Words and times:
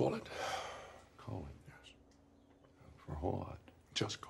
Call 0.00 0.14
it. 0.14 0.26
Call 1.18 1.46
it, 1.50 1.56
yes. 1.68 1.92
For 3.04 3.12
a 3.12 3.16
whole 3.16 3.44
lot. 3.46 3.58
Just 3.92 4.18
call 4.22 4.29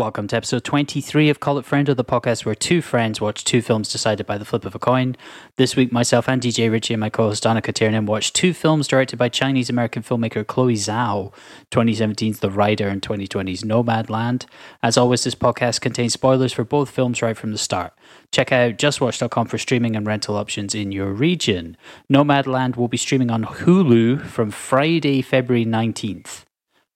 Welcome 0.00 0.28
to 0.28 0.36
episode 0.36 0.64
23 0.64 1.28
of 1.28 1.40
Call 1.40 1.58
It 1.58 1.66
Friend 1.66 1.86
of 1.86 1.98
the 1.98 2.06
podcast 2.06 2.46
where 2.46 2.54
two 2.54 2.80
friends 2.80 3.20
watch 3.20 3.44
two 3.44 3.60
films 3.60 3.92
decided 3.92 4.24
by 4.24 4.38
the 4.38 4.46
flip 4.46 4.64
of 4.64 4.74
a 4.74 4.78
coin. 4.78 5.14
This 5.56 5.76
week, 5.76 5.92
myself 5.92 6.26
and 6.26 6.40
DJ 6.40 6.72
Richie 6.72 6.94
and 6.94 7.02
my 7.02 7.10
co 7.10 7.24
host 7.24 7.42
Donna 7.42 7.60
Tiernan 7.60 8.06
watched 8.06 8.34
two 8.34 8.54
films 8.54 8.88
directed 8.88 9.18
by 9.18 9.28
Chinese 9.28 9.68
American 9.68 10.02
filmmaker 10.02 10.46
Chloe 10.46 10.72
Zhao 10.72 11.34
2017's 11.70 12.38
The 12.38 12.48
Rider 12.48 12.88
and 12.88 13.02
2020's 13.02 13.62
Nomadland. 13.62 14.46
As 14.82 14.96
always, 14.96 15.24
this 15.24 15.34
podcast 15.34 15.82
contains 15.82 16.14
spoilers 16.14 16.54
for 16.54 16.64
both 16.64 16.88
films 16.88 17.20
right 17.20 17.36
from 17.36 17.52
the 17.52 17.58
start. 17.58 17.92
Check 18.32 18.52
out 18.52 18.78
justwatch.com 18.78 19.48
for 19.48 19.58
streaming 19.58 19.96
and 19.96 20.06
rental 20.06 20.36
options 20.36 20.74
in 20.74 20.92
your 20.92 21.12
region. 21.12 21.76
Nomadland 22.10 22.74
will 22.74 22.88
be 22.88 22.96
streaming 22.96 23.30
on 23.30 23.44
Hulu 23.44 24.22
from 24.22 24.50
Friday, 24.50 25.20
February 25.20 25.66
19th. 25.66 26.46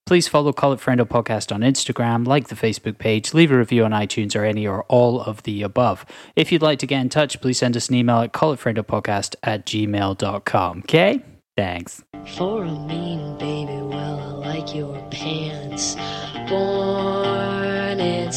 Please 0.06 0.28
follow 0.28 0.52
Call 0.52 0.74
It 0.74 0.80
Friendo 0.80 1.06
Podcast 1.06 1.50
on 1.50 1.62
Instagram, 1.62 2.26
like 2.26 2.48
the 2.48 2.54
Facebook 2.54 2.98
page, 2.98 3.32
leave 3.32 3.50
a 3.50 3.56
review 3.56 3.86
on 3.86 3.92
iTunes 3.92 4.36
or 4.36 4.44
any 4.44 4.66
or 4.66 4.84
all 4.84 5.18
of 5.22 5.42
the 5.44 5.62
above. 5.62 6.04
If 6.36 6.52
you'd 6.52 6.60
like 6.60 6.78
to 6.80 6.86
get 6.86 7.00
in 7.00 7.08
touch, 7.08 7.40
please 7.40 7.56
send 7.58 7.74
us 7.74 7.88
an 7.88 7.94
email 7.94 8.18
at 8.18 8.34
callitfriendopodcast 8.34 9.36
at 9.42 9.64
gmail.com. 9.64 10.78
Okay? 10.80 11.22
Thanks. 11.56 12.02
For 12.36 12.64
a 12.64 12.70
mean 12.70 13.38
baby, 13.38 13.80
well, 13.80 14.42
I 14.44 14.56
like 14.56 14.74
your 14.74 15.00
pants. 15.10 15.94
Born 16.50 17.98
in 17.98 18.30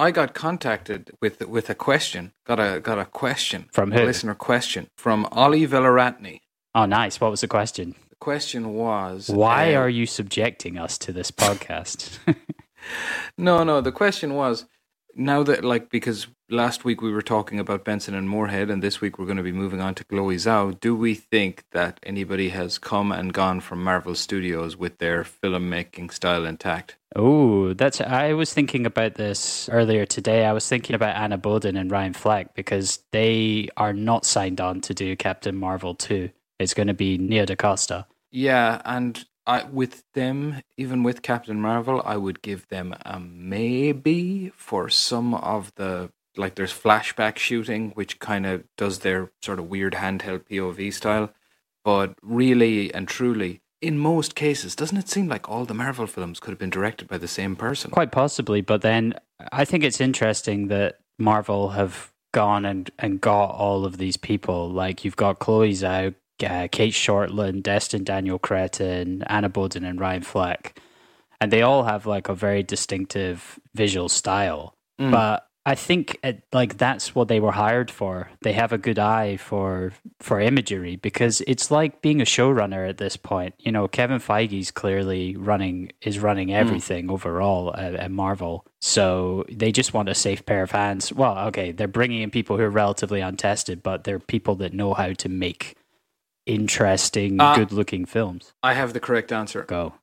I 0.00 0.10
got 0.12 0.32
contacted 0.32 1.10
with 1.20 1.46
with 1.46 1.68
a 1.68 1.74
question. 1.74 2.32
Got 2.46 2.58
a 2.58 2.80
got 2.80 2.98
a 2.98 3.04
question 3.04 3.68
From 3.70 3.92
a 3.92 4.02
listener 4.02 4.34
question 4.34 4.88
from 4.96 5.26
Ollie 5.30 5.66
Villaratney. 5.66 6.40
Oh, 6.74 6.86
nice. 6.86 7.20
What 7.20 7.30
was 7.30 7.42
the 7.42 7.48
question? 7.48 7.94
The 8.08 8.16
question 8.16 8.72
was 8.72 9.28
Why 9.28 9.74
uh, 9.74 9.80
are 9.80 9.90
you 9.90 10.06
subjecting 10.06 10.78
us 10.78 10.96
to 10.98 11.12
this 11.12 11.30
podcast? 11.30 12.18
No, 13.36 13.62
no. 13.62 13.82
The 13.82 13.92
question 13.92 14.34
was 14.34 14.66
now 15.20 15.42
that 15.42 15.64
like 15.64 15.90
because 15.90 16.26
last 16.48 16.84
week 16.84 17.02
we 17.02 17.12
were 17.12 17.22
talking 17.22 17.60
about 17.60 17.84
Benson 17.84 18.14
and 18.14 18.28
Moorhead, 18.28 18.70
and 18.70 18.82
this 18.82 19.00
week 19.00 19.18
we're 19.18 19.26
going 19.26 19.36
to 19.36 19.42
be 19.42 19.52
moving 19.52 19.80
on 19.80 19.94
to 19.96 20.04
Chloe 20.04 20.36
Zhao. 20.36 20.78
Do 20.80 20.96
we 20.96 21.14
think 21.14 21.64
that 21.72 22.00
anybody 22.02 22.48
has 22.48 22.78
come 22.78 23.12
and 23.12 23.32
gone 23.32 23.60
from 23.60 23.84
Marvel 23.84 24.14
Studios 24.14 24.76
with 24.76 24.98
their 24.98 25.22
filmmaking 25.22 26.12
style 26.12 26.44
intact? 26.44 26.96
Oh, 27.14 27.74
that's. 27.74 28.00
I 28.00 28.32
was 28.32 28.52
thinking 28.52 28.86
about 28.86 29.14
this 29.14 29.68
earlier 29.68 30.06
today. 30.06 30.46
I 30.46 30.52
was 30.52 30.68
thinking 30.68 30.96
about 30.96 31.16
Anna 31.16 31.38
Boden 31.38 31.76
and 31.76 31.90
Ryan 31.90 32.14
Fleck 32.14 32.54
because 32.54 33.00
they 33.12 33.68
are 33.76 33.92
not 33.92 34.24
signed 34.24 34.60
on 34.60 34.80
to 34.82 34.94
do 34.94 35.14
Captain 35.16 35.56
Marvel 35.56 35.94
2. 35.94 36.30
It's 36.58 36.74
going 36.74 36.88
to 36.88 36.94
be 36.94 37.18
Nia 37.18 37.46
DaCosta. 37.46 38.06
Yeah, 38.30 38.80
and 38.84 39.24
I 39.46 39.64
with 39.64 40.04
them, 40.14 40.62
even 40.76 41.02
with 41.02 41.22
Captain 41.22 41.60
Marvel, 41.60 42.02
I 42.04 42.16
would 42.16 42.42
give 42.42 42.68
them 42.68 42.94
a 43.04 43.18
maybe 43.18 44.52
for 44.54 44.88
some 44.88 45.34
of 45.34 45.74
the 45.76 46.10
like 46.36 46.54
there's 46.54 46.72
flashback 46.72 47.36
shooting, 47.38 47.90
which 47.90 48.18
kind 48.18 48.46
of 48.46 48.64
does 48.76 49.00
their 49.00 49.32
sort 49.42 49.58
of 49.58 49.68
weird 49.68 49.94
handheld 49.94 50.44
POV 50.48 50.92
style. 50.92 51.32
But 51.84 52.14
really 52.22 52.92
and 52.94 53.08
truly, 53.08 53.62
in 53.80 53.98
most 53.98 54.34
cases, 54.34 54.76
doesn't 54.76 54.96
it 54.96 55.08
seem 55.08 55.28
like 55.28 55.48
all 55.48 55.64
the 55.64 55.74
Marvel 55.74 56.06
films 56.06 56.38
could 56.38 56.50
have 56.50 56.58
been 56.58 56.70
directed 56.70 57.08
by 57.08 57.18
the 57.18 57.28
same 57.28 57.56
person? 57.56 57.90
Quite 57.90 58.12
possibly, 58.12 58.60
but 58.60 58.82
then 58.82 59.14
I 59.52 59.64
think 59.64 59.84
it's 59.84 60.00
interesting 60.00 60.68
that 60.68 60.98
Marvel 61.18 61.70
have 61.70 62.12
gone 62.32 62.64
and, 62.64 62.90
and 62.98 63.20
got 63.20 63.46
all 63.46 63.84
of 63.84 63.96
these 63.96 64.16
people. 64.16 64.70
Like 64.70 65.04
you've 65.04 65.16
got 65.16 65.38
Chloe 65.38 65.72
Zhao, 65.72 66.14
uh, 66.44 66.68
Cate 66.68 66.94
Shortland, 66.94 67.62
Destin 67.62 68.04
Daniel 68.04 68.38
Cretton, 68.38 69.22
Anna 69.24 69.48
Boden, 69.48 69.84
and 69.84 70.00
Ryan 70.00 70.22
Fleck. 70.22 70.80
And 71.40 71.50
they 71.50 71.62
all 71.62 71.84
have 71.84 72.06
like 72.06 72.28
a 72.28 72.34
very 72.34 72.62
distinctive 72.62 73.58
visual 73.74 74.08
style. 74.08 74.76
Mm. 75.00 75.10
But 75.10 75.46
I 75.66 75.74
think 75.74 76.18
it, 76.24 76.42
like 76.52 76.78
that's 76.78 77.14
what 77.14 77.28
they 77.28 77.38
were 77.38 77.52
hired 77.52 77.90
for. 77.90 78.30
They 78.42 78.54
have 78.54 78.72
a 78.72 78.78
good 78.78 78.98
eye 78.98 79.36
for 79.36 79.92
for 80.18 80.40
imagery 80.40 80.96
because 80.96 81.42
it's 81.46 81.70
like 81.70 82.00
being 82.00 82.20
a 82.20 82.24
showrunner 82.24 82.88
at 82.88 82.96
this 82.96 83.16
point. 83.16 83.54
You 83.58 83.70
know, 83.70 83.86
Kevin 83.86 84.18
Feige's 84.18 84.70
clearly 84.70 85.36
running 85.36 85.92
is 86.00 86.18
running 86.18 86.52
everything 86.52 87.10
overall 87.10 87.76
at, 87.76 87.94
at 87.94 88.10
Marvel. 88.10 88.64
So 88.80 89.44
they 89.50 89.70
just 89.70 89.92
want 89.92 90.08
a 90.08 90.14
safe 90.14 90.46
pair 90.46 90.62
of 90.62 90.70
hands. 90.70 91.12
Well, 91.12 91.38
okay, 91.48 91.72
they're 91.72 91.88
bringing 91.88 92.22
in 92.22 92.30
people 92.30 92.56
who 92.56 92.62
are 92.62 92.70
relatively 92.70 93.20
untested, 93.20 93.82
but 93.82 94.04
they're 94.04 94.18
people 94.18 94.54
that 94.56 94.72
know 94.72 94.94
how 94.94 95.12
to 95.12 95.28
make 95.28 95.76
interesting, 96.46 97.40
Uh, 97.40 97.54
good-looking 97.56 98.04
films. 98.06 98.52
I 98.62 98.74
have 98.74 98.92
the 98.92 99.00
correct 99.00 99.32
answer. 99.32 99.62
Go. 99.64 99.94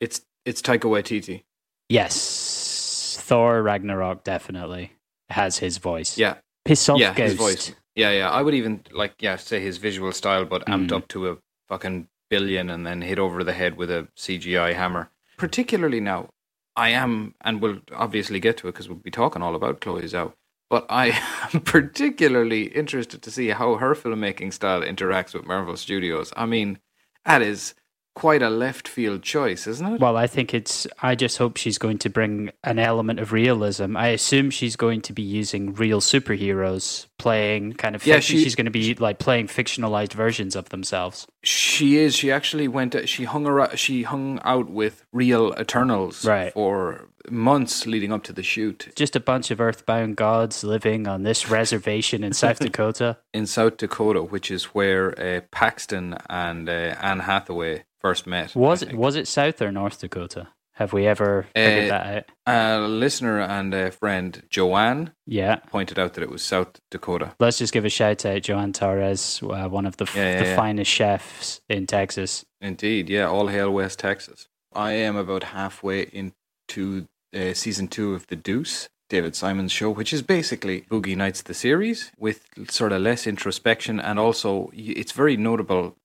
It's 0.00 0.22
it's 0.44 0.60
Taika 0.62 0.88
Waititi. 0.90 1.44
Yes, 1.88 3.16
Thor 3.20 3.62
Ragnarok 3.62 4.24
definitely 4.24 4.92
has 5.28 5.58
his 5.58 5.78
voice. 5.78 6.18
Yeah, 6.18 6.36
Piss 6.64 6.88
off, 6.88 6.98
yeah, 6.98 7.14
Ghost. 7.14 7.30
his 7.30 7.34
voice. 7.38 7.72
Yeah, 7.94 8.10
yeah. 8.10 8.30
I 8.30 8.42
would 8.42 8.54
even 8.54 8.82
like 8.92 9.14
yeah 9.20 9.36
say 9.36 9.60
his 9.60 9.78
visual 9.78 10.12
style, 10.12 10.44
but 10.44 10.64
amped 10.66 10.88
Mm. 10.88 10.96
up 10.96 11.08
to 11.08 11.30
a 11.30 11.36
fucking 11.68 12.08
billion, 12.30 12.70
and 12.70 12.86
then 12.86 13.02
hit 13.02 13.18
over 13.18 13.44
the 13.44 13.52
head 13.52 13.76
with 13.76 13.90
a 13.90 14.08
CGI 14.16 14.72
hammer. 14.74 15.10
Particularly 15.36 16.00
now, 16.00 16.28
I 16.76 16.90
am, 16.90 17.34
and 17.42 17.60
we'll 17.60 17.80
obviously 17.94 18.40
get 18.40 18.56
to 18.58 18.68
it 18.68 18.72
because 18.72 18.88
we'll 18.88 18.98
be 18.98 19.10
talking 19.10 19.42
all 19.42 19.54
about 19.54 19.80
Chloe 19.80 20.02
Zhao. 20.02 20.32
But 20.72 20.86
I 20.88 21.20
am 21.52 21.60
particularly 21.64 22.62
interested 22.62 23.20
to 23.20 23.30
see 23.30 23.48
how 23.48 23.74
her 23.74 23.94
filmmaking 23.94 24.54
style 24.54 24.80
interacts 24.80 25.34
with 25.34 25.44
Marvel 25.44 25.76
Studios. 25.76 26.32
I 26.34 26.46
mean, 26.46 26.78
that 27.26 27.42
is 27.42 27.74
quite 28.14 28.42
a 28.42 28.50
left 28.50 28.86
field 28.88 29.22
choice, 29.22 29.66
isn't 29.66 29.94
it? 29.94 30.00
Well, 30.00 30.16
I 30.16 30.26
think 30.26 30.52
it's. 30.54 30.86
I 31.02 31.14
just 31.14 31.38
hope 31.38 31.56
she's 31.56 31.78
going 31.78 31.98
to 31.98 32.10
bring 32.10 32.50
an 32.64 32.78
element 32.78 33.20
of 33.20 33.32
realism. 33.32 33.96
I 33.96 34.08
assume 34.08 34.50
she's 34.50 34.76
going 34.76 35.00
to 35.02 35.12
be 35.12 35.22
using 35.22 35.72
real 35.74 36.00
superheroes 36.00 37.06
playing 37.18 37.74
kind 37.74 37.94
of. 37.94 38.04
Yeah, 38.06 38.16
fiction. 38.16 38.36
she- 38.38 38.44
she's 38.44 38.54
going 38.54 38.66
to 38.66 38.70
be 38.70 38.94
like 38.94 39.18
playing 39.18 39.46
fictionalized 39.48 40.12
versions 40.12 40.56
of 40.56 40.68
themselves. 40.70 41.26
She 41.42 41.96
is. 41.96 42.14
She 42.14 42.30
actually 42.30 42.68
went. 42.68 42.94
She 43.08 43.24
hung 43.24 43.46
around. 43.46 43.78
She 43.78 44.02
hung 44.02 44.40
out 44.44 44.68
with 44.70 45.04
real 45.12 45.54
Eternals 45.58 46.24
Right. 46.24 46.52
for 46.52 47.08
months 47.30 47.86
leading 47.86 48.12
up 48.12 48.24
to 48.24 48.32
the 48.32 48.42
shoot 48.42 48.88
Just 48.96 49.14
a 49.14 49.20
bunch 49.20 49.52
of 49.52 49.60
earthbound 49.60 50.16
gods 50.16 50.64
living 50.64 51.06
on 51.06 51.22
this 51.22 51.48
reservation 51.48 52.24
in 52.24 52.32
South 52.32 52.58
Dakota. 52.66 53.16
in 53.32 53.46
South 53.46 53.76
Dakota, 53.76 54.22
which 54.24 54.50
is 54.50 54.64
where 54.64 55.16
uh, 55.20 55.40
Paxton 55.52 56.16
and 56.28 56.68
uh, 56.68 56.96
Anne 57.00 57.20
Hathaway 57.20 57.84
first 58.02 58.26
met. 58.26 58.54
Was 58.54 58.82
it 58.82 58.94
was 58.94 59.16
it 59.16 59.26
South 59.28 59.62
or 59.62 59.72
North 59.72 60.00
Dakota? 60.00 60.48
Have 60.76 60.92
we 60.94 61.06
ever 61.06 61.46
figured 61.54 61.90
Uh, 61.92 61.98
that 61.98 62.06
out? 62.16 62.24
A 62.46 62.80
listener 62.88 63.40
and 63.40 63.74
a 63.74 63.90
friend, 63.90 64.42
Joanne, 64.48 65.12
Yeah. 65.26 65.56
pointed 65.56 65.98
out 65.98 66.14
that 66.14 66.22
it 66.22 66.30
was 66.30 66.42
South 66.42 66.80
Dakota. 66.90 67.34
Let's 67.38 67.58
just 67.58 67.74
give 67.74 67.84
a 67.84 67.90
shout 67.90 68.24
out, 68.24 68.42
Joanne 68.42 68.72
Torres, 68.72 69.40
uh, 69.42 69.68
one 69.68 69.84
of 69.86 69.98
the, 69.98 70.04
f- 70.04 70.16
Yeah, 70.16 70.32
yeah, 70.32 70.42
the 70.42 70.48
yeah. 70.48 70.56
finest 70.56 70.90
chefs 70.90 71.60
in 71.68 71.86
Texas. 71.86 72.44
Indeed, 72.62 73.10
yeah, 73.10 73.26
all 73.28 73.48
hail 73.48 73.70
West 73.70 73.98
Texas. 73.98 74.48
I 74.74 74.92
am 74.92 75.14
about 75.14 75.44
halfway 75.44 76.02
into 76.04 77.06
uh, 77.34 77.52
season 77.52 77.86
two 77.88 78.14
of 78.14 78.26
The 78.28 78.36
Deuce, 78.36 78.88
David 79.10 79.36
Simon's 79.36 79.72
show, 79.72 79.90
which 79.90 80.12
is 80.14 80.22
basically 80.22 80.82
Boogie 80.90 81.16
Nights 81.16 81.42
the 81.42 81.54
series 81.54 82.10
with 82.18 82.46
sort 82.70 82.92
of 82.92 83.02
less 83.02 83.26
introspection, 83.26 84.00
and 84.00 84.18
also 84.18 84.70
it's 84.74 85.12
very 85.12 85.36
notable, 85.36 85.96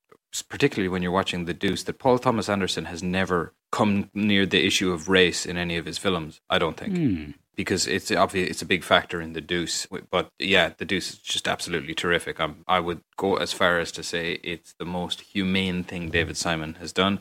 particularly 0.48 0.88
when 0.88 1.02
you're 1.02 1.12
watching 1.12 1.44
The 1.44 1.54
Deuce, 1.54 1.82
that 1.84 1.98
Paul 1.98 2.18
Thomas 2.18 2.48
Anderson 2.48 2.86
has 2.86 3.02
never 3.02 3.54
come 3.72 4.10
near 4.14 4.46
the 4.46 4.66
issue 4.66 4.92
of 4.92 5.08
race 5.08 5.46
in 5.46 5.56
any 5.56 5.76
of 5.76 5.86
his 5.86 5.98
films. 5.98 6.40
I 6.48 6.58
don't 6.58 6.76
think. 6.76 6.96
Hmm. 6.96 7.30
because 7.56 7.88
it's 7.88 8.12
obvious 8.12 8.50
it's 8.50 8.62
a 8.62 8.66
big 8.66 8.84
factor 8.84 9.20
in 9.20 9.32
the 9.32 9.40
Deuce. 9.40 9.86
But 10.10 10.30
yeah, 10.38 10.72
the 10.78 10.84
Deuce 10.84 11.10
is 11.10 11.18
just 11.18 11.48
absolutely 11.48 11.94
terrific. 11.94 12.40
i 12.40 12.54
I 12.68 12.80
would 12.80 13.00
go 13.16 13.36
as 13.36 13.52
far 13.52 13.78
as 13.80 13.90
to 13.92 14.02
say 14.02 14.34
it's 14.44 14.74
the 14.78 14.84
most 14.84 15.20
humane 15.22 15.82
thing 15.82 16.10
David 16.10 16.36
Simon 16.36 16.74
has 16.74 16.92
done. 16.92 17.18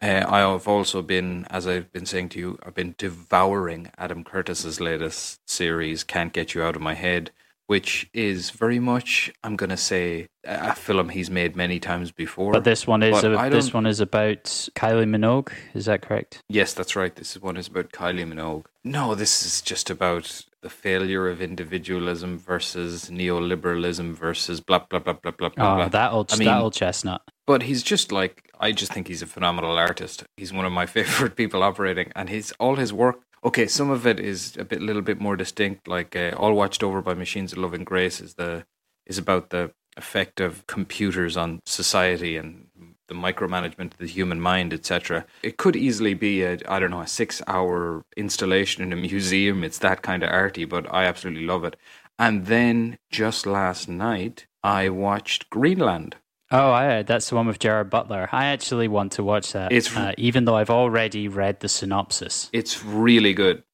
Uh, 0.00 0.24
I 0.28 0.40
have 0.40 0.68
also 0.68 1.02
been, 1.02 1.46
as 1.50 1.66
I've 1.66 1.90
been 1.90 2.06
saying 2.06 2.28
to 2.30 2.38
you, 2.38 2.58
I've 2.62 2.74
been 2.74 2.94
devouring 2.98 3.90
Adam 3.96 4.22
Curtis's 4.22 4.80
latest 4.80 5.48
series, 5.48 6.04
"Can't 6.04 6.32
Get 6.32 6.54
You 6.54 6.62
Out 6.62 6.76
of 6.76 6.82
My 6.82 6.94
Head," 6.94 7.30
which 7.66 8.08
is 8.12 8.50
very 8.50 8.78
much, 8.78 9.32
I'm 9.42 9.56
going 9.56 9.70
to 9.70 9.76
say, 9.76 10.28
a 10.44 10.74
film 10.74 11.08
he's 11.08 11.30
made 11.30 11.56
many 11.56 11.80
times 11.80 12.12
before. 12.12 12.52
But 12.52 12.64
this 12.64 12.86
one 12.86 13.02
is 13.02 13.24
a, 13.24 13.48
this 13.50 13.72
one 13.72 13.86
is 13.86 14.00
about 14.00 14.44
Kylie 14.76 15.08
Minogue. 15.08 15.50
Is 15.72 15.86
that 15.86 16.02
correct? 16.02 16.42
Yes, 16.48 16.74
that's 16.74 16.94
right. 16.94 17.14
This 17.14 17.40
one 17.40 17.56
is 17.56 17.68
about 17.68 17.92
Kylie 17.92 18.30
Minogue. 18.30 18.66
No, 18.84 19.14
this 19.14 19.44
is 19.46 19.62
just 19.62 19.88
about 19.88 20.44
the 20.60 20.70
failure 20.70 21.28
of 21.28 21.40
individualism 21.42 22.38
versus 22.38 23.10
neoliberalism 23.10 24.14
versus 24.14 24.60
blah 24.60 24.78
blah 24.78 24.98
blah 24.98 25.14
blah 25.14 25.32
blah 25.32 25.48
blah. 25.50 25.72
Oh, 25.72 25.76
blah. 25.76 25.88
that 25.88 26.12
old 26.12 26.32
I 26.32 26.36
mean, 26.36 26.46
that 26.46 26.60
old 26.60 26.74
chestnut. 26.74 27.22
but 27.46 27.62
he's 27.62 27.82
just 27.82 28.12
like 28.12 28.50
I 28.60 28.72
just 28.72 28.92
think 28.92 29.08
he's 29.08 29.22
a 29.22 29.26
phenomenal 29.26 29.76
artist. 29.76 30.24
He's 30.36 30.52
one 30.52 30.64
of 30.64 30.72
my 30.72 30.86
favorite 30.96 31.36
people 31.36 31.62
operating, 31.62 32.12
and 32.16 32.28
his 32.28 32.52
all 32.58 32.76
his 32.76 32.92
work, 32.92 33.20
Okay, 33.44 33.66
some 33.66 33.90
of 33.90 34.06
it 34.06 34.18
is 34.18 34.56
a 34.56 34.64
bit, 34.64 34.80
little 34.80 35.02
bit 35.02 35.20
more 35.20 35.36
distinct. 35.36 35.86
Like 35.86 36.16
uh, 36.16 36.32
"All 36.36 36.54
Watched 36.54 36.82
Over 36.82 37.02
by 37.02 37.14
Machines 37.14 37.52
of 37.52 37.58
Love 37.58 37.74
and 37.74 37.84
Grace" 37.84 38.20
is 38.20 38.34
the 38.34 38.64
is 39.06 39.18
about 39.18 39.50
the 39.50 39.72
effect 39.96 40.40
of 40.40 40.66
computers 40.66 41.36
on 41.36 41.60
society 41.66 42.36
and 42.36 42.66
the 43.06 43.14
micromanagement 43.14 43.92
of 43.92 43.98
the 43.98 44.06
human 44.06 44.40
mind, 44.40 44.72
etc. 44.72 45.26
It 45.42 45.58
could 45.58 45.76
easily 45.76 46.14
be 46.14 46.42
a 46.42 46.58
I 46.66 46.78
don't 46.78 46.90
know 46.90 47.02
a 47.02 47.06
six 47.06 47.42
hour 47.46 48.02
installation 48.16 48.82
in 48.82 48.92
a 48.92 48.96
museum. 49.10 49.62
It's 49.62 49.78
that 49.80 50.00
kind 50.02 50.22
of 50.22 50.30
arty, 50.30 50.64
but 50.64 50.92
I 50.92 51.04
absolutely 51.04 51.44
love 51.44 51.64
it. 51.64 51.76
And 52.18 52.46
then 52.46 52.96
just 53.10 53.46
last 53.46 53.88
night, 53.88 54.46
I 54.62 54.88
watched 54.88 55.50
Greenland. 55.50 56.16
Oh, 56.54 56.70
I, 56.70 57.02
that's 57.02 57.28
the 57.28 57.34
one 57.34 57.48
with 57.48 57.58
Gerard 57.58 57.90
Butler. 57.90 58.28
I 58.30 58.46
actually 58.46 58.86
want 58.86 59.12
to 59.12 59.24
watch 59.24 59.52
that. 59.52 59.72
It's- 59.72 59.96
uh, 59.96 60.12
even 60.16 60.44
though 60.44 60.54
I've 60.56 60.70
already 60.70 61.26
read 61.26 61.58
the 61.60 61.68
synopsis. 61.68 62.48
It's 62.52 62.84
really 62.84 63.34
good. 63.34 63.64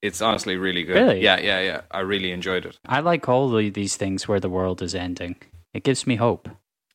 It's 0.00 0.22
honestly 0.22 0.56
really 0.56 0.82
good. 0.82 0.94
Really? 0.94 1.20
Yeah, 1.22 1.38
yeah, 1.38 1.60
yeah. 1.60 1.80
I 1.90 2.00
really 2.00 2.32
enjoyed 2.32 2.64
it. 2.64 2.78
I 2.86 3.00
like 3.00 3.28
all 3.28 3.54
of 3.54 3.74
these 3.74 3.96
things 3.96 4.26
where 4.26 4.40
the 4.40 4.48
world 4.48 4.80
is 4.80 4.94
ending. 4.94 5.36
It 5.74 5.84
gives 5.84 6.06
me 6.06 6.16
hope. 6.16 6.48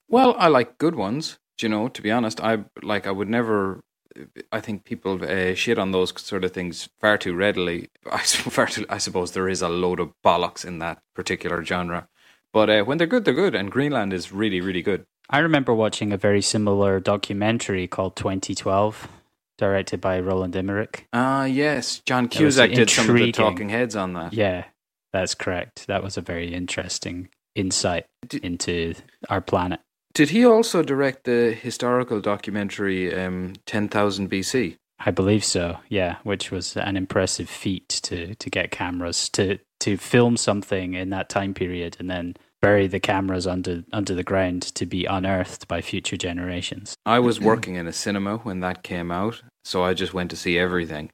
Well, 0.09 0.36
I 0.39 0.47
like 0.47 0.80
good 0.80 0.95
ones. 0.95 1.38
You 1.62 1.69
know? 1.69 1.88
To 1.89 2.01
be 2.01 2.12
honest, 2.12 2.42
I 2.42 2.65
like. 2.81 3.06
I 3.07 3.12
would 3.12 3.30
never. 3.30 3.81
I 4.51 4.59
think 4.62 4.83
people 4.83 5.24
uh, 5.24 5.53
shit 5.53 5.77
on 5.77 5.92
those 5.92 6.13
sort 6.19 6.44
of 6.44 6.51
things 6.51 6.89
far 7.00 7.18
too 7.18 7.36
readily. 7.36 7.89
I, 8.12 8.18
far 8.19 8.65
too, 8.68 8.86
I 8.89 8.97
suppose 8.97 9.31
there 9.31 9.47
is 9.47 9.62
a 9.62 9.69
load 9.69 10.00
of 10.00 10.12
bollocks 10.24 10.65
in 10.65 10.80
that 10.80 11.01
particular 11.13 11.63
genre, 11.63 12.07
but 12.51 12.69
uh, 12.69 12.83
when 12.83 12.97
they're 12.97 13.07
good, 13.07 13.24
they're 13.25 13.33
good. 13.33 13.53
And 13.56 13.71
Greenland 13.71 14.12
is 14.12 14.31
really, 14.31 14.59
really 14.59 14.81
good. 14.81 15.06
I 15.30 15.39
remember 15.39 15.74
watching 15.74 16.13
a 16.13 16.18
very 16.18 16.42
similar 16.42 17.00
documentary 17.00 17.88
called 17.88 18.16
2012, 18.16 19.07
directed 19.57 20.01
by 20.01 20.19
Roland 20.19 20.56
Emmerich. 20.56 21.07
Ah, 21.13 21.45
yes, 21.45 22.00
John 22.06 22.27
Cusack 22.27 22.72
did 22.74 22.89
some 22.89 23.10
of 23.10 23.16
the 23.16 23.31
talking 23.31 23.69
heads 23.69 23.95
on 23.95 24.13
that. 24.13 24.33
Yeah, 24.33 24.66
that's 25.13 25.33
correct. 25.36 25.88
That 25.88 26.04
was 26.04 26.18
a 26.18 26.22
very 26.22 26.54
interesting 26.54 27.30
insight 27.56 28.06
Did- 28.27 28.44
into 28.44 28.94
our 29.30 29.42
planet. 29.42 29.80
Did 30.13 30.30
he 30.30 30.45
also 30.45 30.81
direct 30.81 31.25
the 31.25 31.51
historical 31.51 32.21
documentary 32.21 33.13
um, 33.13 33.54
Ten 33.66 33.89
Thousand 33.89 34.30
BC? 34.30 34.78
I 34.98 35.12
believe 35.12 35.44
so. 35.44 35.80
Yeah, 35.89 36.18
which 36.24 36.51
was 36.51 36.78
an 36.78 36.95
impressive 36.95 37.50
feat 37.50 37.89
to 38.04 38.33
to 38.36 38.50
get 38.50 38.71
cameras 38.71 39.28
to 39.30 39.57
to 39.81 39.98
film 39.98 40.38
something 40.38 40.94
in 40.94 41.10
that 41.10 41.28
time 41.28 41.54
period 41.54 41.98
and 42.00 42.10
then 42.10 42.36
bury 42.66 42.88
the 42.88 43.00
cameras 43.00 43.46
under 43.46 43.84
under 43.94 44.16
the 44.16 44.24
ground 44.24 44.62
to 44.62 44.86
be 44.86 45.06
unearthed 45.06 45.68
by 45.68 45.82
future 45.82 46.18
generations. 46.18 46.96
I 47.06 47.20
was 47.20 47.40
working 47.40 47.76
in 47.76 47.88
a 47.88 47.94
cinema 47.94 48.38
when 48.38 48.62
that 48.62 48.82
came 48.82 49.12
out, 49.12 49.44
so 49.64 49.84
I 49.84 49.94
just 49.94 50.14
went 50.14 50.32
to 50.32 50.36
see 50.36 50.58
everything. 50.58 51.12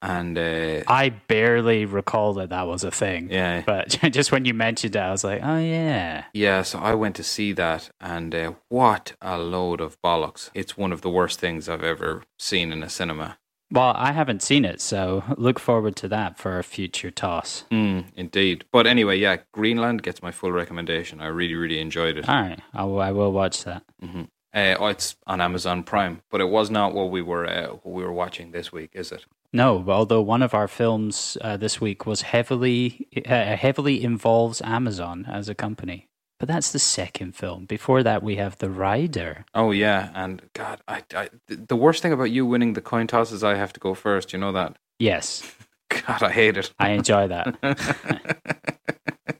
And 0.00 0.36
uh, 0.36 0.82
I 0.86 1.10
barely 1.28 1.86
recall 1.86 2.34
that 2.34 2.50
that 2.50 2.66
was 2.66 2.84
a 2.84 2.90
thing. 2.90 3.30
yeah, 3.30 3.62
But 3.64 3.88
just 4.10 4.32
when 4.32 4.44
you 4.44 4.52
mentioned 4.52 4.96
it, 4.96 4.98
I 4.98 5.10
was 5.10 5.24
like, 5.24 5.40
oh 5.42 5.58
yeah. 5.58 6.24
Yeah, 6.34 6.60
so 6.62 6.78
I 6.78 6.94
went 6.94 7.16
to 7.16 7.22
see 7.22 7.52
that, 7.52 7.90
and 8.00 8.34
uh, 8.34 8.52
what 8.68 9.14
a 9.22 9.38
load 9.38 9.80
of 9.80 10.00
bollocks! 10.02 10.50
It's 10.54 10.76
one 10.76 10.92
of 10.92 11.00
the 11.00 11.10
worst 11.10 11.38
things 11.40 11.68
I've 11.68 11.84
ever 11.84 12.22
seen 12.38 12.72
in 12.72 12.82
a 12.82 12.88
cinema. 12.88 13.38
Well, 13.74 13.92
I 13.96 14.12
haven't 14.12 14.40
seen 14.42 14.64
it, 14.64 14.80
so 14.80 15.24
look 15.36 15.58
forward 15.58 15.96
to 15.96 16.08
that 16.08 16.38
for 16.38 16.58
a 16.60 16.62
future 16.62 17.10
toss. 17.10 17.64
Mm, 17.72 18.04
indeed. 18.14 18.64
But 18.70 18.86
anyway, 18.86 19.18
yeah, 19.18 19.38
Greenland 19.50 20.04
gets 20.04 20.22
my 20.22 20.30
full 20.30 20.52
recommendation. 20.52 21.20
I 21.20 21.26
really, 21.26 21.56
really 21.56 21.80
enjoyed 21.80 22.16
it. 22.16 22.28
All 22.28 22.40
right, 22.40 22.60
I 22.72 22.84
will, 22.84 23.00
I 23.00 23.10
will 23.10 23.32
watch 23.32 23.64
that. 23.64 23.82
hmm 24.00 24.22
Uh, 24.54 24.76
oh, 24.78 24.86
it's 24.86 25.16
on 25.26 25.40
Amazon 25.40 25.82
Prime, 25.82 26.22
but 26.30 26.40
it 26.40 26.48
was 26.48 26.70
not 26.70 26.94
what 26.94 27.10
we 27.10 27.20
were 27.20 27.44
uh, 27.46 27.68
what 27.82 27.92
we 27.96 28.04
were 28.04 28.12
watching 28.12 28.52
this 28.52 28.70
week, 28.72 28.90
is 28.94 29.10
it? 29.10 29.24
No, 29.52 29.84
although 29.88 30.22
one 30.22 30.42
of 30.44 30.54
our 30.54 30.68
films 30.68 31.36
uh, 31.40 31.56
this 31.56 31.80
week 31.80 32.06
was 32.06 32.22
heavily 32.22 33.08
uh, 33.26 33.56
heavily 33.56 34.04
involves 34.04 34.62
Amazon 34.62 35.26
as 35.28 35.48
a 35.48 35.54
company, 35.54 36.08
but 36.38 36.48
that's 36.48 36.72
the 36.72 36.78
second 36.78 37.36
film. 37.36 37.66
Before 37.66 38.02
that, 38.02 38.22
we 38.22 38.36
have 38.36 38.58
The 38.58 38.70
Rider. 38.70 39.44
Oh 39.54 39.70
yeah, 39.70 40.10
and 40.14 40.42
God, 40.52 40.80
I, 40.88 41.02
I 41.14 41.28
the 41.46 41.76
worst 41.76 42.02
thing 42.02 42.12
about 42.12 42.30
you 42.30 42.46
winning 42.46 42.74
the 42.74 42.80
coin 42.80 43.06
toss 43.06 43.32
is 43.32 43.44
I 43.44 43.54
have 43.54 43.72
to 43.74 43.80
go 43.80 43.94
first. 43.94 44.32
You 44.32 44.38
know 44.38 44.52
that? 44.52 44.76
Yes, 44.98 45.42
God, 45.88 46.22
I 46.22 46.30
hate 46.30 46.56
it. 46.56 46.72
I 46.78 46.90
enjoy 46.90 47.28
that. 47.28 47.56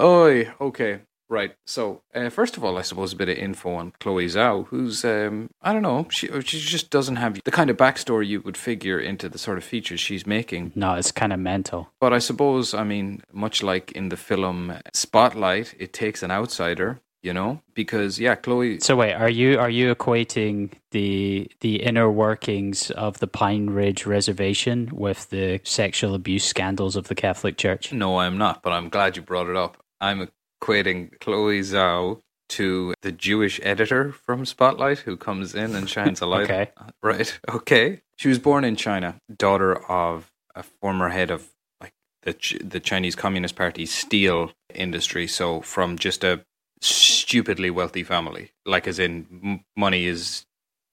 Oi, 0.00 0.52
okay, 0.60 1.00
right. 1.28 1.54
So, 1.66 2.02
uh, 2.14 2.30
first 2.30 2.56
of 2.56 2.64
all, 2.64 2.78
I 2.78 2.82
suppose 2.82 3.12
a 3.12 3.16
bit 3.16 3.28
of 3.28 3.36
info 3.36 3.74
on 3.74 3.92
Chloe 4.00 4.26
Zhao, 4.26 4.66
who's 4.68 5.04
um, 5.04 5.50
I 5.62 5.72
don't 5.72 5.82
know, 5.82 6.06
she 6.10 6.28
she 6.42 6.60
just 6.60 6.90
doesn't 6.90 7.16
have 7.16 7.40
the 7.44 7.50
kind 7.50 7.70
of 7.70 7.76
backstory 7.76 8.26
you 8.26 8.40
would 8.42 8.56
figure 8.56 8.98
into 8.98 9.28
the 9.28 9.38
sort 9.38 9.58
of 9.58 9.64
features 9.64 10.00
she's 10.00 10.26
making. 10.26 10.72
no, 10.74 10.94
it's 10.94 11.12
kind 11.12 11.32
of 11.32 11.40
mental. 11.40 11.90
But 12.00 12.12
I 12.12 12.18
suppose, 12.18 12.74
I 12.74 12.84
mean, 12.84 13.22
much 13.32 13.62
like 13.62 13.92
in 13.92 14.08
the 14.08 14.16
film 14.16 14.74
Spotlight, 14.92 15.74
it 15.78 15.92
takes 15.92 16.22
an 16.22 16.30
outsider, 16.30 17.00
you 17.22 17.32
know, 17.32 17.60
because 17.74 18.20
yeah, 18.20 18.34
Chloe. 18.34 18.80
So 18.80 18.96
wait, 18.96 19.14
are 19.14 19.30
you 19.30 19.58
are 19.58 19.70
you 19.70 19.94
equating 19.94 20.72
the 20.90 21.50
the 21.60 21.82
inner 21.82 22.10
workings 22.10 22.90
of 22.90 23.18
the 23.18 23.26
Pine 23.26 23.70
Ridge 23.70 24.06
Reservation 24.06 24.90
with 24.92 25.30
the 25.30 25.60
sexual 25.64 26.14
abuse 26.14 26.44
scandals 26.44 26.96
of 26.96 27.08
the 27.08 27.14
Catholic 27.14 27.56
Church? 27.56 27.92
No, 27.92 28.18
I'm 28.18 28.36
not, 28.38 28.62
but 28.62 28.72
I'm 28.72 28.88
glad 28.90 29.16
you 29.16 29.22
brought 29.22 29.48
it 29.48 29.56
up. 29.56 29.82
I'm 30.00 30.28
equating 30.64 31.18
Chloe 31.20 31.60
Zhao 31.60 32.20
to 32.50 32.94
the 33.02 33.12
Jewish 33.12 33.60
editor 33.62 34.12
from 34.12 34.44
Spotlight 34.44 35.00
who 35.00 35.16
comes 35.16 35.54
in 35.54 35.74
and 35.74 35.88
shines 35.88 36.20
a 36.20 36.26
light. 36.34 36.44
Okay. 36.44 36.70
Right. 37.02 37.38
Okay. 37.48 38.00
She 38.16 38.28
was 38.28 38.38
born 38.38 38.64
in 38.64 38.76
China, 38.76 39.16
daughter 39.36 39.74
of 39.90 40.30
a 40.54 40.62
former 40.62 41.08
head 41.08 41.30
of 41.32 41.48
like 41.80 41.92
the 42.22 42.32
Ch- 42.32 42.58
the 42.62 42.78
Chinese 42.78 43.16
Communist 43.16 43.56
Party's 43.56 43.92
steel 43.92 44.52
industry. 44.72 45.26
So 45.26 45.60
from 45.62 45.98
just 45.98 46.22
a 46.22 46.44
stupidly 46.80 47.70
wealthy 47.70 48.04
family, 48.04 48.52
like 48.64 48.86
as 48.86 49.00
in 49.00 49.26
m- 49.42 49.64
money 49.76 50.06
is 50.06 50.44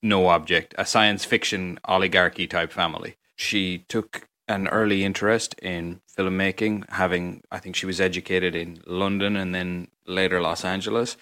no 0.02 0.28
object, 0.30 0.74
a 0.80 0.86
science 0.86 1.24
fiction 1.24 1.80
oligarchy 1.86 2.48
type 2.48 2.72
family. 2.72 3.18
She 3.36 3.86
took 3.88 4.28
an 4.56 4.68
early 4.68 5.04
interest 5.04 5.56
in 5.62 6.02
filmmaking, 6.18 6.90
having 6.90 7.42
I 7.52 7.60
think 7.60 7.76
she 7.76 7.86
was 7.86 8.00
educated 8.00 8.56
in 8.56 8.82
London 8.86 9.36
and 9.38 9.54
then 9.56 9.88
later 10.06 10.42
Los 10.42 10.66
Angeles, 10.66 11.18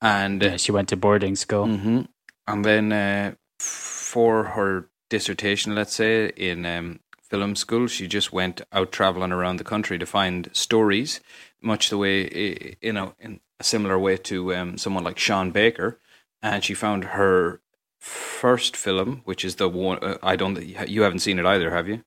and 0.00 0.42
Yeah, 0.42 0.56
she 0.56 0.72
went 0.72 0.88
to 0.88 0.96
boarding 0.96 1.36
school. 1.36 1.66
hmm 1.66 2.02
And 2.46 2.64
then 2.64 2.92
uh, 2.92 3.34
for 3.58 4.44
her 4.44 4.88
dissertation, 5.08 5.74
let's 5.74 5.94
say 5.94 6.28
in 6.36 6.66
um, 6.66 7.00
film 7.22 7.56
school, 7.56 7.86
she 7.86 8.06
just 8.06 8.32
went 8.32 8.60
out 8.72 8.92
traveling 8.92 9.32
around 9.32 9.56
the 9.58 9.64
country 9.64 9.98
to 9.98 10.06
find 10.06 10.50
stories, 10.52 11.20
much 11.60 11.88
the 11.90 11.98
way 11.98 12.76
you 12.80 12.92
know 12.92 13.14
in 13.18 13.40
a 13.60 13.64
similar 13.64 13.98
way 13.98 14.16
to 14.16 14.54
um, 14.54 14.78
someone 14.78 15.04
like 15.04 15.18
Sean 15.18 15.50
Baker, 15.52 15.98
and 16.42 16.62
she 16.64 16.74
found 16.74 17.04
her 17.04 17.60
first 18.00 18.76
film, 18.76 19.22
which 19.24 19.44
is 19.44 19.56
the 19.56 19.68
one 19.68 19.98
uh, 20.02 20.18
I 20.22 20.36
don't 20.36 20.60
you 20.88 21.02
haven't 21.02 21.20
seen 21.20 21.38
it 21.38 21.46
either, 21.46 21.70
have 21.70 21.88
you? 21.88 22.02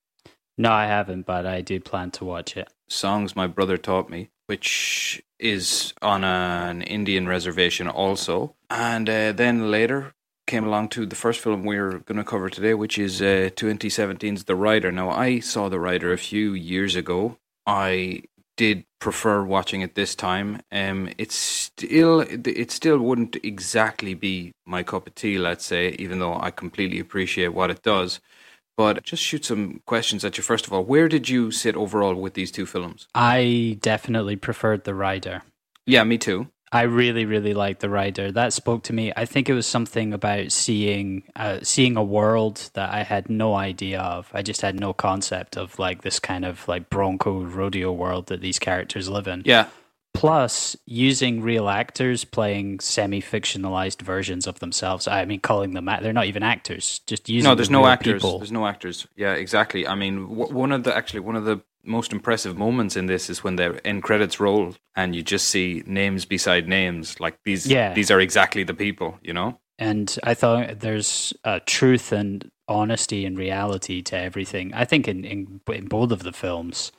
No, 0.57 0.71
I 0.71 0.85
haven't, 0.87 1.25
but 1.25 1.45
I 1.45 1.61
do 1.61 1.79
plan 1.79 2.11
to 2.11 2.25
watch 2.25 2.57
it. 2.57 2.69
songs 2.87 3.35
my 3.35 3.47
brother 3.47 3.77
taught 3.77 4.09
me, 4.09 4.29
which 4.47 5.21
is 5.39 5.93
on 6.01 6.23
an 6.23 6.81
Indian 6.81 7.27
reservation 7.27 7.87
also. 7.87 8.55
And 8.69 9.09
uh, 9.09 9.31
then 9.33 9.69
later 9.69 10.13
came 10.47 10.65
along 10.65 10.89
to 10.89 11.05
the 11.05 11.15
first 11.15 11.41
film 11.41 11.63
we're 11.63 11.99
going 11.99 12.17
to 12.17 12.23
cover 12.23 12.49
today, 12.49 12.73
which 12.73 12.97
is 12.97 13.21
uh, 13.21 13.51
2017's 13.55 14.45
The 14.45 14.55
Rider. 14.55 14.91
Now, 14.91 15.09
I 15.09 15.39
saw 15.39 15.69
The 15.69 15.79
Rider 15.79 16.11
a 16.11 16.17
few 16.17 16.53
years 16.53 16.95
ago. 16.95 17.37
I 17.65 18.23
did 18.55 18.85
prefer 18.99 19.43
watching 19.43 19.81
it 19.81 19.93
this 19.93 20.15
time. 20.15 20.61
Um, 20.71 21.09
it's 21.17 21.35
still 21.35 22.21
it 22.21 22.71
still 22.71 22.97
wouldn't 22.97 23.35
exactly 23.43 24.15
be 24.15 24.53
my 24.65 24.81
cup 24.83 25.05
of 25.05 25.15
tea, 25.15 25.37
let's 25.37 25.65
say, 25.65 25.89
even 25.99 26.19
though 26.19 26.35
I 26.39 26.49
completely 26.49 26.99
appreciate 26.99 27.49
what 27.49 27.69
it 27.69 27.83
does. 27.83 28.19
But 28.77 29.03
just 29.03 29.23
shoot 29.23 29.43
some 29.43 29.81
questions 29.87 30.23
at 30.23 30.37
you. 30.37 30.43
First 30.43 30.67
of 30.67 30.71
all, 30.73 30.83
where 30.83 31.09
did 31.09 31.27
you 31.27 31.49
sit 31.49 31.75
overall 31.75 32.13
with 32.15 32.35
these 32.35 32.51
two 32.51 32.67
films? 32.67 33.07
I 33.15 33.79
definitely 33.81 34.35
preferred 34.35 34.83
The 34.83 34.93
Rider. 34.93 35.41
Yeah, 35.87 36.03
me 36.03 36.19
too. 36.19 36.47
I 36.71 36.81
really, 36.83 37.25
really 37.25 37.53
liked 37.53 37.79
The 37.79 37.89
Rider. 37.89 38.31
That 38.31 38.53
spoke 38.53 38.83
to 38.83 38.93
me. 38.93 39.13
I 39.15 39.25
think 39.25 39.49
it 39.49 39.53
was 39.53 39.65
something 39.65 40.13
about 40.13 40.51
seeing 40.51 41.23
uh, 41.35 41.59
seeing 41.63 41.95
a 41.97 42.03
world 42.03 42.69
that 42.73 42.93
I 42.93 43.03
had 43.03 43.29
no 43.29 43.55
idea 43.55 44.01
of. 44.01 44.29
I 44.33 44.41
just 44.41 44.61
had 44.61 44.79
no 44.79 44.93
concept 44.93 45.57
of 45.57 45.79
like 45.79 46.01
this 46.01 46.19
kind 46.19 46.45
of 46.45 46.67
like 46.67 46.89
Bronco 46.89 47.43
rodeo 47.45 47.91
world 47.93 48.27
that 48.27 48.41
these 48.41 48.59
characters 48.59 49.09
live 49.09 49.27
in. 49.27 49.43
Yeah, 49.45 49.67
Plus, 50.13 50.75
using 50.85 51.41
real 51.41 51.69
actors 51.69 52.25
playing 52.25 52.79
semi-fictionalized 52.79 54.01
versions 54.01 54.47
of 54.47 54.59
themselves. 54.59 55.07
I 55.07 55.25
mean, 55.25 55.39
calling 55.39 55.73
them 55.73 55.85
they're 56.01 56.11
not 56.13 56.25
even 56.25 56.41
actors. 56.43 57.01
Just 57.05 57.29
using 57.29 57.47
no, 57.47 57.53
there's 57.55 57.67
the 57.67 57.73
no 57.73 57.85
actors. 57.85 58.21
people. 58.23 58.39
There's 58.39 58.51
no 58.51 58.65
actors. 58.65 59.07
Yeah, 59.15 59.33
exactly. 59.33 59.87
I 59.87 59.93
mean, 59.95 60.27
w- 60.27 60.51
one 60.53 60.71
of 60.71 60.83
the 60.83 60.95
actually 60.95 61.19
one 61.19 61.35
of 61.35 61.45
the 61.45 61.61
most 61.83 62.11
impressive 62.11 62.57
moments 62.57 62.95
in 62.97 63.05
this 63.05 63.29
is 63.29 63.43
when 63.43 63.57
the 63.57 63.79
end 63.85 64.01
credits 64.03 64.39
roll 64.39 64.75
and 64.95 65.15
you 65.15 65.21
just 65.23 65.49
see 65.49 65.83
names 65.85 66.25
beside 66.25 66.67
names. 66.67 67.19
Like 67.19 67.37
these, 67.45 67.67
Yeah. 67.67 67.93
these 67.93 68.09
are 68.09 68.19
exactly 68.19 68.63
the 68.63 68.73
people. 68.73 69.19
You 69.21 69.33
know. 69.33 69.59
and 69.77 70.17
I 70.23 70.33
thought 70.33 70.79
there's 70.79 71.31
uh, 71.43 71.59
truth 71.67 72.11
and 72.11 72.49
honesty 72.67 73.23
and 73.23 73.37
reality 73.37 74.01
to 74.01 74.17
everything. 74.17 74.73
I 74.73 74.83
think 74.83 75.07
in, 75.07 75.23
in 75.23 75.61
in 75.71 75.85
both 75.85 76.11
of 76.11 76.23
the 76.23 76.33
films, 76.33 76.91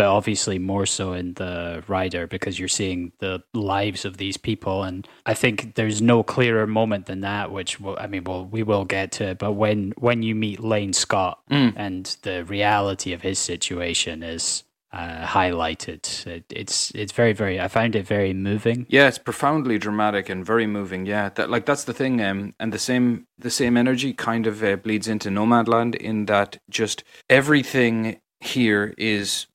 but 0.00 0.06
obviously 0.06 0.58
more 0.58 0.86
so 0.86 1.12
in 1.12 1.34
the 1.34 1.84
Rider 1.86 2.26
because 2.26 2.58
you're 2.58 2.68
seeing 2.68 3.12
the 3.18 3.42
lives 3.52 4.06
of 4.06 4.16
these 4.16 4.38
people, 4.38 4.82
and 4.82 5.06
I 5.26 5.34
think 5.34 5.74
there's 5.74 6.00
no 6.00 6.22
clearer 6.22 6.66
moment 6.66 7.04
than 7.04 7.20
that. 7.20 7.52
Which 7.52 7.78
will, 7.78 7.98
I 8.00 8.06
mean, 8.06 8.24
well, 8.24 8.46
we 8.46 8.62
will 8.62 8.86
get 8.86 9.12
to 9.12 9.24
it, 9.32 9.38
but 9.38 9.52
when 9.52 9.92
when 9.98 10.22
you 10.22 10.34
meet 10.34 10.60
Lane 10.60 10.94
Scott 10.94 11.42
and 11.50 12.16
the 12.22 12.46
reality 12.46 13.12
of 13.12 13.20
his 13.20 13.38
situation 13.38 14.22
is 14.22 14.64
uh, 14.90 15.26
highlighted, 15.26 16.26
it, 16.26 16.44
it's 16.48 16.92
it's 16.92 17.12
very 17.12 17.34
very. 17.34 17.60
I 17.60 17.68
found 17.68 17.94
it 17.94 18.06
very 18.06 18.32
moving. 18.32 18.86
Yeah, 18.88 19.06
it's 19.06 19.18
profoundly 19.18 19.76
dramatic 19.76 20.30
and 20.30 20.46
very 20.46 20.66
moving. 20.66 21.04
Yeah, 21.04 21.28
that 21.28 21.50
like 21.50 21.66
that's 21.66 21.84
the 21.84 21.92
thing. 21.92 22.22
Um, 22.22 22.54
and 22.58 22.72
the 22.72 22.78
same 22.78 23.26
the 23.38 23.50
same 23.50 23.76
energy 23.76 24.14
kind 24.14 24.46
of 24.46 24.64
uh, 24.64 24.76
bleeds 24.76 25.08
into 25.08 25.28
Nomadland 25.28 25.94
in 25.94 26.24
that 26.24 26.56
just 26.70 27.04
everything 27.28 28.18
here 28.40 28.94
is 28.96 29.46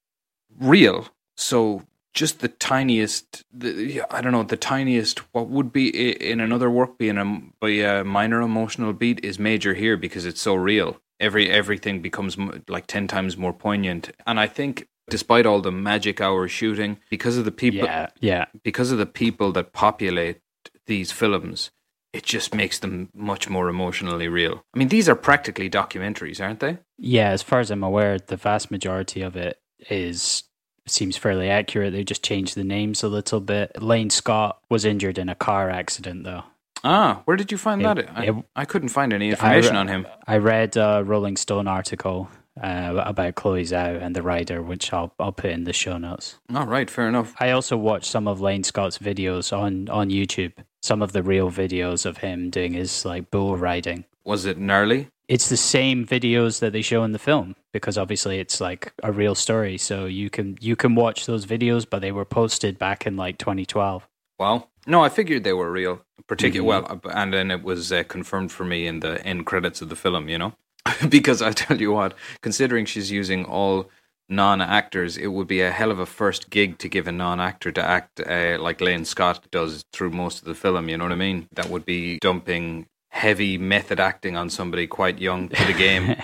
real. 0.59 1.07
So 1.37 1.83
just 2.13 2.39
the 2.39 2.47
tiniest, 2.47 3.43
the, 3.53 4.01
I 4.09 4.21
don't 4.21 4.31
know, 4.31 4.43
the 4.43 4.57
tiniest 4.57 5.19
what 5.33 5.49
would 5.49 5.73
be 5.73 5.89
in 5.89 6.39
another 6.39 6.69
work 6.69 6.97
being 6.97 7.17
a 7.17 7.41
by 7.59 7.69
a 7.69 8.03
minor 8.03 8.41
emotional 8.41 8.93
beat 8.93 9.23
is 9.23 9.37
major 9.37 9.73
here 9.73 9.97
because 9.97 10.25
it's 10.25 10.41
so 10.41 10.55
real. 10.55 10.97
Every 11.19 11.49
everything 11.49 12.01
becomes 12.01 12.37
like 12.67 12.87
ten 12.87 13.07
times 13.07 13.37
more 13.37 13.53
poignant, 13.53 14.11
and 14.25 14.39
I 14.39 14.47
think. 14.47 14.87
Despite 15.07 15.45
all 15.45 15.61
the 15.61 15.71
magic 15.71 16.19
hour 16.19 16.47
shooting, 16.47 16.97
because 17.11 17.37
of 17.37 17.45
the 17.45 17.51
people, 17.51 17.85
Yeah, 17.85 18.07
yeah. 18.21 18.45
because 18.63 18.91
of 18.91 18.97
the 18.97 19.05
people 19.05 19.51
that 19.51 19.71
populate 19.71 20.39
these 20.87 21.11
films, 21.11 21.69
it 22.11 22.23
just 22.23 22.55
makes 22.55 22.79
them 22.79 23.09
much 23.13 23.47
more 23.47 23.69
emotionally 23.69 24.27
real. 24.27 24.63
I 24.73 24.79
mean, 24.79 24.87
these 24.87 25.07
are 25.07 25.13
practically 25.13 25.69
documentaries, 25.69 26.41
aren't 26.41 26.59
they? 26.59 26.79
Yeah, 26.97 27.29
as 27.29 27.43
far 27.43 27.59
as 27.59 27.69
I'm 27.69 27.83
aware, 27.83 28.17
the 28.17 28.35
vast 28.35 28.71
majority 28.71 29.21
of 29.21 29.35
it 29.35 29.59
is 29.89 30.43
seems 30.87 31.17
fairly 31.17 31.49
accurate. 31.49 31.93
They 31.93 32.03
just 32.03 32.23
changed 32.23 32.55
the 32.55 32.63
names 32.63 33.01
a 33.03 33.07
little 33.07 33.39
bit. 33.39 33.81
Lane 33.81 34.09
Scott 34.11 34.59
was 34.69 34.85
injured 34.85 35.17
in 35.17 35.29
a 35.29 35.35
car 35.35 35.69
accident, 35.69 36.23
though. 36.23 36.43
Ah, 36.83 37.21
where 37.25 37.35
did 37.37 37.51
you 37.51 37.57
find 37.57 37.81
It- 37.81 37.85
that? 37.85 38.09
I, 38.17 38.23
it- 38.25 38.35
I 38.55 38.65
couldn't 38.65 38.89
find 38.89 39.11
any 39.13 39.29
information 39.29 39.75
I, 39.75 39.79
on 39.79 39.87
him. 39.87 40.07
I 40.27 40.37
read 40.37 40.77
a 40.77 41.03
Rolling 41.03 41.37
Stone 41.37 41.67
article 41.67 42.29
uh, 42.61 43.01
about 43.03 43.33
Chloe 43.35 43.63
Zhao 43.63 43.99
and 44.01 44.15
the 44.15 44.21
rider, 44.21 44.61
which 44.61 44.93
I'll 44.93 45.11
I'll 45.19 45.31
put 45.31 45.49
in 45.49 45.63
the 45.63 45.73
show 45.73 45.97
notes. 45.97 46.37
All 46.53 46.67
right, 46.67 46.89
fair 46.89 47.07
enough. 47.09 47.33
I 47.39 47.49
also 47.51 47.75
watched 47.75 48.05
some 48.05 48.27
of 48.27 48.39
Lane 48.39 48.63
Scott's 48.63 48.99
videos 48.99 49.51
on 49.57 49.89
on 49.89 50.09
YouTube. 50.09 50.53
Some 50.83 51.01
of 51.01 51.13
the 51.13 51.23
real 51.23 51.49
videos 51.51 52.05
of 52.05 52.17
him 52.17 52.51
doing 52.51 52.73
his 52.73 53.03
like 53.03 53.31
bull 53.31 53.57
riding. 53.57 54.05
Was 54.23 54.45
it 54.45 54.59
gnarly? 54.59 55.09
It's 55.27 55.49
the 55.49 55.57
same 55.57 56.05
videos 56.05 56.59
that 56.59 56.71
they 56.73 56.81
show 56.81 57.03
in 57.03 57.11
the 57.11 57.19
film 57.19 57.55
because 57.73 57.97
obviously 57.97 58.39
it's 58.39 58.61
like 58.61 58.93
a 59.03 59.11
real 59.11 59.35
story 59.35 59.77
so 59.77 60.05
you 60.05 60.29
can 60.29 60.57
you 60.61 60.75
can 60.75 60.95
watch 60.95 61.25
those 61.25 61.45
videos 61.45 61.85
but 61.89 62.01
they 62.01 62.11
were 62.11 62.25
posted 62.25 62.77
back 62.77 63.05
in 63.07 63.15
like 63.17 63.37
2012 63.37 64.07
Wow. 64.37 64.67
No, 64.85 65.01
I 65.01 65.07
figured 65.09 65.45
they 65.45 65.53
were 65.53 65.71
real. 65.71 66.01
Particular, 66.27 66.65
Mhm. 66.81 67.03
well, 67.05 67.11
and 67.15 67.33
then 67.33 67.51
it 67.51 67.63
was 67.63 67.91
uh, 67.91 68.03
confirmed 68.03 68.51
for 68.51 68.65
me 68.65 68.85
in 68.85 68.99
the 68.99 69.25
end 69.25 69.45
credits 69.45 69.81
of 69.81 69.87
the 69.87 69.95
film. 69.95 70.27
You 70.27 70.37
know, 70.37 70.53
because 71.09 71.41
I 71.41 71.51
tell 71.53 71.79
you 71.79 71.93
what, 71.93 72.13
considering 72.41 72.85
she's 72.85 73.09
using 73.11 73.45
all 73.45 73.89
non-actors, 74.27 75.17
it 75.17 75.27
would 75.27 75.47
be 75.47 75.61
a 75.61 75.71
hell 75.71 75.89
of 75.91 75.99
a 75.99 76.05
first 76.05 76.49
gig 76.49 76.77
to 76.79 76.89
give 76.89 77.07
a 77.07 77.11
non-actor 77.11 77.71
to 77.71 77.81
act 77.83 78.19
uh, 78.19 78.57
like 78.59 78.81
Lane 78.81 79.05
Scott 79.05 79.45
does 79.51 79.83
through 79.93 80.11
most 80.11 80.39
of 80.39 80.45
the 80.45 80.53
film. 80.55 80.89
You 80.89 80.97
know 80.97 81.05
what 81.05 81.11
I 81.13 81.15
mean? 81.15 81.47
That 81.53 81.69
would 81.69 81.85
be 81.85 82.19
dumping 82.19 82.87
heavy 83.15 83.57
method 83.57 83.99
acting 83.99 84.35
on 84.35 84.49
somebody 84.49 84.85
quite 84.87 85.17
young 85.19 85.47
to 85.49 85.63
the 85.65 85.73
game. 85.73 86.15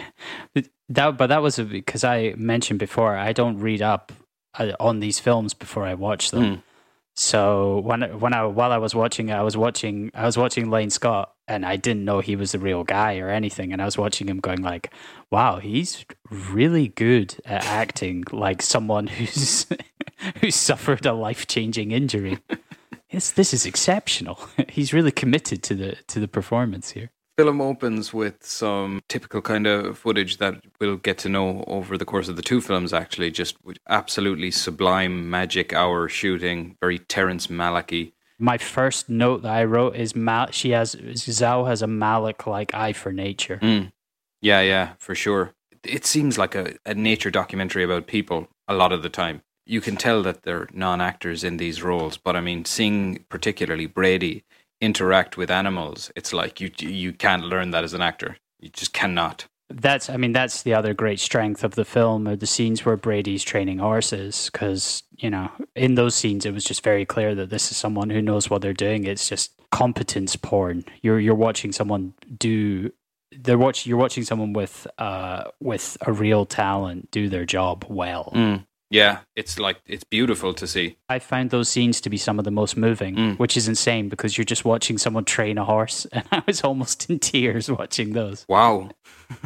that 0.89 1.17
but 1.17 1.27
that 1.27 1.41
was 1.41 1.57
because 1.57 2.03
i 2.03 2.33
mentioned 2.37 2.77
before 2.79 3.15
i 3.15 3.31
don't 3.31 3.59
read 3.59 3.81
up 3.81 4.11
uh, 4.59 4.73
on 4.77 4.99
these 4.99 5.17
films 5.19 5.53
before 5.53 5.85
i 5.85 5.93
watch 5.93 6.31
them 6.31 6.43
Mm. 6.43 6.61
so 7.15 7.79
when 7.79 8.01
when 8.19 8.33
i 8.33 8.43
while 8.45 8.73
i 8.73 8.77
was 8.77 8.93
watching 8.93 9.29
it, 9.29 9.33
i 9.33 9.41
was 9.41 9.55
watching 9.55 10.11
i 10.13 10.25
was 10.25 10.37
watching 10.37 10.69
lane 10.69 10.89
scott 10.89 11.31
and 11.47 11.65
i 11.65 11.77
didn't 11.77 12.03
know 12.03 12.19
he 12.19 12.35
was 12.35 12.51
the 12.51 12.59
real 12.59 12.83
guy 12.83 13.19
or 13.19 13.29
anything 13.29 13.71
and 13.71 13.81
i 13.81 13.85
was 13.85 13.97
watching 13.97 14.27
him 14.27 14.39
going 14.41 14.61
like 14.61 14.91
wow 15.31 15.59
he's 15.59 16.05
really 16.29 16.89
good 16.89 17.35
at 17.45 17.63
acting 17.65 18.25
like 18.33 18.61
someone 18.61 19.07
who's 19.07 19.65
who's 20.41 20.55
suffered 20.55 21.05
a 21.05 21.13
life-changing 21.13 21.91
injury 21.91 22.37
Yes, 23.11 23.31
this 23.31 23.53
is 23.53 23.65
exceptional. 23.65 24.39
He's 24.69 24.93
really 24.93 25.11
committed 25.11 25.63
to 25.63 25.75
the 25.75 25.95
to 26.07 26.19
the 26.19 26.27
performance 26.27 26.91
here. 26.91 27.09
film 27.37 27.61
opens 27.61 28.13
with 28.13 28.43
some 28.45 29.01
typical 29.07 29.41
kind 29.41 29.65
of 29.67 29.97
footage 29.97 30.37
that 30.37 30.53
we'll 30.79 30.97
get 30.97 31.17
to 31.17 31.29
know 31.29 31.63
over 31.67 31.97
the 31.97 32.05
course 32.05 32.29
of 32.29 32.35
the 32.35 32.41
two 32.41 32.61
films 32.61 32.93
actually 32.93 33.31
just 33.31 33.55
with 33.65 33.77
absolutely 33.89 34.51
sublime 34.51 35.29
magic 35.29 35.73
hour 35.73 36.07
shooting 36.09 36.75
very 36.81 36.99
terrence 36.99 37.47
malicky 37.49 38.11
My 38.37 38.57
first 38.57 39.09
note 39.09 39.41
that 39.43 39.51
I 39.61 39.63
wrote 39.63 39.95
is 39.95 40.15
Mal- 40.15 40.51
she 40.51 40.69
has 40.71 40.95
Zhao 40.95 41.67
has 41.67 41.81
a 41.81 41.87
Malick 41.87 42.45
like 42.45 42.73
eye 42.73 42.93
for 42.93 43.11
nature. 43.11 43.57
Mm. 43.61 43.91
yeah 44.41 44.61
yeah 44.61 44.85
for 44.99 45.15
sure 45.15 45.53
it 45.83 46.05
seems 46.05 46.37
like 46.37 46.53
a, 46.63 46.65
a 46.85 46.93
nature 46.93 47.31
documentary 47.31 47.83
about 47.83 48.05
people 48.07 48.47
a 48.67 48.73
lot 48.81 48.91
of 48.91 49.01
the 49.03 49.09
time 49.23 49.41
you 49.65 49.81
can 49.81 49.95
tell 49.95 50.23
that 50.23 50.43
they're 50.43 50.67
non-actors 50.73 51.43
in 51.43 51.57
these 51.57 51.81
roles 51.83 52.17
but 52.17 52.35
i 52.35 52.41
mean 52.41 52.65
seeing 52.65 53.23
particularly 53.29 53.85
brady 53.85 54.43
interact 54.79 55.37
with 55.37 55.51
animals 55.51 56.11
it's 56.15 56.33
like 56.33 56.59
you 56.59 56.71
you 56.79 57.13
can't 57.13 57.43
learn 57.43 57.71
that 57.71 57.83
as 57.83 57.93
an 57.93 58.01
actor 58.01 58.37
you 58.59 58.69
just 58.69 58.93
cannot 58.93 59.45
That's 59.69 60.09
I 60.09 60.17
mean 60.17 60.33
that's 60.33 60.63
the 60.63 60.73
other 60.73 60.93
great 60.93 61.19
strength 61.19 61.63
of 61.63 61.75
the 61.75 61.85
film 61.85 62.27
are 62.27 62.35
the 62.35 62.47
scenes 62.47 62.83
where 62.85 62.97
Brady's 62.97 63.43
training 63.43 63.79
horses 63.79 64.49
because 64.51 65.03
you 65.17 65.29
know 65.29 65.49
in 65.75 65.95
those 65.95 66.15
scenes 66.15 66.45
it 66.45 66.53
was 66.53 66.65
just 66.65 66.83
very 66.83 67.05
clear 67.05 67.35
that 67.35 67.49
this 67.49 67.71
is 67.71 67.77
someone 67.77 68.09
who 68.09 68.21
knows 68.21 68.49
what 68.49 68.61
they're 68.61 68.73
doing. 68.73 69.05
It's 69.05 69.29
just 69.29 69.53
competence 69.71 70.35
porn. 70.35 70.83
You're 71.01 71.19
you're 71.19 71.35
watching 71.35 71.71
someone 71.71 72.13
do 72.37 72.91
they're 73.31 73.57
watch 73.57 73.85
you're 73.87 73.97
watching 73.97 74.23
someone 74.23 74.53
with 74.53 74.87
uh 74.97 75.43
with 75.61 75.97
a 76.01 76.11
real 76.11 76.45
talent 76.45 77.09
do 77.11 77.29
their 77.29 77.45
job 77.45 77.85
well. 77.87 78.31
Mm. 78.35 78.65
Yeah, 78.91 79.19
it's 79.35 79.57
like 79.57 79.77
it's 79.87 80.03
beautiful 80.03 80.53
to 80.53 80.67
see. 80.67 80.97
I 81.09 81.17
found 81.19 81.49
those 81.49 81.69
scenes 81.69 82.01
to 82.01 82.09
be 82.09 82.17
some 82.17 82.37
of 82.39 82.45
the 82.45 82.51
most 82.51 82.75
moving, 82.77 83.15
Mm. 83.15 83.39
which 83.39 83.55
is 83.57 83.67
insane 83.67 84.09
because 84.09 84.37
you're 84.37 84.45
just 84.45 84.65
watching 84.65 84.97
someone 84.97 85.25
train 85.25 85.57
a 85.57 85.65
horse, 85.65 86.05
and 86.11 86.25
I 86.31 86.43
was 86.45 86.61
almost 86.61 87.09
in 87.09 87.17
tears 87.19 87.71
watching 87.71 88.13
those. 88.13 88.45
Wow. 88.47 88.89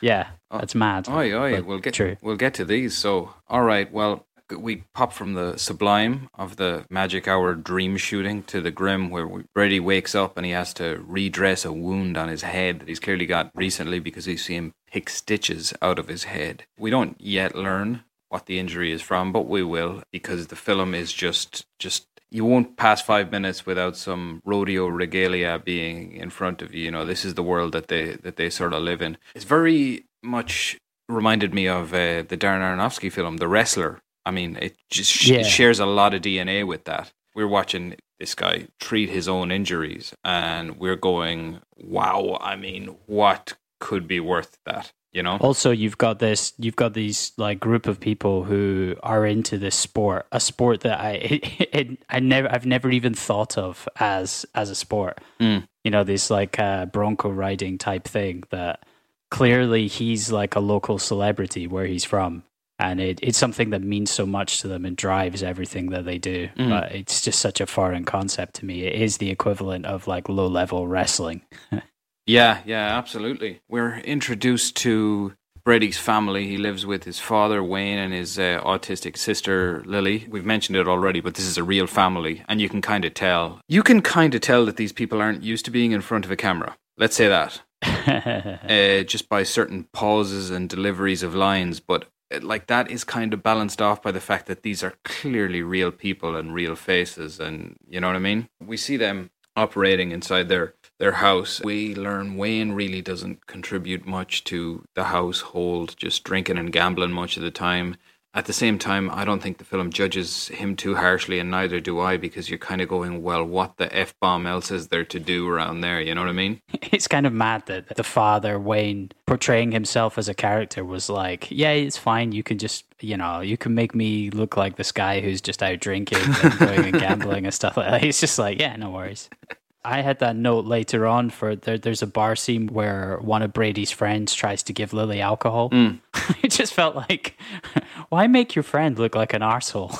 Yeah, 0.00 0.28
that's 0.50 0.74
mad. 0.74 1.08
Oi, 1.08 1.32
oi, 1.34 1.62
we'll 1.62 1.78
get 1.78 1.94
true. 1.94 2.16
we'll 2.22 2.36
get 2.36 2.54
to 2.54 2.64
these. 2.64 2.96
So, 2.96 3.34
all 3.48 3.62
right, 3.62 3.90
well, 3.92 4.26
we 4.56 4.84
pop 4.94 5.12
from 5.12 5.32
the 5.34 5.56
sublime 5.56 6.28
of 6.34 6.56
the 6.56 6.84
magic 6.90 7.26
hour 7.28 7.54
dream 7.54 7.96
shooting 7.96 8.42
to 8.44 8.60
the 8.60 8.70
grim, 8.70 9.08
where 9.10 9.26
Brady 9.54 9.80
wakes 9.80 10.14
up 10.14 10.36
and 10.36 10.44
he 10.44 10.52
has 10.52 10.74
to 10.74 11.02
redress 11.06 11.64
a 11.64 11.72
wound 11.72 12.16
on 12.16 12.28
his 12.28 12.42
head 12.42 12.80
that 12.80 12.88
he's 12.88 13.00
clearly 13.00 13.26
got 13.26 13.50
recently 13.54 13.98
because 13.98 14.24
he's 14.26 14.44
seen 14.44 14.56
him 14.56 14.72
pick 14.90 15.08
stitches 15.08 15.72
out 15.80 15.98
of 15.98 16.08
his 16.08 16.24
head. 16.24 16.64
We 16.78 16.90
don't 16.90 17.16
yet 17.20 17.54
learn 17.54 18.04
what 18.34 18.46
the 18.46 18.58
injury 18.58 18.90
is 18.90 19.00
from, 19.00 19.30
but 19.32 19.46
we 19.54 19.62
will 19.62 20.02
because 20.12 20.48
the 20.48 20.56
film 20.68 20.92
is 21.02 21.12
just 21.12 21.64
just 21.78 22.06
you 22.30 22.44
won't 22.44 22.76
pass 22.76 23.00
five 23.00 23.30
minutes 23.30 23.64
without 23.64 23.96
some 23.96 24.42
rodeo 24.44 24.86
regalia 24.88 25.52
being 25.72 25.96
in 26.22 26.30
front 26.30 26.60
of 26.62 26.74
you. 26.74 26.82
You 26.86 26.90
know, 26.90 27.04
this 27.04 27.24
is 27.24 27.34
the 27.34 27.44
world 27.52 27.70
that 27.72 27.86
they 27.88 28.04
that 28.24 28.36
they 28.36 28.50
sort 28.50 28.72
of 28.74 28.82
live 28.82 29.00
in. 29.06 29.16
It's 29.36 29.44
very 29.58 30.04
much 30.22 30.76
reminded 31.08 31.54
me 31.54 31.68
of 31.68 31.92
uh, 31.94 32.22
the 32.30 32.36
Darren 32.42 32.62
Aronofsky 32.66 33.10
film, 33.12 33.36
The 33.36 33.46
Wrestler. 33.54 34.00
I 34.26 34.30
mean, 34.32 34.56
it 34.66 34.74
just 34.90 35.12
sh- 35.12 35.28
Yeah. 35.30 35.40
it 35.42 35.46
shares 35.46 35.78
a 35.80 35.86
lot 35.86 36.14
of 36.14 36.22
DNA 36.22 36.66
with 36.66 36.84
that. 36.84 37.12
We're 37.36 37.46
watching 37.58 37.94
this 38.18 38.34
guy 38.34 38.66
treat 38.80 39.10
his 39.10 39.28
own 39.28 39.52
injuries, 39.52 40.14
and 40.24 40.78
we're 40.82 40.96
going, 41.10 41.60
"Wow!" 41.76 42.38
I 42.40 42.56
mean, 42.56 42.96
what 43.06 43.54
could 43.80 44.08
be 44.08 44.18
worth 44.20 44.52
that? 44.64 44.92
You 45.14 45.22
know? 45.22 45.36
Also, 45.40 45.70
you've 45.70 45.96
got 45.96 46.18
this. 46.18 46.52
You've 46.58 46.74
got 46.74 46.92
these 46.92 47.32
like 47.36 47.60
group 47.60 47.86
of 47.86 48.00
people 48.00 48.42
who 48.42 48.96
are 49.00 49.24
into 49.24 49.56
this 49.56 49.76
sport, 49.76 50.26
a 50.32 50.40
sport 50.40 50.80
that 50.80 51.00
I 51.00 51.10
it, 51.12 51.68
it, 51.72 51.98
I 52.10 52.18
never 52.18 52.52
I've 52.52 52.66
never 52.66 52.90
even 52.90 53.14
thought 53.14 53.56
of 53.56 53.88
as 54.00 54.44
as 54.56 54.70
a 54.70 54.74
sport. 54.74 55.20
Mm. 55.40 55.68
You 55.84 55.92
know, 55.92 56.02
this 56.02 56.30
like 56.30 56.58
uh, 56.58 56.86
bronco 56.86 57.30
riding 57.30 57.78
type 57.78 58.08
thing 58.08 58.42
that 58.50 58.84
clearly 59.30 59.86
he's 59.86 60.32
like 60.32 60.56
a 60.56 60.60
local 60.60 60.98
celebrity 60.98 61.68
where 61.68 61.86
he's 61.86 62.04
from. 62.04 62.42
And 62.80 63.00
it, 63.00 63.20
it's 63.22 63.38
something 63.38 63.70
that 63.70 63.82
means 63.82 64.10
so 64.10 64.26
much 64.26 64.60
to 64.60 64.68
them 64.68 64.84
and 64.84 64.96
drives 64.96 65.44
everything 65.44 65.90
that 65.90 66.04
they 66.04 66.18
do. 66.18 66.48
Mm. 66.56 66.70
But 66.70 66.92
it's 66.92 67.20
just 67.20 67.38
such 67.38 67.60
a 67.60 67.66
foreign 67.66 68.04
concept 68.04 68.54
to 68.56 68.64
me. 68.64 68.82
It 68.82 69.00
is 69.00 69.18
the 69.18 69.30
equivalent 69.30 69.86
of 69.86 70.08
like 70.08 70.28
low 70.28 70.48
level 70.48 70.88
wrestling. 70.88 71.42
Yeah, 72.26 72.60
yeah, 72.64 72.96
absolutely. 72.96 73.60
We're 73.68 73.96
introduced 73.98 74.76
to 74.76 75.34
Brady's 75.64 75.98
family. 75.98 76.46
He 76.46 76.56
lives 76.56 76.86
with 76.86 77.04
his 77.04 77.18
father, 77.18 77.62
Wayne, 77.62 77.98
and 77.98 78.12
his 78.12 78.38
uh, 78.38 78.60
autistic 78.64 79.16
sister, 79.16 79.82
Lily. 79.86 80.26
We've 80.28 80.44
mentioned 80.44 80.76
it 80.76 80.88
already, 80.88 81.20
but 81.20 81.34
this 81.34 81.46
is 81.46 81.58
a 81.58 81.64
real 81.64 81.86
family, 81.86 82.42
and 82.48 82.60
you 82.60 82.68
can 82.68 82.82
kind 82.82 83.04
of 83.04 83.14
tell. 83.14 83.60
You 83.68 83.82
can 83.82 84.02
kind 84.02 84.34
of 84.34 84.40
tell 84.40 84.66
that 84.66 84.76
these 84.76 84.92
people 84.92 85.20
aren't 85.20 85.42
used 85.42 85.64
to 85.66 85.70
being 85.70 85.92
in 85.92 86.00
front 86.00 86.24
of 86.24 86.30
a 86.30 86.36
camera. 86.36 86.76
Let's 86.96 87.16
say 87.16 87.28
that. 87.28 87.62
uh, 87.82 89.04
just 89.04 89.28
by 89.28 89.42
certain 89.42 89.88
pauses 89.92 90.50
and 90.50 90.68
deliveries 90.68 91.22
of 91.22 91.34
lines. 91.34 91.80
But 91.80 92.06
uh, 92.32 92.40
like 92.42 92.66
that 92.68 92.90
is 92.90 93.04
kind 93.04 93.34
of 93.34 93.42
balanced 93.42 93.82
off 93.82 94.02
by 94.02 94.12
the 94.12 94.20
fact 94.20 94.46
that 94.46 94.62
these 94.62 94.82
are 94.82 94.94
clearly 95.04 95.62
real 95.62 95.90
people 95.90 96.36
and 96.36 96.54
real 96.54 96.76
faces, 96.76 97.40
and 97.40 97.76
you 97.88 98.00
know 98.00 98.06
what 98.06 98.16
I 98.16 98.20
mean. 98.20 98.48
We 98.64 98.76
see 98.76 98.96
them 98.96 99.30
operating 99.56 100.10
inside 100.10 100.48
their 100.48 100.74
their 100.98 101.12
house. 101.12 101.60
We 101.62 101.94
learn 101.94 102.36
Wayne 102.36 102.72
really 102.72 103.02
doesn't 103.02 103.46
contribute 103.46 104.06
much 104.06 104.44
to 104.44 104.84
the 104.94 105.04
household, 105.04 105.96
just 105.96 106.24
drinking 106.24 106.58
and 106.58 106.72
gambling 106.72 107.12
much 107.12 107.36
of 107.36 107.42
the 107.42 107.50
time. 107.50 107.96
At 108.36 108.46
the 108.46 108.52
same 108.52 108.80
time, 108.80 109.10
I 109.10 109.24
don't 109.24 109.40
think 109.40 109.58
the 109.58 109.64
film 109.64 109.90
judges 109.90 110.48
him 110.48 110.74
too 110.74 110.96
harshly, 110.96 111.38
and 111.38 111.52
neither 111.52 111.78
do 111.78 112.00
I, 112.00 112.16
because 112.16 112.50
you're 112.50 112.58
kind 112.58 112.80
of 112.80 112.88
going, 112.88 113.22
well, 113.22 113.44
what 113.44 113.76
the 113.76 113.94
F 113.96 114.12
bomb 114.18 114.44
else 114.44 114.72
is 114.72 114.88
there 114.88 115.04
to 115.04 115.20
do 115.20 115.48
around 115.48 115.82
there? 115.82 116.00
You 116.00 116.16
know 116.16 116.22
what 116.22 116.30
I 116.30 116.32
mean? 116.32 116.60
it's 116.72 117.06
kind 117.06 117.26
of 117.26 117.32
mad 117.32 117.66
that 117.66 117.94
the 117.94 118.02
father, 118.02 118.58
Wayne, 118.58 119.12
portraying 119.26 119.70
himself 119.70 120.18
as 120.18 120.28
a 120.28 120.34
character 120.34 120.84
was 120.84 121.08
like, 121.08 121.48
yeah, 121.48 121.70
it's 121.70 121.96
fine. 121.96 122.32
You 122.32 122.42
can 122.42 122.58
just, 122.58 122.86
you 123.00 123.16
know, 123.16 123.38
you 123.38 123.56
can 123.56 123.72
make 123.72 123.94
me 123.94 124.30
look 124.30 124.56
like 124.56 124.74
this 124.74 124.90
guy 124.90 125.20
who's 125.20 125.40
just 125.40 125.62
out 125.62 125.78
drinking 125.78 126.18
and 126.42 126.58
going 126.58 126.84
and 126.86 126.98
gambling 126.98 127.44
and 127.44 127.54
stuff 127.54 127.76
like 127.76 127.88
that. 127.88 128.02
He's 128.02 128.18
just 128.18 128.36
like, 128.36 128.60
yeah, 128.60 128.74
no 128.74 128.90
worries. 128.90 129.30
I 129.84 130.00
had 130.00 130.20
that 130.20 130.34
note 130.34 130.64
later 130.64 131.06
on 131.06 131.28
for 131.28 131.56
there, 131.56 131.76
there's 131.76 132.02
a 132.02 132.06
bar 132.06 132.36
scene 132.36 132.68
where 132.68 133.18
one 133.20 133.42
of 133.42 133.52
Brady's 133.52 133.90
friends 133.90 134.34
tries 134.34 134.62
to 134.64 134.72
give 134.72 134.94
Lily 134.94 135.20
alcohol. 135.20 135.68
Mm. 135.70 136.00
it 136.42 136.50
just 136.50 136.72
felt 136.72 136.96
like, 136.96 137.38
why 138.08 138.26
make 138.26 138.54
your 138.54 138.62
friend 138.62 138.98
look 138.98 139.14
like 139.14 139.34
an 139.34 139.42
arsehole? 139.42 139.92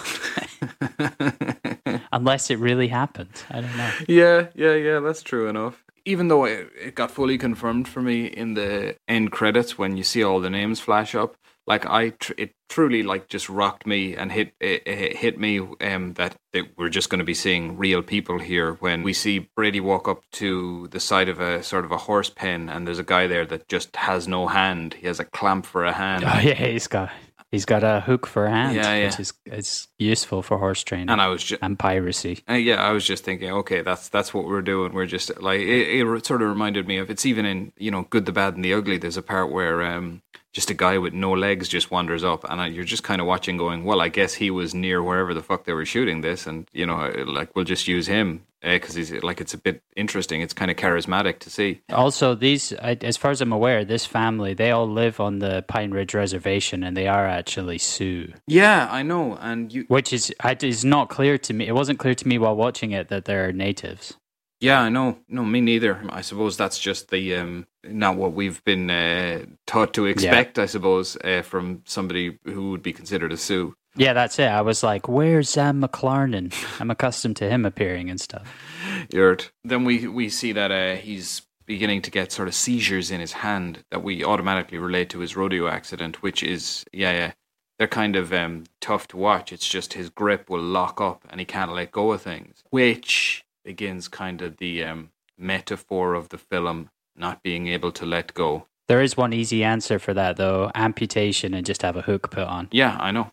Unless 2.12 2.50
it 2.50 2.59
really 2.59 2.88
happened. 2.88 3.43
I 3.50 3.61
don't 3.61 3.76
know. 3.76 3.93
Yeah, 4.09 4.47
yeah, 4.55 4.75
yeah, 4.75 5.00
that's 5.00 5.23
true 5.23 5.49
enough. 5.49 5.84
Even 6.05 6.29
though 6.29 6.45
it, 6.45 6.71
it 6.81 6.95
got 6.95 7.11
fully 7.11 7.39
confirmed 7.39 7.89
for 7.89 8.03
me 8.03 8.27
in 8.27 8.55
the 8.55 8.97
end 9.09 9.33
credits 9.33 9.79
when 9.79 9.97
you 9.97 10.05
see 10.05 10.23
all 10.23 10.41
the 10.41 10.51
names 10.51 10.81
flash 10.81 11.15
up, 11.15 11.37
like 11.67 11.87
I, 11.87 12.11
tr- 12.11 12.35
it 12.37 12.55
truly 12.69 13.03
like 13.03 13.29
just 13.29 13.49
rocked 13.49 13.87
me 13.87 14.15
and 14.15 14.31
hit 14.31 14.53
it, 14.61 14.87
it 14.87 15.17
hit 15.17 15.39
me 15.39 15.61
um, 15.81 16.13
that, 16.15 16.37
we're 16.77 16.91
just 16.91 17.11
going 17.11 17.19
to 17.19 17.25
be 17.25 17.35
seeing 17.35 17.77
real 17.77 18.03
people 18.03 18.39
here 18.39 18.75
when 18.75 19.03
we 19.03 19.13
see 19.13 19.51
Brady 19.57 19.81
walk 19.81 20.07
up 20.07 20.23
to 20.33 20.87
the 20.89 21.01
side 21.01 21.29
of 21.29 21.41
a 21.41 21.63
sort 21.63 21.85
of 21.85 21.91
a 21.91 21.97
horse 21.97 22.31
pen 22.31 22.69
and 22.69 22.87
there's 22.87 22.99
a 22.99 23.05
guy 23.05 23.27
there 23.27 23.47
that 23.47 23.67
just 23.69 23.97
has 23.97 24.29
no 24.29 24.47
hand. 24.47 24.95
He 24.95 25.07
has 25.07 25.19
a 25.19 25.25
clamp 25.25 25.67
for 25.67 25.85
a 25.85 25.93
hand. 25.93 26.23
Oh 26.25 26.39
yeah, 26.39 26.55
he's 26.55 26.87
got 26.87 27.11
he's 27.55 27.65
got 27.65 27.83
a 27.85 28.01
hook 28.01 28.27
for 28.27 28.47
a 28.47 28.51
hand, 28.51 28.75
Yeah, 28.77 28.95
yeah. 28.97 29.05
which 29.07 29.21
is 29.21 29.33
it's 29.47 29.89
useful 29.99 30.43
for 30.43 30.59
horse 30.59 30.83
training 30.83 31.09
And 31.09 31.21
I 31.21 31.29
was 31.29 31.43
just 31.43 31.63
and 31.63 31.79
piracy. 31.79 32.43
Uh, 32.51 32.55
yeah, 32.55 32.83
I 32.83 32.91
was 32.91 33.05
just 33.07 33.25
thinking, 33.25 33.51
okay, 33.63 33.81
that's 33.83 34.09
that's 34.09 34.35
what 34.35 34.45
we're 34.47 34.63
doing. 34.63 34.93
We're 34.93 35.07
just 35.07 35.31
like 35.41 35.61
it, 35.61 36.01
it 36.03 36.27
sort 36.27 36.43
of 36.43 36.49
reminded 36.49 36.87
me 36.87 36.99
of 36.99 37.11
it's 37.11 37.25
even 37.25 37.45
in 37.47 37.73
you 37.79 37.91
know 37.91 38.03
Good, 38.11 38.27
the 38.27 38.33
Bad, 38.33 38.55
and 38.57 38.65
the 38.65 38.75
Ugly. 38.75 38.99
There's 38.99 39.17
a 39.17 39.23
part 39.23 39.51
where 39.51 39.83
um, 39.83 40.23
just 40.55 40.71
a 40.71 40.75
guy 40.75 40.97
with 40.99 41.13
no 41.13 41.33
legs 41.33 41.69
just 41.69 41.91
wanders 41.91 42.25
up, 42.25 42.45
and 42.49 42.61
I, 42.61 42.69
you're 42.69 42.85
just 42.85 43.03
kind 43.03 43.21
of 43.21 43.27
watching, 43.27 43.57
going, 43.57 43.85
well, 43.85 44.01
I 44.01 44.09
guess 44.09 44.35
he 44.35 44.51
was 44.51 44.73
near 44.73 45.03
wherever 45.03 45.35
the 45.35 45.43
fuck 45.43 45.65
they 45.65 45.73
were 45.73 45.85
shooting 45.85 46.21
this, 46.21 46.47
and 46.47 46.67
you 46.73 46.87
know, 46.87 47.13
like 47.27 47.55
we'll 47.55 47.65
just 47.65 47.89
use 47.89 48.07
him 48.07 48.47
because 48.63 48.95
he's 48.95 49.13
like 49.23 49.41
it's 49.41 49.53
a 49.53 49.59
bit 49.59 49.83
interesting. 49.97 50.41
It's 50.41 50.55
kind 50.55 50.71
of 50.71 50.77
charismatic 50.77 51.41
to 51.41 51.51
see. 51.51 51.83
Also, 51.93 52.35
these, 52.37 52.73
as 52.73 53.17
far 53.17 53.33
as 53.33 53.41
I'm 53.41 53.53
aware, 53.53 53.85
this 53.85 54.07
family 54.07 54.55
they 54.55 54.71
all 54.71 54.89
live 54.89 55.19
on 55.21 55.41
the 55.41 55.65
Pine 55.67 55.91
Ridge 55.91 56.15
Reservation, 56.15 56.85
and 56.85 56.97
they 56.97 57.09
are 57.09 57.27
actually 57.27 57.79
Sioux, 57.79 58.33
Yeah, 58.47 58.89
I 58.91 59.03
know, 59.03 59.37
and 59.41 59.73
you 59.73 59.85
which 59.89 60.13
is 60.13 60.33
it 60.43 60.63
is 60.63 60.85
not 60.85 61.09
clear 61.09 61.37
to 61.37 61.53
me. 61.53 61.67
It 61.67 61.75
wasn't 61.75 61.99
clear 61.99 62.15
to 62.15 62.29
me 62.29 62.39
while 62.39 62.57
watching 62.57 62.93
it 62.93 63.09
that 63.09 63.25
they're 63.25 63.53
natives. 63.53 64.15
Yeah, 64.61 64.81
I 64.81 64.89
know. 64.89 65.19
No, 65.29 65.45
me 65.45 65.61
neither. 65.61 66.01
I 66.09 66.23
suppose 66.23 66.57
that's 66.57 66.79
just 66.79 67.11
the 67.11 67.35
um, 67.35 67.67
not 67.88 68.17
what 68.17 68.33
we've 68.33 68.62
been 68.64 68.91
uh, 68.91 69.45
taught 69.67 69.95
to 69.95 70.07
expect. 70.07 70.59
I 70.59 70.67
suppose 70.67 71.17
uh, 71.25 71.43
from 71.43 71.83
somebody 71.85 72.38
who 72.45 72.71
would 72.71 72.83
be 72.83 72.93
considered 72.93 73.33
a 73.33 73.37
Sioux. 73.37 73.75
Yeah, 73.97 74.12
that's 74.12 74.38
it. 74.38 74.49
I 74.49 74.62
was 74.62 74.83
like, 74.83 75.09
"Where's 75.09 75.49
Sam 75.49 75.81
McLarnon?" 75.81 76.53
I'm 76.81 76.90
accustomed 76.90 77.37
to 77.37 77.49
him 77.49 77.64
appearing 77.64 78.11
and 78.11 78.20
stuff. 78.20 78.49
Yurt. 79.12 79.53
Then 79.64 79.85
we 79.85 80.07
we 80.09 80.29
see 80.29 80.53
that 80.53 80.70
uh, 80.70 80.97
he's 80.97 81.42
beginning 81.66 82.03
to 82.03 82.11
get 82.11 82.33
sort 82.33 82.49
of 82.49 82.55
seizures 82.55 83.11
in 83.11 83.20
his 83.20 83.33
hand 83.33 83.85
that 83.90 84.03
we 84.03 84.23
automatically 84.25 84.79
relate 84.79 85.09
to 85.11 85.20
his 85.20 85.37
rodeo 85.37 85.68
accident, 85.68 86.23
which 86.23 86.42
is 86.42 86.85
yeah 86.92 87.12
yeah. 87.12 87.33
They're 87.79 87.88
kind 87.88 88.14
of 88.14 88.33
um, 88.33 88.64
tough 88.81 89.09
to 89.09 89.16
watch. 89.16 89.53
It's 89.53 89.66
just 89.68 89.94
his 89.94 90.09
grip 90.09 90.49
will 90.49 90.62
lock 90.62 91.01
up 91.01 91.25
and 91.29 91.40
he 91.40 91.44
can't 91.44 91.73
let 91.73 91.90
go 91.90 92.12
of 92.12 92.23
things, 92.23 92.62
which 92.70 93.44
begins 93.64 94.07
kind 94.07 94.42
of 94.42 94.59
the 94.59 94.85
um, 94.85 95.11
metaphor 95.37 96.14
of 96.14 96.29
the 96.29 96.38
film 96.38 96.90
not 97.16 97.42
being 97.42 97.68
able 97.68 97.92
to 97.92 98.07
let 98.07 98.35
go. 98.35 98.66
There 98.88 99.00
is 99.03 99.16
one 99.16 99.33
easy 99.33 99.64
answer 99.64 99.98
for 99.98 100.12
that 100.14 100.37
though: 100.37 100.70
amputation 100.74 101.55
and 101.55 101.64
just 101.66 101.83
have 101.83 101.96
a 101.96 102.03
hook 102.03 102.31
put 102.31 102.46
on, 102.46 102.68
Yeah, 102.70 102.96
I 103.00 103.11
know. 103.12 103.33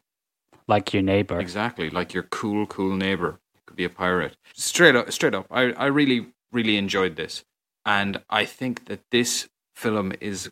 like 0.68 0.94
your 0.94 1.04
neighbor. 1.04 1.40
Exactly, 1.40 1.90
like 1.90 2.14
your 2.14 2.24
cool, 2.24 2.66
cool 2.68 2.96
neighbor 2.96 3.40
could 3.66 3.76
be 3.76 3.84
a 3.84 3.90
pirate. 3.90 4.38
Straight 4.54 4.96
up, 4.96 5.12
straight 5.12 5.34
up. 5.36 5.48
I, 5.52 5.72
I 5.74 5.86
really, 5.88 6.28
really 6.52 6.78
enjoyed 6.78 7.16
this, 7.18 7.44
and 7.86 8.22
I 8.30 8.46
think 8.46 8.86
that 8.86 9.02
this 9.12 9.50
film 9.76 10.14
is 10.22 10.50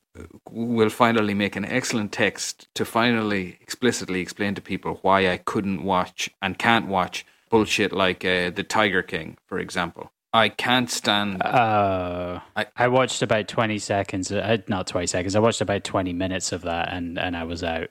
will 0.50 0.90
finally 0.90 1.34
make 1.34 1.56
an 1.56 1.64
excellent 1.66 2.12
text 2.12 2.68
to 2.74 2.84
finally 2.84 3.58
explicitly 3.62 4.20
explain 4.22 4.56
to 4.56 4.62
people 4.62 5.00
why 5.02 5.30
I 5.32 5.38
couldn't 5.38 5.84
watch 5.84 6.30
and 6.42 6.58
can't 6.58 6.88
watch 6.88 7.26
bullshit 7.50 7.92
like 7.94 8.26
uh, 8.26 8.50
the 8.50 8.64
Tiger 8.64 9.02
King, 9.04 9.38
for 9.48 9.60
example. 9.60 10.12
I 10.32 10.50
can't 10.50 10.90
stand. 10.90 11.42
Uh, 11.42 12.40
I- 12.56 12.68
I, 12.76 12.88
watched 12.88 13.22
about 13.22 13.48
20 13.48 13.80
seconds, 13.80 14.32
uh, 14.32 14.58
not 14.68 14.88
20 14.88 15.08
seconds, 15.08 15.36
I 15.36 15.40
watched 15.40 15.62
about 15.62 15.84
20 15.84 16.14
minutes 16.14 16.52
of 16.52 16.62
that 16.64 16.94
and, 16.94 17.18
and 17.18 17.36
I 17.36 17.44
was 17.44 17.64
out. 17.64 17.90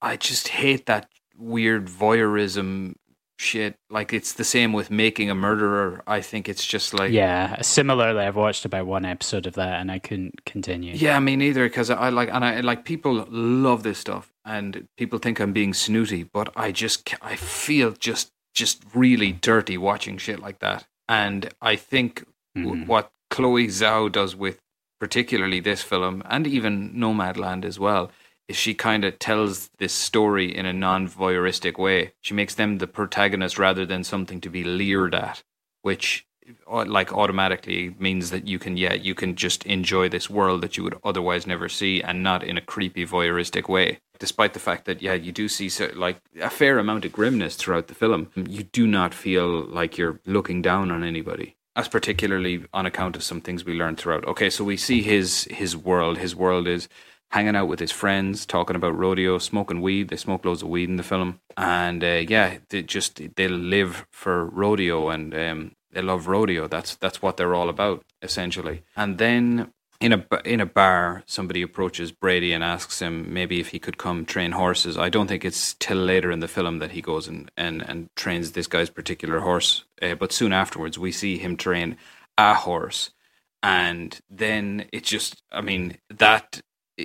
I 0.00 0.16
just 0.16 0.48
hate 0.48 0.86
that 0.86 1.08
weird 1.36 1.86
voyeurism 1.88 2.94
shit. 3.38 3.74
Like 3.90 4.12
it's 4.12 4.32
the 4.34 4.44
same 4.44 4.72
with 4.72 4.90
making 4.90 5.28
a 5.28 5.34
murderer. 5.34 6.02
I 6.06 6.20
think 6.20 6.48
it's 6.48 6.64
just 6.64 6.94
like 6.94 7.10
Yeah, 7.12 7.60
similarly, 7.62 8.20
I've 8.20 8.36
watched 8.36 8.64
about 8.64 8.86
one 8.86 9.04
episode 9.04 9.46
of 9.46 9.54
that 9.54 9.80
and 9.80 9.90
I 9.90 9.98
couldn't 9.98 10.44
continue. 10.46 10.94
Yeah, 10.94 11.18
me 11.18 11.36
neither. 11.36 11.64
Because 11.66 11.90
I 11.90 12.08
like, 12.10 12.30
and 12.32 12.44
I 12.44 12.60
like 12.60 12.84
people 12.84 13.26
love 13.28 13.82
this 13.82 13.98
stuff, 13.98 14.32
and 14.44 14.86
people 14.96 15.18
think 15.18 15.40
I'm 15.40 15.52
being 15.52 15.74
snooty, 15.74 16.22
but 16.22 16.52
I 16.56 16.70
just, 16.72 17.12
I 17.20 17.36
feel 17.36 17.92
just, 17.92 18.30
just 18.54 18.84
really 18.94 19.32
dirty 19.32 19.76
watching 19.76 20.16
shit 20.18 20.38
like 20.38 20.60
that. 20.60 20.86
And 21.08 21.50
I 21.60 21.76
think 21.76 22.24
w- 22.54 22.84
Mhm. 22.84 22.86
what 22.86 23.12
Chloe 23.30 23.66
Zhao 23.68 24.10
does 24.10 24.36
with, 24.36 24.60
particularly 25.00 25.60
this 25.60 25.82
film, 25.82 26.22
and 26.26 26.46
even 26.46 26.94
Nomadland 26.94 27.64
as 27.64 27.78
well, 27.78 28.10
is 28.48 28.56
she 28.56 28.74
kind 28.74 29.04
of 29.04 29.18
tells 29.18 29.68
this 29.78 29.92
story 29.92 30.54
in 30.54 30.66
a 30.66 30.72
non-voyeuristic 30.72 31.78
way. 31.78 32.12
She 32.20 32.34
makes 32.34 32.54
them 32.54 32.78
the 32.78 32.86
protagonist 32.86 33.58
rather 33.58 33.86
than 33.86 34.04
something 34.04 34.40
to 34.42 34.50
be 34.50 34.64
leered 34.64 35.14
at, 35.14 35.42
which 35.82 36.26
like 36.68 37.12
automatically 37.12 37.94
means 37.98 38.30
that 38.30 38.46
you 38.46 38.58
can 38.58 38.76
yeah 38.76 38.94
you 38.94 39.14
can 39.14 39.34
just 39.34 39.64
enjoy 39.66 40.08
this 40.08 40.28
world 40.28 40.62
that 40.62 40.76
you 40.76 40.82
would 40.82 40.98
otherwise 41.04 41.46
never 41.46 41.68
see 41.68 42.02
and 42.02 42.22
not 42.22 42.42
in 42.42 42.56
a 42.56 42.60
creepy 42.60 43.06
voyeuristic 43.06 43.68
way. 43.68 43.98
Despite 44.18 44.52
the 44.54 44.60
fact 44.60 44.84
that 44.86 45.02
yeah 45.02 45.14
you 45.14 45.32
do 45.32 45.48
see 45.48 45.68
so, 45.68 45.90
like 45.94 46.18
a 46.40 46.50
fair 46.50 46.78
amount 46.78 47.04
of 47.04 47.12
grimness 47.12 47.56
throughout 47.56 47.88
the 47.88 47.94
film 47.94 48.30
you 48.36 48.64
do 48.64 48.86
not 48.86 49.14
feel 49.14 49.64
like 49.64 49.98
you're 49.98 50.20
looking 50.26 50.62
down 50.62 50.90
on 50.90 51.04
anybody. 51.04 51.56
As 51.74 51.88
particularly 51.88 52.66
on 52.74 52.84
account 52.84 53.16
of 53.16 53.22
some 53.22 53.40
things 53.40 53.64
we 53.64 53.74
learned 53.74 53.98
throughout. 53.98 54.26
Okay 54.26 54.50
so 54.50 54.64
we 54.64 54.76
see 54.76 55.02
his 55.02 55.46
his 55.50 55.76
world. 55.76 56.18
His 56.18 56.34
world 56.34 56.66
is 56.66 56.88
hanging 57.32 57.56
out 57.56 57.66
with 57.66 57.80
his 57.80 57.90
friends, 57.90 58.44
talking 58.44 58.76
about 58.76 58.96
rodeo, 58.96 59.38
smoking 59.38 59.80
weed. 59.80 60.08
They 60.08 60.16
smoke 60.16 60.44
loads 60.44 60.62
of 60.62 60.68
weed 60.68 60.90
in 60.90 60.96
the 60.96 61.02
film, 61.02 61.40
and 61.56 62.04
uh, 62.04 62.22
yeah, 62.28 62.58
they 62.68 62.82
just 62.82 63.20
they 63.36 63.48
live 63.48 64.06
for 64.10 64.44
rodeo 64.44 65.08
and 65.08 65.34
um, 65.34 65.72
they 65.92 66.02
love 66.02 66.26
rodeo. 66.26 66.68
That's 66.68 66.96
that's 66.96 67.22
what 67.22 67.36
they're 67.36 67.54
all 67.54 67.68
about 67.68 68.04
essentially. 68.20 68.82
And 68.96 69.18
then 69.18 69.72
in 70.00 70.12
a 70.12 70.26
in 70.44 70.60
a 70.60 70.66
bar, 70.66 71.22
somebody 71.26 71.62
approaches 71.62 72.12
Brady 72.12 72.52
and 72.52 72.64
asks 72.64 73.00
him 73.00 73.32
maybe 73.32 73.60
if 73.60 73.68
he 73.68 73.78
could 73.78 73.98
come 73.98 74.24
train 74.24 74.52
horses. 74.52 74.98
I 74.98 75.08
don't 75.08 75.28
think 75.28 75.44
it's 75.44 75.74
till 75.74 75.98
later 75.98 76.30
in 76.30 76.40
the 76.40 76.48
film 76.48 76.78
that 76.78 76.92
he 76.92 77.00
goes 77.02 77.28
and 77.28 77.50
and, 77.56 77.82
and 77.82 78.08
trains 78.16 78.52
this 78.52 78.66
guy's 78.66 78.90
particular 78.90 79.40
horse, 79.40 79.84
uh, 80.00 80.14
but 80.14 80.32
soon 80.32 80.52
afterwards 80.52 80.98
we 80.98 81.12
see 81.12 81.38
him 81.38 81.56
train 81.56 81.96
a 82.38 82.54
horse 82.54 83.10
and 83.62 84.20
then 84.28 84.86
it 84.92 85.04
just 85.04 85.42
i 85.52 85.60
mean 85.60 85.96
that 86.08 86.60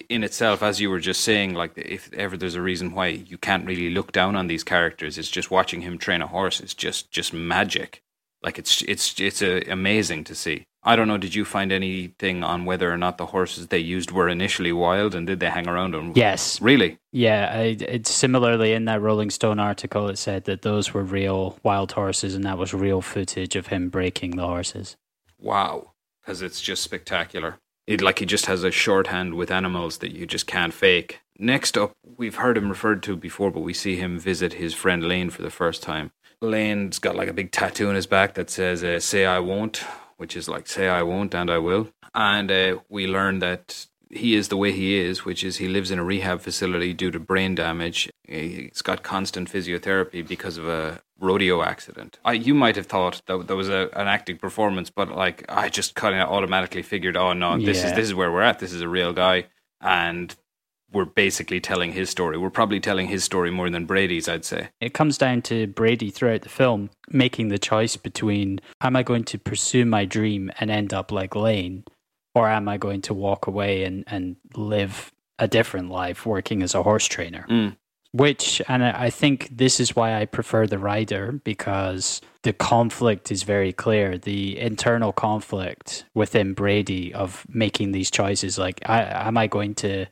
in 0.10 0.24
itself 0.24 0.62
as 0.62 0.82
you 0.82 0.90
were 0.90 1.00
just 1.00 1.22
saying 1.22 1.54
like 1.54 1.72
if 1.76 2.12
ever 2.14 2.36
there's 2.36 2.56
a 2.56 2.62
reason 2.62 2.94
why 2.94 3.08
you 3.08 3.38
can't 3.38 3.66
really 3.66 3.90
look 3.90 4.12
down 4.12 4.36
on 4.36 4.48
these 4.48 4.64
characters 4.64 5.18
it's 5.18 5.30
just 5.30 5.52
watching 5.52 5.82
him 5.82 5.98
train 5.98 6.22
a 6.22 6.28
horse 6.28 6.60
It's 6.60 6.74
just 6.74 7.12
just 7.12 7.34
magic 7.34 8.04
like 8.44 8.60
it's 8.60 8.82
it's 8.84 9.20
it's 9.20 9.42
uh, 9.42 9.62
amazing 9.70 10.24
to 10.24 10.36
see 10.36 10.64
i 10.84 10.96
don't 10.96 11.08
know 11.08 11.18
did 11.18 11.34
you 11.36 11.44
find 11.44 11.72
anything 11.72 12.44
on 12.44 12.66
whether 12.66 12.92
or 12.92 12.98
not 12.98 13.18
the 13.18 13.28
horses 13.28 13.68
they 13.68 13.80
used 13.80 14.12
were 14.12 14.30
initially 14.30 14.72
wild 14.72 15.16
and 15.16 15.28
did 15.28 15.40
they 15.40 15.50
hang 15.50 15.68
around 15.68 15.96
on 15.96 16.14
Yes. 16.16 16.62
really 16.62 16.98
Yeah, 17.12 17.50
I, 17.52 17.76
it's 17.80 18.12
similarly 18.14 18.74
in 18.74 18.86
that 18.86 19.02
Rolling 19.02 19.32
Stone 19.32 19.60
article, 19.60 20.08
it 20.08 20.18
said 20.18 20.44
that 20.46 20.62
those 20.62 20.94
were 20.94 21.04
real 21.04 21.58
wild 21.64 21.94
horses 21.94 22.36
and 22.36 22.44
that 22.44 22.58
was 22.60 22.74
real 22.74 23.02
footage 23.02 23.56
of 23.56 23.68
him 23.68 23.90
breaking 23.90 24.36
the 24.36 24.46
horses. 24.46 24.96
wow 25.40 25.92
because 26.22 26.42
it's 26.42 26.62
just 26.62 26.84
spectacular 26.84 27.58
it 27.88 28.02
like 28.02 28.20
he 28.20 28.26
just 28.26 28.48
has 28.48 28.64
a 28.64 28.72
shorthand 28.72 29.34
with 29.34 29.50
animals 29.50 30.00
that 30.00 30.12
you 30.12 30.26
just 30.26 30.46
can't 30.46 30.74
fake. 30.74 31.22
Next 31.40 31.78
up, 31.78 31.94
we've 32.18 32.36
heard 32.36 32.58
him 32.58 32.68
referred 32.68 33.02
to 33.04 33.16
before, 33.16 33.50
but 33.50 33.62
we 33.62 33.74
see 33.74 33.96
him 33.96 34.20
visit 34.20 34.54
his 34.54 34.74
friend 34.74 35.04
Lane 35.08 35.30
for 35.30 35.42
the 35.42 35.50
first 35.50 35.82
time. 35.84 36.12
Lane's 36.42 37.00
got 37.00 37.16
like 37.16 37.28
a 37.30 37.34
big 37.34 37.52
tattoo 37.52 37.90
on 37.90 37.96
his 37.96 38.06
back 38.08 38.34
that 38.36 38.50
says 38.50 38.84
uh, 38.84 39.00
"Say 39.00 39.26
I 39.26 39.40
won't," 39.40 39.84
which 40.18 40.36
is 40.36 40.48
like 40.48 40.68
"Say 40.68 40.88
I 40.88 41.04
won't" 41.04 41.34
and 41.34 41.50
"I 41.50 41.58
will." 41.58 41.90
And 42.14 42.52
uh, 42.52 42.78
we 42.90 43.08
learn 43.08 43.40
that 43.40 43.88
he 44.10 44.36
is 44.36 44.48
the 44.48 44.58
way 44.58 44.72
he 44.72 44.96
is, 44.96 45.26
which 45.26 45.44
is 45.44 45.58
he 45.58 45.68
lives 45.68 45.92
in 45.92 46.00
a 46.00 46.04
rehab 46.04 46.40
facility 46.42 46.94
due 46.94 47.12
to 47.12 47.20
brain 47.20 47.56
damage. 47.56 48.10
He's 48.26 48.82
got 48.82 49.04
constant 49.04 49.52
physiotherapy 49.52 50.26
because 50.26 50.58
of 50.58 50.68
a 50.68 51.02
rodeo 51.20 51.62
accident. 51.62 52.18
I, 52.24 52.34
you 52.34 52.54
might 52.54 52.76
have 52.78 52.86
thought 52.86 53.22
that 53.26 53.48
there 53.48 53.56
was 53.58 53.70
a, 53.70 53.90
an 53.94 54.08
acting 54.08 54.38
performance, 54.38 54.90
but 54.90 55.10
like 55.12 55.44
I 55.50 55.68
just 55.70 55.96
kind 55.96 56.16
of 56.22 56.30
automatically 56.30 56.84
figured, 56.84 57.18
oh 57.18 57.34
no, 57.34 57.58
this 57.58 57.80
Yeah. 57.80 57.88
is 57.88 57.94
this 57.94 58.06
is 58.06 58.14
where 58.14 58.32
we're 58.32 58.42
at. 58.44 58.60
This 58.60 58.74
is 58.74 58.82
a 58.82 58.88
real 58.90 59.12
guy, 59.12 59.46
and 59.82 60.34
we're 60.92 61.06
basically 61.06 61.60
telling 61.60 61.92
his 61.92 62.10
story. 62.10 62.38
We're 62.38 62.50
probably 62.50 62.80
telling 62.80 63.08
his 63.08 63.24
story 63.24 63.52
more 63.52 63.70
than 63.70 63.86
Brady's, 63.86 64.30
I'd 64.30 64.46
say. 64.46 64.70
It 64.80 64.94
comes 64.94 65.18
down 65.18 65.42
to 65.44 65.68
Brady 65.68 66.10
throughout 66.10 66.42
the 66.42 66.50
film 66.50 66.90
making 67.10 67.50
the 67.50 67.60
choice 67.60 67.98
between 67.98 68.60
am 68.82 68.96
I 68.96 69.04
going 69.04 69.24
to 69.26 69.38
pursue 69.38 69.86
my 69.86 70.06
dream 70.06 70.52
and 70.60 70.72
end 70.72 70.94
up 70.94 71.12
like 71.12 71.36
Lane, 71.36 71.84
or 72.34 72.50
am 72.50 72.70
I 72.70 72.78
going 72.78 73.02
to 73.04 73.14
walk 73.14 73.48
away 73.48 73.84
and, 73.84 74.04
and 74.08 74.38
live 74.56 75.12
a 75.40 75.48
different 75.48 75.90
life 75.90 76.26
working 76.26 76.64
as 76.64 76.74
a 76.74 76.84
horse 76.84 77.06
trainer? 77.06 77.46
Mm. 77.50 77.76
Which, 78.14 78.62
and 78.68 78.84
I 78.84 79.10
think 79.10 79.50
this 79.52 79.80
is 79.80 79.96
why 79.96 80.20
I 80.20 80.26
prefer 80.26 80.66
the 80.66 80.80
rider 80.80 81.34
because 81.44 82.22
the 82.42 82.54
conflict 82.54 83.32
is 83.32 83.44
very 83.44 83.74
clear. 83.74 84.18
The 84.18 84.58
internal 84.58 85.12
conflict 85.12 86.06
within 86.16 86.54
Brady 86.54 87.14
of 87.14 87.46
making 87.50 87.92
these 87.92 88.10
choices 88.10 88.58
like, 88.58 88.80
I, 88.86 89.28
am 89.28 89.38
I 89.38 89.48
going 89.48 89.76
to 89.76 90.08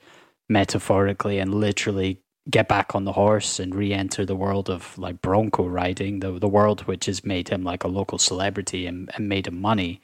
metaphorically 0.49 1.39
and 1.39 1.53
literally 1.53 2.21
get 2.49 2.67
back 2.67 2.93
on 2.93 3.05
the 3.05 3.13
horse 3.13 3.59
and 3.59 3.73
re-enter 3.73 4.23
the 4.25 4.35
world 4.35 4.69
of 4.69 4.95
like 4.99 5.19
bronco 5.21 5.65
riding 5.65 6.19
the 6.19 6.37
the 6.39 6.47
world 6.47 6.81
which 6.81 7.07
has 7.07 7.25
made 7.25 7.49
him 7.49 7.63
like 7.63 7.83
a 7.83 7.87
local 7.87 8.19
celebrity 8.19 8.85
and, 8.85 9.09
and 9.15 9.27
made 9.27 9.47
him 9.47 9.59
money. 9.59 10.01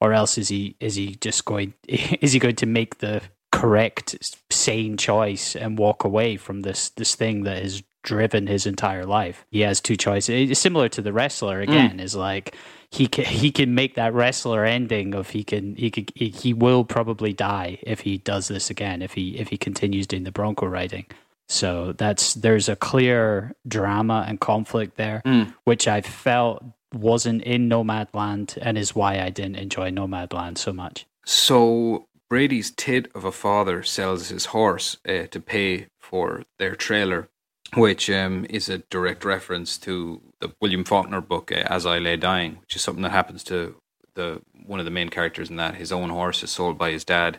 Or 0.00 0.12
else 0.12 0.38
is 0.38 0.48
he 0.48 0.76
is 0.80 0.94
he 0.96 1.14
just 1.16 1.44
going 1.44 1.74
is 1.88 2.32
he 2.32 2.38
going 2.38 2.56
to 2.56 2.66
make 2.66 2.98
the 2.98 3.22
correct 3.54 4.36
sane 4.50 4.96
choice 4.96 5.56
and 5.56 5.78
walk 5.78 6.04
away 6.04 6.36
from 6.36 6.62
this 6.62 6.90
this 6.90 7.14
thing 7.14 7.44
that 7.44 7.62
has 7.62 7.82
driven 8.02 8.46
his 8.46 8.66
entire 8.66 9.06
life. 9.06 9.46
He 9.50 9.60
has 9.60 9.80
two 9.80 9.96
choices. 9.96 10.50
It's 10.50 10.60
similar 10.60 10.88
to 10.90 11.02
the 11.02 11.12
wrestler 11.12 11.60
mm. 11.60 11.64
again 11.64 12.00
is 12.00 12.14
like 12.14 12.54
he 12.90 13.06
can 13.06 13.24
he 13.24 13.50
can 13.50 13.74
make 13.74 13.94
that 13.94 14.12
wrestler 14.14 14.64
ending 14.64 15.14
of 15.14 15.30
he 15.30 15.42
can 15.42 15.74
he 15.76 15.90
could 15.90 16.12
he, 16.14 16.28
he 16.28 16.52
will 16.52 16.84
probably 16.84 17.32
die 17.32 17.78
if 17.82 18.00
he 18.00 18.18
does 18.18 18.48
this 18.48 18.70
again 18.70 19.02
if 19.02 19.14
he 19.14 19.36
if 19.38 19.48
he 19.48 19.56
continues 19.56 20.06
doing 20.06 20.22
the 20.22 20.30
bronco 20.30 20.66
riding 20.66 21.04
so 21.48 21.92
that's 21.92 22.34
there's 22.34 22.68
a 22.68 22.76
clear 22.76 23.54
drama 23.66 24.24
and 24.28 24.38
conflict 24.38 24.96
there 24.96 25.22
mm. 25.26 25.52
which 25.64 25.88
i 25.88 26.00
felt 26.00 26.62
wasn't 26.94 27.42
in 27.42 27.68
nomadland 27.68 28.56
and 28.62 28.78
is 28.78 28.94
why 28.94 29.20
i 29.20 29.28
didn't 29.28 29.56
enjoy 29.56 29.90
nomadland 29.90 30.56
so 30.56 30.72
much. 30.72 31.06
So 31.26 32.06
Brady's 32.34 32.72
tit 32.72 33.12
of 33.14 33.24
a 33.24 33.30
father 33.30 33.84
sells 33.84 34.30
his 34.30 34.46
horse 34.46 34.96
uh, 35.08 35.26
to 35.30 35.38
pay 35.38 35.86
for 36.00 36.42
their 36.58 36.74
trailer, 36.74 37.28
which 37.74 38.10
um, 38.10 38.44
is 38.50 38.68
a 38.68 38.78
direct 38.90 39.24
reference 39.24 39.78
to 39.78 40.20
the 40.40 40.52
William 40.60 40.82
Faulkner 40.82 41.20
book 41.20 41.52
uh, 41.52 41.62
"As 41.70 41.86
I 41.86 42.00
Lay 42.00 42.16
Dying," 42.16 42.56
which 42.60 42.74
is 42.74 42.82
something 42.82 43.04
that 43.04 43.12
happens 43.12 43.44
to 43.44 43.76
the 44.14 44.42
one 44.66 44.80
of 44.80 44.84
the 44.84 44.90
main 44.90 45.10
characters 45.10 45.48
in 45.48 45.54
that. 45.58 45.76
His 45.76 45.92
own 45.92 46.10
horse 46.10 46.42
is 46.42 46.50
sold 46.50 46.76
by 46.76 46.90
his 46.90 47.04
dad 47.04 47.38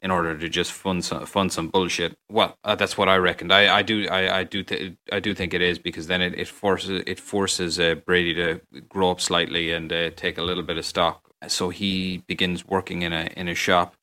in 0.00 0.12
order 0.12 0.38
to 0.38 0.48
just 0.48 0.70
fund 0.70 1.04
some, 1.04 1.26
fund 1.26 1.52
some 1.52 1.66
bullshit. 1.66 2.16
Well, 2.30 2.56
uh, 2.62 2.76
that's 2.76 2.96
what 2.96 3.08
I 3.08 3.16
reckoned. 3.16 3.52
I, 3.52 3.78
I 3.78 3.82
do 3.82 4.06
I, 4.08 4.38
I 4.38 4.44
do 4.44 4.62
th- 4.62 4.92
I 5.10 5.18
do 5.18 5.34
think 5.34 5.54
it 5.54 5.60
is 5.60 5.80
because 5.80 6.06
then 6.06 6.22
it, 6.22 6.38
it 6.38 6.46
forces 6.46 7.02
it 7.04 7.18
forces 7.18 7.80
uh, 7.80 7.96
Brady 7.96 8.32
to 8.34 8.60
grow 8.88 9.10
up 9.10 9.20
slightly 9.20 9.72
and 9.72 9.92
uh, 9.92 10.10
take 10.14 10.38
a 10.38 10.44
little 10.44 10.62
bit 10.62 10.78
of 10.78 10.86
stock. 10.86 11.32
So 11.48 11.70
he 11.70 12.18
begins 12.28 12.64
working 12.64 13.02
in 13.02 13.12
a 13.12 13.28
in 13.36 13.48
a 13.48 13.54
shop 13.56 13.96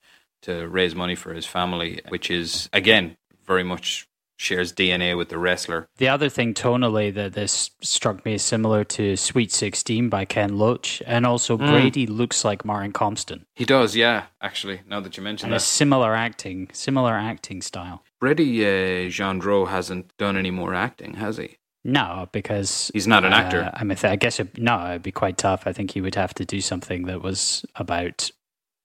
to 0.44 0.68
raise 0.68 0.96
money 0.96 1.16
for 1.16 1.34
his 1.34 1.46
family, 1.46 2.00
which 2.10 2.30
is 2.32 2.70
again 2.74 3.18
very 3.46 3.64
much 3.64 4.08
shares 4.36 4.74
DNA 4.74 5.16
with 5.16 5.30
the 5.30 5.38
wrestler. 5.38 5.88
the 5.98 6.08
other 6.10 6.28
thing 6.28 6.54
tonally 6.54 7.14
that 7.14 7.34
this 7.34 7.70
struck 7.82 8.26
me 8.26 8.34
is 8.34 8.42
similar 8.42 8.84
to 8.84 9.16
sweet 9.16 9.52
16 9.52 10.10
by 10.10 10.26
ken 10.26 10.58
loach 10.58 11.02
and 11.06 11.26
also 11.26 11.56
brady 11.56 12.08
looks 12.08 12.44
like 12.44 12.66
martin 12.66 12.92
compston 12.92 13.46
He 13.56 13.64
does, 13.64 13.96
yeah. 13.96 14.26
Actually, 14.42 14.82
now 14.88 15.00
that 15.02 15.16
you 15.16 15.24
mention 15.24 15.46
and 15.48 15.54
that, 15.54 15.62
similar 15.62 16.16
acting 16.16 16.70
similar 16.74 17.14
acting 17.14 17.62
style 17.62 18.04
Brady 18.20 18.66
uh, 18.66 19.10
Jandreau 19.10 19.68
hasn't 19.68 20.18
done 20.18 20.36
any 20.36 20.52
more 20.52 20.74
acting, 20.74 21.14
has 21.16 21.38
he? 21.38 21.58
No, 21.84 22.28
because 22.32 22.90
He's 22.94 23.08
not 23.08 23.26
an 23.26 23.34
uh, 23.34 23.38
actor. 23.38 23.70
I 23.74 23.84
mean, 23.84 23.98
I 24.04 24.16
guess 24.16 24.40
it, 24.40 24.58
no, 24.58 24.90
it'd 24.90 25.04
be 25.04 25.12
quite 25.12 25.38
tough. 25.38 25.64
I 25.68 25.74
think 25.74 25.92
he 25.92 26.00
would 26.02 26.16
have 26.16 26.34
to 26.36 26.46
do 26.46 26.62
something 26.62 27.04
that 27.08 27.22
was 27.22 27.66
about 27.76 28.32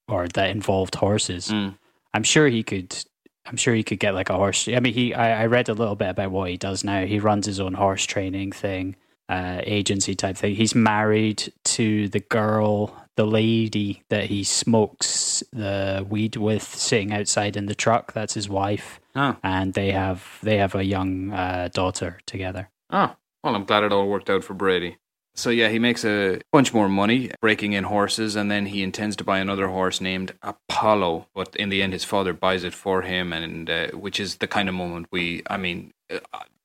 or 0.09 0.29
that 0.29 0.51
involved 0.51 0.95
horses. 0.97 1.49
Mm. 1.49 1.77
I'm 2.15 2.23
sure 2.23 2.49
he 2.49 2.63
could. 2.63 2.97
I'm 3.47 3.57
sure 3.57 3.75
he 3.75 3.83
could 3.83 3.99
get 4.01 4.15
like 4.15 4.29
a 4.31 4.37
horse. 4.37 4.69
I 4.69 4.81
mean, 4.81 4.93
he. 4.95 5.15
I, 5.15 5.43
I 5.43 5.47
read 5.47 5.69
a 5.69 5.75
little 5.75 5.97
bit 5.97 6.09
about 6.11 6.31
what 6.31 6.51
he 6.51 6.57
does 6.57 6.85
now. 6.85 7.05
He 7.07 7.19
runs 7.19 7.47
his 7.47 7.61
own 7.61 7.75
horse 7.75 8.05
training 8.05 8.53
thing, 8.53 8.97
uh, 9.29 9.61
agency 9.65 10.15
type 10.15 10.37
thing. 10.37 10.55
He's 10.55 10.75
married 10.75 11.53
to 11.65 12.09
the 12.09 12.21
girl, 12.21 12.95
the 13.17 13.27
lady 13.27 14.03
that 14.11 14.25
he 14.27 14.45
smokes 14.45 15.43
the 15.53 16.07
weed 16.09 16.37
with, 16.37 16.63
sitting 16.63 17.13
outside 17.13 17.57
in 17.57 17.67
the 17.67 17.75
truck. 17.75 18.13
That's 18.13 18.35
his 18.35 18.49
wife, 18.49 19.01
Oh, 19.17 19.37
and 19.43 19.73
they 19.75 19.93
have 19.93 20.39
they 20.43 20.59
have 20.59 20.75
a 20.75 20.85
young 20.85 21.33
uh, 21.33 21.69
daughter 21.73 22.19
together. 22.27 22.71
oh. 22.91 23.15
Well, 23.45 23.55
I'm 23.55 23.65
glad 23.65 23.85
it 23.85 23.93
all 23.93 24.09
worked 24.09 24.29
out 24.29 24.43
for 24.43 24.53
Brady. 24.55 24.97
So 25.39 25.51
yeah, 25.51 25.69
he 25.69 25.79
makes 25.79 26.05
a 26.05 26.41
bunch 26.51 26.75
more 26.75 26.89
money 26.89 27.31
breaking 27.41 27.73
in 27.73 27.85
horses, 27.85 28.35
and 28.35 28.51
then 28.51 28.67
he 28.67 28.83
intends 28.83 29.15
to 29.17 29.25
buy 29.25 29.39
another 29.39 29.69
horse 29.69 30.01
named 30.01 30.33
Apollo. 30.43 31.29
But 31.33 31.55
in 31.55 31.69
the 31.69 31.81
end, 31.81 31.93
his 31.93 32.03
father 32.03 32.33
buys 32.33 32.65
it 32.65 32.75
for 32.75 33.03
him, 33.03 33.33
and 33.33 33.71
uh, 33.71 33.89
which 33.93 34.19
is 34.19 34.39
the 34.39 34.49
kind 34.49 34.69
of 34.69 34.75
moment 34.75 35.07
we. 35.13 35.43
I 35.49 35.57
mean, 35.57 35.93
uh, 36.13 36.19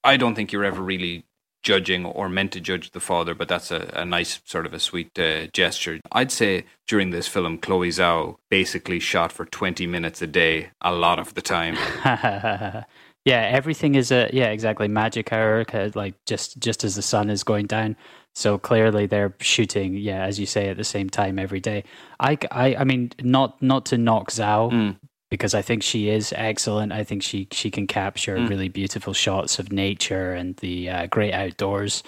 I 0.03 0.17
don't 0.17 0.33
think 0.33 0.51
you're 0.51 0.65
ever 0.65 0.81
really 0.81 1.23
judging 1.61 2.03
or 2.03 2.27
meant 2.29 2.51
to 2.53 2.59
judge 2.59 2.91
the 2.91 2.99
father, 2.99 3.35
but 3.35 3.47
that's 3.47 3.69
a, 3.69 3.91
a 3.93 4.05
nice 4.05 4.41
sort 4.43 4.65
of 4.65 4.73
a 4.73 4.79
sweet 4.79 5.17
uh, 5.19 5.45
gesture. 5.53 5.99
I'd 6.11 6.31
say 6.31 6.65
during 6.87 7.11
this 7.11 7.27
film, 7.27 7.59
Chloe 7.59 7.89
Zhao 7.89 8.37
basically 8.49 8.99
shot 8.99 9.31
for 9.31 9.45
20 9.45 9.85
minutes 9.85 10.21
a 10.23 10.27
day, 10.27 10.71
a 10.81 10.91
lot 10.91 11.19
of 11.19 11.35
the 11.35 11.41
time. 11.43 11.75
yeah, 12.03 12.85
everything 13.25 13.93
is 13.93 14.11
a 14.11 14.31
yeah, 14.33 14.49
exactly 14.49 14.87
magic 14.87 15.31
hour. 15.31 15.63
Like 15.93 16.15
just 16.25 16.59
just 16.59 16.83
as 16.83 16.95
the 16.95 17.03
sun 17.03 17.29
is 17.29 17.43
going 17.43 17.67
down, 17.67 17.95
so 18.35 18.57
clearly 18.57 19.05
they're 19.05 19.35
shooting. 19.39 19.95
Yeah, 19.95 20.23
as 20.23 20.39
you 20.39 20.45
say, 20.45 20.69
at 20.69 20.77
the 20.77 20.83
same 20.83 21.09
time 21.09 21.37
every 21.39 21.59
day. 21.59 21.83
I, 22.19 22.37
I, 22.51 22.75
I 22.75 22.83
mean, 22.83 23.11
not 23.21 23.61
not 23.61 23.85
to 23.87 23.97
knock 23.97 24.31
Zhao 24.31 24.71
Mm. 24.71 24.95
because 25.29 25.53
I 25.53 25.61
think 25.61 25.83
she 25.83 26.09
is 26.09 26.33
excellent. 26.35 26.91
I 26.91 27.03
think 27.03 27.23
she 27.23 27.47
she 27.51 27.69
can 27.71 27.87
capture 27.87 28.35
really 28.35 28.69
beautiful 28.69 29.13
shots 29.13 29.59
of 29.59 29.71
nature 29.71 30.33
and 30.33 30.55
the 30.57 30.89
uh, 30.89 31.07
great 31.07 31.33
outdoors. 31.33 32.03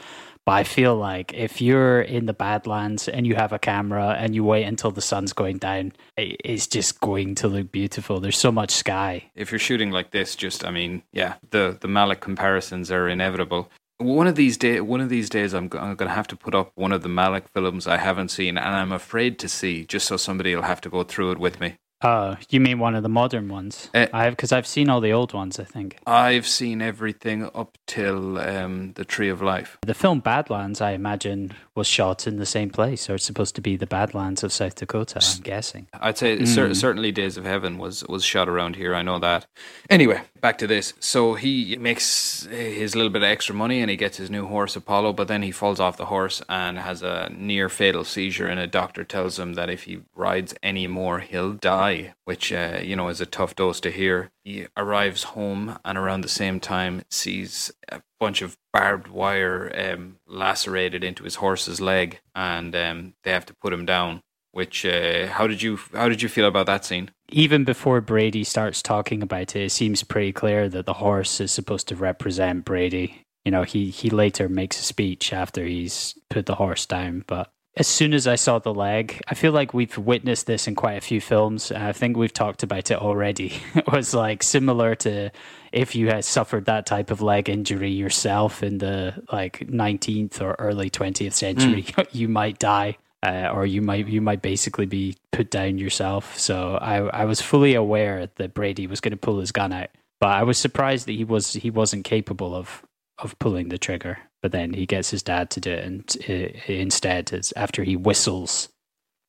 But 0.45 0.51
I 0.51 0.63
feel 0.63 0.95
like 0.95 1.33
if 1.33 1.59
you're 1.59 2.01
in 2.01 2.27
the 2.27 2.33
Badlands 2.33 3.07
and 3.07 3.25
you 3.25 3.33
have 3.33 3.51
a 3.51 3.57
camera 3.57 4.15
and 4.19 4.35
you 4.35 4.43
wait 4.43 4.65
until 4.65 4.91
the 4.91 5.01
sun's 5.01 5.33
going 5.33 5.57
down, 5.57 5.93
it's 6.17 6.67
just 6.67 6.99
going 7.01 7.33
to 7.35 7.47
look 7.47 7.71
beautiful. 7.71 8.19
There's 8.19 8.37
so 8.37 8.51
much 8.51 8.69
sky. 8.69 9.23
if 9.33 9.51
you're 9.51 9.57
shooting 9.57 9.89
like 9.89 10.11
this, 10.11 10.35
just 10.35 10.63
I 10.63 10.69
mean, 10.69 11.01
yeah, 11.11 11.33
the 11.49 11.75
the 11.81 11.87
Malick 11.87 12.19
comparisons 12.19 12.91
are 12.91 13.09
inevitable. 13.09 13.71
One 13.97 14.27
of 14.27 14.35
these 14.35 14.57
day, 14.57 14.81
one 14.81 14.99
of 14.99 15.07
these 15.09 15.29
days, 15.29 15.53
I'm, 15.53 15.69
go- 15.69 15.79
I'm 15.79 15.95
going 15.95 16.09
to 16.09 16.15
have 16.15 16.27
to 16.27 16.35
put 16.35 16.53
up 16.53 16.71
one 16.75 16.91
of 16.91 17.01
the 17.01 17.07
Malick 17.09 17.47
films 17.53 17.87
I 17.87 17.97
haven't 17.97 18.29
seen, 18.29 18.57
and 18.57 18.75
I'm 18.75 18.91
afraid 18.91 19.39
to 19.39 19.47
see, 19.47 19.85
just 19.85 20.05
so 20.07 20.17
somebody 20.17 20.53
will 20.53 20.63
have 20.63 20.81
to 20.81 20.89
go 20.89 21.03
through 21.03 21.31
it 21.31 21.37
with 21.37 21.61
me. 21.61 21.77
Oh, 22.01 22.35
you 22.49 22.59
mean 22.59 22.77
one 22.77 22.93
of 22.93 23.03
the 23.03 23.09
modern 23.09 23.47
ones? 23.47 23.89
Uh, 23.93 24.07
I 24.13 24.25
have 24.25 24.33
because 24.33 24.51
I've 24.51 24.67
seen 24.67 24.89
all 24.89 25.01
the 25.01 25.13
old 25.13 25.33
ones. 25.33 25.59
I 25.59 25.63
think 25.63 25.97
I've 26.05 26.45
seen 26.45 26.81
everything 26.81 27.49
up 27.55 27.77
till 27.87 28.37
um, 28.37 28.91
the 28.93 29.05
Tree 29.05 29.29
of 29.29 29.41
Life. 29.41 29.77
the 29.81 29.93
film 29.93 30.19
Badlands, 30.19 30.81
I 30.81 30.91
imagine, 30.91 31.53
was 31.73 31.87
shot 31.87 32.27
in 32.27 32.37
the 32.37 32.45
same 32.45 32.69
place, 32.69 33.09
or 33.09 33.15
it's 33.15 33.23
supposed 33.25 33.55
to 33.55 33.61
be 33.61 33.75
the 33.77 33.87
Badlands 33.87 34.43
of 34.43 34.51
South 34.53 34.75
Dakota. 34.75 35.19
I'm 35.23 35.41
guessing. 35.41 35.87
I'd 35.93 36.17
say 36.17 36.43
cer- 36.45 36.73
certainly 36.75 37.11
Days 37.11 37.37
of 37.37 37.45
Heaven 37.45 37.77
was 37.77 38.03
was 38.07 38.23
shot 38.23 38.49
around 38.49 38.75
here. 38.75 38.93
I 38.93 39.01
know 39.01 39.17
that. 39.19 39.45
Anyway, 39.89 40.21
back 40.41 40.57
to 40.59 40.67
this. 40.67 40.93
So 40.99 41.35
he 41.35 41.77
makes 41.77 42.45
his 42.51 42.95
little 42.95 43.09
bit 43.11 43.23
of 43.23 43.29
extra 43.29 43.55
money 43.55 43.79
and 43.81 43.89
he 43.89 43.95
gets 43.97 44.17
his 44.17 44.29
new 44.29 44.45
horse 44.47 44.75
Apollo, 44.75 45.13
but 45.13 45.27
then 45.27 45.41
he 45.43 45.51
falls 45.51 45.79
off 45.79 45.97
the 45.97 46.05
horse 46.05 46.41
and 46.49 46.77
has 46.77 47.01
a 47.01 47.29
near 47.35 47.69
fatal 47.69 48.03
seizure. 48.03 48.47
And 48.47 48.59
a 48.59 48.67
doctor 48.67 49.03
tells 49.05 49.39
him 49.39 49.53
that 49.53 49.69
if 49.69 49.83
he 49.83 49.99
rides 50.13 50.53
any 50.61 50.87
more, 50.87 51.19
he'll 51.19 51.53
die, 51.53 51.84
which 52.25 52.51
uh, 52.51 52.79
you 52.81 52.95
know 52.95 53.09
is 53.09 53.21
a 53.21 53.25
tough 53.25 53.55
dose 53.55 53.79
to 53.81 53.91
hear. 53.91 54.31
He 54.43 54.67
arrives 54.75 55.23
home 55.23 55.77
and 55.83 55.97
around 55.97 56.21
the 56.21 56.29
same 56.29 56.59
time 56.59 57.03
sees 57.09 57.71
a 57.89 58.01
bunch 58.19 58.41
of 58.41 58.57
barbed 58.71 59.07
wire 59.07 59.71
um, 59.77 60.17
lacerated 60.27 61.03
into 61.03 61.23
his 61.23 61.35
horse's 61.35 61.79
leg, 61.81 62.19
and 62.33 62.75
um, 62.75 63.13
they 63.23 63.31
have 63.31 63.45
to 63.47 63.55
put 63.61 63.73
him 63.73 63.85
down 63.85 64.21
Which 64.55 64.85
uh, 64.85 65.27
how 65.27 65.47
did 65.47 65.61
you 65.61 65.77
how 65.93 66.07
did 66.07 66.21
you 66.21 66.29
feel 66.29 66.45
about 66.47 66.65
that 66.67 66.85
scene? 66.85 67.11
Even 67.29 67.65
before 67.65 67.99
Brady 67.99 68.45
starts 68.45 68.81
talking 68.81 69.21
about 69.21 69.53
it, 69.53 69.63
it 69.65 69.71
seems 69.71 70.01
pretty 70.03 70.31
clear 70.31 70.69
that 70.69 70.85
the 70.85 70.93
horse 70.93 71.41
is 71.41 71.51
supposed 71.51 71.89
to 71.89 71.95
represent 71.97 72.63
Brady. 72.63 73.23
You 73.43 73.51
know, 73.51 73.63
he 73.63 73.89
he 73.89 74.09
later 74.09 74.47
makes 74.47 74.79
a 74.79 74.83
speech 74.83 75.33
after 75.33 75.65
he's 75.65 76.15
put 76.29 76.45
the 76.45 76.55
horse 76.55 76.85
down, 76.85 77.25
but 77.27 77.51
as 77.77 77.87
soon 77.87 78.13
as 78.13 78.25
I 78.25 78.35
saw 78.35 78.59
the 78.59 78.73
leg, 78.73 79.21
I 79.27 79.35
feel 79.35 79.51
like 79.51 79.73
we've 79.73 79.97
witnessed 79.97 80.47
this 80.47 80.67
in 80.67 80.75
quite 80.75 80.97
a 80.97 81.01
few 81.01 81.19
films. 81.19 81.71
I 81.73 81.91
think 81.91 82.15
we've 82.15 82.31
talked 82.31 82.63
about 82.63 82.89
it 82.89 82.97
already. 82.97 83.53
it 83.75 83.91
was 83.91 84.13
like 84.13 84.43
similar 84.43 84.95
to 84.95 85.29
if 85.73 85.93
you 85.93 86.07
had 86.07 86.23
suffered 86.23 86.65
that 86.65 86.85
type 86.85 87.11
of 87.11 87.21
leg 87.21 87.49
injury 87.49 87.91
yourself 87.91 88.63
in 88.63 88.77
the 88.77 89.21
like 89.31 89.59
19th 89.59 90.41
or 90.41 90.55
early 90.57 90.89
20th 90.89 91.33
century, 91.33 91.83
mm. 91.83 92.07
you 92.11 92.29
might 92.29 92.59
die. 92.59 92.97
Uh, 93.23 93.49
or 93.51 93.65
you 93.65 93.81
might 93.81 94.07
you 94.07 94.21
might 94.21 94.43
basically 94.43 94.85
be 94.85 95.15
put 95.31 95.49
down 95.49 95.79
yourself. 95.79 96.37
So 96.37 96.77
I 96.79 96.97
I 96.97 97.25
was 97.25 97.41
fully 97.41 97.73
aware 97.73 98.29
that 98.35 98.53
Brady 98.53 98.85
was 98.85 99.01
going 99.01 99.13
to 99.13 99.17
pull 99.17 99.39
his 99.39 99.51
gun 99.51 99.73
out, 99.73 99.89
but 100.19 100.29
I 100.29 100.43
was 100.43 100.59
surprised 100.59 101.07
that 101.07 101.13
he 101.13 101.23
was 101.23 101.53
he 101.53 101.71
wasn't 101.71 102.05
capable 102.05 102.53
of 102.53 102.83
of 103.17 103.39
pulling 103.39 103.69
the 103.69 103.79
trigger 103.79 104.19
but 104.45 104.51
then 104.51 104.73
he 104.73 104.85
gets 104.85 105.09
his 105.09 105.23
dad 105.23 105.49
to 105.49 105.59
do 105.59 105.71
it, 105.71 105.83
and 105.83 106.17
uh, 106.29 106.71
instead, 106.71 107.33
it's 107.33 107.51
after 107.53 107.83
he 107.83 107.95
whistles, 107.95 108.69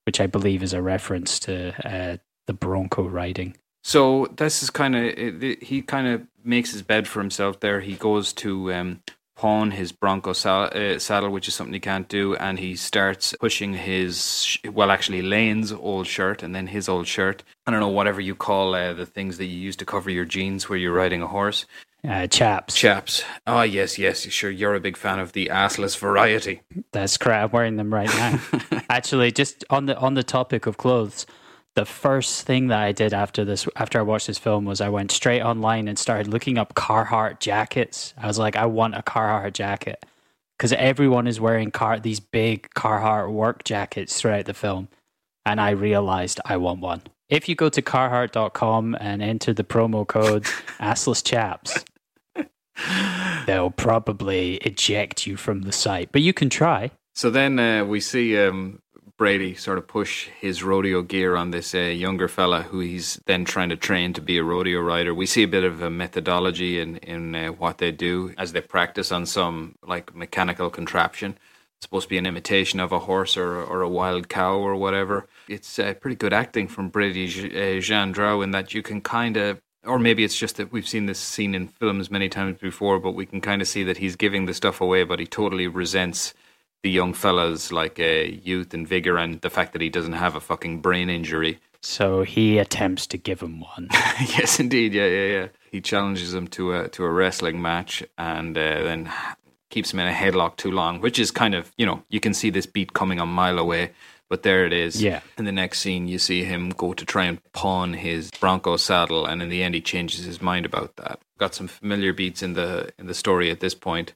which 0.05 0.21
I 0.21 0.27
believe 0.27 0.63
is 0.63 0.75
a 0.75 0.83
reference 0.83 1.39
to 1.39 1.73
uh, 1.89 2.19
the 2.47 2.53
Bronco 2.53 3.09
riding. 3.09 3.57
So 3.83 4.27
this 4.37 4.63
is 4.63 4.69
kind 4.69 4.95
of 4.95 5.41
he 5.63 5.81
kind 5.81 6.07
of 6.07 6.27
makes 6.45 6.73
his 6.73 6.83
bed 6.83 7.09
for 7.09 7.21
himself. 7.21 7.61
There, 7.61 7.81
he 7.81 7.95
goes 7.95 8.35
to 8.35 8.75
um, 8.75 9.01
pawn 9.37 9.71
his 9.71 9.91
Bronco 9.91 10.33
uh, 10.33 10.99
saddle, 10.99 11.31
which 11.31 11.49
is 11.49 11.55
something 11.55 11.73
he 11.73 11.81
can't 11.81 12.09
do, 12.09 12.37
and 12.37 12.59
he 12.59 12.77
starts 12.77 13.35
pushing 13.41 13.73
his 13.73 14.59
well, 14.71 14.91
actually 14.91 15.23
Lane's 15.23 15.73
old 15.73 16.07
shirt 16.07 16.43
and 16.43 16.55
then 16.55 16.67
his 16.67 16.91
old 16.91 17.07
shirt. 17.07 17.43
I 17.67 17.71
don't 17.71 17.81
know 17.81 17.89
whatever 17.89 18.21
you 18.21 18.35
call 18.35 18.75
uh, 18.75 18.93
the 18.93 19.07
things 19.07 19.39
that 19.39 19.47
you 19.47 19.59
use 19.59 19.77
to 19.77 19.87
cover 19.87 20.11
your 20.11 20.27
jeans 20.27 20.69
where 20.69 20.79
you're 20.79 20.93
riding 20.93 21.23
a 21.23 21.27
horse. 21.27 21.65
Uh, 22.07 22.27
chaps. 22.27 22.75
Chaps. 22.77 23.25
Oh, 23.47 23.63
yes, 23.63 23.99
yes. 23.99 24.21
Sure, 24.31 24.51
you're 24.51 24.75
a 24.75 24.81
big 24.81 24.97
fan 24.97 25.19
of 25.19 25.33
the 25.33 25.47
assless 25.53 25.99
variety. 25.99 26.61
That's 26.93 27.17
correct. 27.17 27.45
I'm 27.45 27.51
wearing 27.51 27.77
them 27.77 27.93
right 27.93 28.09
now. 28.09 28.41
Actually, 28.91 29.33
just 29.33 29.65
on 29.71 29.87
the 29.87 29.99
on 29.99 30.15
the 30.15 30.23
topic 30.23 30.67
of 30.67 30.77
clothes, 30.77 31.27
the 31.75 31.85
first 31.85 32.47
thing 32.47 32.69
that 32.69 32.81
I 32.81 32.93
did 32.93 33.13
after 33.13 33.45
this, 33.45 33.67
after 33.77 33.99
I 33.99 34.03
watched 34.03 34.29
this 34.29 34.39
film, 34.39 34.65
was 34.65 34.81
I 34.81 34.89
went 34.89 35.11
straight 35.11 35.43
online 35.43 35.89
and 35.89 35.99
started 35.99 36.29
looking 36.29 36.59
up 36.59 36.75
Carhartt 36.75 37.41
jackets. 37.41 38.15
I 38.17 38.27
was 38.27 38.39
like, 38.39 38.57
I 38.57 38.67
want 38.67 38.95
a 38.95 39.03
Carhartt 39.03 39.55
jacket 39.55 40.05
because 40.57 40.73
everyone 40.75 41.27
is 41.27 41.41
wearing 41.41 41.71
car 41.73 41.99
these 41.99 42.21
big 42.21 42.69
Carhartt 42.77 43.33
work 43.33 43.65
jackets 43.65 44.21
throughout 44.21 44.45
the 44.45 44.55
film, 44.55 44.89
and 45.45 45.61
I 45.61 45.71
realized 45.71 46.41
I 46.45 46.57
want 46.57 46.81
one. 46.81 47.03
If 47.29 47.49
you 47.49 47.57
go 47.57 47.69
to 47.69 47.83
carhartt.com 47.83 48.97
and 49.01 49.21
enter 49.21 49.53
the 49.53 49.65
promo 49.65 50.07
code 50.07 50.45
assless 50.81 51.25
chaps, 51.25 51.85
they'll 53.47 53.71
probably 53.71 54.57
eject 54.57 55.27
you 55.27 55.37
from 55.37 55.63
the 55.63 55.73
site, 55.73 56.11
but 56.13 56.23
you 56.23 56.33
can 56.33 56.51
try. 56.51 56.91
So 57.15 57.31
then 57.31 57.59
uh, 57.59 57.85
we 57.85 58.01
see 58.01 58.39
um, 58.39 58.81
Brady 59.17 59.55
sort 59.55 59.79
of 59.79 59.89
push 59.89 60.29
his 60.41 60.63
rodeo 60.63 61.01
gear 61.01 61.37
on 61.37 61.51
this 61.51 61.75
uh, 61.75 61.79
younger 61.79 62.29
fella 62.29 62.63
who 62.63 62.81
he's 62.81 63.19
then 63.25 63.47
trying 63.47 63.71
to 63.71 63.77
train 63.77 64.13
to 64.13 64.21
be 64.21 64.37
a 64.37 64.43
rodeo 64.43 64.81
rider. 64.81 65.15
We 65.15 65.25
see 65.25 65.43
a 65.43 65.49
bit 65.49 65.65
of 65.65 65.81
a 65.81 65.89
methodology 65.89 66.79
in 66.79 66.99
in 66.99 67.35
uh, 67.35 67.49
what 67.49 67.79
they 67.79 67.93
do 67.93 68.35
as 68.37 68.53
they 68.53 68.61
practice 68.61 69.11
on 69.11 69.25
some 69.25 69.77
like 69.83 70.15
mechanical 70.15 70.69
contraption. 70.69 71.39
It's 71.77 71.87
supposed 71.87 72.05
to 72.05 72.11
be 72.11 72.19
an 72.19 72.27
imitation 72.27 72.79
of 72.79 72.93
a 72.93 73.01
horse 73.01 73.39
or 73.39 73.63
or 73.63 73.81
a 73.81 73.89
wild 73.89 74.29
cow 74.29 74.59
or 74.59 74.77
whatever. 74.77 75.27
It's 75.49 75.79
uh, 75.79 75.95
pretty 75.95 76.17
good 76.17 76.35
acting 76.35 76.69
from 76.69 76.91
Brady 76.91 77.25
uh, 77.27 77.81
Jandreau 77.81 78.45
in 78.45 78.51
that 78.51 78.75
you 78.75 78.83
can 78.83 79.01
kind 79.01 79.39
of 79.39 79.63
or 79.87 79.99
maybe 79.99 80.25
it's 80.25 80.37
just 80.37 80.57
that 80.57 80.73
we've 80.73 80.89
seen 80.89 81.07
this 81.07 81.19
scene 81.19 81.55
in 81.55 81.69
films 81.69 82.11
many 82.11 82.29
times 82.29 82.59
before, 82.61 82.99
but 82.99 83.13
we 83.13 83.27
can 83.27 83.41
kind 83.41 83.63
of 83.63 83.69
see 83.69 83.83
that 83.85 83.99
he's 83.99 84.17
giving 84.17 84.47
the 84.47 84.55
stuff 84.55 84.81
away, 84.81 85.05
but 85.05 85.19
he 85.19 85.27
totally 85.27 85.67
resents 85.67 86.35
the 86.83 86.91
young 86.91 87.13
fella's 87.13 87.73
like 87.73 87.99
uh, 87.99 88.05
youth 88.05 88.75
and 88.75 88.87
vigor 88.87 89.17
and 89.17 89.41
the 89.41 89.51
fact 89.51 89.73
that 89.73 89.83
he 89.83 89.89
doesn't 89.89 90.13
have 90.13 90.35
a 90.35 90.41
fucking 90.41 90.81
brain 90.81 91.11
injury. 91.11 91.59
So 91.81 92.23
he 92.23 92.59
attempts 92.59 93.07
to 93.09 93.19
give 93.19 93.41
him 93.41 93.61
one. 93.61 93.89
yes, 93.93 94.61
indeed. 94.61 94.93
Yeah, 94.93 95.07
yeah, 95.07 95.27
yeah. 95.27 95.49
He 95.71 95.81
challenges 95.81 96.35
him 96.35 96.49
to 96.49 96.73
a 96.73 96.89
to 96.89 97.05
a 97.05 97.11
wrestling 97.11 97.63
match 97.63 98.03
and 98.19 98.57
uh, 98.57 98.83
then 98.83 99.13
keeps 99.71 99.93
him 99.93 100.01
in 100.01 100.09
a 100.09 100.13
headlock 100.13 100.57
too 100.57 100.71
long, 100.71 101.01
which 101.01 101.19
is 101.19 101.31
kind 101.31 101.55
of 101.55 101.73
you 101.77 101.87
know 101.87 102.03
you 102.09 102.21
can 102.21 102.35
see 102.35 102.51
this 102.51 102.67
beat 102.67 102.93
coming 102.93 103.21
a 103.21 103.27
mile 103.27 103.59
away. 103.59 103.93
But 104.29 104.43
there 104.43 104.67
it 104.67 104.73
is. 104.73 105.01
Yeah. 105.01 105.21
In 105.39 105.45
the 105.45 105.53
next 105.53 105.81
scene, 105.81 106.09
you 106.09 106.19
see 106.19 106.43
him 106.43 106.71
go 106.71 106.93
to 106.93 107.05
try 107.05 107.27
and 107.27 107.41
pawn 107.53 107.95
his 107.95 108.31
Bronco 108.33 108.77
saddle, 108.77 109.25
and 109.25 109.41
in 109.41 109.49
the 109.49 109.63
end, 109.63 109.75
he 109.75 109.81
changes 109.81 110.25
his 110.25 110.43
mind 110.43 110.67
about 110.67 110.97
that. 110.97 111.21
Got 111.39 111.55
some 111.55 111.69
familiar 111.69 112.13
beats 112.13 112.43
in 112.43 112.55
the 112.55 112.91
in 112.99 113.07
the 113.07 113.15
story 113.15 113.51
at 113.51 113.61
this 113.61 113.75
point. 113.75 114.15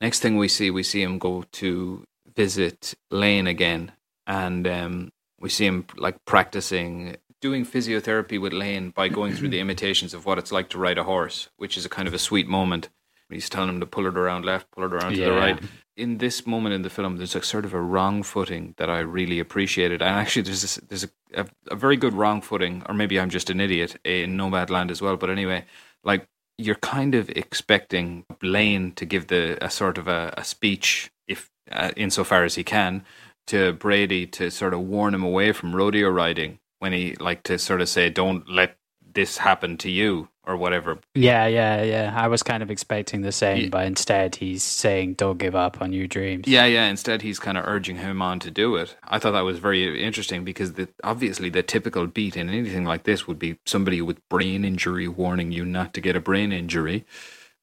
Next 0.00 0.20
thing 0.20 0.36
we 0.36 0.48
see, 0.48 0.70
we 0.70 0.82
see 0.82 1.02
him 1.02 1.18
go 1.18 1.44
to 1.52 2.04
visit 2.34 2.94
Lane 3.10 3.46
again, 3.46 3.92
and 4.26 4.66
um, 4.66 5.12
we 5.40 5.48
see 5.48 5.64
him 5.64 5.86
like 5.96 6.22
practicing 6.26 7.16
doing 7.40 7.64
physiotherapy 7.64 8.40
with 8.40 8.52
Lane 8.52 8.90
by 8.90 9.08
going 9.08 9.34
through 9.34 9.48
the 9.48 9.60
imitations 9.64 10.12
of 10.12 10.26
what 10.26 10.38
it's 10.38 10.52
like 10.52 10.68
to 10.70 10.78
ride 10.78 10.98
a 10.98 11.04
horse, 11.04 11.48
which 11.56 11.78
is 11.78 11.86
a 11.86 11.88
kind 11.88 12.08
of 12.08 12.14
a 12.14 12.18
sweet 12.18 12.46
moment. 12.46 12.90
He's 13.30 13.48
telling 13.48 13.70
him 13.70 13.80
to 13.80 13.86
pull 13.86 14.06
it 14.06 14.16
around 14.16 14.44
left, 14.44 14.70
pull 14.70 14.84
it 14.84 14.92
around 14.92 15.16
yeah. 15.16 15.26
to 15.26 15.30
the 15.32 15.36
right 15.36 15.60
in 15.96 16.18
this 16.18 16.46
moment 16.46 16.74
in 16.74 16.82
the 16.82 16.90
film, 16.90 17.16
there's 17.16 17.34
a 17.34 17.42
sort 17.42 17.64
of 17.64 17.72
a 17.72 17.80
wrong 17.80 18.22
footing 18.22 18.74
that 18.76 18.90
I 18.90 18.98
really 19.00 19.40
appreciated, 19.40 20.02
and 20.02 20.10
actually, 20.10 20.42
there's 20.42 20.62
this, 20.62 20.76
there's 20.88 21.04
a, 21.04 21.10
a, 21.34 21.46
a 21.70 21.76
very 21.76 21.96
good 21.96 22.12
wrong 22.12 22.40
footing, 22.42 22.82
or 22.88 22.94
maybe 22.94 23.18
I'm 23.18 23.30
just 23.30 23.50
an 23.50 23.60
idiot 23.60 23.96
in 24.04 24.36
Nomadland 24.36 24.90
as 24.90 25.00
well. 25.00 25.16
But 25.16 25.30
anyway, 25.30 25.64
like 26.04 26.26
you're 26.58 26.76
kind 26.76 27.14
of 27.14 27.30
expecting 27.30 28.24
Blaine 28.40 28.92
to 28.92 29.04
give 29.04 29.28
the 29.28 29.58
a 29.64 29.70
sort 29.70 29.98
of 29.98 30.06
a, 30.08 30.34
a 30.36 30.44
speech, 30.44 31.10
if 31.26 31.50
uh, 31.70 31.92
insofar 31.96 32.44
as 32.44 32.56
he 32.56 32.64
can, 32.64 33.04
to 33.46 33.72
Brady 33.72 34.26
to 34.26 34.50
sort 34.50 34.74
of 34.74 34.80
warn 34.80 35.14
him 35.14 35.22
away 35.22 35.52
from 35.52 35.74
rodeo 35.74 36.10
riding 36.10 36.58
when 36.78 36.92
he 36.92 37.14
like 37.16 37.42
to 37.44 37.58
sort 37.58 37.80
of 37.80 37.88
say, 37.88 38.10
"Don't 38.10 38.48
let 38.48 38.76
this 39.16 39.38
happened 39.38 39.80
to 39.80 39.90
you," 39.90 40.28
or 40.46 40.56
whatever. 40.56 40.98
Yeah, 41.14 41.46
yeah, 41.46 41.82
yeah. 41.82 42.12
I 42.16 42.28
was 42.28 42.42
kind 42.42 42.62
of 42.62 42.70
expecting 42.70 43.22
the 43.22 43.32
same, 43.32 43.64
yeah. 43.64 43.68
but 43.68 43.86
instead 43.86 44.36
he's 44.36 44.62
saying, 44.62 45.14
"Don't 45.14 45.38
give 45.38 45.56
up 45.56 45.82
on 45.82 45.92
your 45.92 46.06
dreams." 46.06 46.46
Yeah, 46.46 46.66
yeah. 46.66 46.86
Instead, 46.86 47.22
he's 47.22 47.38
kind 47.38 47.58
of 47.58 47.64
urging 47.66 47.96
him 47.96 48.22
on 48.22 48.38
to 48.40 48.50
do 48.50 48.76
it. 48.76 48.96
I 49.02 49.18
thought 49.18 49.32
that 49.32 49.40
was 49.40 49.58
very 49.58 50.02
interesting 50.02 50.44
because 50.44 50.74
the, 50.74 50.88
obviously 51.02 51.50
the 51.50 51.62
typical 51.62 52.06
beat 52.06 52.36
in 52.36 52.48
anything 52.48 52.84
like 52.84 53.02
this 53.02 53.26
would 53.26 53.38
be 53.38 53.58
somebody 53.66 54.00
with 54.00 54.26
brain 54.28 54.64
injury 54.64 55.08
warning 55.08 55.50
you 55.50 55.64
not 55.64 55.92
to 55.94 56.00
get 56.00 56.16
a 56.16 56.20
brain 56.20 56.52
injury. 56.52 57.04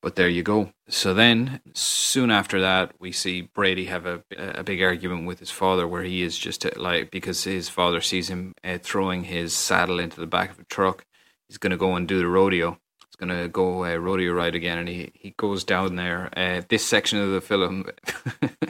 But 0.02 0.18
there 0.18 0.28
you 0.28 0.44
go. 0.44 0.74
So 0.89 1.13
then, 1.13 1.62
soon 1.74 2.30
after 2.30 2.60
that, 2.60 2.92
we 3.00 3.13
see 3.13 3.44
Brady 3.44 3.86
have 3.86 4.06
a, 4.06 4.22
a 4.38 4.62
big 4.62 4.84
argument 4.84 5.26
with 5.26 5.39
his 5.39 5.50
father, 5.50 5.88
where 5.88 6.04
he 6.04 6.24
is 6.24 6.38
just 6.38 6.66
like 6.76 7.10
because 7.10 7.46
his 7.46 7.70
father 7.70 8.02
sees 8.02 8.28
him 8.28 8.54
uh, 8.66 8.80
throwing 8.80 9.24
his 9.24 9.54
saddle 9.54 10.00
into 10.00 10.20
the 10.20 10.28
back 10.28 10.52
of 10.52 10.60
a 10.60 10.66
truck 10.66 11.06
he's 11.47 11.58
going 11.58 11.71
to 11.71 11.77
go 11.77 11.95
and 11.95 12.08
do 12.08 12.19
the 12.19 12.27
rodeo. 12.27 12.79
He's 13.08 13.15
going 13.27 13.41
to 13.41 13.47
go 13.47 13.86
uh, 13.86 13.95
rodeo 13.95 14.34
ride 14.34 14.56
again, 14.56 14.79
and 14.79 14.89
he, 14.89 15.12
he 15.13 15.34
goes 15.38 15.63
down 15.63 15.95
there. 15.95 16.29
Uh, 16.36 16.62
this 16.67 16.86
section 16.86 17.19
of 17.19 17.32
the 17.32 17.41
film 17.41 17.86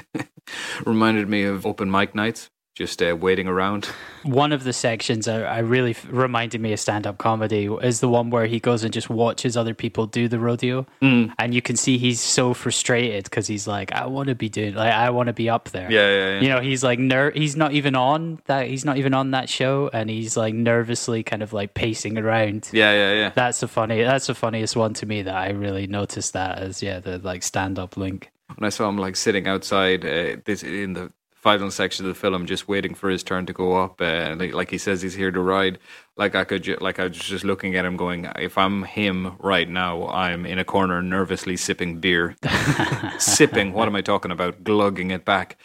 reminded 0.86 1.30
me 1.30 1.44
of 1.44 1.66
open 1.66 1.90
mic 1.90 2.14
nights 2.14 2.50
just 2.76 3.04
uh, 3.04 3.16
waiting 3.20 3.48
around. 3.48 3.86
One 4.24 4.52
of 4.52 4.64
the 4.64 4.74
sections 4.74 5.28
I, 5.28 5.42
I 5.42 5.60
really 5.60 5.92
f- 5.92 6.08
reminded 6.10 6.60
me 6.62 6.74
of 6.74 6.80
stand 6.80 7.06
up 7.06 7.18
comedy 7.18 7.66
is 7.66 8.00
the 8.00 8.08
one 8.08 8.30
where 8.30 8.46
he 8.46 8.60
goes 8.60 8.84
and 8.84 8.94
just 8.94 9.10
watches 9.10 9.58
other 9.58 9.74
people 9.74 10.08
do 10.08 10.28
the 10.28 10.40
rodeo, 10.40 10.86
mm. 11.02 11.34
and 11.38 11.54
you 11.54 11.62
can 11.62 11.76
see 11.76 11.98
he's 11.98 12.22
so 12.22 12.54
frustrated 12.54 13.26
because 13.26 13.48
he's 13.48 13.68
like, 13.68 13.92
I 13.92 14.06
want 14.06 14.30
to 14.30 14.36
be 14.36 14.48
doing, 14.48 14.76
like, 14.76 14.94
I 14.94 15.10
want 15.10 15.28
to 15.28 15.34
be 15.34 15.50
up 15.50 15.70
there. 15.70 15.92
Yeah, 15.92 16.10
yeah, 16.10 16.30
yeah. 16.30 16.40
You 16.40 16.50
know, 16.50 16.62
he's 16.62 16.84
like, 16.84 17.00
ner- 17.00 17.32
he's 17.32 17.56
not 17.56 17.74
even 17.74 17.96
on 17.96 18.40
that, 18.46 18.68
he's 18.68 18.86
not 18.86 18.98
even 18.98 19.14
on 19.14 19.32
that 19.32 19.50
show, 19.50 19.90
and 19.94 20.10
he's 20.10 20.38
like 20.38 20.54
nervously 20.54 21.22
kind 21.22 21.44
of 21.44 21.52
like 21.52 21.74
pacing 21.74 22.18
around. 22.18 22.70
Yeah, 22.72 22.94
yeah, 22.94 23.14
yeah. 23.14 23.32
That's 23.36 23.60
the 23.60 23.68
funny. 23.68 24.02
That's 24.02 24.28
the 24.28 24.36
funniest 24.36 24.76
one 24.76 24.94
to 24.96 25.06
me 25.06 25.22
that 25.24 25.36
I 25.36 25.50
really 25.50 25.86
noticed 25.88 26.34
that 26.34 26.60
as 26.60 26.82
yeah 26.82 27.00
the 27.00 27.18
like 27.20 27.44
stand 27.44 27.78
up 27.78 27.98
link 27.98 28.32
when 28.58 28.66
I 28.66 28.70
saw 28.70 28.90
him 28.90 28.98
like 28.98 29.16
sitting 29.16 29.48
outside 29.48 30.06
uh, 30.06 30.38
this 30.46 30.64
in 30.64 30.94
the 30.94 31.12
final 31.44 31.70
section 31.70 32.06
of 32.06 32.14
the 32.16 32.20
film, 32.20 32.46
just 32.46 32.70
waiting 32.70 32.96
for 32.96 33.10
his 33.10 33.22
turn 33.22 33.46
to 33.46 33.52
go 33.52 33.76
up. 33.76 34.00
Uh, 34.00 34.34
like, 34.40 34.54
like 34.54 34.72
he 34.72 34.78
says, 34.78 35.02
he's 35.02 35.16
here 35.16 35.30
to 35.30 35.42
ride. 35.42 35.78
Like 36.16 36.36
I 36.36 36.44
could, 36.44 36.64
ju- 36.64 36.78
like 36.80 37.00
I 37.00 37.08
was 37.08 37.18
just 37.18 37.44
looking 37.44 37.76
at 37.76 37.86
him, 37.86 37.98
going, 37.98 38.28
if 38.38 38.58
I'm 38.58 38.84
him 38.84 39.36
right 39.40 39.68
now, 39.68 40.08
I'm 40.10 40.46
in 40.46 40.60
a 40.60 40.64
corner 40.64 41.02
nervously 41.02 41.58
sipping 41.58 42.00
beer, 42.00 42.36
sipping. 43.18 43.74
What 43.74 43.88
am 43.88 43.96
I 43.96 44.02
talking 44.02 44.32
about? 44.32 44.64
Glugging 44.64 45.12
it 45.12 45.26
back. 45.26 45.58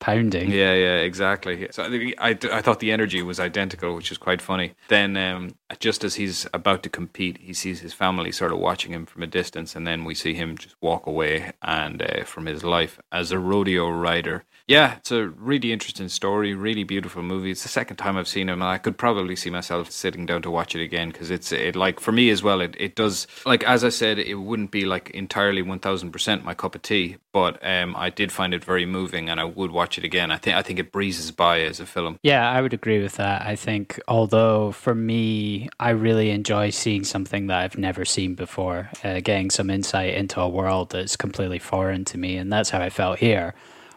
Pounding. 0.00 0.50
Yeah, 0.50 0.74
yeah, 0.74 0.96
exactly. 0.96 1.68
So 1.70 1.84
I, 1.84 2.12
I, 2.18 2.38
I 2.52 2.60
thought 2.60 2.80
the 2.80 2.92
energy 2.92 3.22
was 3.22 3.40
identical, 3.40 3.94
which 3.96 4.12
is 4.12 4.18
quite 4.18 4.42
funny. 4.42 4.74
Then, 4.88 5.16
um, 5.16 5.54
just 5.80 6.04
as 6.04 6.16
he's 6.16 6.46
about 6.52 6.82
to 6.82 6.88
compete, 6.90 7.38
he 7.38 7.52
sees 7.54 7.80
his 7.80 7.92
family 7.94 8.30
sort 8.32 8.52
of 8.52 8.58
watching 8.58 8.92
him 8.92 9.06
from 9.06 9.22
a 9.22 9.26
distance, 9.26 9.74
and 9.74 9.86
then 9.86 10.04
we 10.04 10.14
see 10.14 10.34
him 10.34 10.58
just 10.58 10.76
walk 10.80 11.06
away 11.06 11.52
and 11.62 12.02
uh, 12.02 12.24
from 12.24 12.46
his 12.46 12.62
life 12.62 13.00
as 13.10 13.32
a 13.32 13.38
rodeo 13.38 13.88
rider. 13.88 14.44
Yeah, 14.66 14.94
it's 14.96 15.12
a 15.12 15.28
really 15.28 15.72
interesting 15.72 16.08
story, 16.08 16.54
really 16.54 16.84
beautiful 16.84 17.22
movie. 17.22 17.50
It's 17.50 17.62
the 17.64 17.68
second 17.68 17.96
time 17.96 18.16
I've 18.16 18.28
seen 18.28 18.48
him, 18.48 18.62
and 18.62 18.70
I 18.70 18.78
could 18.78 18.96
probably 18.96 19.36
see 19.36 19.50
myself 19.50 19.90
sitting 19.94 20.26
down 20.26 20.42
to 20.42 20.50
watch 20.50 20.74
it 20.74 20.82
again 20.82 21.10
because 21.10 21.30
it's 21.30 21.52
it 21.52 21.76
like 21.76 22.00
for 22.00 22.12
me 22.12 22.30
as 22.30 22.42
well. 22.42 22.60
It 22.60 22.76
it 22.78 22.94
does 22.94 23.26
like 23.46 23.64
as 23.64 23.84
I 23.84 23.88
said, 23.88 24.18
it 24.18 24.34
wouldn't 24.34 24.70
be 24.70 24.84
like 24.84 25.10
entirely 25.10 25.62
one 25.62 25.78
thousand 25.78 26.10
percent 26.10 26.44
my 26.44 26.54
cup 26.54 26.74
of 26.74 26.82
tea, 26.82 27.16
but 27.32 27.58
um, 27.66 27.94
I 27.96 28.10
did 28.10 28.32
find 28.32 28.54
it 28.54 28.64
very 28.64 28.86
moving, 28.86 29.28
and 29.28 29.40
I 29.40 29.44
would 29.44 29.70
watch 29.70 29.98
it 29.98 30.04
again. 30.04 30.30
I 30.30 30.36
think 30.36 30.56
I 30.56 30.62
think 30.62 30.78
it 30.78 30.92
breezes 30.92 31.30
by 31.30 31.60
as 31.60 31.80
a 31.80 31.86
film. 31.86 32.18
Yeah, 32.22 32.48
I 32.50 32.60
would 32.60 32.74
agree 32.74 33.02
with 33.02 33.16
that. 33.16 33.42
I 33.42 33.56
think, 33.56 34.00
although 34.08 34.72
for 34.72 34.94
me, 34.94 35.68
I 35.78 35.90
really 35.90 36.30
enjoy 36.30 36.70
seeing 36.70 37.04
something 37.04 37.46
that 37.48 37.58
I've 37.58 37.78
never 37.78 38.04
seen 38.04 38.34
before, 38.34 38.90
uh, 39.02 39.20
getting 39.20 39.50
some 39.50 39.70
insight 39.70 40.14
into 40.14 40.40
a 40.40 40.48
world 40.48 40.90
that's 40.90 41.16
completely 41.16 41.58
foreign 41.58 42.04
to 42.06 42.18
me. 42.18 42.36
And 42.36 42.52
that's 42.52 42.70
how 42.70 42.80
I 42.80 42.90
felt 42.90 43.18
here. 43.18 43.54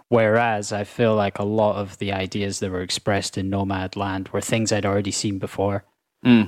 Whereas 0.10 0.72
I 0.72 0.84
feel 0.84 1.16
like 1.16 1.38
a 1.38 1.44
lot 1.44 1.76
of 1.76 1.98
the 1.98 2.14
ideas 2.14 2.60
that 2.60 2.72
were 2.72 2.82
expressed 2.82 3.38
in 3.38 3.50
Nomadland 3.50 4.30
were 4.30 4.42
things 4.42 4.72
I'd 4.72 4.86
already 4.86 5.12
seen 5.12 5.40
before. 5.40 5.84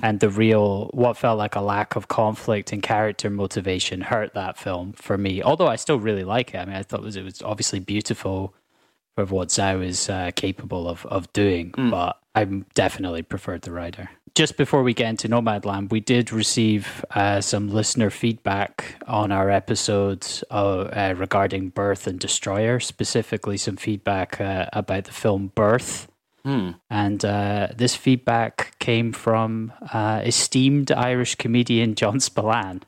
And 0.03 0.19
the 0.19 0.29
real, 0.29 0.89
what 0.93 1.15
felt 1.15 1.37
like 1.37 1.55
a 1.55 1.61
lack 1.61 1.95
of 1.95 2.07
conflict 2.07 2.73
and 2.73 2.81
character 2.81 3.29
motivation 3.29 4.01
hurt 4.01 4.33
that 4.33 4.57
film 4.57 4.93
for 4.93 5.17
me. 5.17 5.43
Although 5.43 5.67
I 5.67 5.75
still 5.77 5.99
really 5.99 6.23
like 6.23 6.53
it. 6.53 6.57
I 6.57 6.65
mean, 6.65 6.75
I 6.75 6.83
thought 6.83 7.01
it 7.01 7.05
was, 7.05 7.15
it 7.15 7.23
was 7.23 7.41
obviously 7.41 7.79
beautiful 7.79 8.53
for 9.15 9.25
what 9.25 9.49
Zhao 9.49 9.83
is 9.83 10.09
uh, 10.09 10.31
capable 10.35 10.87
of, 10.87 11.05
of 11.05 11.31
doing, 11.33 11.73
but 11.91 12.18
I 12.35 12.45
definitely 12.73 13.21
preferred 13.23 13.63
the 13.63 13.71
rider. 13.71 14.09
Just 14.35 14.57
before 14.57 14.83
we 14.83 14.93
get 14.93 15.09
into 15.09 15.27
Nomadland, 15.27 15.91
we 15.91 15.99
did 15.99 16.31
receive 16.31 17.03
uh, 17.11 17.41
some 17.41 17.69
listener 17.69 18.09
feedback 18.09 18.95
on 19.07 19.31
our 19.31 19.49
episodes 19.49 20.43
uh, 20.51 20.81
uh, 20.81 21.15
regarding 21.17 21.69
Birth 21.69 22.07
and 22.07 22.19
Destroyer, 22.19 22.79
specifically 22.79 23.57
some 23.57 23.75
feedback 23.75 24.39
uh, 24.39 24.67
about 24.71 25.05
the 25.05 25.11
film 25.11 25.51
Birth. 25.55 26.07
And 26.89 27.25
uh, 27.25 27.69
this 27.75 27.95
feedback 27.95 28.77
came 28.79 29.11
from 29.11 29.73
uh, 29.91 30.21
esteemed 30.23 30.91
Irish 30.91 31.35
comedian 31.35 31.95
John 31.95 32.19
Spillane. 32.19 32.83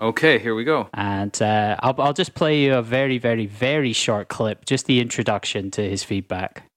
Okay, 0.00 0.38
here 0.38 0.54
we 0.54 0.64
go. 0.64 0.88
And 0.94 1.40
uh, 1.40 1.76
I'll, 1.80 1.94
I'll 1.98 2.12
just 2.12 2.34
play 2.34 2.62
you 2.62 2.74
a 2.74 2.82
very, 2.82 3.18
very, 3.18 3.46
very 3.46 3.92
short 3.92 4.28
clip, 4.28 4.64
just 4.64 4.86
the 4.86 5.00
introduction 5.00 5.70
to 5.72 5.88
his 5.88 6.02
feedback. 6.02 6.69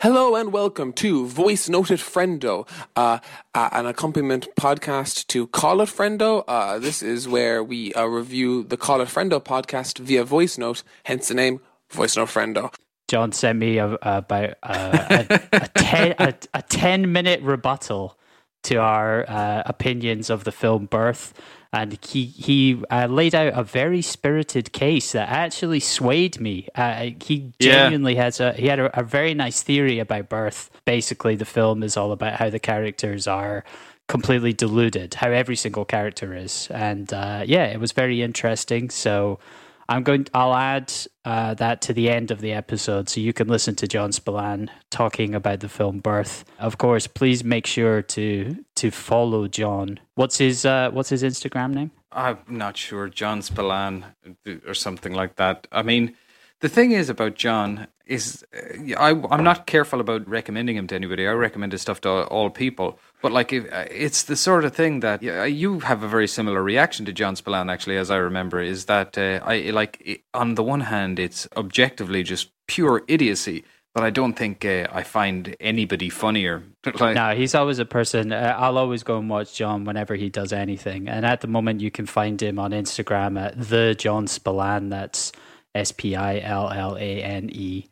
Hello 0.00 0.34
and 0.34 0.52
welcome 0.52 0.92
to 0.92 1.26
Voice 1.26 1.70
Noted 1.70 2.00
Friendo, 2.00 2.68
uh, 2.96 3.18
uh, 3.54 3.68
an 3.72 3.86
accompaniment 3.86 4.46
podcast 4.54 5.26
to 5.28 5.46
Call 5.46 5.80
It 5.80 5.88
Friendo. 5.88 6.44
Uh, 6.46 6.78
this 6.78 7.02
is 7.02 7.26
where 7.26 7.64
we 7.64 7.94
uh, 7.94 8.04
review 8.04 8.62
the 8.62 8.76
Call 8.76 9.00
It 9.00 9.08
Friendo 9.08 9.42
podcast 9.42 9.98
via 9.98 10.22
voice 10.22 10.58
note, 10.58 10.82
hence 11.04 11.28
the 11.28 11.34
name 11.34 11.60
Voice 11.88 12.14
Note 12.14 12.28
Friendo. 12.28 12.74
John 13.08 13.32
sent 13.32 13.58
me 13.58 13.78
a, 13.78 13.96
about 14.02 14.50
uh, 14.62 15.26
a, 15.30 15.48
a, 15.52 15.68
ten, 15.68 16.14
a, 16.18 16.34
a 16.52 16.60
10 16.60 17.10
minute 17.10 17.40
rebuttal 17.40 18.18
to 18.64 18.76
our 18.76 19.24
uh, 19.26 19.62
opinions 19.64 20.28
of 20.28 20.44
the 20.44 20.52
film 20.52 20.84
Birth. 20.84 21.32
And 21.80 21.98
he, 22.04 22.24
he 22.26 22.82
uh, 22.90 23.06
laid 23.06 23.34
out 23.34 23.52
a 23.54 23.62
very 23.64 24.02
spirited 24.02 24.72
case 24.72 25.12
that 25.12 25.28
actually 25.28 25.80
swayed 25.80 26.40
me. 26.40 26.68
Uh, 26.74 27.10
he 27.22 27.52
Yeah. 27.58 27.90
genuinely 27.90 28.14
has 28.16 28.40
a 28.40 28.52
he 28.54 28.66
had 28.68 28.78
a, 28.80 29.00
a 29.00 29.02
very 29.04 29.34
nice 29.34 29.62
theory 29.62 29.98
about 30.00 30.28
Birth. 30.28 30.70
Basically, 30.84 31.36
the 31.36 31.44
film 31.44 31.82
is 31.82 31.96
all 31.96 32.12
about 32.12 32.34
how 32.40 32.50
the 32.50 32.58
characters 32.60 33.26
are 33.26 33.64
completely 34.08 34.52
deluded, 34.52 35.14
how 35.14 35.30
every 35.30 35.56
single 35.56 35.84
character 35.84 36.34
is, 36.34 36.68
and 36.70 37.12
uh, 37.12 37.42
yeah, 37.46 37.64
it 37.66 37.80
was 37.80 37.92
very 37.92 38.22
interesting. 38.22 38.90
So 38.90 39.38
I'm 39.88 40.02
going. 40.02 40.26
I'll 40.34 40.54
add 40.54 40.92
uh, 41.24 41.54
that 41.54 41.80
to 41.82 41.92
the 41.92 42.10
end 42.10 42.30
of 42.30 42.40
the 42.40 42.52
episode, 42.52 43.08
so 43.08 43.20
you 43.20 43.32
can 43.32 43.48
listen 43.48 43.74
to 43.76 43.86
John 43.86 44.12
Spillane 44.12 44.70
talking 44.90 45.34
about 45.34 45.60
the 45.60 45.68
film 45.68 46.00
Birth. 46.00 46.44
Of 46.58 46.78
course, 46.78 47.06
please 47.06 47.44
make 47.44 47.66
sure 47.66 48.02
to 48.02 48.64
to 48.76 48.90
follow 48.90 49.46
John. 49.48 50.00
What's 50.14 50.38
his 50.38 50.64
uh, 50.64 50.90
What's 50.90 51.10
his 51.10 51.22
Instagram 51.22 51.74
name? 51.74 51.90
I'm 52.12 52.38
not 52.48 52.76
sure, 52.76 53.08
John 53.08 53.42
Spillane 53.42 54.06
or 54.66 54.74
something 54.74 55.12
like 55.12 55.36
that. 55.36 55.66
I 55.70 55.82
mean, 55.82 56.16
the 56.60 56.68
thing 56.68 56.92
is 56.92 57.08
about 57.08 57.34
John 57.34 57.86
is 58.06 58.44
uh, 58.54 58.94
I, 58.98 59.10
I'm 59.30 59.42
not 59.42 59.66
careful 59.66 60.00
about 60.00 60.28
recommending 60.28 60.76
him 60.76 60.86
to 60.88 60.94
anybody. 60.94 61.26
I 61.26 61.32
recommend 61.32 61.72
his 61.72 61.82
stuff 61.82 62.00
to 62.02 62.10
all, 62.26 62.50
people. 62.50 62.98
But 63.20 63.32
like, 63.32 63.52
if, 63.52 63.64
uh, 63.72 63.86
it's 63.90 64.24
the 64.24 64.36
sort 64.36 64.64
of 64.64 64.74
thing 64.74 65.00
that 65.00 65.22
you 65.22 65.80
have 65.80 66.02
a 66.02 66.08
very 66.08 66.28
similar 66.28 66.62
reaction 66.62 67.04
to 67.06 67.12
John 67.12 67.36
Spillane. 67.36 67.68
Actually, 67.68 67.96
as 67.96 68.10
I 68.10 68.16
remember, 68.16 68.60
is 68.60 68.86
that 68.86 69.18
uh, 69.18 69.40
I 69.44 69.70
like 69.70 70.24
on 70.32 70.54
the 70.54 70.62
one 70.62 70.82
hand, 70.82 71.18
it's 71.18 71.48
objectively 71.56 72.22
just 72.22 72.50
pure 72.66 73.02
idiocy. 73.08 73.64
But 73.92 74.04
I 74.04 74.10
don't 74.10 74.34
think 74.34 74.66
I 74.66 75.02
find 75.04 75.56
anybody 75.58 76.10
funnier. 76.10 76.62
like, 77.00 77.14
No, 77.14 77.34
he's 77.34 77.54
always 77.54 77.78
a 77.78 77.86
person. 77.86 78.30
I'll 78.30 78.76
always 78.76 79.02
go 79.02 79.16
and 79.16 79.30
watch 79.30 79.54
John 79.54 79.86
whenever 79.86 80.14
he 80.16 80.28
does 80.28 80.52
anything. 80.52 81.08
And 81.08 81.24
at 81.24 81.40
the 81.40 81.46
moment, 81.46 81.80
you 81.80 81.90
can 81.90 82.04
find 82.04 82.40
him 82.40 82.58
on 82.58 82.72
Instagram 82.72 83.40
at 83.40 83.58
the 83.58 83.94
John 83.98 84.26
Spillane. 84.26 84.90
That's 84.90 85.32
S 85.74 85.92
P 85.92 86.14
I 86.14 86.40
L 86.40 86.70
L 86.70 86.96
A 86.96 87.22
N 87.22 87.48
E. 87.50 87.86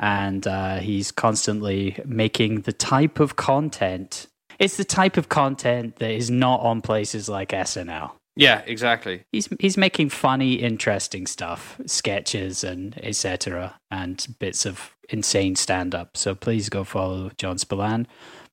And 0.00 0.46
uh, 0.46 0.78
he's 0.78 1.10
constantly 1.10 2.00
making 2.04 2.62
the 2.62 2.72
type 2.72 3.20
of 3.20 3.36
content. 3.36 4.28
It's 4.58 4.76
the 4.76 4.84
type 4.84 5.16
of 5.16 5.28
content 5.28 5.96
that 5.96 6.10
is 6.10 6.30
not 6.30 6.60
on 6.60 6.82
places 6.82 7.28
like 7.28 7.50
SNL. 7.50 8.12
yeah, 8.36 8.62
exactly. 8.66 9.24
He's 9.32 9.48
he's 9.58 9.76
making 9.76 10.10
funny, 10.10 10.54
interesting 10.54 11.26
stuff, 11.26 11.80
sketches 11.86 12.62
and 12.62 12.98
etc. 13.02 13.80
and 13.90 14.24
bits 14.38 14.64
of 14.64 14.94
insane 15.08 15.56
stand 15.56 15.94
up. 15.94 16.16
So 16.16 16.34
please 16.34 16.68
go 16.68 16.84
follow 16.84 17.30
John 17.36 17.58
Spillane. 17.58 18.06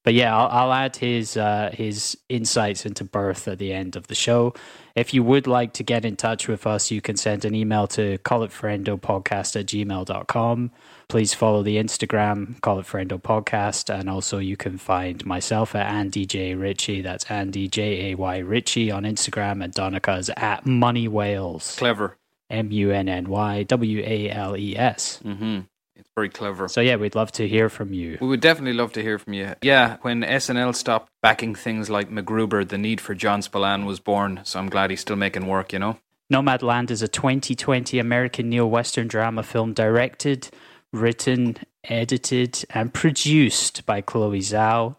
But 0.06 0.14
yeah, 0.14 0.38
I'll, 0.38 0.48
I'll 0.48 0.74
add 0.74 0.96
his 0.96 1.36
uh, 1.36 1.72
his 1.74 2.18
insights 2.30 2.86
into 2.86 3.04
birth 3.04 3.48
at 3.48 3.58
the 3.58 3.74
end 3.74 3.96
of 3.96 4.08
the 4.08 4.16
show. 4.16 4.54
If 4.96 5.14
you 5.14 5.24
would 5.24 5.48
like 5.48 5.74
to 5.74 5.84
get 5.84 6.06
in 6.06 6.16
touch 6.16 6.48
with 6.48 6.66
us, 6.68 6.92
you 6.92 7.02
can 7.02 7.18
send 7.18 7.44
an 7.44 7.56
email 7.56 7.88
to 7.88 8.20
callitfriendopodcast 8.20 9.60
at 9.60 9.66
gmail.com. 9.66 10.72
Please 11.08 11.34
follow 11.34 11.62
the 11.62 11.78
Instagram, 11.78 12.60
Call 12.62 12.80
It 12.80 12.88
Friendo 12.88 13.22
Podcast, 13.22 13.94
and 13.94 14.10
also 14.10 14.40
you 14.40 14.58
can 14.58 14.78
find 14.78 15.24
myself 15.26 15.76
at 15.76 15.88
Andy 15.88 16.26
J. 16.26 16.56
Ritchie. 16.56 17.02
That's 17.02 17.26
Andy 17.30 17.68
J 17.68 18.12
A 18.12 18.16
Y 18.16 18.38
Ritchie 18.40 18.92
on 18.92 19.04
Instagram, 19.04 19.64
and 19.64 19.74
Donica's 19.74 20.32
at 20.36 20.66
Money 20.66 21.08
Wales. 21.08 21.76
Clever. 21.78 22.18
M 22.50 22.72
U 22.72 22.92
N 22.92 23.08
N 23.08 23.30
Y 23.30 23.64
W 23.64 24.04
A 24.06 24.30
L 24.32 24.58
E 24.58 24.76
S. 24.76 25.20
hmm 25.24 25.60
It's 25.96 26.10
very 26.16 26.30
clever. 26.30 26.68
So 26.68 26.82
yeah, 26.82 26.96
we'd 26.96 27.16
love 27.16 27.32
to 27.34 27.48
hear 27.48 27.70
from 27.70 27.94
you. 27.94 28.18
We 28.20 28.28
would 28.28 28.42
definitely 28.42 28.74
love 28.74 28.92
to 28.94 29.02
hear 29.02 29.20
from 29.20 29.34
you. 29.34 29.54
Yeah, 29.62 29.98
when 30.02 30.22
SNL 30.22 30.76
stopped 30.76 31.12
backing 31.22 31.54
things 31.56 31.90
like 31.90 32.10
MacGruber, 32.10 32.68
the 32.68 32.78
need 32.80 33.00
for 33.00 33.14
John 33.14 33.42
Spillane 33.44 33.86
was 33.86 34.00
born. 34.00 34.42
So 34.44 34.60
I'm 34.60 34.70
glad 34.70 34.90
he's 34.90 35.02
still 35.02 35.16
making 35.16 35.46
work, 35.48 35.72
you 35.72 35.80
know? 35.80 36.00
Nomadland 36.34 36.90
is 36.90 37.04
a 37.04 37.08
2020 37.08 38.00
American 38.00 38.50
neo-Western 38.50 39.08
drama 39.08 39.44
film 39.44 39.74
directed, 39.74 40.50
written, 40.96 41.58
edited, 41.84 42.64
and 42.70 42.94
produced 42.94 43.86
by 43.86 44.02
Chloe 44.02 44.40
Zhao. 44.40 44.96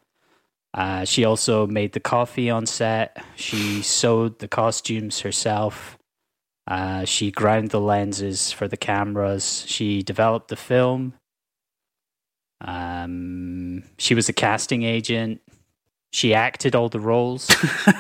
Uh, 0.75 1.05
she 1.05 1.25
also 1.25 1.67
made 1.67 1.93
the 1.93 2.01
coffee 2.01 2.51
on 2.51 2.67
set. 2.67 3.25
She 3.35 3.83
sewed 3.83 4.39
the 4.39 4.49
costumes 4.49 5.21
herself. 5.21 5.99
Uh, 6.69 7.05
she 7.05 7.31
ground 7.31 7.71
the 7.71 7.81
lenses 7.81 8.53
for 8.53 8.69
the 8.69 8.77
cameras. 8.77 9.65
She 9.67 10.03
developed 10.03 10.49
the 10.49 10.57
film. 10.57 11.15
Um, 12.61 13.85
she 13.99 14.15
was 14.15 14.29
a 14.29 14.33
casting 14.33 14.83
agent. 14.83 15.41
She 16.13 16.35
acted 16.35 16.75
all 16.75 16.89
the 16.89 17.01
roles. 17.01 17.49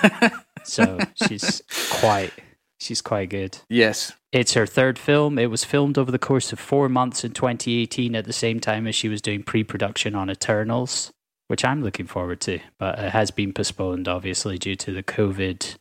so 0.64 0.98
she's 1.14 1.62
quite 1.90 2.32
she's 2.78 3.02
quite 3.02 3.30
good. 3.30 3.58
Yes. 3.68 4.12
It's 4.32 4.54
her 4.54 4.66
third 4.66 4.98
film. 4.98 5.38
It 5.38 5.50
was 5.50 5.64
filmed 5.64 5.98
over 5.98 6.10
the 6.10 6.18
course 6.18 6.52
of 6.52 6.60
four 6.60 6.88
months 6.88 7.24
in 7.24 7.32
2018 7.32 8.14
at 8.14 8.24
the 8.24 8.32
same 8.32 8.60
time 8.60 8.86
as 8.86 8.94
she 8.94 9.08
was 9.08 9.22
doing 9.22 9.42
pre 9.42 9.64
production 9.64 10.14
on 10.14 10.30
Eternals, 10.30 11.12
which 11.48 11.64
I'm 11.64 11.82
looking 11.82 12.06
forward 12.06 12.40
to, 12.42 12.60
but 12.78 12.98
it 12.98 13.12
has 13.12 13.30
been 13.30 13.52
postponed, 13.52 14.08
obviously, 14.08 14.58
due 14.58 14.76
to 14.76 14.92
the 14.92 15.02
COVID, 15.02 15.76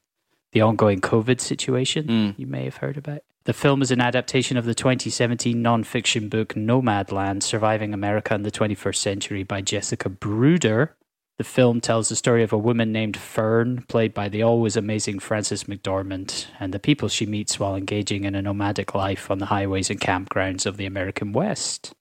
the 0.54 0.62
ongoing 0.62 1.02
COVID 1.02 1.42
situation 1.42 2.06
hmm. 2.08 2.30
you 2.38 2.48
may 2.48 2.64
have 2.64 2.78
heard 2.78 2.98
about. 2.98 3.22
The 3.46 3.54
film 3.54 3.84
is 3.84 3.92
an 3.92 4.02
adaptation 4.02 4.58
of 4.58 4.66
the 4.66 4.74
2017 4.74 5.62
non-fiction 5.62 6.30
book 6.30 6.56
Nomadland 6.56 7.44
Surviving 7.44 7.94
America 7.94 8.34
in 8.34 8.42
the 8.42 8.50
21st 8.50 8.96
Century 8.96 9.44
by 9.44 9.62
Jessica 9.62 10.10
Bruder. 10.10 10.96
The 11.38 11.44
film 11.44 11.82
tells 11.82 12.08
the 12.08 12.16
story 12.16 12.44
of 12.44 12.54
a 12.54 12.58
woman 12.58 12.94
named 12.94 13.18
Fern, 13.18 13.84
played 13.90 14.14
by 14.14 14.30
the 14.30 14.42
always 14.42 14.78
amazing 14.78 15.20
Frances 15.20 15.66
McDormand, 15.66 16.46
and 16.62 16.74
the 16.74 16.80
people 16.80 17.10
she 17.10 17.26
meets 17.26 17.60
while 17.60 17.76
engaging 17.76 18.24
in 18.24 18.36
a 18.36 18.42
nomadic 18.42 18.96
life 18.96 19.30
on 19.30 19.40
the 19.40 19.48
highways 19.48 19.90
and 19.90 20.00
campgrounds 20.00 20.66
of 20.66 20.78
the 20.78 20.86
American 20.86 21.34
West. 21.34 21.94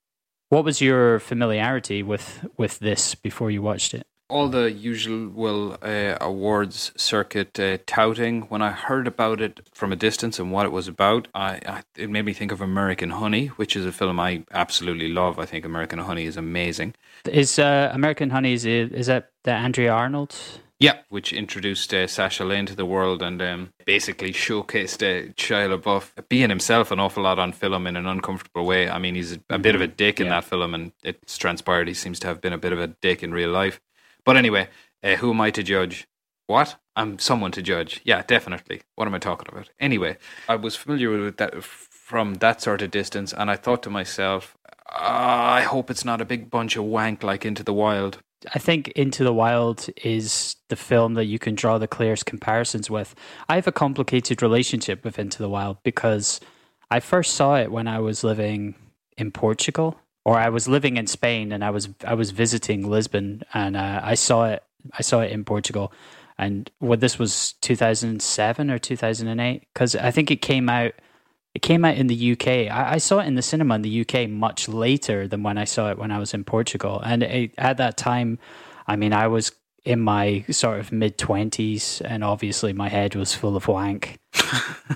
What 0.50 0.64
was 0.64 0.80
your 0.80 1.18
familiarity 1.18 2.00
with 2.02 2.46
with 2.56 2.78
this 2.78 3.16
before 3.16 3.50
you 3.50 3.60
watched 3.60 3.92
it? 3.92 4.06
All 4.28 4.48
the 4.48 4.72
usual 4.72 5.76
uh, 5.82 6.16
awards 6.20 6.92
circuit 6.96 7.58
uh, 7.60 7.78
touting. 7.86 8.42
When 8.42 8.62
I 8.62 8.70
heard 8.70 9.06
about 9.06 9.40
it 9.40 9.68
from 9.74 9.92
a 9.92 9.96
distance 9.96 10.38
and 10.38 10.50
what 10.50 10.66
it 10.66 10.72
was 10.72 10.88
about, 10.88 11.28
I, 11.34 11.60
I, 11.66 11.82
it 11.96 12.08
made 12.10 12.24
me 12.24 12.32
think 12.32 12.50
of 12.52 12.60
American 12.60 13.10
Honey, 13.10 13.48
which 13.48 13.76
is 13.76 13.84
a 13.84 13.92
film 13.92 14.18
I 14.18 14.44
absolutely 14.52 15.08
love. 15.08 15.38
I 15.38 15.44
think 15.44 15.64
American 15.64 15.98
Honey 15.98 16.24
is 16.24 16.36
amazing. 16.36 16.94
Is 17.30 17.58
uh, 17.58 17.90
American 17.92 18.30
Honey 18.30 18.54
is, 18.54 18.64
is 18.64 19.06
that 19.06 19.30
the 19.44 19.52
Andrea 19.52 19.92
Arnold? 19.92 20.34
Yeah, 20.80 20.98
which 21.08 21.32
introduced 21.32 21.94
uh, 21.94 22.06
Sasha 22.08 22.44
Lane 22.44 22.66
to 22.66 22.74
the 22.74 22.84
world 22.84 23.22
and 23.22 23.40
um, 23.40 23.72
basically 23.86 24.32
showcased 24.32 25.02
uh, 25.02 25.32
Shia 25.34 25.78
LaBeouf 25.78 26.28
being 26.28 26.50
himself 26.50 26.90
an 26.90 26.98
awful 26.98 27.22
lot 27.22 27.38
on 27.38 27.52
film 27.52 27.86
in 27.86 27.96
an 27.96 28.06
uncomfortable 28.06 28.66
way. 28.66 28.88
I 28.90 28.98
mean, 28.98 29.14
he's 29.14 29.34
a, 29.34 29.38
a 29.50 29.58
bit 29.58 29.76
of 29.76 29.80
a 29.80 29.86
dick 29.86 30.18
in 30.18 30.26
Yeah. 30.26 30.32
that 30.40 30.44
film, 30.44 30.74
and 30.74 30.92
it's 31.04 31.38
transpired 31.38 31.86
he 31.88 31.94
seems 31.94 32.18
to 32.20 32.26
have 32.26 32.40
been 32.40 32.52
a 32.52 32.58
bit 32.58 32.72
of 32.72 32.80
a 32.80 32.88
dick 32.88 33.22
in 33.22 33.32
real 33.32 33.50
life. 33.50 33.80
But 34.24 34.36
anyway, 34.36 34.68
uh, 35.02 35.16
who 35.16 35.30
am 35.30 35.40
I 35.40 35.50
to 35.50 35.62
judge? 35.62 36.06
What? 36.46 36.76
I'm 36.96 37.18
someone 37.18 37.52
to 37.52 37.62
judge. 37.62 38.00
Yeah, 38.04 38.22
definitely. 38.22 38.82
What 38.94 39.08
am 39.08 39.14
I 39.14 39.18
talking 39.18 39.48
about? 39.50 39.70
Anyway, 39.80 40.16
I 40.48 40.56
was 40.56 40.76
familiar 40.76 41.10
with 41.10 41.38
that 41.38 41.62
from 41.64 42.34
that 42.34 42.60
sort 42.60 42.82
of 42.82 42.90
distance, 42.90 43.32
and 43.32 43.50
I 43.50 43.56
thought 43.56 43.82
to 43.84 43.90
myself, 43.90 44.56
"Ah, 44.90 45.54
I 45.54 45.62
hope 45.62 45.90
it's 45.90 46.04
not 46.04 46.20
a 46.20 46.24
big 46.24 46.50
bunch 46.50 46.76
of 46.76 46.84
wank 46.84 47.22
like 47.22 47.44
Into 47.44 47.62
the 47.62 47.72
Wild. 47.72 48.18
I 48.54 48.58
think 48.58 48.88
Into 48.88 49.24
the 49.24 49.32
Wild 49.32 49.88
is 50.04 50.56
the 50.68 50.76
film 50.76 51.14
that 51.14 51.24
you 51.24 51.38
can 51.38 51.54
draw 51.54 51.78
the 51.78 51.88
clearest 51.88 52.26
comparisons 52.26 52.90
with. 52.90 53.14
I 53.48 53.54
have 53.54 53.66
a 53.66 53.72
complicated 53.72 54.42
relationship 54.42 55.02
with 55.02 55.18
Into 55.18 55.38
the 55.38 55.48
Wild 55.48 55.78
because 55.82 56.40
I 56.90 57.00
first 57.00 57.34
saw 57.34 57.56
it 57.56 57.72
when 57.72 57.88
I 57.88 58.00
was 58.00 58.22
living 58.22 58.74
in 59.16 59.30
Portugal, 59.30 59.98
or 60.24 60.38
I 60.38 60.48
was 60.48 60.66
living 60.66 60.96
in 60.96 61.06
Spain, 61.06 61.52
and 61.52 61.64
I 61.64 61.70
was 61.70 61.88
I 62.04 62.14
was 62.14 62.30
visiting 62.30 62.88
Lisbon, 62.88 63.42
and 63.52 63.76
uh, 63.76 64.00
I 64.02 64.14
saw 64.14 64.46
it. 64.46 64.62
I 64.98 65.02
saw 65.02 65.20
it 65.20 65.32
in 65.32 65.44
Portugal, 65.44 65.92
and 66.38 66.70
what 66.78 67.00
this 67.00 67.18
was 67.18 67.54
two 67.60 67.76
thousand 67.76 68.22
seven 68.22 68.70
or 68.70 68.78
two 68.78 68.96
thousand 68.96 69.28
and 69.28 69.40
eight, 69.40 69.66
because 69.72 69.94
I 69.94 70.10
think 70.10 70.30
it 70.30 70.42
came 70.42 70.68
out. 70.68 70.92
It 71.54 71.62
came 71.62 71.84
out 71.84 71.96
in 71.96 72.08
the 72.08 72.32
UK. 72.32 72.48
I, 72.48 72.94
I 72.94 72.98
saw 72.98 73.20
it 73.20 73.26
in 73.26 73.36
the 73.36 73.42
cinema 73.42 73.76
in 73.76 73.82
the 73.82 74.00
UK 74.00 74.28
much 74.28 74.68
later 74.68 75.28
than 75.28 75.44
when 75.44 75.56
I 75.56 75.64
saw 75.64 75.90
it 75.90 75.98
when 75.98 76.10
I 76.10 76.18
was 76.18 76.34
in 76.34 76.42
Portugal. 76.42 77.00
And 77.04 77.22
it, 77.22 77.54
at 77.56 77.76
that 77.76 77.96
time, 77.96 78.40
I 78.88 78.96
mean, 78.96 79.12
I 79.12 79.28
was 79.28 79.52
in 79.84 80.00
my 80.00 80.44
sort 80.50 80.80
of 80.80 80.90
mid 80.90 81.16
20s, 81.18 82.02
and 82.04 82.24
obviously 82.24 82.72
my 82.72 82.88
head 82.88 83.14
was 83.14 83.34
full 83.34 83.56
of 83.56 83.68
wank, 83.68 84.18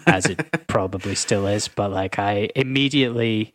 as 0.06 0.26
it 0.26 0.66
probably 0.66 1.14
still 1.14 1.46
is. 1.46 1.68
But 1.68 1.92
like, 1.92 2.18
I 2.18 2.48
immediately 2.56 3.54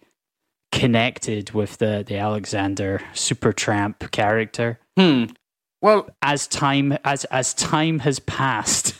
connected 0.73 1.51
with 1.51 1.77
the, 1.77 2.03
the 2.05 2.17
Alexander 2.17 3.01
Supertramp 3.13 4.11
character. 4.11 4.79
Hmm. 4.97 5.25
Well, 5.81 6.09
As 6.21 6.47
time 6.47 6.97
as 7.03 7.25
as 7.25 7.53
time 7.53 7.99
has 7.99 8.19
passed, 8.19 8.95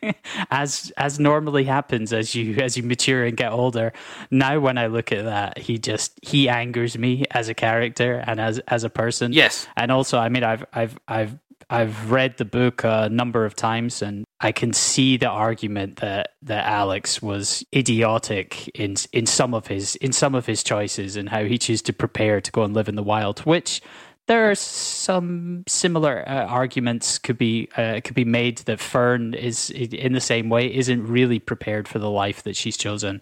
as 0.50 0.90
as 0.96 1.20
normally 1.20 1.64
happens 1.64 2.12
as 2.12 2.34
you 2.34 2.56
as 2.56 2.76
you 2.76 2.82
mature 2.82 3.24
and 3.24 3.36
get 3.36 3.52
older. 3.52 3.92
Now, 4.30 4.58
when 4.58 4.78
I 4.78 4.86
look 4.86 5.12
at 5.12 5.24
that, 5.24 5.58
he 5.58 5.78
just 5.78 6.18
he 6.22 6.48
angers 6.48 6.96
me 6.96 7.26
as 7.32 7.50
a 7.50 7.54
character 7.54 8.24
and 8.26 8.40
as 8.40 8.60
as 8.60 8.82
a 8.82 8.90
person. 8.90 9.32
yes. 9.32 9.66
and 9.76 9.92
also, 9.92 10.18
I 10.18 10.30
mean, 10.30 10.42
I've 10.42 10.64
I've 10.72 10.98
I've 11.06 11.38
I've 11.68 12.10
read 12.10 12.38
the 12.38 12.46
book 12.46 12.82
a 12.84 13.10
number 13.10 13.44
of 13.44 13.54
times, 13.54 14.00
and 14.00 14.24
I 14.42 14.50
can 14.50 14.72
see 14.72 15.16
the 15.16 15.28
argument 15.28 15.96
that 15.96 16.32
that 16.42 16.66
Alex 16.66 17.22
was 17.22 17.64
idiotic 17.74 18.68
in 18.78 18.96
in 19.12 19.24
some 19.24 19.54
of 19.54 19.68
his 19.68 19.94
in 19.96 20.12
some 20.12 20.34
of 20.34 20.46
his 20.46 20.64
choices 20.64 21.16
and 21.16 21.28
how 21.28 21.44
he 21.44 21.58
chose 21.58 21.80
to 21.82 21.92
prepare 21.92 22.40
to 22.40 22.50
go 22.50 22.64
and 22.64 22.74
live 22.74 22.88
in 22.88 22.96
the 22.96 23.02
wild, 23.02 23.40
which. 23.40 23.80
There 24.28 24.48
are 24.48 24.54
some 24.54 25.64
similar 25.66 26.22
uh, 26.28 26.46
arguments 26.46 27.18
could 27.18 27.36
be 27.36 27.68
uh, 27.76 28.00
could 28.04 28.14
be 28.14 28.24
made 28.24 28.58
that 28.58 28.78
Fern 28.78 29.34
is 29.34 29.68
in 29.70 30.12
the 30.12 30.20
same 30.20 30.48
way 30.48 30.72
isn't 30.72 31.04
really 31.04 31.40
prepared 31.40 31.88
for 31.88 31.98
the 31.98 32.08
life 32.08 32.44
that 32.44 32.54
she's 32.54 32.76
chosen. 32.76 33.20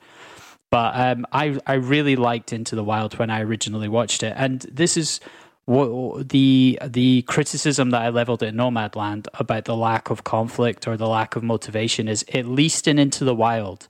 But 0.71 0.95
um, 0.95 1.27
I 1.33 1.59
I 1.67 1.75
really 1.75 2.17
liked 2.17 2.53
Into 2.53 2.77
the 2.77 2.85
Wild 2.85 3.19
when 3.19 3.31
I 3.31 3.41
originally 3.41 3.89
watched 3.89 4.23
it, 4.23 4.35
and 4.37 4.61
this 4.71 4.99
is 4.99 5.21
what 5.71 6.31
the 6.31 6.79
the 6.85 7.23
criticism 7.23 7.91
that 7.91 8.03
I 8.03 8.09
leveled 8.09 8.43
at 8.43 8.55
Nomadland 8.55 9.29
about 9.35 9.67
the 9.67 9.77
lack 9.77 10.11
of 10.11 10.25
conflict 10.25 10.89
or 10.89 10.97
the 10.97 11.07
lack 11.07 11.37
of 11.37 11.45
motivation 11.45 12.09
is 12.09 12.25
at 12.35 12.47
least 12.47 12.89
in 12.89 12.99
Into 12.99 13.25
the 13.25 13.35
Wild. 13.35 13.89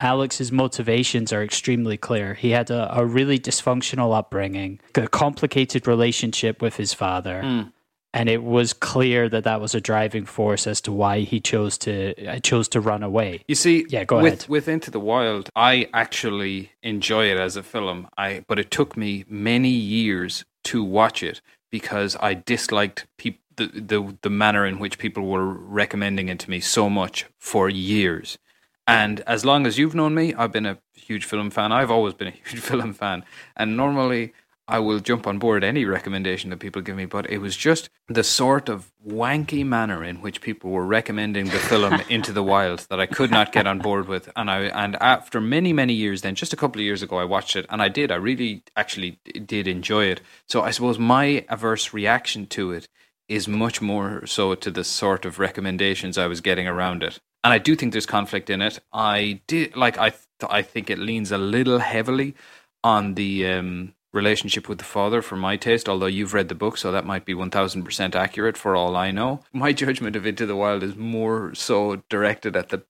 Alex's 0.00 0.52
motivations 0.52 1.32
are 1.32 1.42
extremely 1.42 1.96
clear. 1.96 2.34
He 2.34 2.50
had 2.50 2.70
a, 2.70 2.98
a 2.98 3.06
really 3.06 3.38
dysfunctional 3.38 4.14
upbringing, 4.14 4.80
a 4.96 5.08
complicated 5.08 5.86
relationship 5.86 6.60
with 6.60 6.76
his 6.76 6.92
father, 6.92 7.70
and 8.12 8.28
it 8.28 8.42
was 8.42 8.74
clear 8.74 9.28
that 9.30 9.44
that 9.44 9.62
was 9.62 9.74
a 9.74 9.80
driving 9.80 10.26
force 10.26 10.66
as 10.66 10.82
to 10.82 10.92
why 10.92 11.20
he 11.20 11.40
chose 11.40 11.78
to 11.78 12.14
uh, 12.26 12.38
chose 12.40 12.68
to 12.68 12.80
run 12.80 13.02
away. 13.02 13.44
You 13.48 13.54
see, 13.54 13.86
Yeah, 13.88 14.04
go 14.04 14.16
with, 14.20 14.26
ahead. 14.26 14.46
With 14.48 14.68
Into 14.68 14.90
the 14.90 15.00
Wild, 15.00 15.48
I 15.56 15.88
actually 15.94 16.72
enjoy 16.82 17.30
it 17.30 17.38
as 17.38 17.56
a 17.56 17.62
film. 17.62 18.08
I 18.18 18.44
but 18.46 18.58
it 18.58 18.70
took 18.70 18.94
me 18.96 19.24
many 19.26 19.70
years 19.70 20.44
to 20.64 20.82
watch 20.84 21.22
it 21.22 21.40
because 21.70 22.16
I 22.20 22.34
disliked 22.34 23.06
peop- 23.18 23.40
the, 23.56 23.66
the 23.66 24.16
the 24.22 24.30
manner 24.30 24.66
in 24.66 24.78
which 24.78 24.98
people 24.98 25.26
were 25.26 25.46
recommending 25.46 26.28
it 26.28 26.38
to 26.40 26.50
me 26.50 26.60
so 26.60 26.90
much 26.90 27.26
for 27.38 27.68
years. 27.68 28.38
And 28.86 29.20
as 29.20 29.44
long 29.44 29.66
as 29.66 29.78
you've 29.78 29.94
known 29.94 30.14
me, 30.14 30.34
I've 30.34 30.52
been 30.52 30.66
a 30.66 30.78
huge 30.94 31.24
film 31.24 31.50
fan. 31.50 31.72
I've 31.72 31.90
always 31.90 32.14
been 32.14 32.28
a 32.28 32.30
huge 32.44 32.60
film 32.60 32.92
fan, 32.92 33.24
and 33.56 33.76
normally 33.76 34.32
I 34.66 34.78
will 34.78 35.00
jump 35.00 35.26
on 35.26 35.38
board 35.38 35.62
any 35.62 35.84
recommendation 35.84 36.50
that 36.50 36.58
people 36.58 36.80
give 36.80 36.96
me. 36.96 37.04
But 37.04 37.30
it 37.30 37.38
was 37.38 37.56
just 37.56 37.90
the 38.08 38.24
sort 38.24 38.68
of 38.68 38.90
wanky 39.06 39.64
manner 39.64 40.02
in 40.02 40.16
which 40.16 40.40
people 40.40 40.70
were 40.70 40.86
recommending 40.86 41.46
the 41.46 41.58
film 41.58 42.00
Into 42.08 42.32
the 42.32 42.42
Wild 42.42 42.86
that 42.88 43.00
I 43.00 43.06
could 43.06 43.30
not 43.30 43.52
get 43.52 43.66
on 43.66 43.78
board 43.78 44.08
with. 44.08 44.30
And 44.36 44.50
I 44.50 44.62
and 44.62 44.96
after 45.02 45.40
many 45.40 45.72
many 45.72 45.92
years, 45.92 46.22
then 46.22 46.34
just 46.34 46.52
a 46.52 46.56
couple 46.56 46.80
of 46.80 46.84
years 46.84 47.02
ago, 47.02 47.18
I 47.18 47.24
watched 47.24 47.56
it, 47.56 47.66
and 47.68 47.82
I 47.82 47.88
did. 47.88 48.10
I 48.10 48.16
really 48.16 48.62
actually 48.76 49.18
did 49.44 49.68
enjoy 49.68 50.04
it. 50.06 50.20
So 50.48 50.62
I 50.62 50.70
suppose 50.70 50.98
my 50.98 51.44
averse 51.48 51.92
reaction 51.92 52.46
to 52.48 52.72
it 52.72 52.88
is 53.28 53.48
much 53.48 53.80
more 53.80 54.26
so 54.26 54.54
to 54.54 54.70
the 54.70 54.84
sort 54.84 55.24
of 55.24 55.38
recommendations 55.38 56.18
I 56.18 56.26
was 56.26 56.40
getting 56.40 56.66
around 56.66 57.02
it. 57.02 57.20
And 57.42 57.52
I 57.52 57.58
do 57.58 57.76
think 57.76 57.92
there's 57.92 58.06
conflict 58.06 58.48
in 58.50 58.62
it. 58.62 58.80
I 58.92 59.40
did 59.46 59.76
like 59.76 59.98
I 59.98 60.10
th- 60.10 60.22
I 60.48 60.62
think 60.62 60.88
it 60.88 60.98
leans 60.98 61.32
a 61.32 61.38
little 61.38 61.78
heavily 61.78 62.34
on 62.82 63.14
the 63.14 63.46
um, 63.46 63.94
relationship 64.14 64.68
with 64.68 64.78
the 64.78 64.84
father 64.84 65.20
for 65.20 65.36
my 65.36 65.56
taste. 65.56 65.88
Although 65.88 66.06
you've 66.06 66.34
read 66.34 66.48
the 66.48 66.54
book, 66.54 66.78
so 66.78 66.90
that 66.92 67.04
might 67.04 67.24
be 67.24 67.34
one 67.34 67.50
thousand 67.50 67.84
percent 67.84 68.14
accurate 68.14 68.56
for 68.56 68.76
all 68.76 68.96
I 68.96 69.10
know. 69.10 69.40
My 69.52 69.72
judgment 69.72 70.16
of 70.16 70.26
Into 70.26 70.46
the 70.46 70.56
Wild 70.56 70.82
is 70.82 70.96
more 70.96 71.54
so 71.54 72.02
directed 72.08 72.56
at 72.56 72.70
the 72.70 72.84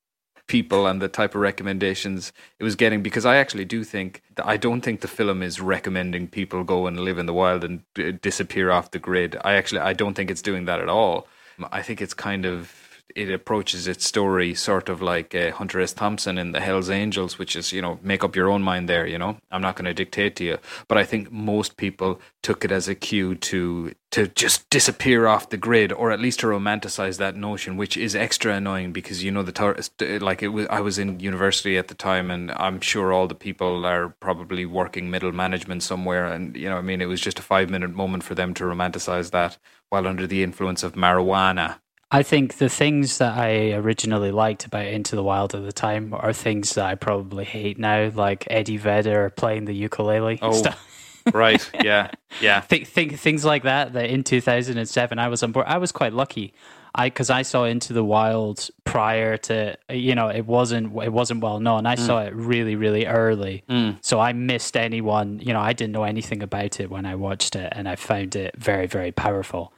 people 0.46 0.86
and 0.86 1.00
the 1.00 1.08
type 1.08 1.34
of 1.34 1.40
recommendations 1.40 2.30
it 2.58 2.64
was 2.64 2.76
getting 2.76 3.02
because 3.02 3.24
I 3.24 3.36
actually 3.36 3.64
do 3.64 3.82
think 3.82 4.22
that 4.36 4.46
I 4.46 4.58
don't 4.58 4.82
think 4.82 5.00
the 5.00 5.08
film 5.08 5.42
is 5.42 5.58
recommending 5.58 6.28
people 6.28 6.64
go 6.64 6.86
and 6.86 7.00
live 7.00 7.16
in 7.16 7.24
the 7.24 7.32
wild 7.32 7.64
and 7.64 7.82
uh, 7.98 8.12
disappear 8.20 8.70
off 8.70 8.90
the 8.90 8.98
grid. 8.98 9.38
I 9.42 9.54
actually 9.54 9.80
I 9.80 9.94
don't 9.94 10.14
think 10.14 10.30
it's 10.30 10.42
doing 10.42 10.66
that 10.66 10.80
at 10.80 10.88
all. 10.88 11.26
I 11.72 11.82
think 11.82 12.02
it's 12.02 12.14
kind 12.14 12.44
of 12.44 12.83
it 13.14 13.30
approaches 13.30 13.86
its 13.86 14.04
story 14.04 14.54
sort 14.54 14.88
of 14.88 15.00
like 15.00 15.34
uh, 15.34 15.52
Hunter 15.52 15.80
S. 15.80 15.92
Thompson 15.92 16.36
in 16.36 16.52
the 16.52 16.60
Hell's 16.60 16.90
Angels, 16.90 17.38
which 17.38 17.54
is 17.54 17.72
you 17.72 17.80
know 17.80 17.98
make 18.02 18.24
up 18.24 18.34
your 18.34 18.50
own 18.50 18.62
mind 18.62 18.88
there. 18.88 19.06
You 19.06 19.18
know, 19.18 19.38
I'm 19.50 19.62
not 19.62 19.76
going 19.76 19.84
to 19.84 19.94
dictate 19.94 20.36
to 20.36 20.44
you, 20.44 20.58
but 20.88 20.98
I 20.98 21.04
think 21.04 21.30
most 21.30 21.76
people 21.76 22.20
took 22.42 22.64
it 22.64 22.72
as 22.72 22.88
a 22.88 22.94
cue 22.94 23.34
to 23.36 23.94
to 24.10 24.28
just 24.28 24.68
disappear 24.70 25.26
off 25.26 25.50
the 25.50 25.56
grid, 25.56 25.92
or 25.92 26.10
at 26.10 26.20
least 26.20 26.40
to 26.40 26.46
romanticize 26.46 27.18
that 27.18 27.36
notion, 27.36 27.76
which 27.76 27.96
is 27.96 28.14
extra 28.16 28.54
annoying 28.54 28.92
because 28.92 29.22
you 29.22 29.30
know 29.30 29.42
the 29.42 29.52
tourist 29.52 30.00
like 30.00 30.42
it 30.42 30.48
was. 30.48 30.66
I 30.68 30.80
was 30.80 30.98
in 30.98 31.20
university 31.20 31.78
at 31.78 31.88
the 31.88 31.94
time, 31.94 32.30
and 32.30 32.50
I'm 32.52 32.80
sure 32.80 33.12
all 33.12 33.28
the 33.28 33.34
people 33.34 33.86
are 33.86 34.08
probably 34.20 34.66
working 34.66 35.10
middle 35.10 35.32
management 35.32 35.84
somewhere, 35.84 36.26
and 36.26 36.56
you 36.56 36.68
know, 36.68 36.78
I 36.78 36.82
mean, 36.82 37.00
it 37.00 37.06
was 37.06 37.20
just 37.20 37.38
a 37.38 37.42
five 37.42 37.70
minute 37.70 37.94
moment 37.94 38.24
for 38.24 38.34
them 38.34 38.54
to 38.54 38.64
romanticize 38.64 39.30
that 39.30 39.56
while 39.90 40.08
under 40.08 40.26
the 40.26 40.42
influence 40.42 40.82
of 40.82 40.94
marijuana. 40.94 41.78
I 42.10 42.22
think 42.22 42.58
the 42.58 42.68
things 42.68 43.18
that 43.18 43.36
I 43.36 43.72
originally 43.72 44.30
liked 44.30 44.66
about 44.66 44.86
Into 44.86 45.16
the 45.16 45.22
Wild 45.22 45.54
at 45.54 45.64
the 45.64 45.72
time 45.72 46.14
are 46.14 46.32
things 46.32 46.74
that 46.74 46.86
I 46.86 46.94
probably 46.94 47.44
hate 47.44 47.78
now, 47.78 48.10
like 48.14 48.46
Eddie 48.50 48.76
Vedder 48.76 49.30
playing 49.30 49.64
the 49.64 49.74
ukulele. 49.74 50.38
Oh. 50.42 50.52
stuff. 50.52 50.90
Right? 51.32 51.70
Yeah. 51.82 52.10
Yeah. 52.40 52.60
Think, 52.60 52.86
think 52.86 53.18
things 53.18 53.44
like 53.44 53.62
that. 53.62 53.94
That 53.94 54.10
in 54.10 54.24
2007 54.24 55.18
I 55.18 55.28
was 55.28 55.42
on 55.42 55.52
board. 55.52 55.66
I 55.66 55.78
was 55.78 55.90
quite 55.90 56.12
lucky. 56.12 56.54
I 56.94 57.08
because 57.08 57.28
I 57.28 57.42
saw 57.42 57.64
Into 57.64 57.92
the 57.92 58.04
Wild 58.04 58.68
prior 58.84 59.36
to 59.38 59.76
you 59.90 60.14
know 60.14 60.28
it 60.28 60.46
wasn't 60.46 60.96
it 61.02 61.12
wasn't 61.12 61.42
well 61.42 61.58
known. 61.58 61.86
I 61.86 61.96
hmm. 61.96 62.02
saw 62.02 62.20
it 62.20 62.34
really 62.34 62.76
really 62.76 63.06
early, 63.06 63.64
hmm. 63.68 63.92
so 64.00 64.20
I 64.20 64.32
missed 64.32 64.76
anyone. 64.76 65.40
You 65.40 65.52
know 65.52 65.60
I 65.60 65.72
didn't 65.72 65.92
know 65.92 66.04
anything 66.04 66.42
about 66.42 66.78
it 66.78 66.90
when 66.90 67.04
I 67.04 67.16
watched 67.16 67.56
it, 67.56 67.72
and 67.74 67.88
I 67.88 67.96
found 67.96 68.36
it 68.36 68.54
very 68.56 68.86
very 68.86 69.10
powerful. 69.10 69.72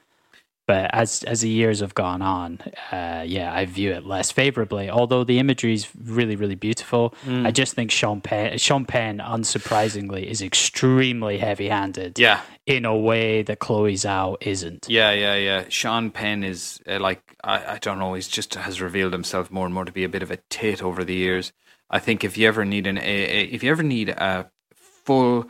But 0.67 0.91
as 0.93 1.23
as 1.23 1.43
the 1.43 1.49
years 1.49 1.79
have 1.79 1.95
gone 1.95 2.23
on, 2.23 2.59
uh, 2.91 3.23
yeah, 3.25 3.55
I 3.55 3.67
view 3.67 3.93
it 3.93 4.05
less 4.05 4.33
favorably. 4.33 4.91
Although 4.91 5.23
the 5.23 5.39
imagery 5.39 5.75
is 5.75 5.87
really, 5.97 6.35
really 6.35 6.57
beautiful, 6.57 7.15
Mm. 7.25 7.47
I 7.47 7.53
just 7.53 7.75
think 7.75 7.93
Sean 7.93 8.21
Penn, 8.21 8.59
Sean 8.59 8.85
Penn, 8.85 9.19
unsurprisingly, 9.19 10.25
is 10.25 10.43
extremely 10.43 11.39
heavy-handed. 11.39 12.19
Yeah, 12.19 12.41
in 12.67 12.85
a 12.85 12.97
way 12.97 13.43
that 13.43 13.61
Chloe 13.61 13.95
Zhao 13.95 14.37
isn't. 14.41 14.87
Yeah, 14.89 15.13
yeah, 15.13 15.37
yeah. 15.37 15.65
Sean 15.69 16.11
Penn 16.11 16.43
is 16.43 16.81
uh, 16.89 16.99
like 16.99 17.23
I, 17.45 17.75
I 17.75 17.79
don't 17.79 18.01
know. 18.01 18.15
He's 18.15 18.27
just 18.29 18.55
has 18.57 18.81
revealed 18.81 19.13
himself 19.13 19.51
more 19.53 19.67
and 19.67 19.75
more 19.75 19.85
to 19.85 19.93
be 19.93 20.03
a 20.03 20.09
bit 20.09 20.23
of 20.25 20.33
a 20.33 20.39
tit 20.51 20.83
over 20.83 21.05
the 21.05 21.15
years. 21.15 21.53
I 21.89 22.01
think 22.01 22.25
if 22.25 22.37
you 22.37 22.49
ever 22.49 22.65
need 22.65 22.89
an 22.89 22.99
a, 22.99 23.01
a 23.01 23.45
if 23.45 23.63
you 23.63 23.71
ever 23.71 23.85
need 23.85 24.09
a 24.09 24.51
full 24.75 25.47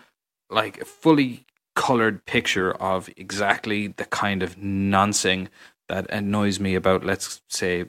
like 0.51 0.85
fully 0.85 1.46
colored 1.77 2.25
picture 2.27 2.73
of 2.73 3.09
exactly 3.17 3.87
the 3.87 4.07
kind 4.07 4.43
of 4.43 4.59
nonsense 4.59 5.51
that 5.89 6.11
annoys 6.11 6.59
me 6.59 6.75
about 6.75 7.05
let's 7.05 7.43
say 7.49 7.85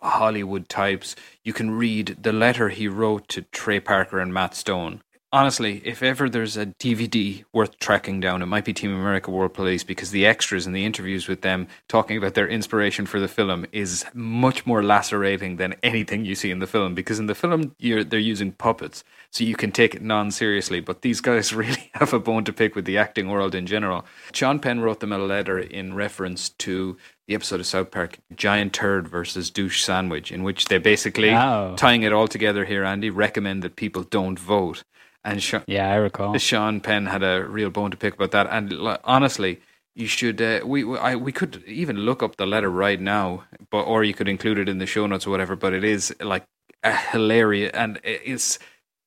Hollywood 0.00 0.68
types, 0.68 1.16
you 1.42 1.52
can 1.52 1.70
read 1.70 2.18
the 2.20 2.32
letter 2.32 2.68
he 2.68 2.86
wrote 2.88 3.26
to 3.28 3.42
Trey 3.42 3.80
Parker 3.80 4.20
and 4.20 4.34
Matt 4.34 4.54
Stone. 4.54 5.02
Honestly, 5.30 5.82
if 5.84 6.02
ever 6.02 6.30
there's 6.30 6.56
a 6.56 6.64
DVD 6.64 7.44
worth 7.52 7.78
tracking 7.78 8.18
down, 8.18 8.40
it 8.40 8.46
might 8.46 8.64
be 8.64 8.72
Team 8.72 8.94
America 8.94 9.30
World 9.30 9.52
Police 9.52 9.84
because 9.84 10.10
the 10.10 10.24
extras 10.24 10.66
and 10.66 10.74
the 10.74 10.86
interviews 10.86 11.28
with 11.28 11.42
them 11.42 11.68
talking 11.86 12.16
about 12.16 12.32
their 12.32 12.48
inspiration 12.48 13.04
for 13.04 13.20
the 13.20 13.28
film 13.28 13.66
is 13.70 14.06
much 14.14 14.64
more 14.64 14.82
lacerating 14.82 15.56
than 15.56 15.74
anything 15.82 16.24
you 16.24 16.34
see 16.34 16.50
in 16.50 16.60
the 16.60 16.66
film. 16.66 16.94
Because 16.94 17.18
in 17.18 17.26
the 17.26 17.34
film, 17.34 17.74
you're, 17.78 18.04
they're 18.04 18.18
using 18.18 18.52
puppets, 18.52 19.04
so 19.30 19.44
you 19.44 19.54
can 19.54 19.70
take 19.70 19.94
it 19.94 20.00
non 20.00 20.30
seriously. 20.30 20.80
But 20.80 21.02
these 21.02 21.20
guys 21.20 21.52
really 21.52 21.90
have 21.92 22.14
a 22.14 22.18
bone 22.18 22.44
to 22.44 22.52
pick 22.52 22.74
with 22.74 22.86
the 22.86 22.96
acting 22.96 23.28
world 23.28 23.54
in 23.54 23.66
general. 23.66 24.06
Sean 24.32 24.58
Penn 24.58 24.80
wrote 24.80 25.00
them 25.00 25.12
a 25.12 25.18
letter 25.18 25.58
in 25.58 25.92
reference 25.92 26.48
to 26.48 26.96
the 27.26 27.34
episode 27.34 27.60
of 27.60 27.66
South 27.66 27.90
Park, 27.90 28.16
Giant 28.34 28.72
Turd 28.72 29.06
versus 29.06 29.50
Douche 29.50 29.82
Sandwich, 29.82 30.32
in 30.32 30.42
which 30.42 30.64
they 30.66 30.78
basically, 30.78 31.34
Oh. 31.34 31.74
tying 31.76 32.02
it 32.02 32.14
all 32.14 32.28
together 32.28 32.64
here, 32.64 32.82
Andy, 32.82 33.10
recommend 33.10 33.62
that 33.62 33.76
people 33.76 34.04
don't 34.04 34.38
vote. 34.38 34.84
And 35.24 35.42
Sean, 35.42 35.62
Yeah, 35.66 35.90
I 35.90 35.96
recall. 35.96 36.36
Sean 36.38 36.80
Penn 36.80 37.06
had 37.06 37.22
a 37.22 37.44
real 37.44 37.70
bone 37.70 37.90
to 37.90 37.96
pick 37.96 38.14
about 38.14 38.30
that. 38.30 38.46
And 38.50 38.72
li- 38.72 38.96
honestly, 39.04 39.60
you 39.94 40.06
should 40.06 40.40
uh, 40.40 40.60
we 40.64 40.84
we- 40.84 40.98
I, 40.98 41.16
we 41.16 41.32
could 41.32 41.62
even 41.66 41.98
look 41.98 42.22
up 42.22 42.36
the 42.36 42.46
letter 42.46 42.70
right 42.70 43.00
now, 43.00 43.44
but 43.70 43.82
or 43.82 44.04
you 44.04 44.14
could 44.14 44.28
include 44.28 44.58
it 44.58 44.68
in 44.68 44.78
the 44.78 44.86
show 44.86 45.06
notes 45.06 45.26
or 45.26 45.30
whatever. 45.30 45.56
But 45.56 45.72
it 45.74 45.84
is 45.84 46.14
like 46.20 46.44
a 46.84 46.94
hilarious 46.96 47.72
and 47.74 47.98
it's 48.04 48.58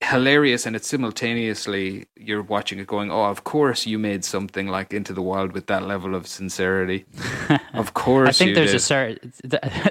hilarious 0.03 0.65
and 0.65 0.75
it's 0.75 0.87
simultaneously 0.87 2.07
you're 2.17 2.41
watching 2.41 2.79
it 2.79 2.87
going 2.87 3.11
oh 3.11 3.25
of 3.25 3.43
course 3.43 3.85
you 3.85 3.99
made 3.99 4.25
something 4.25 4.67
like 4.67 4.91
into 4.91 5.13
the 5.13 5.21
wild 5.21 5.51
with 5.51 5.67
that 5.67 5.83
level 5.83 6.15
of 6.15 6.25
sincerity 6.25 7.05
of 7.75 7.93
course 7.93 8.29
I 8.29 8.31
think 8.31 8.49
you 8.49 8.55
there's 8.55 8.71
did. 8.71 8.77
a 8.77 8.79
certain 8.79 9.33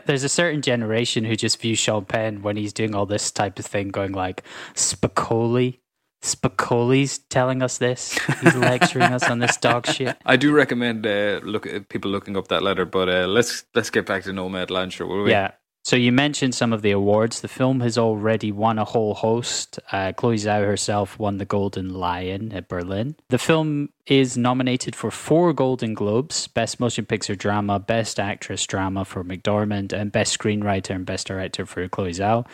there's 0.07 0.25
a 0.25 0.29
certain 0.29 0.63
generation 0.63 1.25
who 1.25 1.37
just 1.37 1.61
view 1.61 1.77
Sean 1.77 2.05
Penn 2.05 2.43
when 2.43 2.57
he's 2.57 2.73
doing 2.73 2.93
all 2.95 3.07
this 3.07 3.31
type 3.31 3.59
of 3.61 3.65
thing, 3.67 3.89
going 3.89 4.13
like 4.13 4.43
Spicoli. 4.75 5.79
Spicoli's 6.23 7.19
telling 7.19 7.63
us 7.63 7.79
this. 7.79 8.19
He's 8.41 8.55
lecturing 8.55 9.13
us 9.13 9.25
on 9.29 9.39
this 9.39 9.57
dog 9.57 9.87
shit. 9.87 10.17
I 10.27 10.37
do 10.37 10.53
recommend 10.53 11.07
uh, 11.07 11.41
look 11.43 11.67
people 11.89 12.11
looking 12.11 12.37
up 12.37 12.49
that 12.49 12.63
letter, 12.63 12.85
but 12.85 13.09
uh, 13.09 13.27
let's 13.27 13.65
let's 13.75 13.91
get 13.91 14.07
back 14.07 14.25
to 14.25 14.31
Nomadland, 14.31 14.93
shall 14.93 15.09
we? 15.09 15.31
Yeah. 15.31 15.53
So 15.83 15.97
you 15.97 16.13
mentioned 16.13 16.55
some 16.55 16.75
of 16.75 16.83
the 16.83 16.91
awards. 16.91 17.41
The 17.41 17.49
film 17.49 17.81
has 17.81 17.97
already 17.97 18.53
won 18.53 18.79
a 18.79 18.85
whole 18.85 19.15
host. 19.15 19.79
Uh, 19.91 20.13
Chloe 20.13 20.37
Zhao 20.37 20.63
herself 20.63 21.19
won 21.19 21.39
the 21.39 21.47
Golden 21.47 21.95
Lion 21.95 22.53
at 22.53 22.69
Berlin. 22.69 23.17
The 23.31 23.39
film 23.39 23.89
is 24.07 24.37
nominated 24.37 24.95
for 24.95 25.11
four 25.11 25.55
Golden 25.55 25.95
Globes: 25.95 26.49
Best 26.49 26.81
Motion 26.81 27.07
Picture 27.07 27.35
Drama, 27.35 27.79
Best 27.79 28.21
Actress 28.21 28.67
Drama 28.67 29.07
for 29.07 29.25
McDormand, 29.25 29.95
and 29.95 30.13
Best 30.13 30.39
Screenwriter 30.39 30.95
and 30.95 31.07
Best 31.07 31.27
Director 31.27 31.65
for 31.65 31.89
Chloe 31.89 32.13
Zhao. 32.13 32.47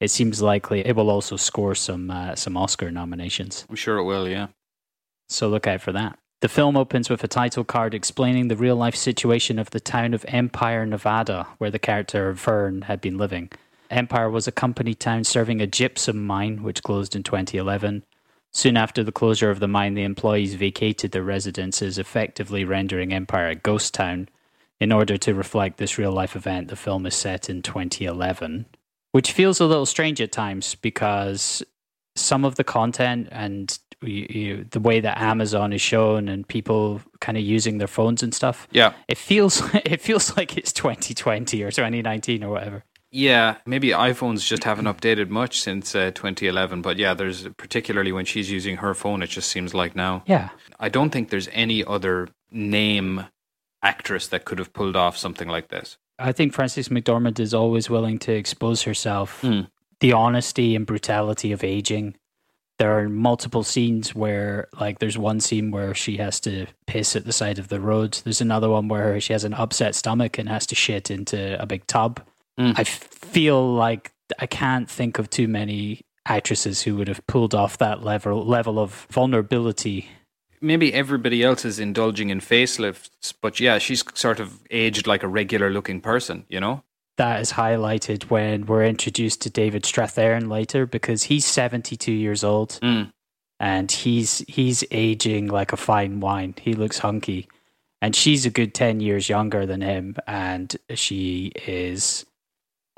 It 0.00 0.10
seems 0.10 0.40
likely 0.40 0.80
it 0.80 0.96
will 0.96 1.10
also 1.10 1.36
score 1.36 1.74
some 1.74 2.10
uh, 2.10 2.34
some 2.34 2.56
Oscar 2.56 2.90
nominations. 2.90 3.66
I'm 3.68 3.76
sure 3.76 3.98
it 3.98 4.04
will. 4.04 4.28
Yeah. 4.28 4.48
So 5.28 5.48
look 5.48 5.66
out 5.66 5.80
for 5.80 5.92
that. 5.92 6.18
The 6.40 6.48
film 6.48 6.74
opens 6.74 7.10
with 7.10 7.22
a 7.22 7.28
title 7.28 7.64
card 7.64 7.92
explaining 7.92 8.48
the 8.48 8.56
real 8.56 8.74
life 8.74 8.96
situation 8.96 9.58
of 9.58 9.70
the 9.70 9.80
town 9.80 10.14
of 10.14 10.24
Empire, 10.26 10.86
Nevada, 10.86 11.46
where 11.58 11.70
the 11.70 11.78
character 11.78 12.34
Fern 12.34 12.82
had 12.82 13.02
been 13.02 13.18
living. 13.18 13.50
Empire 13.90 14.30
was 14.30 14.48
a 14.48 14.52
company 14.52 14.94
town 14.94 15.24
serving 15.24 15.60
a 15.60 15.66
gypsum 15.66 16.24
mine, 16.24 16.62
which 16.62 16.82
closed 16.82 17.14
in 17.14 17.22
2011. 17.22 18.04
Soon 18.52 18.76
after 18.76 19.04
the 19.04 19.12
closure 19.12 19.50
of 19.50 19.60
the 19.60 19.68
mine, 19.68 19.94
the 19.94 20.02
employees 20.02 20.54
vacated 20.54 21.12
their 21.12 21.22
residences, 21.22 21.98
effectively 21.98 22.64
rendering 22.64 23.12
Empire 23.12 23.48
a 23.48 23.54
ghost 23.54 23.92
town. 23.92 24.28
In 24.80 24.92
order 24.92 25.18
to 25.18 25.34
reflect 25.34 25.76
this 25.76 25.98
real 25.98 26.12
life 26.12 26.34
event, 26.34 26.68
the 26.68 26.76
film 26.76 27.04
is 27.04 27.14
set 27.14 27.50
in 27.50 27.60
2011, 27.60 28.64
which 29.12 29.32
feels 29.32 29.60
a 29.60 29.66
little 29.66 29.86
strange 29.86 30.20
at 30.20 30.32
times 30.32 30.74
because 30.76 31.62
some 32.16 32.44
of 32.44 32.56
the 32.56 32.64
content 32.64 33.28
and 33.30 33.78
you, 34.02 34.26
you, 34.30 34.66
the 34.70 34.80
way 34.80 35.00
that 35.00 35.18
Amazon 35.20 35.72
is 35.72 35.80
shown 35.80 36.28
and 36.28 36.46
people 36.48 37.00
kind 37.20 37.36
of 37.38 37.44
using 37.44 37.78
their 37.78 37.86
phones 37.88 38.22
and 38.22 38.34
stuff, 38.34 38.66
Yeah. 38.72 38.94
it 39.08 39.18
feels 39.18 39.62
it 39.74 40.00
feels 40.00 40.36
like 40.36 40.56
it's 40.56 40.72
2020 40.72 41.62
or 41.62 41.70
2019 41.70 42.42
or 42.44 42.50
whatever. 42.50 42.84
Yeah, 43.12 43.56
maybe 43.66 43.88
iPhones 43.88 44.46
just 44.46 44.62
haven't 44.62 44.84
updated 44.84 45.30
much 45.30 45.60
since 45.60 45.96
uh, 45.96 46.12
2011. 46.12 46.80
But 46.80 46.96
yeah, 46.96 47.12
there's 47.12 47.48
particularly 47.56 48.12
when 48.12 48.24
she's 48.24 48.50
using 48.52 48.76
her 48.76 48.94
phone, 48.94 49.20
it 49.22 49.26
just 49.30 49.50
seems 49.50 49.74
like 49.74 49.96
now. 49.96 50.22
Yeah, 50.26 50.50
I 50.78 50.88
don't 50.88 51.10
think 51.10 51.28
there's 51.30 51.48
any 51.52 51.84
other 51.84 52.28
name 52.52 53.26
actress 53.82 54.28
that 54.28 54.44
could 54.44 54.58
have 54.60 54.72
pulled 54.72 54.94
off 54.96 55.16
something 55.16 55.48
like 55.48 55.68
this. 55.68 55.98
I 56.20 56.32
think 56.32 56.52
Frances 56.52 56.88
McDormand 56.88 57.40
is 57.40 57.54
always 57.54 57.88
willing 57.88 58.18
to 58.20 58.32
expose 58.32 58.82
herself. 58.82 59.40
Mm. 59.42 59.68
The 60.00 60.12
honesty 60.12 60.76
and 60.76 60.86
brutality 60.86 61.52
of 61.52 61.64
aging. 61.64 62.16
There 62.78 62.98
are 62.98 63.08
multiple 63.08 63.62
scenes 63.62 64.14
where, 64.14 64.68
like, 64.80 65.00
there's 65.00 65.18
one 65.18 65.40
scene 65.40 65.70
where 65.70 65.94
she 65.94 66.16
has 66.16 66.40
to 66.40 66.66
piss 66.86 67.14
at 67.14 67.26
the 67.26 67.32
side 67.32 67.58
of 67.58 67.68
the 67.68 67.80
road. 67.80 68.18
There's 68.24 68.40
another 68.40 68.70
one 68.70 68.88
where 68.88 69.20
she 69.20 69.34
has 69.34 69.44
an 69.44 69.52
upset 69.52 69.94
stomach 69.94 70.38
and 70.38 70.48
has 70.48 70.66
to 70.68 70.74
shit 70.74 71.10
into 71.10 71.60
a 71.60 71.66
big 71.66 71.86
tub. 71.86 72.22
Mm. 72.58 72.78
I 72.78 72.84
feel 72.84 73.74
like 73.74 74.12
I 74.38 74.46
can't 74.46 74.88
think 74.88 75.18
of 75.18 75.28
too 75.28 75.48
many 75.48 76.00
actresses 76.26 76.82
who 76.82 76.96
would 76.96 77.08
have 77.08 77.26
pulled 77.26 77.54
off 77.54 77.78
that 77.78 78.02
level 78.02 78.46
level 78.46 78.78
of 78.78 79.06
vulnerability. 79.10 80.08
Maybe 80.62 80.92
everybody 80.92 81.42
else 81.42 81.64
is 81.64 81.78
indulging 81.78 82.28
in 82.30 82.40
facelifts, 82.40 83.32
but 83.40 83.60
yeah, 83.60 83.78
she's 83.78 84.04
sort 84.14 84.40
of 84.40 84.58
aged 84.70 85.06
like 85.06 85.22
a 85.22 85.28
regular 85.28 85.70
looking 85.70 86.00
person, 86.00 86.44
you 86.48 86.60
know? 86.60 86.82
That 87.16 87.40
is 87.40 87.52
highlighted 87.52 88.24
when 88.24 88.66
we're 88.66 88.84
introduced 88.84 89.40
to 89.42 89.50
David 89.50 89.84
Strathairn 89.84 90.48
later 90.50 90.86
because 90.86 91.24
he's 91.24 91.44
72 91.46 92.12
years 92.12 92.44
old 92.44 92.78
Mm. 92.82 93.10
and 93.58 93.90
he's 93.92 94.38
he's 94.48 94.84
aging 94.90 95.48
like 95.48 95.72
a 95.72 95.76
fine 95.76 96.20
wine. 96.20 96.54
He 96.60 96.72
looks 96.74 96.98
hunky. 96.98 97.46
And 98.02 98.16
she's 98.16 98.46
a 98.46 98.50
good 98.50 98.72
10 98.74 99.00
years 99.00 99.28
younger 99.28 99.66
than 99.66 99.82
him 99.82 100.16
and 100.26 100.74
she 100.94 101.52
is 101.66 102.24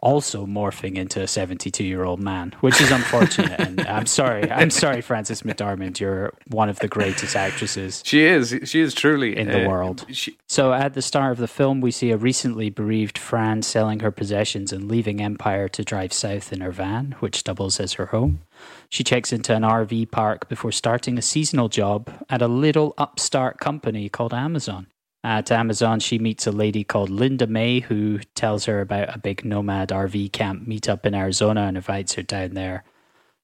also 0.02 0.44
morphing 0.44 0.96
into 0.96 1.22
a 1.22 1.26
72 1.26 1.82
year 1.82 2.04
old 2.04 2.20
man, 2.20 2.52
which 2.60 2.80
is 2.80 2.90
unfortunate. 2.90 3.58
and 3.60 3.80
I'm 3.82 4.06
sorry. 4.06 4.50
I'm 4.50 4.70
sorry, 4.70 5.00
Frances 5.00 5.42
McDormand. 5.42 6.00
You're 6.00 6.34
one 6.48 6.68
of 6.68 6.78
the 6.80 6.88
greatest 6.88 7.36
actresses. 7.36 8.02
She 8.04 8.24
is. 8.24 8.54
She 8.64 8.80
is 8.80 8.92
truly 8.92 9.36
In 9.36 9.48
the 9.48 9.64
uh, 9.64 9.68
world. 9.68 10.04
She, 10.10 10.36
So 10.46 10.72
at 10.72 10.94
the 10.94 11.02
start 11.02 11.32
of 11.32 11.38
the 11.38 11.48
film, 11.48 11.80
we 11.80 11.90
see 11.90 12.10
a 12.10 12.16
recently 12.16 12.68
bereaved 12.68 13.16
Fern 13.16 13.62
selling 13.62 14.00
her 14.00 14.10
possessions 14.10 14.72
and 14.72 14.90
leaving 14.90 15.22
Empire 15.22 15.68
to 15.68 15.84
drive 15.84 16.12
south 16.12 16.52
in 16.52 16.60
her 16.60 16.72
van, 16.72 17.14
which 17.20 17.44
doubles 17.44 17.80
as 17.80 17.94
her 17.94 18.06
home. 18.06 18.40
She 18.88 19.04
checks 19.04 19.32
into 19.32 19.54
an 19.54 19.62
RV 19.62 20.10
park 20.10 20.48
before 20.48 20.72
starting 20.72 21.16
a 21.16 21.22
seasonal 21.22 21.68
job 21.68 22.24
at 22.28 22.42
a 22.42 22.48
little 22.48 22.94
upstart 22.98 23.58
company 23.58 24.08
called 24.08 24.34
Amazon. 24.34 24.86
At 25.24 25.52
Amazon, 25.52 26.00
she 26.00 26.18
meets 26.18 26.46
a 26.46 26.52
lady 26.52 26.82
called 26.82 27.08
Linda 27.08 27.46
May 27.46 27.80
who 27.80 28.18
tells 28.34 28.64
her 28.64 28.80
about 28.80 29.14
a 29.14 29.18
big 29.18 29.44
nomad 29.44 29.90
RV 29.90 30.32
camp 30.32 30.66
meetup 30.66 31.06
in 31.06 31.14
Arizona 31.14 31.62
and 31.62 31.76
invites 31.76 32.14
her 32.14 32.22
down 32.22 32.54
there. 32.54 32.82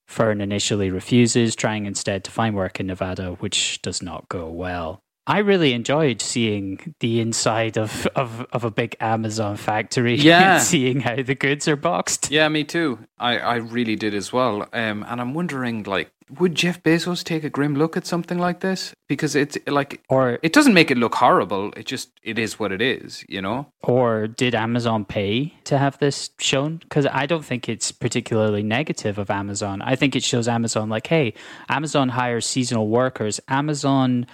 Fern 0.08 0.40
initially 0.40 0.90
refuses, 0.90 1.54
trying 1.54 1.86
instead 1.86 2.24
to 2.24 2.30
find 2.30 2.56
work 2.56 2.80
in 2.80 2.88
Nevada, 2.88 3.32
which 3.34 3.80
does 3.82 4.02
not 4.02 4.28
go 4.28 4.50
well. 4.50 5.02
I 5.28 5.38
really 5.38 5.72
enjoyed 5.74 6.20
seeing 6.22 6.94
the 7.00 7.20
inside 7.20 7.76
of, 7.76 8.06
of, 8.16 8.46
of 8.52 8.64
a 8.64 8.70
big 8.70 8.96
Amazon 9.00 9.56
factory 9.56 10.14
Yeah. 10.16 10.54
and 10.54 10.62
seeing 10.62 11.00
how 11.00 11.16
the 11.22 11.34
goods 11.34 11.68
are 11.68 11.76
boxed. 11.76 12.30
yeah, 12.30 12.48
me 12.48 12.64
too. 12.64 12.98
I, 13.18 13.38
I 13.38 13.54
really 13.56 13.94
did 13.96 14.14
as 14.14 14.32
well. 14.32 14.62
Um, 14.72 15.04
and 15.08 15.20
I'm 15.20 15.34
wondering, 15.34 15.82
like, 15.84 16.10
would 16.38 16.54
Jeff 16.54 16.82
Bezos 16.82 17.24
take 17.24 17.42
a 17.44 17.48
grim 17.48 17.74
look 17.74 17.96
at 17.96 18.06
something 18.06 18.38
like 18.38 18.60
this? 18.60 18.94
Because 19.06 19.34
it's 19.34 19.56
like 19.66 20.02
Or 20.10 20.38
it 20.42 20.52
doesn't 20.52 20.74
make 20.74 20.90
it 20.90 20.98
look 20.98 21.14
horrible. 21.14 21.72
It 21.74 21.86
just 21.86 22.10
it 22.22 22.38
is 22.38 22.58
what 22.58 22.70
it 22.70 22.82
is, 22.82 23.24
you 23.28 23.40
know. 23.40 23.66
or 23.82 24.26
did 24.26 24.54
Amazon 24.54 25.06
pay 25.06 25.54
to 25.64 25.78
have 25.78 25.98
this 26.00 26.28
shown? 26.38 26.76
Because 26.78 27.06
I 27.06 27.24
don't 27.24 27.44
think 27.44 27.66
it's 27.66 27.92
particularly 27.92 28.62
negative 28.62 29.16
of 29.16 29.30
Amazon. 29.30 29.80
I 29.80 29.96
think 29.96 30.14
it 30.16 30.22
shows 30.22 30.48
Amazon 30.48 30.90
like, 30.90 31.06
hey, 31.06 31.32
Amazon 31.70 32.10
hires 32.10 32.44
seasonal 32.44 32.88
workers. 32.88 33.40
Amazon 33.48 34.26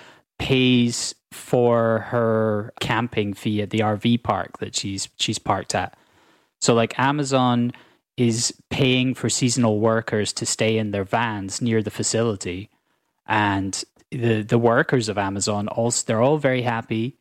pays 0.45 1.15
for 1.33 2.01
her 2.11 2.71
camping 2.79 3.33
fee 3.33 3.63
at 3.63 3.71
the 3.71 3.79
RV 3.79 4.23
park 4.23 4.59
that 4.59 4.77
she's 4.77 5.09
she's 5.17 5.39
parked 5.39 5.75
at. 5.75 5.97
So 6.61 6.75
like 6.75 6.99
Amazon 6.99 7.73
is 8.19 8.53
paying 8.69 9.15
for 9.15 9.31
seasonal 9.31 9.81
workers 9.81 10.35
to 10.35 10.45
stay 10.45 10.77
in 10.77 10.91
their 10.91 11.05
vans 11.05 11.63
near 11.63 11.83
the 11.83 11.91
facility 11.91 12.69
and 13.27 13.83
the 14.11 14.43
the 14.43 14.59
workers 14.59 15.09
of 15.09 15.17
Amazon 15.17 15.67
also 15.67 16.05
they're 16.07 16.21
all 16.21 16.37
very 16.37 16.61
happy. 16.63 17.17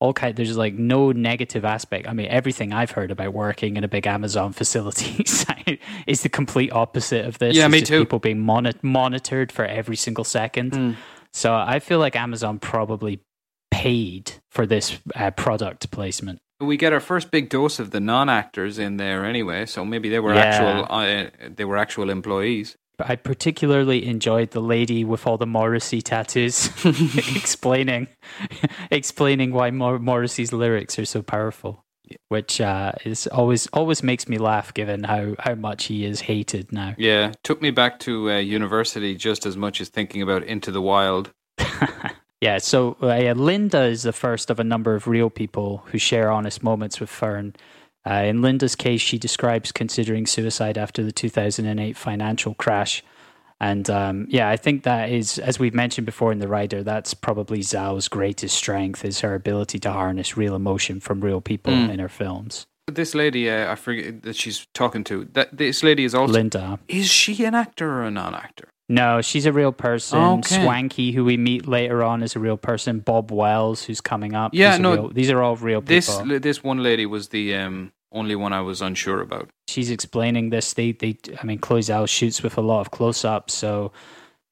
All 0.00 0.14
kind 0.14 0.34
there's 0.34 0.56
like 0.56 0.74
no 0.74 1.12
negative 1.12 1.66
aspect. 1.66 2.08
I 2.08 2.14
mean, 2.14 2.26
everything 2.28 2.72
I've 2.72 2.92
heard 2.92 3.10
about 3.10 3.34
working 3.34 3.76
in 3.76 3.84
a 3.84 3.88
big 3.88 4.06
Amazon 4.06 4.52
facility 4.62 5.24
is 6.06 6.22
the 6.22 6.30
complete 6.30 6.72
opposite 6.72 7.26
of 7.26 7.38
this. 7.38 7.54
Yeah, 7.54 7.66
It's 7.66 7.72
me 7.72 7.82
too. 7.82 8.00
People 8.00 8.18
being 8.18 8.40
mon- 8.40 8.72
monitored 8.82 9.52
for 9.52 9.64
every 9.66 9.96
single 9.96 10.24
second. 10.24 10.72
Mm. 10.72 10.96
So 11.32 11.54
I 11.54 11.78
feel 11.78 11.98
like 11.98 12.14
Amazon 12.16 12.58
probably 12.58 13.20
paid 13.70 14.32
for 14.50 14.66
this 14.66 14.98
uh, 15.16 15.30
product 15.30 15.90
placement. 15.90 16.40
We 16.60 16.76
get 16.76 16.92
our 16.92 17.00
first 17.00 17.30
big 17.30 17.48
dose 17.48 17.78
of 17.80 17.90
the 17.90 18.00
non-actors 18.00 18.78
in 18.78 18.96
there 18.96 19.24
anyway, 19.24 19.66
so 19.66 19.84
maybe 19.84 20.08
they 20.08 20.20
were 20.20 20.34
Yeah. 20.34 20.40
actual 20.40 20.86
uh, 20.88 21.50
they 21.56 21.64
were 21.64 21.76
actual 21.76 22.10
employees. 22.10 22.76
I 23.00 23.16
particularly 23.16 24.06
enjoyed 24.06 24.50
the 24.52 24.60
lady 24.60 25.04
with 25.04 25.26
all 25.26 25.36
the 25.38 25.46
Morrissey 25.46 26.02
tattoos 26.02 26.70
explaining 27.36 28.06
explaining 28.90 29.52
why 29.52 29.70
Mor- 29.70 29.98
Morrissey's 29.98 30.52
lyrics 30.52 30.98
are 30.98 31.04
so 31.06 31.22
powerful, 31.22 31.84
which 32.28 32.60
uh, 32.60 32.92
is 33.04 33.26
always 33.28 33.66
always 33.68 34.02
makes 34.02 34.28
me 34.28 34.38
laugh 34.38 34.72
given 34.74 35.04
how 35.04 35.34
how 35.38 35.54
much 35.54 35.84
he 35.84 36.04
is 36.04 36.22
hated 36.22 36.72
now. 36.72 36.94
Yeah, 36.98 37.32
took 37.42 37.60
me 37.62 37.70
back 37.70 37.98
to 38.00 38.30
uh, 38.30 38.38
university 38.38 39.14
just 39.14 39.46
as 39.46 39.56
much 39.56 39.80
as 39.80 39.88
thinking 39.88 40.22
about 40.22 40.42
Into 40.44 40.70
the 40.70 40.82
Wild. 40.82 41.32
Yeah, 42.42 42.58
so 42.58 42.96
uh, 43.00 43.34
Linda 43.34 43.84
is 43.84 44.02
the 44.02 44.12
first 44.12 44.50
of 44.50 44.58
a 44.58 44.64
number 44.64 44.96
of 44.96 45.06
real 45.06 45.30
people 45.30 45.84
who 45.86 45.98
share 45.98 46.28
honest 46.28 46.60
moments 46.60 46.98
with 46.98 47.08
Fern. 47.08 47.54
Uh, 48.04 48.14
in 48.14 48.42
Linda's 48.42 48.74
case, 48.74 49.00
she 49.00 49.16
describes 49.16 49.70
considering 49.70 50.26
suicide 50.26 50.76
after 50.76 51.04
the 51.04 51.12
2008 51.12 51.96
financial 51.96 52.54
crash. 52.54 53.04
And 53.62 53.88
um, 53.88 54.26
yeah, 54.28 54.48
I 54.48 54.56
think 54.56 54.82
that 54.82 55.10
is, 55.10 55.38
as 55.38 55.58
we've 55.60 55.72
mentioned 55.74 56.04
before 56.04 56.32
in 56.32 56.40
The 56.40 56.48
Rider, 56.48 56.82
that's 56.82 57.14
probably 57.14 57.60
Zhao's 57.60 58.08
greatest 58.08 58.56
strength 58.56 59.04
is 59.04 59.20
her 59.20 59.34
ability 59.36 59.78
to 59.78 59.92
harness 59.92 60.36
real 60.36 60.56
emotion 60.56 60.98
from 60.98 61.20
real 61.20 61.40
people 61.40 61.72
Mm. 61.72 61.90
in 61.92 61.98
her 62.00 62.08
films. 62.08 62.66
This 62.88 63.14
lady, 63.14 63.48
uh, 63.48 63.70
I 63.70 63.76
forget 63.76 64.22
that 64.24 64.34
she's 64.34 64.66
talking 64.74 65.04
to. 65.04 65.28
That 65.32 65.56
this 65.56 65.84
lady 65.84 66.04
is 66.04 66.12
also. 66.14 66.32
Linda. 66.32 66.80
Is 66.88 67.08
she 67.08 67.44
an 67.44 67.54
actor 67.54 67.88
or 67.88 68.02
a 68.02 68.10
non-actor? 68.10 68.68
No, 68.88 69.20
she's 69.22 69.46
a 69.46 69.52
real 69.52 69.70
person. 69.72 70.18
Okay. 70.18 70.60
Swanky, 70.64 71.12
who 71.12 71.24
we 71.24 71.36
meet 71.36 71.68
later 71.68 72.02
on, 72.02 72.22
is 72.24 72.34
a 72.34 72.40
real 72.40 72.56
person. 72.56 72.98
Bob 72.98 73.30
Wells, 73.30 73.84
who's 73.84 74.00
coming 74.00 74.34
up. 74.34 74.52
Yeah, 74.52 74.76
no, 74.76 74.92
real- 74.92 75.08
these 75.10 75.30
are 75.30 75.40
all 75.40 75.54
real 75.54 75.80
people. 75.80 76.24
This 76.26 76.42
this 76.42 76.64
one 76.64 76.82
lady 76.82 77.06
was 77.06 77.28
the 77.28 77.54
um, 77.54 77.92
only 78.12 78.34
one 78.36 78.52
I 78.52 78.60
was 78.60 78.82
unsure 78.82 79.20
about. 79.20 79.50
she's 79.68 79.90
explaining 79.90 80.50
this. 80.50 80.74
They, 80.74 80.92
they, 80.92 81.18
I 81.40 81.44
mean, 81.44 81.58
Chloe 81.58 81.80
Zhao 81.80 82.08
shoots 82.08 82.42
with 82.42 82.58
a 82.58 82.60
lot 82.60 82.80
of 82.80 82.90
close-ups, 82.90 83.54
so 83.54 83.92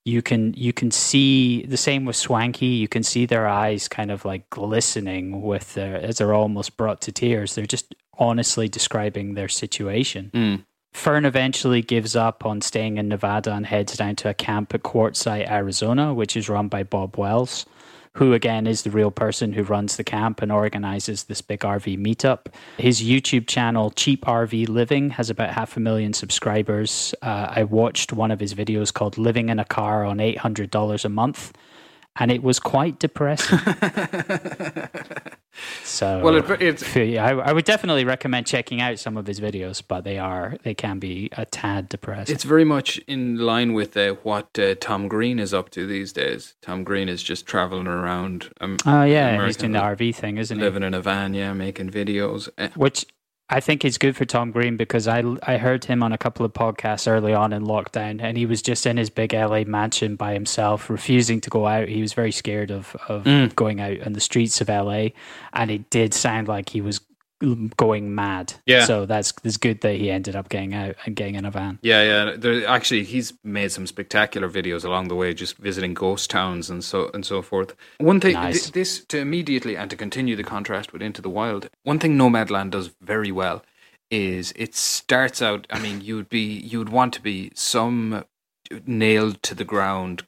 you 0.04 0.22
can 0.22 0.54
you 0.54 0.72
can 0.72 0.90
see 0.90 1.64
the 1.66 1.76
same 1.76 2.04
with 2.06 2.16
Swanky. 2.16 2.66
You 2.66 2.88
can 2.88 3.02
see 3.02 3.26
their 3.26 3.46
eyes 3.46 3.86
kind 3.88 4.10
of 4.10 4.24
like 4.24 4.48
glistening 4.50 5.42
with 5.42 5.74
their 5.74 5.96
as 5.96 6.18
they're 6.18 6.34
almost 6.34 6.76
brought 6.76 7.00
to 7.02 7.12
tears. 7.12 7.54
They're 7.54 7.66
just 7.66 7.94
honestly 8.18 8.68
describing 8.68 9.34
their 9.34 9.48
situation. 9.48 10.30
Mm. 10.32 10.64
Fern 10.92 11.24
eventually 11.24 11.82
gives 11.82 12.16
up 12.16 12.44
on 12.44 12.60
staying 12.60 12.96
in 12.96 13.08
Nevada 13.08 13.52
and 13.52 13.64
heads 13.64 13.96
down 13.96 14.16
to 14.16 14.28
a 14.28 14.34
camp 14.34 14.74
at 14.74 14.82
Quartzsite, 14.82 15.48
Arizona, 15.48 16.12
which 16.12 16.36
is 16.36 16.48
run 16.48 16.68
by 16.68 16.82
Bob 16.82 17.16
Wells, 17.16 17.64
who 18.20 18.34
again 18.34 18.66
is 18.66 18.82
the 18.82 18.90
real 18.90 19.10
person 19.10 19.54
who 19.54 19.62
runs 19.62 19.96
the 19.96 20.04
camp 20.04 20.42
and 20.42 20.52
organizes 20.52 21.24
this 21.24 21.40
big 21.40 21.60
RV 21.60 21.98
meetup. 21.98 22.52
His 22.76 23.02
YouTube 23.02 23.46
channel, 23.46 23.90
Cheap 23.92 24.26
RV 24.26 24.68
Living, 24.68 25.08
has 25.08 25.30
about 25.30 25.54
half 25.54 25.74
a 25.78 25.80
million 25.80 26.12
subscribers. 26.12 27.14
Uh, 27.22 27.50
I 27.56 27.64
watched 27.64 28.12
one 28.12 28.30
of 28.30 28.38
his 28.38 28.52
videos 28.52 28.92
called 28.92 29.16
Living 29.16 29.48
in 29.48 29.58
a 29.58 29.64
Car 29.64 30.04
on 30.04 30.18
$800 30.18 31.02
a 31.02 31.08
Month. 31.08 31.54
And 32.16 32.30
it 32.30 32.42
was 32.42 32.58
quite 32.58 32.98
depressing. 32.98 33.58
so, 35.84 36.20
Well, 36.22 36.36
it- 36.36 36.62
it's- 36.62 36.96
I, 36.96 37.30
I 37.32 37.52
would 37.52 37.64
definitely 37.64 38.04
recommend 38.04 38.46
checking 38.46 38.80
out 38.80 38.98
some 38.98 39.16
of 39.16 39.26
his 39.26 39.40
videos, 39.40 39.82
but 39.86 40.04
they 40.04 40.18
are 40.18 40.56
they 40.62 40.74
can 40.74 40.98
be 40.98 41.28
a 41.32 41.44
tad 41.46 41.88
depressing. 41.88 42.34
It's 42.34 42.44
very 42.44 42.64
much 42.64 42.98
in 43.06 43.38
line 43.38 43.72
with 43.74 43.96
uh, 43.96 44.14
what 44.22 44.58
uh, 44.58 44.74
Tom 44.80 45.08
Green 45.08 45.38
is 45.38 45.54
up 45.54 45.70
to 45.70 45.86
these 45.86 46.12
days. 46.12 46.54
Tom 46.62 46.84
Green 46.84 47.08
is 47.08 47.22
just 47.22 47.46
traveling 47.46 47.86
around. 47.86 48.50
Um, 48.60 48.76
oh 48.86 49.04
yeah, 49.04 49.46
he's 49.46 49.56
doing 49.56 49.72
the 49.72 49.78
RV 49.80 50.14
thing, 50.14 50.38
isn't 50.38 50.58
he? 50.58 50.64
living 50.64 50.82
in 50.82 50.94
a 50.94 51.00
van, 51.00 51.34
yeah, 51.34 51.52
making 51.52 51.90
videos. 51.90 52.48
Uh, 52.58 52.68
Which 52.74 53.06
I 53.52 53.58
think 53.60 53.84
is 53.84 53.98
good 53.98 54.16
for 54.16 54.24
Tom 54.24 54.52
Green 54.52 54.76
because 54.76 55.08
I 55.08 55.24
I 55.42 55.58
heard 55.58 55.84
him 55.84 56.02
on 56.02 56.12
a 56.12 56.18
couple 56.18 56.46
of 56.46 56.52
podcasts 56.52 57.08
early 57.10 57.34
on 57.34 57.52
in 57.52 57.64
lockdown, 57.64 58.22
and 58.22 58.36
he 58.36 58.46
was 58.46 58.62
just 58.62 58.86
in 58.86 58.96
his 58.96 59.10
big 59.10 59.32
LA 59.34 59.64
mansion 59.64 60.14
by 60.16 60.32
himself, 60.34 60.88
refusing 60.88 61.40
to 61.40 61.50
go 61.50 61.66
out. 61.66 61.88
He 61.88 62.00
was 62.00 62.12
very 62.12 62.32
scared 62.32 62.70
of 62.70 62.96
of 63.08 63.24
Mm. 63.24 63.54
going 63.56 63.80
out 63.80 64.00
on 64.06 64.12
the 64.12 64.20
streets 64.20 64.60
of 64.60 64.68
LA, 64.68 65.08
and 65.52 65.70
it 65.70 65.90
did 65.90 66.14
sound 66.14 66.46
like 66.48 66.68
he 66.70 66.80
was 66.80 67.00
going 67.76 68.14
mad. 68.14 68.54
Yeah. 68.66 68.84
So 68.84 69.06
that's 69.06 69.32
it's 69.44 69.56
good 69.56 69.80
that 69.80 69.96
he 69.96 70.10
ended 70.10 70.36
up 70.36 70.48
getting 70.48 70.74
out 70.74 70.96
and 71.06 71.16
getting 71.16 71.34
in 71.36 71.44
a 71.44 71.50
van. 71.50 71.78
Yeah, 71.82 72.02
yeah. 72.02 72.36
There, 72.36 72.66
actually, 72.66 73.04
he's 73.04 73.32
made 73.44 73.72
some 73.72 73.86
spectacular 73.86 74.48
videos 74.48 74.84
along 74.84 75.08
the 75.08 75.14
way, 75.14 75.32
just 75.34 75.56
visiting 75.56 75.94
ghost 75.94 76.30
towns 76.30 76.68
and 76.70 76.84
so 76.84 77.10
and 77.14 77.24
so 77.24 77.42
forth. 77.42 77.74
One 77.98 78.20
thing, 78.20 78.34
Nice. 78.34 78.62
th- 78.64 78.72
this 78.72 79.04
to 79.06 79.18
immediately 79.18 79.76
and 79.76 79.90
to 79.90 79.96
continue 79.96 80.36
the 80.36 80.44
contrast 80.44 80.92
with 80.92 81.02
Into 81.02 81.22
the 81.22 81.30
Wild. 81.30 81.68
One 81.82 81.98
thing 81.98 82.16
Nomadland 82.16 82.70
does 82.70 82.90
very 83.00 83.32
well 83.32 83.64
is 84.10 84.52
it 84.56 84.74
starts 84.74 85.40
out. 85.40 85.66
I 85.70 85.78
mean, 85.78 86.00
you 86.00 86.16
would 86.16 86.28
be 86.28 86.40
you 86.58 86.78
would 86.78 86.90
want 86.90 87.14
to 87.14 87.22
be 87.22 87.52
some 87.54 88.24
nailed 88.86 89.42
to 89.44 89.54
the 89.54 89.64
ground, 89.64 90.24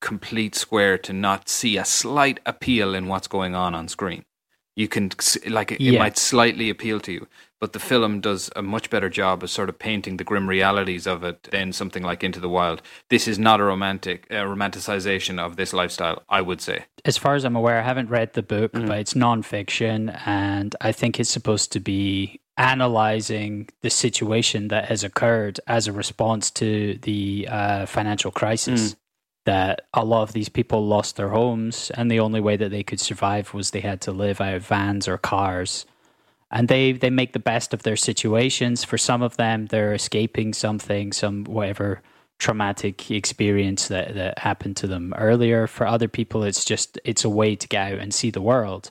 complete 0.00 0.54
square 0.54 0.98
to 0.98 1.12
not 1.12 1.48
see 1.48 1.76
a 1.76 1.84
slight 1.84 2.40
appeal 2.44 2.94
in 2.94 3.06
what's 3.08 3.28
going 3.28 3.54
on 3.54 3.74
on 3.74 3.88
screen. 3.88 4.24
You 4.76 4.88
can 4.88 5.10
like 5.48 5.72
it, 5.72 5.80
it 5.80 5.98
might 5.98 6.18
slightly 6.18 6.68
appeal 6.70 7.00
to 7.00 7.12
you, 7.12 7.26
but 7.60 7.72
the 7.72 7.78
film 7.78 8.20
does 8.20 8.50
a 8.54 8.62
much 8.62 8.90
better 8.90 9.08
job 9.08 9.42
of 9.42 9.48
sort 9.50 9.70
of 9.70 9.78
painting 9.78 10.18
the 10.18 10.24
grim 10.24 10.46
realities 10.48 11.06
of 11.06 11.24
it 11.24 11.44
than 11.50 11.72
something 11.72 12.02
like 12.02 12.22
Into 12.22 12.40
the 12.40 12.48
Wild. 12.50 12.82
This 13.08 13.26
is 13.26 13.38
not 13.38 13.58
a 13.60 13.64
romantic 13.64 14.26
uh, 14.30 14.34
romanticization 14.44 15.38
of 15.38 15.56
this 15.56 15.72
lifestyle, 15.72 16.22
I 16.28 16.42
would 16.42 16.60
say. 16.60 16.84
as 17.06 17.16
far 17.16 17.34
as 17.36 17.44
I'm 17.44 17.56
aware, 17.56 17.78
I 17.78 17.82
haven't 17.82 18.10
read 18.10 18.34
the 18.34 18.42
book, 18.42 18.72
Mm-hmm. 18.72 18.86
but 18.88 18.98
it's 18.98 19.14
nonfiction, 19.14 20.20
and 20.26 20.76
I 20.82 20.92
think 20.92 21.18
it's 21.18 21.30
supposed 21.30 21.72
to 21.72 21.80
be 21.80 22.40
analyzing 22.58 23.68
the 23.82 23.90
situation 23.90 24.68
that 24.68 24.86
has 24.86 25.02
occurred 25.04 25.58
as 25.66 25.86
a 25.86 25.92
response 25.92 26.50
to 26.50 26.98
the 27.02 27.48
uh, 27.50 27.86
financial 27.86 28.30
crisis. 28.30 28.92
Mm. 28.92 28.96
That 29.46 29.86
a 29.94 30.04
lot 30.04 30.22
of 30.22 30.32
these 30.32 30.48
people 30.48 30.86
lost 30.86 31.16
their 31.16 31.30
homes, 31.30 31.90
and 31.94 32.10
the 32.10 32.20
only 32.20 32.40
way 32.40 32.56
that 32.56 32.70
they 32.70 32.82
could 32.82 33.00
survive 33.00 33.54
was 33.54 33.70
they 33.70 33.80
had 33.80 34.00
to 34.02 34.12
live 34.12 34.40
out 34.40 34.54
of 34.54 34.66
vans 34.66 35.08
or 35.08 35.18
cars. 35.18 35.86
And 36.50 36.68
they, 36.68 36.92
they 36.92 37.10
make 37.10 37.32
the 37.32 37.40
best 37.40 37.74
of 37.74 37.82
their 37.82 37.96
situations. 37.96 38.84
For 38.84 38.98
some 38.98 39.22
of 39.22 39.36
them, 39.36 39.66
they're 39.66 39.94
escaping 39.94 40.52
something, 40.52 41.12
some 41.12 41.44
whatever 41.44 42.02
traumatic 42.38 43.10
experience 43.10 43.88
that, 43.88 44.14
that 44.14 44.38
happened 44.38 44.76
to 44.78 44.86
them 44.86 45.14
earlier. 45.16 45.66
For 45.66 45.86
other 45.86 46.08
people, 46.08 46.44
it's 46.44 46.64
just 46.64 46.98
it's 47.04 47.24
a 47.24 47.30
way 47.30 47.56
to 47.56 47.68
get 47.68 47.92
out 47.92 47.98
and 47.98 48.12
see 48.12 48.30
the 48.30 48.42
world. 48.42 48.90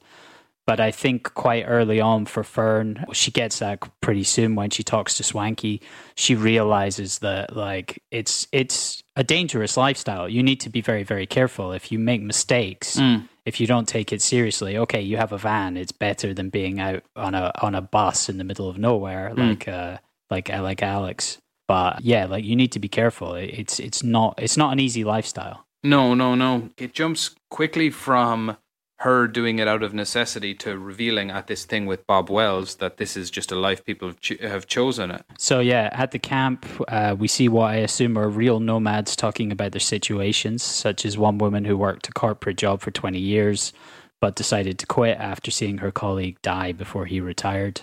But 0.65 0.79
I 0.79 0.89
think 0.89 1.33
quite 1.35 1.65
early 1.67 2.01
on 2.01 2.25
for 2.25 2.43
Fern, 2.43 3.05
she 3.13 3.29
gets 3.29 3.59
that 3.59 3.83
pretty 4.01 4.23
soon 4.23 4.55
when 4.55 4.71
she 4.71 4.83
talks 4.83 5.15
to 5.17 5.23
Swanky. 5.23 5.81
She 6.15 6.33
realizes 6.33 7.19
that 7.19 7.55
like 7.55 8.01
it's 8.09 8.47
it's 8.51 9.03
a 9.15 9.23
dangerous 9.23 9.77
lifestyle. 9.77 10.27
You 10.27 10.43
need 10.43 10.59
to 10.61 10.69
be 10.69 10.81
very 10.81 11.03
very 11.03 11.25
careful. 11.25 11.71
If 11.71 11.91
you 11.91 11.99
make 11.99 12.21
mistakes, 12.21 12.97
if 13.45 13.59
you 13.59 13.67
don't 13.67 13.87
take 13.87 14.11
it 14.11 14.21
seriously, 14.21 14.77
okay, 14.77 15.01
you 15.01 15.17
have 15.17 15.31
a 15.31 15.37
van. 15.37 15.77
It's 15.77 15.91
better 15.91 16.33
than 16.33 16.49
being 16.49 16.79
out 16.79 17.03
on 17.15 17.35
a 17.35 17.51
on 17.61 17.75
a 17.75 17.81
bus 17.81 18.29
in 18.29 18.37
the 18.37 18.43
middle 18.43 18.69
of 18.69 18.77
nowhere, 18.77 19.33
like 19.35 19.67
uh 19.67 19.97
like 20.29 20.49
like 20.49 20.81
Alex. 20.83 21.37
But 21.67 22.01
yeah, 22.01 22.25
like 22.25 22.43
you 22.43 22.55
need 22.55 22.71
to 22.73 22.79
be 22.79 22.87
careful. 22.89 23.35
It's 23.35 23.79
it's 23.79 24.03
not 24.03 24.35
it's 24.37 24.57
not 24.57 24.73
an 24.73 24.79
easy 24.79 25.03
lifestyle. 25.03 25.65
No, 25.83 26.13
no, 26.15 26.33
no. 26.35 26.69
It 26.77 26.93
jumps 26.93 27.35
quickly 27.51 27.89
from 27.91 28.57
her 28.99 29.27
doing 29.27 29.59
it 29.59 29.67
out 29.67 29.83
of 29.83 29.93
necessity 29.93 30.53
to 30.53 30.77
revealing 30.77 31.29
at 31.29 31.47
this 31.47 31.65
thing 31.65 31.85
with 31.85 32.07
Bob 32.07 32.29
Wells 32.29 32.75
that 32.75 32.97
this 32.97 33.17
is 33.17 33.29
just 33.29 33.51
a 33.51 33.55
life 33.55 33.83
people 33.83 34.07
have, 34.07 34.21
cho- 34.21 34.47
have 34.47 34.67
chosen 34.67 35.11
it. 35.11 35.25
So 35.37 35.59
yeah, 35.59 35.89
at 35.91 36.11
the 36.11 36.19
camp, 36.19 36.65
uh, 36.87 37.15
we 37.17 37.27
see 37.27 37.49
what 37.49 37.71
I 37.71 37.75
assume 37.75 38.17
are 38.17 38.29
real 38.29 38.59
nomads 38.59 39.15
talking 39.15 39.51
about 39.51 39.73
their 39.73 39.81
situations, 39.81 40.63
such 40.63 41.05
as 41.05 41.17
one 41.17 41.37
woman 41.37 41.65
who 41.65 41.77
worked 41.77 42.07
a 42.07 42.13
corporate 42.13 42.57
job 42.57 42.79
for 42.79 42.91
20 42.91 43.19
years, 43.19 43.73
but 44.21 44.35
decided 44.35 44.79
to 44.79 44.85
quit 44.85 45.17
after 45.17 45.51
seeing 45.51 45.79
her 45.79 45.91
colleague 45.91 46.41
die 46.41 46.71
before 46.71 47.05
he 47.05 47.19
retired. 47.19 47.81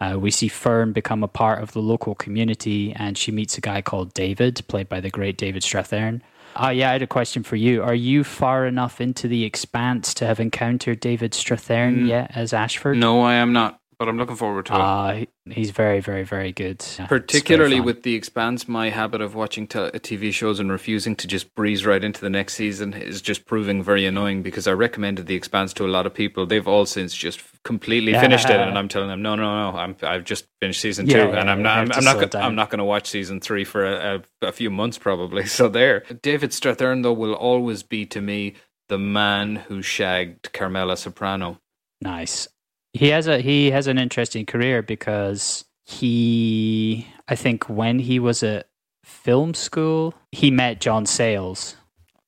Uh, 0.00 0.16
we 0.18 0.30
see 0.30 0.48
Fern 0.48 0.92
become 0.92 1.22
a 1.22 1.28
part 1.28 1.62
of 1.62 1.72
the 1.72 1.82
local 1.82 2.14
community, 2.14 2.92
and 2.94 3.18
she 3.18 3.32
meets 3.32 3.58
a 3.58 3.60
guy 3.60 3.82
called 3.82 4.14
David, 4.14 4.62
played 4.68 4.88
by 4.88 5.00
the 5.00 5.10
great 5.10 5.36
David 5.36 5.62
Strathairn. 5.62 6.20
Oh, 6.60 6.70
yeah, 6.70 6.90
I 6.90 6.92
had 6.92 7.02
a 7.02 7.06
question 7.06 7.44
for 7.44 7.54
you. 7.54 7.82
Are 7.82 7.94
you 7.94 8.24
far 8.24 8.66
enough 8.66 9.00
into 9.00 9.28
the 9.28 9.44
expanse 9.44 10.12
to 10.14 10.26
have 10.26 10.40
encountered 10.40 10.98
David 10.98 11.32
Strathairn 11.32 11.98
mm. 12.00 12.08
yet 12.08 12.32
as 12.34 12.52
Ashford? 12.52 12.96
No, 12.96 13.20
I 13.22 13.34
am 13.34 13.52
not, 13.52 13.80
but 13.98 14.08
I'm 14.08 14.16
looking 14.16 14.36
forward 14.36 14.66
to 14.66 14.74
it. 14.74 14.80
Uh, 14.80 15.12
he- 15.14 15.28
he's 15.50 15.70
very, 15.70 16.00
very, 16.00 16.22
very 16.24 16.52
good. 16.52 16.84
Yeah, 16.98 17.06
Particularly 17.06 17.80
with 17.80 18.02
The 18.04 18.14
Expanse, 18.14 18.68
my 18.68 18.90
habit 18.90 19.20
of 19.20 19.34
watching 19.34 19.66
te- 19.66 19.78
TV 19.90 20.32
shows 20.32 20.60
and 20.60 20.70
refusing 20.70 21.16
to 21.16 21.26
just 21.26 21.54
breeze 21.54 21.84
right 21.84 22.02
into 22.04 22.20
the 22.20 22.30
next 22.30 22.54
season 22.54 22.92
is 22.92 23.20
just 23.20 23.44
proving 23.46 23.82
very 23.82 24.06
annoying 24.06 24.42
because 24.42 24.68
I 24.68 24.72
recommended 24.72 25.26
The 25.26 25.34
Expanse 25.34 25.72
to 25.74 25.86
a 25.86 25.88
lot 25.88 26.06
of 26.06 26.14
people. 26.14 26.46
They've 26.46 26.68
all 26.68 26.86
since 26.86 27.14
just 27.14 27.42
completely 27.64 28.12
finished 28.14 28.48
it, 28.48 28.54
Yeah. 28.54 28.68
and 28.68 28.78
I'm 28.78 28.88
telling 28.88 29.08
them, 29.08 29.20
no, 29.22 29.34
no, 29.34 29.72
no, 29.72 29.76
I'm, 29.78 29.96
I've 30.02 30.24
just 30.24 30.46
finished 30.60 30.80
season 30.80 31.06
Yeah, 31.06 31.24
two, 31.24 31.30
yeah, 31.32 31.40
and 31.40 31.50
I'm 31.50 31.58
you 31.58 31.64
not, 31.64 31.78
I'm, 31.78 31.92
I'm 31.92 32.04
not, 32.04 32.16
slow 32.18 32.26
go- 32.26 32.38
I'm 32.38 32.54
not 32.54 32.70
going 32.70 32.78
to 32.78 32.84
watch 32.84 33.08
season 33.08 33.40
three 33.40 33.64
for 33.64 33.84
a, 33.84 34.22
a, 34.42 34.46
a 34.48 34.52
few 34.52 34.70
months 34.70 34.96
probably. 34.98 35.44
So 35.58 35.68
there, 35.68 36.04
David 36.22 36.50
Strathairn 36.50 37.02
though 37.02 37.12
will 37.12 37.34
always 37.34 37.82
be 37.82 38.06
to 38.06 38.20
me 38.20 38.54
the 38.88 38.98
man 38.98 39.56
who 39.56 39.82
shagged 39.82 40.52
Carmela 40.52 40.96
Soprano. 40.96 41.58
Nice. 42.00 42.48
He 42.92 43.08
has 43.08 43.26
a 43.26 43.40
he 43.40 43.70
has 43.70 43.86
an 43.86 43.98
interesting 43.98 44.46
career 44.46 44.82
because 44.82 45.64
he 45.84 47.06
I 47.28 47.34
think 47.34 47.68
when 47.68 47.98
he 47.98 48.18
was 48.18 48.42
at 48.42 48.68
film 49.04 49.54
school, 49.54 50.14
he 50.32 50.50
met 50.50 50.80
John 50.80 51.06
Sayles. 51.06 51.76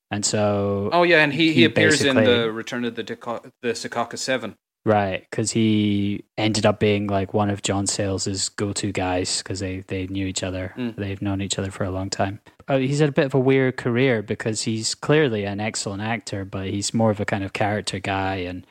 And 0.09 0.25
so 0.25 0.89
Oh 0.91 1.03
yeah, 1.03 1.23
and 1.23 1.31
he, 1.33 1.47
he, 1.47 1.53
He 1.53 1.63
appears 1.65 2.01
in 2.03 2.15
the 2.15 2.51
Return 2.51 2.83
of 2.85 2.95
the 2.95 3.03
Deco- 3.03 3.49
the 3.61 3.69
Secaucus 3.69 4.19
Seven. 4.19 4.55
right, 4.85 5.25
cuz 5.31 5.51
he 5.51 6.23
ended 6.37 6.65
up 6.65 6.79
being 6.79 7.07
like 7.07 7.33
one 7.33 7.49
of 7.49 7.61
John 7.61 7.85
Sayles' 7.87 8.49
go-to 8.49 8.91
guys 8.91 9.41
cuz 9.43 9.59
they 9.59 9.81
they 9.87 10.07
knew 10.07 10.27
each 10.27 10.43
other. 10.43 10.73
Mm. 10.77 10.95
They've 10.95 11.21
known 11.21 11.41
each 11.41 11.57
other 11.57 11.71
for 11.71 11.83
a 11.85 11.91
long 11.91 12.09
time. 12.09 12.39
Uh, 12.67 12.77
he's 12.77 12.99
had 12.99 13.09
a 13.09 13.13
bit 13.13 13.25
of 13.25 13.33
a 13.33 13.39
weird 13.39 13.77
career 13.77 14.21
because 14.21 14.63
he's 14.63 14.95
clearly 14.95 15.45
an 15.45 15.59
excellent 15.59 16.01
actor, 16.01 16.45
but 16.45 16.67
he's 16.67 16.93
more 16.93 17.11
of 17.11 17.19
a 17.19 17.25
kind 17.25 17.43
of 17.43 17.53
character 17.53 17.99
guy 17.99 18.35
and 18.37 18.65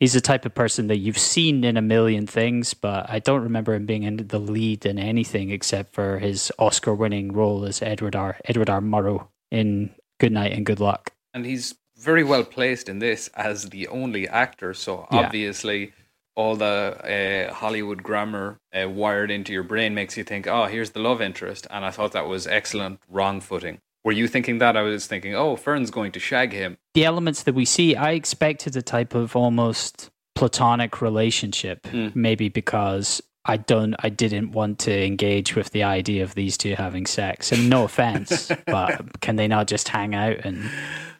he's 0.00 0.12
the 0.12 0.20
type 0.20 0.44
of 0.46 0.54
person 0.54 0.86
that 0.88 0.98
you've 0.98 1.18
seen 1.18 1.64
in 1.64 1.76
a 1.76 1.82
million 1.82 2.26
things, 2.26 2.74
but 2.74 3.08
I 3.10 3.18
don't 3.18 3.42
remember 3.42 3.74
him 3.74 3.86
being 3.86 4.02
in 4.04 4.16
the 4.28 4.38
lead 4.38 4.86
in 4.86 4.98
anything 4.98 5.50
except 5.50 5.94
for 5.94 6.18
his 6.18 6.52
Oscar-winning 6.58 7.32
role 7.32 7.64
as 7.64 7.82
Edward 7.82 8.14
R. 8.16 8.38
Edward 8.44 8.70
R. 8.70 8.80
Murrow 8.80 9.28
in 9.50 9.90
Good 10.20 10.32
Night 10.32 10.52
and 10.52 10.64
Good 10.66 10.80
Luck. 10.80 11.12
and 11.34 11.44
he's 11.44 11.74
very 11.96 12.22
well 12.24 12.44
placed 12.44 12.88
in 12.88 13.00
this 13.00 13.28
as 13.34 13.70
the 13.70 13.88
only 13.88 14.28
actor. 14.28 14.72
So 14.72 15.06
Yeah. 15.10 15.26
obviously, 15.26 15.92
all 16.36 16.54
the 16.54 17.48
uh, 17.50 17.52
Hollywood 17.52 18.02
grammar 18.04 18.60
uh, 18.72 18.88
wired 18.88 19.30
into 19.32 19.52
your 19.52 19.64
brain 19.64 19.94
makes 19.94 20.16
you 20.16 20.22
think, 20.22 20.46
"Oh, 20.46 20.66
here's 20.66 20.90
the 20.90 21.00
love 21.00 21.20
interest," 21.20 21.66
and 21.70 21.84
I 21.84 21.90
thought 21.90 22.12
that 22.12 22.28
was 22.28 22.46
excellent 22.46 23.00
wrong 23.08 23.40
footing. 23.40 23.80
Were 24.08 24.12
you 24.12 24.26
thinking 24.26 24.56
that? 24.60 24.74
I 24.74 24.80
was 24.80 25.06
thinking, 25.06 25.34
"Oh, 25.34 25.54
Fern's 25.54 25.90
going 25.90 26.12
to 26.12 26.18
shag 26.18 26.54
him." 26.54 26.78
The 26.94 27.04
elements 27.04 27.42
that 27.42 27.54
we 27.54 27.66
see, 27.66 27.94
I 27.94 28.12
expected 28.12 28.74
a 28.74 28.80
type 28.80 29.14
of 29.14 29.36
almost 29.36 30.08
platonic 30.34 31.02
relationship, 31.02 31.82
Mm. 31.82 32.16
maybe 32.16 32.48
because 32.48 33.20
I 33.44 33.58
don't, 33.58 33.94
I 33.98 34.08
didn't 34.08 34.52
want 34.52 34.78
to 34.80 35.04
engage 35.06 35.54
with 35.54 35.72
the 35.72 35.82
idea 35.82 36.22
of 36.22 36.34
these 36.34 36.56
two 36.56 36.74
having 36.74 37.04
sex. 37.04 37.52
And 37.52 37.68
no 37.68 37.84
offense, 37.84 38.50
but 38.66 39.20
can 39.20 39.36
they 39.36 39.46
not 39.46 39.66
just 39.66 39.88
hang 39.88 40.14
out 40.14 40.38
and 40.42 40.70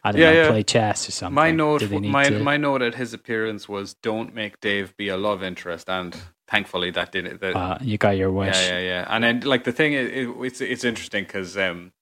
I 0.03 0.13
don't 0.13 0.21
Yeah, 0.23 0.33
know, 0.33 0.43
yeah. 0.45 0.49
play 0.49 0.63
chess 0.63 1.09
or 1.11 1.13
something? 1.13 1.35
My 1.35 1.51
note, 1.51 1.81
Do 1.81 1.89
they 1.89 1.99
need 2.01 2.11
my 2.11 2.31
to- 2.31 2.39
my 2.39 2.57
note 2.57 2.81
at 2.81 2.95
his 2.95 3.13
appearance 3.13 3.69
was, 3.69 3.93
"Don't 4.03 4.35
make 4.35 4.61
Dave 4.63 4.97
be 4.97 5.09
a 5.11 5.19
love 5.19 5.43
interest," 5.43 5.91
and 5.91 6.17
thankfully 6.47 6.91
that 6.93 7.13
did 7.13 7.27
it. 7.27 7.41
That, 7.43 7.55
Uh, 7.55 7.77
you 7.83 7.99
got 7.99 8.17
your 8.17 8.31
wish. 8.33 8.57
Yeah, 8.57 8.79
yeah, 8.79 8.81
yeah. 8.93 9.07
And 9.11 9.23
then, 9.25 9.41
like 9.41 9.65
the 9.65 9.73
thing 9.73 9.93
is, 9.93 10.09
it, 10.11 10.29
it's 10.47 10.61
it's 10.63 10.85
interesting 10.85 11.25
because 11.25 11.57
um, 11.59 11.93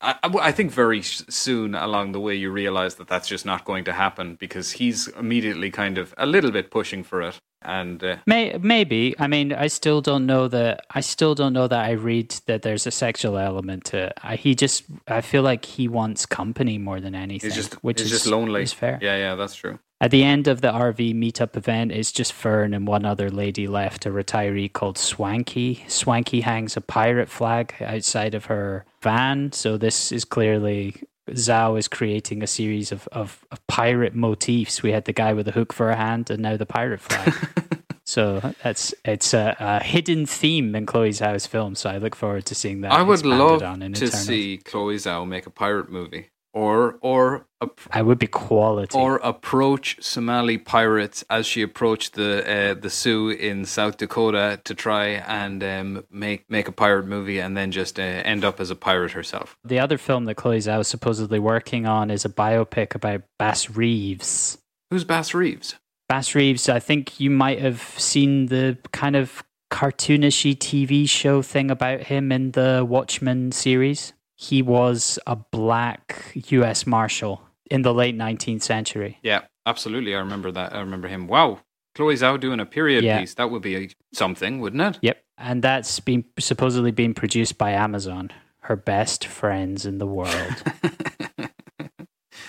I 0.00 0.14
I- 0.22 0.48
I 0.48 0.52
think 0.52 0.72
very 0.72 1.02
soon 1.02 1.74
along 1.74 2.12
the 2.12 2.20
way 2.20 2.34
you 2.34 2.50
realize 2.50 2.94
that 2.96 3.08
that's 3.08 3.28
just 3.28 3.44
not 3.44 3.64
going 3.64 3.84
to 3.84 3.92
happen 3.92 4.36
because 4.36 4.72
he's 4.72 5.08
immediately 5.08 5.70
kind 5.70 5.98
of 5.98 6.14
a 6.16 6.26
little 6.26 6.50
bit 6.50 6.70
pushing 6.70 7.04
for 7.04 7.20
it, 7.22 7.38
and 7.62 8.02
uh, 8.02 8.16
May, 8.26 8.56
maybe. 8.58 9.14
I 9.18 9.26
mean, 9.26 9.52
I 9.52 9.66
still 9.68 10.00
don't 10.00 10.24
know 10.26 10.48
that. 10.48 10.86
I 10.90 11.00
still 11.00 11.34
don't 11.34 11.52
know 11.52 11.68
that 11.68 11.84
I 11.84 11.92
read 11.92 12.30
that 12.46 12.62
there's 12.62 12.86
a 12.86 12.90
sexual 12.90 13.36
element 13.36 13.84
to 13.86 14.06
it. 14.06 14.12
I, 14.22 14.36
he 14.36 14.54
just, 14.54 14.84
I 15.06 15.20
feel 15.20 15.42
like 15.42 15.64
he 15.66 15.88
wants 15.88 16.24
company 16.26 16.78
more 16.78 17.00
than 17.00 17.14
anything. 17.14 17.50
he's 17.50 17.56
just 17.56 17.74
which 17.84 18.00
he's 18.00 18.12
is 18.12 18.18
just 18.22 18.26
lonely. 18.26 18.62
Is 18.62 18.72
fair. 18.72 18.98
Yeah, 19.02 19.16
yeah, 19.16 19.34
that's 19.34 19.54
true. 19.54 19.78
At 20.02 20.10
the 20.10 20.24
end 20.24 20.48
of 20.48 20.62
the 20.62 20.72
RV 20.72 21.14
meetup 21.14 21.58
event, 21.58 21.92
it's 21.92 22.10
just 22.10 22.32
Fern 22.32 22.72
and 22.72 22.86
one 22.86 23.04
other 23.04 23.28
lady 23.28 23.66
left, 23.66 24.06
a 24.06 24.10
retiree 24.10 24.72
called 24.72 24.96
Swanky. 24.96 25.84
Swanky 25.88 26.40
hangs 26.40 26.74
a 26.74 26.80
pirate 26.80 27.28
flag 27.28 27.74
outside 27.82 28.34
of 28.34 28.46
her 28.46 28.86
van. 29.02 29.52
So 29.52 29.76
this 29.76 30.10
is 30.10 30.24
clearly 30.24 30.94
Zhao 31.28 31.78
is 31.78 31.86
creating 31.86 32.42
a 32.42 32.46
series 32.46 32.92
of, 32.92 33.08
of, 33.08 33.44
of 33.50 33.66
pirate 33.66 34.14
motifs. 34.14 34.82
We 34.82 34.92
had 34.92 35.04
the 35.04 35.12
guy 35.12 35.34
with 35.34 35.46
the 35.46 35.52
hook 35.52 35.72
for 35.72 35.90
a 35.90 35.96
hand 35.96 36.30
and 36.30 36.42
now 36.42 36.56
the 36.56 36.64
pirate 36.64 37.00
flag. 37.00 37.34
so 38.04 38.54
that's 38.62 38.94
it's 39.04 39.34
a, 39.34 39.56
a 39.60 39.82
hidden 39.82 40.24
theme 40.24 40.74
in 40.74 40.86
Chloe 40.86 41.10
Zhao's 41.10 41.46
film. 41.46 41.74
So 41.74 41.90
I 41.90 41.98
look 41.98 42.16
forward 42.16 42.46
to 42.46 42.54
seeing 42.54 42.80
that. 42.82 42.92
I 42.92 43.02
would 43.02 43.24
love 43.24 43.60
to 43.60 44.06
see 44.08 44.58
Chloe 44.58 44.96
Zhao 44.96 45.28
make 45.28 45.46
a 45.46 45.50
pirate 45.50 45.90
movie, 45.90 46.30
or 46.52 46.98
or 47.00 47.46
I 47.90 48.02
would 48.02 48.18
be 48.18 48.26
quality. 48.26 48.96
or 48.96 49.16
approach 49.16 49.98
Somali 50.00 50.58
pirates 50.58 51.24
as 51.28 51.46
she 51.46 51.62
approached 51.62 52.14
the 52.14 52.42
uh, 52.48 52.74
the 52.74 52.90
Sioux 52.90 53.30
in 53.30 53.64
South 53.64 53.96
Dakota 53.98 54.60
to 54.64 54.74
try 54.74 55.06
and 55.06 55.62
um, 55.62 56.04
make 56.10 56.50
make 56.50 56.68
a 56.68 56.72
pirate 56.72 57.06
movie, 57.06 57.38
and 57.38 57.56
then 57.56 57.70
just 57.70 57.98
uh, 57.98 58.02
end 58.02 58.44
up 58.44 58.60
as 58.60 58.70
a 58.70 58.76
pirate 58.76 59.12
herself. 59.12 59.56
The 59.64 59.78
other 59.78 59.98
film 59.98 60.24
that 60.24 60.36
Chloe 60.36 60.58
Zhao 60.58 60.80
is 60.80 60.88
supposedly 60.88 61.38
working 61.38 61.86
on 61.86 62.10
is 62.10 62.24
a 62.24 62.30
biopic 62.30 62.94
about 62.94 63.22
Bass 63.38 63.70
Reeves. 63.70 64.58
Who's 64.90 65.04
Bass 65.04 65.34
Reeves? 65.34 65.76
Bass 66.08 66.34
Reeves, 66.34 66.68
I 66.68 66.80
think 66.80 67.20
you 67.20 67.30
might 67.30 67.60
have 67.60 67.80
seen 67.96 68.46
the 68.46 68.76
kind 68.92 69.14
of 69.14 69.44
cartoonishy 69.70 70.56
TV 70.56 71.08
show 71.08 71.42
thing 71.42 71.70
about 71.70 72.00
him 72.00 72.32
in 72.32 72.50
the 72.50 72.84
Watchmen 72.88 73.52
series. 73.52 74.12
He 74.42 74.62
was 74.62 75.18
a 75.26 75.36
black 75.36 76.32
US 76.48 76.86
Marshal 76.86 77.42
in 77.70 77.82
the 77.82 77.92
late 77.92 78.16
19th 78.16 78.62
century. 78.62 79.18
Yeah, 79.22 79.42
absolutely. 79.66 80.14
I 80.14 80.18
remember 80.20 80.50
that. 80.50 80.74
I 80.74 80.80
remember 80.80 81.08
him. 81.08 81.26
Wow, 81.26 81.60
Chloe 81.94 82.14
Zhao 82.14 82.40
doing 82.40 82.58
a 82.58 82.64
period 82.64 83.04
Yeah. 83.04 83.20
piece. 83.20 83.34
That 83.34 83.50
would 83.50 83.60
be 83.60 83.76
a, 83.76 83.88
something, 84.14 84.60
wouldn't 84.60 84.80
it? 84.96 84.98
Yep. 85.02 85.22
And 85.36 85.62
that's 85.62 86.00
been 86.00 86.24
supposedly 86.38 86.90
being 86.90 87.12
produced 87.12 87.58
by 87.58 87.72
Amazon, 87.72 88.30
her 88.60 88.76
best 88.76 89.26
friends 89.26 89.84
in 89.84 89.98
the 89.98 90.06
world. 90.06 90.62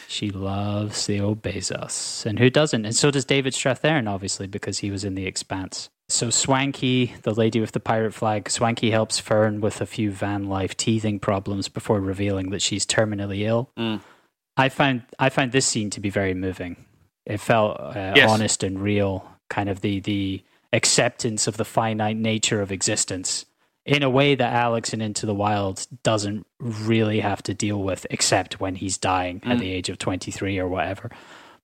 She 0.07 0.29
loves 0.29 1.05
the 1.07 1.21
old 1.21 1.41
Bezos. 1.41 2.25
And 2.25 2.37
who 2.37 2.49
doesn't? 2.49 2.85
And 2.85 2.93
so 2.95 3.11
does 3.11 3.23
David 3.23 3.53
Strathairn, 3.53 4.09
obviously, 4.09 4.45
because 4.45 4.79
he 4.79 4.91
was 4.91 5.05
in 5.05 5.15
The 5.15 5.25
Expanse. 5.25 5.89
So 6.11 6.29
Swanky, 6.29 7.13
the 7.23 7.33
lady 7.33 7.59
with 7.59 7.71
the 7.71 7.79
pirate 7.79 8.13
flag, 8.13 8.49
Swanky 8.49 8.91
helps 8.91 9.19
Fern 9.19 9.61
with 9.61 9.81
a 9.81 9.85
few 9.85 10.11
van 10.11 10.47
life 10.47 10.75
teething 10.77 11.19
problems 11.19 11.69
before 11.69 11.99
revealing 11.99 12.49
that 12.51 12.61
she's 12.61 12.85
terminally 12.85 13.41
ill. 13.41 13.69
Mm. 13.77 14.01
I 14.57 14.69
found 14.69 15.03
I 15.17 15.29
found 15.29 15.51
this 15.51 15.65
scene 15.65 15.89
to 15.91 15.99
be 15.99 16.09
very 16.09 16.33
moving. 16.33 16.75
It 17.25 17.39
felt 17.39 17.79
uh, 17.79 18.13
Yes. 18.15 18.29
honest 18.29 18.63
and 18.63 18.79
real, 18.81 19.25
kind 19.49 19.69
of 19.69 19.81
the 19.81 19.99
the 20.01 20.43
acceptance 20.73 21.47
of 21.47 21.57
the 21.57 21.65
finite 21.65 22.17
nature 22.17 22.61
of 22.61 22.71
existence 22.71 23.45
in 23.85 24.03
a 24.03 24.09
way 24.09 24.35
that 24.35 24.53
Alex 24.53 24.93
in 24.93 25.01
Into 25.01 25.25
the 25.25 25.33
Wild 25.33 25.87
doesn't 26.03 26.45
really 26.59 27.19
have 27.21 27.41
to 27.43 27.53
deal 27.53 27.81
with, 27.81 28.05
except 28.09 28.59
when 28.59 28.75
he's 28.75 28.97
dying 28.97 29.41
at 29.43 29.57
Mm. 29.57 29.59
the 29.59 29.71
age 29.71 29.89
of 29.89 29.97
23 29.97 30.59
or 30.59 30.67
whatever. 30.67 31.09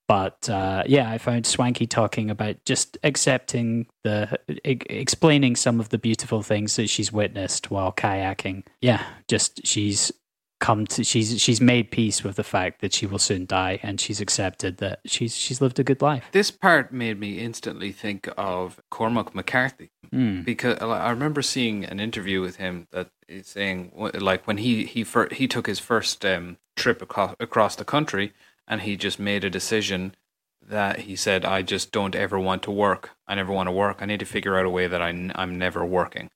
But 0.07 0.49
uh, 0.49 0.83
yeah, 0.87 1.11
I 1.11 1.17
found 1.17 1.45
Swanky 1.45 1.85
talking 1.85 2.29
about 2.29 2.63
just 2.65 2.97
accepting 3.03 3.87
the, 4.03 4.39
e- 4.65 4.79
explaining 4.89 5.55
some 5.57 5.79
of 5.79 5.89
the 5.89 5.97
beautiful 5.97 6.41
things 6.43 6.75
that 6.77 6.89
she's 6.89 7.11
witnessed 7.11 7.69
while 7.69 7.91
kayaking. 7.91 8.63
Yeah, 8.81 9.03
just 9.27 9.65
she's 9.67 10.11
come 10.59 10.87
to 10.87 11.03
she's 11.03 11.39
she's 11.39 11.61
made 11.61 11.91
peace 11.91 12.23
with 12.23 12.35
the 12.35 12.43
fact 12.43 12.81
that 12.81 12.91
she 12.93 13.05
will 13.05 13.19
soon 13.19 13.45
die, 13.45 13.79
and 13.83 13.99
she's 13.99 14.21
accepted 14.21 14.77
that 14.77 15.01
she's 15.05 15.35
she's 15.35 15.59
lived 15.61 15.77
a 15.77 15.83
good 15.83 16.01
life. 16.01 16.23
This 16.31 16.51
part 16.51 16.91
made 16.93 17.19
me 17.19 17.39
instantly 17.39 17.91
think 17.91 18.29
of 18.37 18.79
Cormac 18.89 19.35
McCarthy 19.35 19.89
Mm. 20.13 20.45
because 20.45 20.77
I 20.79 21.09
remember 21.09 21.41
seeing 21.41 21.83
an 21.83 21.99
interview 21.99 22.39
with 22.39 22.55
him 22.55 22.87
that 22.91 23.09
is 23.27 23.47
saying 23.47 23.91
like 23.97 24.47
when 24.47 24.57
he 24.57 24.85
he 24.85 25.03
fir- 25.03 25.27
he 25.33 25.49
took 25.49 25.67
his 25.67 25.79
first 25.79 26.23
um, 26.25 26.55
trip 26.77 27.01
across 27.01 27.35
across 27.41 27.75
the 27.75 27.83
country 27.83 28.31
and 28.67 28.81
he 28.81 28.95
just 28.97 29.19
made 29.19 29.43
a 29.43 29.49
decision 29.49 30.15
that 30.61 30.99
he 31.01 31.15
said 31.15 31.45
I 31.45 31.61
just 31.61 31.91
don't 31.91 32.15
ever 32.15 32.37
want 32.39 32.63
to 32.63 32.71
work. 32.71 33.11
I 33.27 33.35
never 33.35 33.53
want 33.53 33.67
to 33.67 33.71
work. 33.71 33.97
I 34.01 34.05
need 34.05 34.19
to 34.19 34.25
figure 34.25 34.57
out 34.57 34.65
a 34.65 34.69
way 34.69 34.87
that 34.87 35.01
I 35.01 35.09
n- 35.09 35.31
I'm 35.35 35.57
never 35.57 35.85
working. 35.85 36.29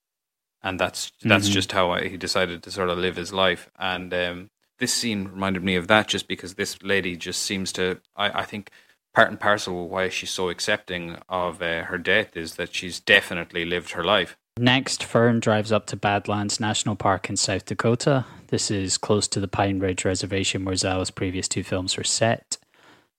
And 0.64 0.80
that's 0.80 1.12
that's 1.22 1.50
Mhm. 1.50 1.54
just 1.54 1.72
how 1.72 1.92
I, 1.92 2.08
he 2.08 2.18
decided 2.18 2.64
to 2.64 2.72
sort 2.72 2.90
of 2.90 2.98
live 2.98 3.16
his 3.18 3.34
life. 3.34 3.70
And 3.78 4.14
um, 4.14 4.50
this 4.80 4.94
scene 4.94 5.28
reminded 5.28 5.64
me 5.64 5.76
of 5.76 5.88
that 5.88 6.08
just 6.08 6.28
because 6.28 6.54
this 6.56 6.82
lady 6.84 7.18
just 7.18 7.42
seems 7.42 7.72
to 7.74 8.00
I, 8.16 8.42
I 8.42 8.44
think 8.46 8.70
part 9.14 9.30
and 9.30 9.40
parcel 9.40 9.90
why 9.90 10.08
she's 10.10 10.30
so 10.32 10.50
accepting 10.50 11.18
of 11.28 11.62
uh, 11.62 11.84
her 11.84 11.98
death 11.98 12.38
is 12.38 12.56
that 12.56 12.74
she's 12.74 13.00
definitely 13.02 13.66
lived 13.66 13.92
her 13.92 14.04
life. 14.04 14.38
Next, 14.58 15.04
Fern 15.04 15.40
drives 15.40 15.72
up 15.72 15.86
to 15.88 15.96
Badlands 15.96 16.60
National 16.60 16.96
Park 16.96 17.30
in 17.30 17.36
South 17.38 17.66
Dakota. 17.66 18.26
This 18.52 18.70
is 18.70 18.98
close 18.98 19.28
to 19.30 19.40
the 19.40 19.48
Pine 19.48 19.80
Ridge 19.80 20.06
Reservation 20.06 20.66
where 20.66 20.76
Zhao's 20.76 21.10
previous 21.10 21.48
two 21.48 21.64
films 21.64 21.98
were 21.98 22.04
set. 22.04 22.58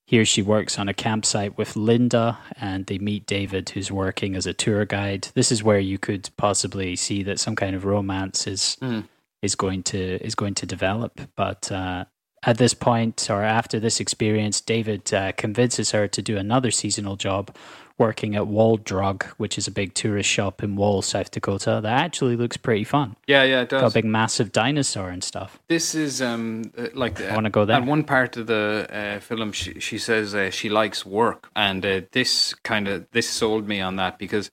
Here 0.05 0.25
she 0.25 0.41
works 0.41 0.77
on 0.77 0.87
a 0.87 0.93
campsite 0.93 1.57
with 1.57 1.75
Linda, 1.75 2.37
and 2.59 2.85
they 2.85 2.99
meet 2.99 3.25
David, 3.25 3.69
who's 3.69 3.91
working 3.91 4.35
as 4.35 4.45
a 4.45 4.53
tour 4.53 4.85
guide. 4.85 5.29
This 5.33 5.51
is 5.51 5.63
where 5.63 5.79
you 5.79 5.97
could 5.97 6.29
possibly 6.37 6.95
see 6.95 7.23
that 7.23 7.39
some 7.39 7.55
kind 7.55 7.75
of 7.75 7.83
romance 7.85 8.45
is 8.45 8.77
Mm. 8.81 9.07
is 9.41 9.55
going 9.55 9.83
to 9.83 10.23
is 10.23 10.35
going 10.35 10.53
to 10.55 10.65
develop. 10.65 11.19
But 11.35 11.71
uh, 11.71 12.05
at 12.45 12.57
this 12.57 12.73
point, 12.73 13.27
or 13.29 13.41
after 13.41 13.79
this 13.79 13.99
experience, 13.99 14.61
David 14.61 15.13
uh, 15.13 15.31
convinces 15.31 15.91
her 15.91 16.07
to 16.09 16.21
do 16.21 16.37
another 16.37 16.69
seasonal 16.71 17.15
job, 17.15 17.55
working 17.97 18.35
at 18.35 18.47
Wall 18.47 18.77
Drug, 18.77 19.23
which 19.37 19.57
is 19.57 19.67
a 19.67 19.71
big 19.71 19.93
tourist 19.93 20.29
shop 20.29 20.63
in 20.63 20.75
Wall, 20.75 21.01
South 21.01 21.31
Dakota. 21.31 21.79
That 21.81 22.01
actually 22.01 22.35
looks 22.35 22.57
pretty 22.57 22.83
fun. 22.83 23.15
Yeah, 23.27 23.43
yeah, 23.43 23.61
it 23.61 23.69
does. 23.69 23.81
Got 23.81 23.91
a 23.91 23.93
big, 23.93 24.05
massive 24.05 24.51
dinosaur 24.51 25.09
and 25.09 25.23
stuff. 25.23 25.59
This 25.67 25.95
is 25.95 26.21
um 26.21 26.71
uh, 26.77 26.87
like 26.93 27.21
I 27.21 27.35
wanna 27.35 27.49
go 27.49 27.65
there. 27.65 27.77
At 27.77 27.85
one 27.85 28.03
part 28.03 28.37
of 28.37 28.47
the 28.47 28.87
uh, 28.89 29.19
film, 29.19 29.51
she 29.51 29.79
she 29.79 29.97
says 29.97 30.33
uh, 30.33 30.49
she 30.49 30.69
likes 30.69 31.05
work, 31.05 31.49
and 31.55 31.85
uh, 31.85 32.01
this 32.11 32.53
kind 32.63 32.87
of 32.87 33.07
this 33.11 33.29
sold 33.29 33.67
me 33.67 33.79
on 33.79 33.95
that 33.97 34.17
because 34.17 34.51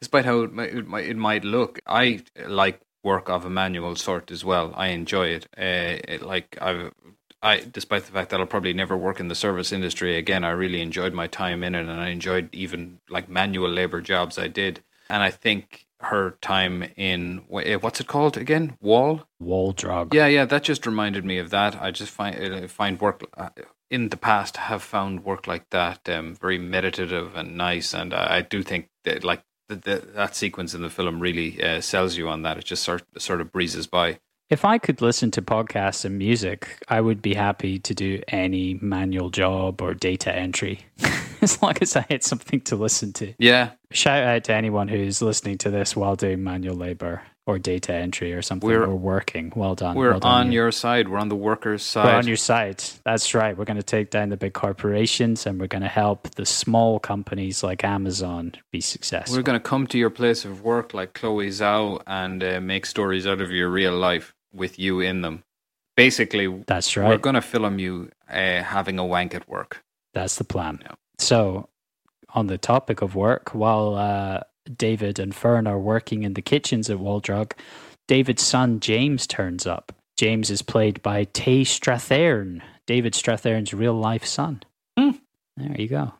despite 0.00 0.24
how 0.24 0.40
it 0.40 0.52
might, 0.52 0.74
it 0.74 0.86
might 0.86 1.04
it 1.06 1.16
might 1.16 1.44
look, 1.44 1.80
I 1.86 2.22
like 2.46 2.80
work 3.02 3.28
of 3.28 3.44
a 3.44 3.50
manual 3.50 3.94
sort 3.96 4.30
as 4.30 4.44
well. 4.44 4.72
I 4.74 4.88
enjoy 4.88 5.28
it. 5.28 5.46
Uh, 5.56 6.00
it 6.08 6.22
like 6.22 6.58
I've. 6.60 6.92
I, 7.44 7.60
despite 7.60 8.06
the 8.06 8.12
fact 8.12 8.30
that 8.30 8.40
I'll 8.40 8.46
probably 8.46 8.72
never 8.72 8.96
work 8.96 9.20
in 9.20 9.28
the 9.28 9.34
service 9.34 9.70
industry 9.70 10.16
again, 10.16 10.44
I 10.44 10.50
really 10.50 10.80
enjoyed 10.80 11.12
my 11.12 11.26
time 11.26 11.62
in 11.62 11.74
it, 11.74 11.82
and 11.82 12.00
I 12.00 12.08
enjoyed 12.08 12.48
even 12.52 13.00
like 13.10 13.28
manual 13.28 13.68
labor 13.68 14.00
jobs 14.00 14.38
I 14.38 14.48
did. 14.48 14.82
And 15.10 15.22
I 15.22 15.30
think 15.30 15.86
her 16.00 16.36
time 16.40 16.84
in 16.96 17.44
what's 17.48 18.00
it 18.00 18.06
called 18.06 18.36
again? 18.36 18.76
Wall. 18.80 19.26
Wall 19.38 19.72
Drug. 19.72 20.14
Yeah, 20.14 20.26
yeah, 20.26 20.46
that 20.46 20.64
just 20.64 20.86
reminded 20.86 21.24
me 21.24 21.38
of 21.38 21.50
that. 21.50 21.80
I 21.80 21.90
just 21.90 22.10
find 22.10 22.64
uh, 22.64 22.68
find 22.68 23.00
work 23.00 23.22
uh, 23.36 23.50
in 23.90 24.08
the 24.08 24.16
past 24.16 24.56
have 24.56 24.82
found 24.82 25.24
work 25.24 25.46
like 25.46 25.68
that 25.70 26.08
um, 26.08 26.34
very 26.34 26.58
meditative 26.58 27.36
and 27.36 27.56
nice, 27.56 27.92
and 27.94 28.14
I, 28.14 28.36
I 28.36 28.40
do 28.40 28.62
think 28.62 28.88
that 29.04 29.22
like 29.22 29.42
the, 29.68 29.76
the, 29.76 30.08
that 30.14 30.34
sequence 30.34 30.74
in 30.74 30.82
the 30.82 30.90
film 30.90 31.20
really 31.20 31.62
uh, 31.62 31.80
sells 31.80 32.16
you 32.16 32.28
on 32.28 32.42
that. 32.42 32.58
It 32.58 32.64
just 32.64 32.82
sort 32.82 33.04
sort 33.18 33.40
of 33.40 33.52
breezes 33.52 33.86
by. 33.86 34.18
If 34.50 34.64
I 34.64 34.78
could 34.78 35.00
listen 35.00 35.30
to 35.32 35.42
podcasts 35.42 36.04
and 36.04 36.18
music, 36.18 36.78
I 36.88 37.00
would 37.00 37.22
be 37.22 37.34
happy 37.34 37.78
to 37.78 37.94
do 37.94 38.20
any 38.28 38.74
manual 38.80 39.30
job 39.30 39.80
or 39.80 39.94
data 39.94 40.34
entry 40.34 40.80
as 41.40 41.60
long 41.62 41.74
as 41.80 41.96
I 41.96 42.04
had 42.10 42.22
something 42.22 42.60
to 42.62 42.76
listen 42.76 43.12
to. 43.14 43.34
Yeah, 43.38 43.70
Shout 43.94 44.24
out 44.24 44.44
to 44.44 44.52
anyone 44.54 44.88
who's 44.88 45.22
listening 45.22 45.56
to 45.58 45.70
this 45.70 45.94
while 45.94 46.16
doing 46.16 46.42
manual 46.42 46.74
labor 46.74 47.22
or 47.46 47.58
data 47.60 47.94
entry 47.94 48.32
or 48.32 48.42
something 48.42 48.68
We're- 48.68 48.86
or 48.86 48.94
working. 48.96 49.52
Well 49.54 49.74
done. 49.76 49.94
we're 49.96 50.10
well 50.12 50.20
done, 50.20 50.32
on 50.32 50.46
you. 50.52 50.54
your 50.60 50.72
side. 50.72 51.08
We're 51.08 51.18
on 51.18 51.28
the 51.28 51.36
workers' 51.36 51.82
side. 51.84 52.06
We're 52.06 52.18
on 52.18 52.26
your 52.26 52.36
side. 52.36 52.82
That's 53.04 53.34
right. 53.34 53.56
We're 53.56 53.66
going 53.66 53.76
to 53.76 53.82
take 53.84 54.10
down 54.10 54.30
the 54.30 54.36
big 54.36 54.52
corporations 54.54 55.46
and 55.46 55.60
we're 55.60 55.68
going 55.68 55.82
to 55.82 55.88
help 55.88 56.34
the 56.34 56.44
small 56.46 56.98
companies 56.98 57.62
like 57.62 57.84
Amazon 57.84 58.54
be 58.72 58.80
successful. 58.80 59.36
We're 59.36 59.42
going 59.42 59.60
to 59.60 59.62
come 59.68 59.86
to 59.88 59.98
your 59.98 60.10
place 60.10 60.44
of 60.44 60.62
work 60.62 60.92
like 60.92 61.14
Chloe 61.14 61.50
Zhao 61.50 62.02
and 62.06 62.42
uh, 62.42 62.60
make 62.60 62.86
stories 62.86 63.26
out 63.28 63.40
of 63.40 63.52
your 63.52 63.68
real 63.68 63.94
life 63.96 64.33
with 64.54 64.78
you 64.78 65.00
in 65.00 65.22
them. 65.22 65.42
Basically, 65.96 66.48
That's 66.66 66.96
right. 66.96 67.08
we're 67.08 67.18
going 67.18 67.34
to 67.34 67.42
film 67.42 67.78
you 67.78 68.10
uh, 68.28 68.62
having 68.62 68.98
a 68.98 69.04
wank 69.06 69.34
at 69.34 69.48
work. 69.48 69.82
That's 70.12 70.36
the 70.36 70.44
plan. 70.44 70.80
Yeah. 70.82 70.94
So, 71.18 71.68
on 72.34 72.48
the 72.48 72.58
topic 72.58 73.00
of 73.00 73.14
work, 73.14 73.54
while 73.54 73.94
uh, 73.94 74.40
David 74.76 75.18
and 75.18 75.34
Fern 75.34 75.66
are 75.66 75.78
working 75.78 76.24
in 76.24 76.34
the 76.34 76.42
kitchens 76.42 76.90
at 76.90 76.98
Wall 76.98 77.20
Drug, 77.20 77.54
David's 78.08 78.42
son 78.42 78.80
James 78.80 79.26
turns 79.26 79.66
up. 79.66 79.92
James 80.16 80.50
is 80.50 80.62
played 80.62 81.02
by 81.02 81.24
Tay 81.24 81.62
Strathairn, 81.62 82.60
David 82.86 83.14
Strathairn's 83.14 83.74
real 83.74 83.94
life 83.94 84.24
son. 84.24 84.62
Hmm. 84.98 85.10
There 85.56 85.80
you 85.80 85.88
go. 85.88 86.14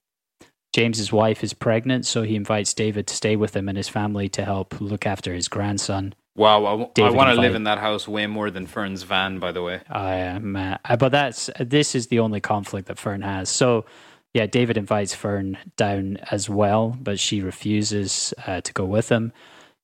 James's 0.72 1.12
wife 1.12 1.44
is 1.44 1.54
pregnant, 1.54 2.04
so 2.04 2.22
he 2.22 2.34
invites 2.34 2.74
David 2.74 3.06
to 3.06 3.14
stay 3.14 3.36
with 3.36 3.54
him 3.54 3.68
and 3.68 3.76
his 3.76 3.88
family 3.88 4.28
to 4.30 4.44
help 4.44 4.80
look 4.80 5.06
after 5.06 5.32
his 5.32 5.46
grandson. 5.46 6.14
Wow, 6.36 6.66
I, 6.66 6.70
w- 6.70 6.88
I 6.88 6.92
David 6.94 7.14
want 7.14 7.34
to 7.34 7.40
live 7.40 7.54
in 7.54 7.64
that 7.64 7.78
house 7.78 8.08
way 8.08 8.26
more 8.26 8.50
than 8.50 8.66
Fern's 8.66 9.04
van, 9.04 9.38
by 9.38 9.52
the 9.52 9.62
way. 9.62 9.80
I 9.88 10.14
am, 10.14 10.56
uh, 10.56 10.78
but 10.98 11.10
that's 11.10 11.48
this 11.60 11.94
is 11.94 12.08
the 12.08 12.18
only 12.18 12.40
conflict 12.40 12.88
that 12.88 12.98
Fern 12.98 13.22
has. 13.22 13.48
So, 13.48 13.84
yeah, 14.32 14.46
David 14.46 14.76
invites 14.76 15.14
Fern 15.14 15.58
down 15.76 16.18
as 16.30 16.50
well, 16.50 16.96
but 17.00 17.20
she 17.20 17.40
refuses 17.40 18.34
uh, 18.46 18.60
to 18.62 18.72
go 18.72 18.84
with 18.84 19.10
him. 19.10 19.32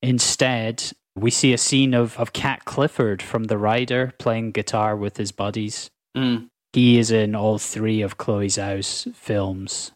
Instead, 0.02 0.92
we 1.14 1.30
see 1.30 1.52
a 1.52 1.58
scene 1.58 1.94
of 1.94 2.18
of 2.18 2.32
Cat 2.32 2.64
Clifford 2.64 3.22
from 3.22 3.44
The 3.44 3.58
Rider 3.58 4.12
playing 4.18 4.50
guitar 4.50 4.96
with 4.96 5.18
his 5.18 5.30
buddies. 5.30 5.90
Mm. 6.16 6.48
He 6.72 6.98
is 6.98 7.12
in 7.12 7.36
all 7.36 7.58
three 7.58 8.02
of 8.02 8.16
Chloe 8.16 8.48
Zhao's 8.48 9.06
films 9.14 9.92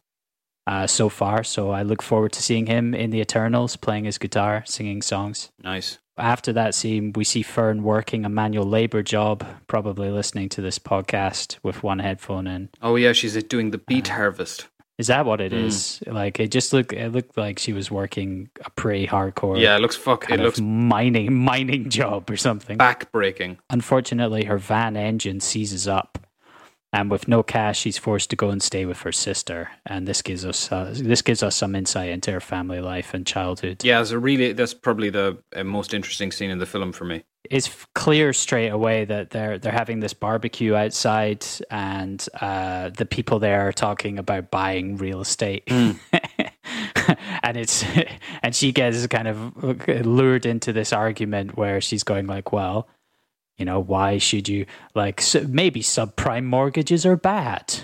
uh, 0.69 0.87
so 0.87 1.09
far, 1.09 1.43
so 1.43 1.71
I 1.71 1.83
look 1.83 2.03
forward 2.03 2.33
to 2.33 2.43
seeing 2.43 2.67
him 2.67 2.95
in 2.95 3.11
the 3.11 3.21
Eternals 3.21 3.77
playing 3.77 4.05
his 4.05 4.19
guitar, 4.19 4.63
singing 4.67 5.03
songs. 5.03 5.51
Nice. 5.63 5.99
After 6.17 6.53
that 6.53 6.75
scene, 6.77 7.13
we 7.15 7.25
see 7.25 7.43
Fern 7.43 7.83
working 7.83 8.25
a 8.25 8.29
manual 8.29 8.67
labor 8.67 9.03
job, 9.03 9.45
probably 9.67 10.11
listening 10.11 10.49
to 10.51 10.61
this 10.61 10.79
podcast 10.79 11.59
with 11.65 11.83
one 11.83 11.99
headphone 11.99 12.47
in. 12.47 12.69
Oh 12.81 12.95
yeah, 12.97 13.13
she's 13.13 13.41
doing 13.45 13.73
the 13.73 13.79
beet 13.79 14.11
Uh, 14.11 14.15
harvest. 14.15 14.69
Is 14.97 15.09
that 15.09 15.27
what 15.27 15.41
it 15.41 15.51
Mm. 15.51 15.65
is? 15.65 16.01
Like 16.07 16.39
it 16.39 16.53
just 16.53 16.73
looked 16.73 16.93
it 16.93 17.11
looked 17.11 17.37
like 17.37 17.59
she 17.59 17.73
was 17.73 17.91
working 17.91 18.49
a 18.65 18.71
pretty 18.71 19.09
hardcore 19.09 19.61
Yeah, 19.61 19.77
it 19.77 19.81
looks 19.81 19.97
fuck. 19.97 20.31
It 20.31 20.39
looks 20.39 20.61
mining 20.61 21.35
mining 21.45 21.91
job 21.91 22.31
or 22.31 22.37
something. 22.37 22.77
back 22.79 23.11
breaking. 23.11 23.59
Unfortunately, 23.71 24.45
her 24.45 24.57
van 24.59 24.97
engine 24.97 25.41
seizes 25.41 25.89
up, 25.89 26.19
and 26.95 27.11
with 27.11 27.27
no 27.27 27.43
cash, 27.43 27.81
she's 27.81 27.99
forced 27.99 28.31
to 28.31 28.37
go 28.37 28.51
and 28.51 28.63
stay 28.63 28.87
with 28.87 29.01
her 29.01 29.11
sister. 29.11 29.69
And 29.85 30.07
this 30.07 30.23
gives 30.23 30.45
us 30.45 30.71
uh, 30.71 30.95
this 30.97 31.23
gives 31.23 31.43
us 31.43 31.57
some 31.57 31.75
insight 31.75 32.11
into 32.11 32.31
her 32.31 32.41
family 32.41 32.81
life 32.81 33.13
and 33.13 33.27
childhood. 33.27 33.85
Yeah, 33.85 34.01
it's 34.01 34.13
a 34.13 34.19
really. 34.19 34.53
That's 34.53 34.75
probably 34.75 35.11
the 35.11 35.37
uh, 35.57 35.65
most 35.65 35.93
interesting 35.93 36.31
scene 36.31 36.51
in 36.51 36.59
the 36.59 36.67
film 36.67 36.93
for 36.93 37.05
me. 37.05 37.25
it's 37.51 37.69
clear 37.95 38.33
straight 38.33 38.69
away 38.69 39.05
that 39.07 39.31
they're 39.31 39.59
they're 39.59 39.73
having 39.73 39.99
this 39.99 40.15
barbecue 40.15 40.77
outside, 40.77 41.45
and 41.69 42.25
uh, 42.41 42.91
the 42.91 43.07
people 43.07 43.41
there 43.41 43.67
are 43.67 43.73
talking 43.73 44.17
about 44.17 44.53
buying 44.53 44.97
real 44.97 45.21
estate, 45.21 45.65
and 45.69 47.57
it's 47.57 47.85
and 48.45 48.55
she 48.55 48.71
gets 48.71 49.05
kind 49.09 49.27
of 49.27 50.07
lured 50.07 50.47
into 50.47 50.73
this 50.73 50.93
argument 50.93 51.57
where 51.57 51.81
she's 51.81 52.05
going 52.05 52.29
like, 52.29 52.53
well. 52.53 52.87
You 53.59 53.65
know, 53.65 53.79
why 53.81 54.19
should 54.19 54.49
you 54.49 54.67
like 54.95 55.21
s 55.21 55.37
maybe 55.47 55.81
subprime 55.81 56.45
mortgages 56.45 57.07
are 57.07 57.17
bad? 57.17 57.75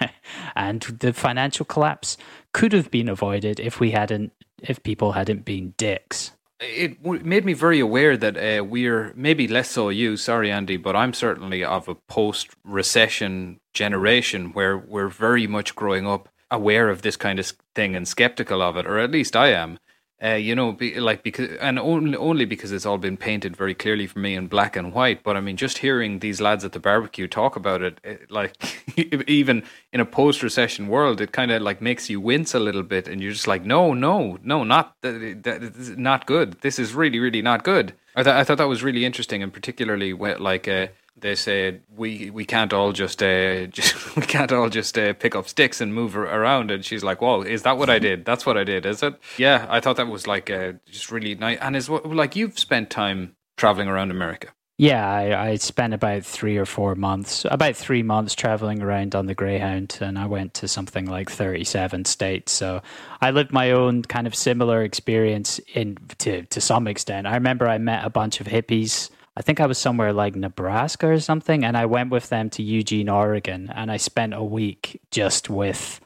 and 0.56 0.82
the 0.82 1.12
financial 1.12 1.66
collapse 1.66 2.16
could 2.52 2.72
have 2.72 2.90
been 2.90 3.08
avoided 3.08 3.60
if 3.60 3.78
we 3.80 3.90
hadn't, 3.90 4.32
if 4.60 4.82
people 4.82 5.12
hadn't 5.12 5.44
been 5.44 5.74
dicks. 5.76 6.32
It 6.60 7.04
made 7.04 7.44
me 7.44 7.52
very 7.52 7.78
aware 7.78 8.16
that 8.16 8.36
uh, 8.36 8.64
we're 8.64 9.12
maybe 9.14 9.46
less 9.46 9.70
so 9.70 9.90
you. 9.90 10.16
Sorry, 10.16 10.50
Andy, 10.50 10.76
but 10.76 10.96
I'm 10.96 11.12
certainly 11.12 11.62
of 11.62 11.86
a 11.86 11.94
post-recession 11.94 13.60
generation 13.74 14.52
where 14.54 14.76
we're 14.76 15.08
very 15.08 15.46
much 15.46 15.76
growing 15.76 16.06
up 16.06 16.28
aware 16.50 16.88
of 16.88 17.02
this 17.02 17.16
kind 17.16 17.38
of 17.38 17.52
thing 17.76 17.94
and 17.94 18.08
skeptical 18.08 18.60
of 18.60 18.76
it, 18.76 18.86
or 18.86 18.98
at 18.98 19.12
least 19.12 19.36
I 19.36 19.48
am. 19.52 19.78
Uh, 20.20 20.30
you 20.30 20.52
know, 20.52 20.72
be, 20.72 20.98
like 20.98 21.22
because 21.22 21.48
and 21.60 21.78
only 21.78 22.16
only 22.16 22.44
because 22.44 22.72
it's 22.72 22.84
all 22.84 22.98
been 22.98 23.16
painted 23.16 23.56
very 23.56 23.72
clearly 23.72 24.04
for 24.08 24.18
me 24.18 24.34
in 24.34 24.48
black 24.48 24.74
and 24.74 24.92
white. 24.92 25.22
But 25.22 25.36
I 25.36 25.40
mean, 25.40 25.56
just 25.56 25.78
hearing 25.78 26.18
these 26.18 26.40
lads 26.40 26.64
at 26.64 26.72
the 26.72 26.80
barbecue 26.80 27.28
talk 27.28 27.54
about 27.54 27.82
it, 27.82 28.00
it 28.02 28.28
like 28.28 28.56
even 29.28 29.62
in 29.92 30.00
a 30.00 30.04
post-recession 30.04 30.88
world, 30.88 31.20
it 31.20 31.30
kind 31.30 31.52
of 31.52 31.62
like 31.62 31.80
makes 31.80 32.10
you 32.10 32.20
wince 32.20 32.52
a 32.52 32.58
little 32.58 32.82
bit, 32.82 33.06
and 33.06 33.22
you're 33.22 33.30
just 33.30 33.46
like, 33.46 33.64
no, 33.64 33.94
no, 33.94 34.38
no, 34.42 34.64
not 34.64 34.96
that, 35.02 35.44
that 35.44 35.96
not 35.96 36.26
good. 36.26 36.60
This 36.62 36.80
is 36.80 36.94
really, 36.94 37.20
really 37.20 37.42
not 37.42 37.62
good. 37.62 37.94
I 38.16 38.24
thought 38.24 38.36
I 38.36 38.42
thought 38.42 38.58
that 38.58 38.66
was 38.66 38.82
really 38.82 39.04
interesting, 39.04 39.42
and 39.42 39.52
particularly 39.52 40.12
when 40.12 40.40
like. 40.40 40.66
Uh, 40.66 40.88
they 41.20 41.34
said 41.34 41.82
we 41.96 42.30
we 42.30 42.44
can't 42.44 42.72
all 42.72 42.92
just 42.92 43.22
uh 43.22 43.66
just 43.78 44.16
we 44.16 44.22
can't 44.22 44.52
all 44.52 44.68
just 44.68 44.98
uh, 44.98 45.12
pick 45.14 45.34
up 45.34 45.48
sticks 45.48 45.80
and 45.80 45.94
move 45.94 46.16
around. 46.16 46.70
And 46.70 46.84
she's 46.84 47.04
like 47.04 47.20
whoa 47.20 47.42
is 47.42 47.62
that 47.62 47.78
what 47.78 47.90
i 47.90 47.98
did? 47.98 48.24
That's 48.24 48.46
what 48.46 48.56
i 48.56 48.64
did 48.64 48.86
is 48.86 49.02
it? 49.02 49.14
Yeah 49.36 49.66
i 49.68 49.80
thought 49.80 49.96
that 49.96 50.08
was 50.08 50.26
like 50.26 50.50
uh, 50.50 50.72
just 50.86 51.10
really 51.10 51.34
nice. 51.34 51.58
And 51.60 51.76
is 51.76 51.88
what 51.88 52.06
like 52.06 52.36
you've 52.36 52.58
spent 52.58 52.90
time 52.90 53.36
traveling 53.56 53.88
around 53.88 54.10
america? 54.10 54.48
Yeah, 54.80 55.10
I, 55.10 55.48
I 55.48 55.56
spent 55.56 55.92
about 55.92 56.24
three 56.24 56.56
or 56.56 56.64
four 56.64 56.94
months, 56.94 57.44
about 57.50 57.74
three 57.74 58.04
months 58.04 58.36
traveling 58.36 58.80
around 58.80 59.16
on 59.16 59.26
the 59.26 59.34
Greyhound, 59.34 59.98
and 60.00 60.16
I 60.16 60.26
went 60.26 60.54
to 60.54 60.68
something 60.68 61.06
like 61.06 61.28
37 61.28 62.04
states. 62.04 62.52
So 62.52 62.80
I 63.20 63.32
lived 63.32 63.52
my 63.52 63.72
own 63.72 64.02
kind 64.02 64.28
of 64.28 64.36
similar 64.36 64.84
experience 64.84 65.58
in 65.74 65.98
to, 66.18 66.44
to 66.44 66.60
some 66.60 66.86
extent. 66.86 67.26
I 67.26 67.34
remember 67.34 67.66
I 67.66 67.78
met 67.78 68.04
a 68.04 68.10
bunch 68.10 68.40
of 68.40 68.46
hippies 68.46 69.10
I 69.38 69.40
think 69.40 69.60
I 69.60 69.66
was 69.66 69.78
somewhere 69.78 70.12
like 70.12 70.34
Nebraska 70.34 71.06
or 71.06 71.20
something, 71.20 71.64
and 71.64 71.76
I 71.76 71.86
went 71.86 72.10
with 72.10 72.28
them 72.28 72.50
to 72.50 72.62
Eugene, 72.64 73.08
Oregon, 73.08 73.70
and 73.72 73.88
I 73.88 73.96
spent 73.96 74.34
a 74.34 74.42
week 74.42 75.00
just 75.12 75.48
with 75.48 76.00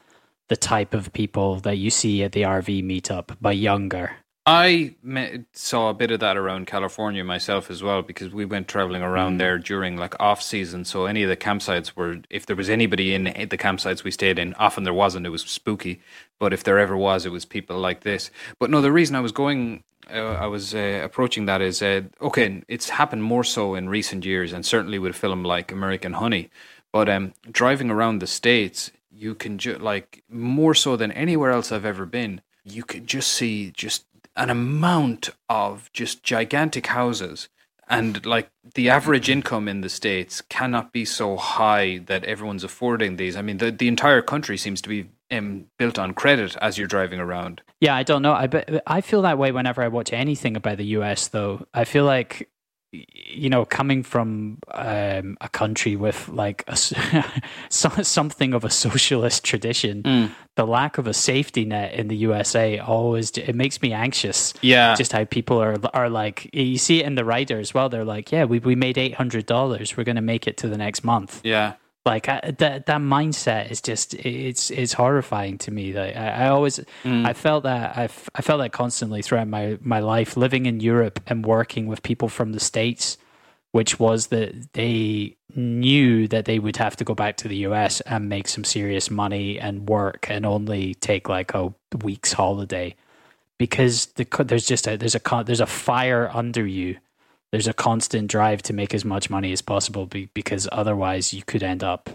the 0.49 0.55
type 0.55 0.93
of 0.93 1.11
people 1.13 1.55
that 1.61 1.77
you 1.77 1.89
see 1.89 2.23
at 2.23 2.33
the 2.33 2.43
RV 2.43 2.83
meetup, 2.83 3.35
but 3.41 3.57
younger. 3.57 4.17
I 4.45 4.93
met, 5.01 5.45
saw 5.53 5.89
a 5.89 5.95
bit 5.95 6.11
of 6.11 6.19
that 6.19 6.37
around 6.37 6.67
California 6.67 7.23
myself 7.23 7.71
as 7.71 7.81
well 7.81 8.03
because 8.03 8.31
we 8.31 8.45
went 8.45 8.67
traveling 8.67 9.01
around 9.01 9.35
mm. 9.35 9.39
there 9.39 9.57
during 9.57 9.97
like 9.97 10.13
off 10.19 10.43
season. 10.43 10.85
So 10.85 11.07
any 11.07 11.23
of 11.23 11.29
the 11.29 11.37
campsites 11.37 11.95
were, 11.95 12.17
if 12.29 12.45
there 12.45 12.55
was 12.55 12.69
anybody 12.69 13.15
in 13.15 13.23
the 13.23 13.57
campsites 13.57 14.03
we 14.03 14.11
stayed 14.11 14.37
in, 14.37 14.53
often 14.55 14.83
there 14.83 14.93
wasn't. 14.93 15.25
It 15.25 15.29
was 15.29 15.41
spooky, 15.41 16.01
but 16.37 16.53
if 16.53 16.63
there 16.63 16.77
ever 16.77 16.95
was, 16.95 17.25
it 17.25 17.31
was 17.31 17.45
people 17.45 17.79
like 17.79 18.01
this. 18.01 18.29
But 18.59 18.69
no, 18.69 18.79
the 18.79 18.91
reason 18.91 19.15
I 19.15 19.21
was 19.21 19.31
going, 19.31 19.83
uh, 20.11 20.37
I 20.39 20.47
was 20.47 20.73
uh, 20.73 21.01
approaching 21.03 21.45
that 21.45 21.61
is 21.61 21.81
uh, 21.81 22.01
okay. 22.21 22.63
It's 22.67 22.89
happened 22.89 23.23
more 23.23 23.43
so 23.43 23.75
in 23.75 23.89
recent 23.89 24.25
years, 24.25 24.53
and 24.53 24.65
certainly 24.65 24.99
with 24.99 25.11
a 25.11 25.17
film 25.17 25.43
like 25.43 25.71
American 25.71 26.13
Honey. 26.13 26.49
But 26.91 27.09
um, 27.09 27.33
driving 27.51 27.89
around 27.89 28.19
the 28.19 28.27
states, 28.27 28.91
you 29.11 29.35
can 29.35 29.57
ju- 29.57 29.77
like 29.77 30.23
more 30.29 30.73
so 30.73 30.95
than 30.95 31.11
anywhere 31.11 31.51
else 31.51 31.71
I've 31.71 31.85
ever 31.85 32.05
been. 32.05 32.41
You 32.63 32.83
can 32.83 33.05
just 33.05 33.29
see 33.29 33.71
just 33.71 34.05
an 34.35 34.49
amount 34.49 35.29
of 35.49 35.91
just 35.93 36.23
gigantic 36.23 36.87
houses 36.87 37.49
and 37.87 38.25
like 38.25 38.49
the 38.75 38.89
average 38.89 39.29
income 39.29 39.67
in 39.67 39.81
the 39.81 39.89
states 39.89 40.41
cannot 40.41 40.91
be 40.91 41.05
so 41.05 41.35
high 41.35 41.99
that 42.05 42.23
everyone's 42.23 42.63
affording 42.63 43.17
these 43.17 43.35
i 43.35 43.41
mean 43.41 43.57
the, 43.57 43.71
the 43.71 43.87
entire 43.87 44.21
country 44.21 44.57
seems 44.57 44.81
to 44.81 44.89
be 44.89 45.05
um, 45.37 45.65
built 45.77 45.99
on 45.99 46.13
credit 46.13 46.55
as 46.61 46.77
you're 46.77 46.87
driving 46.87 47.19
around 47.19 47.61
Yeah, 47.79 47.95
I 47.95 48.03
don't 48.03 48.21
know. 48.21 48.33
I 48.33 48.47
but 48.47 48.83
I 48.87 49.01
feel 49.01 49.21
that 49.23 49.37
way 49.37 49.51
whenever 49.51 49.81
I 49.81 49.87
watch 49.87 50.13
anything 50.13 50.55
about 50.55 50.77
the 50.77 50.85
US. 50.97 51.27
Though 51.27 51.65
I 51.73 51.83
feel 51.85 52.05
like 52.05 52.49
you 52.93 53.49
know, 53.49 53.65
coming 53.65 54.03
from 54.03 54.59
um, 54.71 55.35
a 55.41 55.49
country 55.49 55.95
with 55.95 56.29
like 56.29 56.63
a, 56.67 56.77
something 57.69 58.53
of 58.53 58.63
a 58.63 58.69
socialist 58.69 59.43
tradition, 59.43 60.03
the 60.55 60.67
lack 60.67 60.99
of 60.99 61.07
a 61.07 61.13
safety 61.13 61.65
net 61.65 61.93
in 61.93 62.07
the 62.07 62.15
USA 62.17 62.77
always 62.77 63.31
it 63.31 63.55
makes 63.55 63.81
me 63.81 63.93
anxious. 63.93 64.53
Yeah. 64.61 64.93
just 64.95 65.11
how 65.11 65.25
people 65.25 65.59
are 65.61 65.75
are 65.93 66.09
like. 66.09 66.49
You 66.53 66.77
see 66.77 66.99
it 66.99 67.05
in 67.05 67.15
the 67.15 67.25
Rider 67.25 67.59
as 67.59 67.73
well. 67.73 67.89
They're 67.89 68.05
like, 68.05 68.31
"Yeah, 68.31 68.45
we 68.45 68.59
we 68.59 68.75
made 68.75 68.97
eight 68.97 69.15
hundred 69.15 69.47
dollars. 69.47 69.97
We're 69.97 70.03
going 70.03 70.17
to 70.17 70.21
make 70.21 70.47
it 70.47 70.57
to 70.57 70.67
the 70.67 70.77
next 70.77 71.03
month." 71.03 71.41
yeah 71.43 71.73
like 72.05 72.27
I, 72.27 72.53
that 72.57 72.85
that 72.85 73.01
mindset 73.01 73.71
is 73.71 73.81
just 73.81 74.13
it's 74.13 74.69
it's 74.71 74.93
horrifying 74.93 75.57
to 75.59 75.71
me 75.71 75.93
like 75.93 76.15
I, 76.15 76.27
I 76.29 76.47
always 76.49 76.79
mm. 77.03 77.25
i 77.25 77.33
felt 77.33 77.63
that 77.63 77.97
I, 77.97 78.03
f- 78.05 78.29
I 78.35 78.41
felt 78.41 78.59
that 78.59 78.71
constantly 78.71 79.21
throughout 79.21 79.47
my 79.47 79.77
my 79.81 79.99
life 79.99 80.35
living 80.35 80.65
in 80.65 80.79
europe 80.79 81.19
and 81.27 81.45
working 81.45 81.87
with 81.87 82.03
people 82.03 82.27
from 82.27 82.51
the 82.51 82.59
states 82.59 83.17
which 83.71 83.99
was 83.99 84.27
that 84.27 84.73
they 84.73 85.35
knew 85.55 86.27
that 86.27 86.45
they 86.45 86.59
would 86.59 86.77
have 86.77 86.95
to 86.95 87.03
go 87.03 87.15
back 87.15 87.37
to 87.37 87.47
the 87.47 87.57
us 87.57 88.01
and 88.01 88.29
make 88.29 88.47
some 88.47 88.63
serious 88.63 89.09
money 89.09 89.59
and 89.59 89.89
work 89.89 90.27
and 90.29 90.45
only 90.45 90.93
take 90.95 91.29
like 91.29 91.53
a 91.53 91.73
week's 92.03 92.33
holiday 92.33 92.95
because 93.57 94.07
the, 94.15 94.25
there's 94.43 94.65
just 94.65 94.87
a 94.87 94.97
there's 94.97 95.15
a 95.15 95.43
there's 95.45 95.59
a 95.61 95.65
fire 95.65 96.29
under 96.33 96.65
you 96.67 96.97
there's 97.53 97.67
a 97.67 97.73
constant 97.73 98.27
drive 98.31 98.63
to 98.63 98.73
make 98.73 98.95
as 98.95 99.05
much 99.05 99.29
money 99.29 99.51
as 99.53 99.61
possible 99.61 100.07
be, 100.07 100.27
because 100.33 100.67
otherwise 100.71 101.35
you 101.35 101.43
could 101.43 101.61
end 101.61 101.83
up 101.83 102.09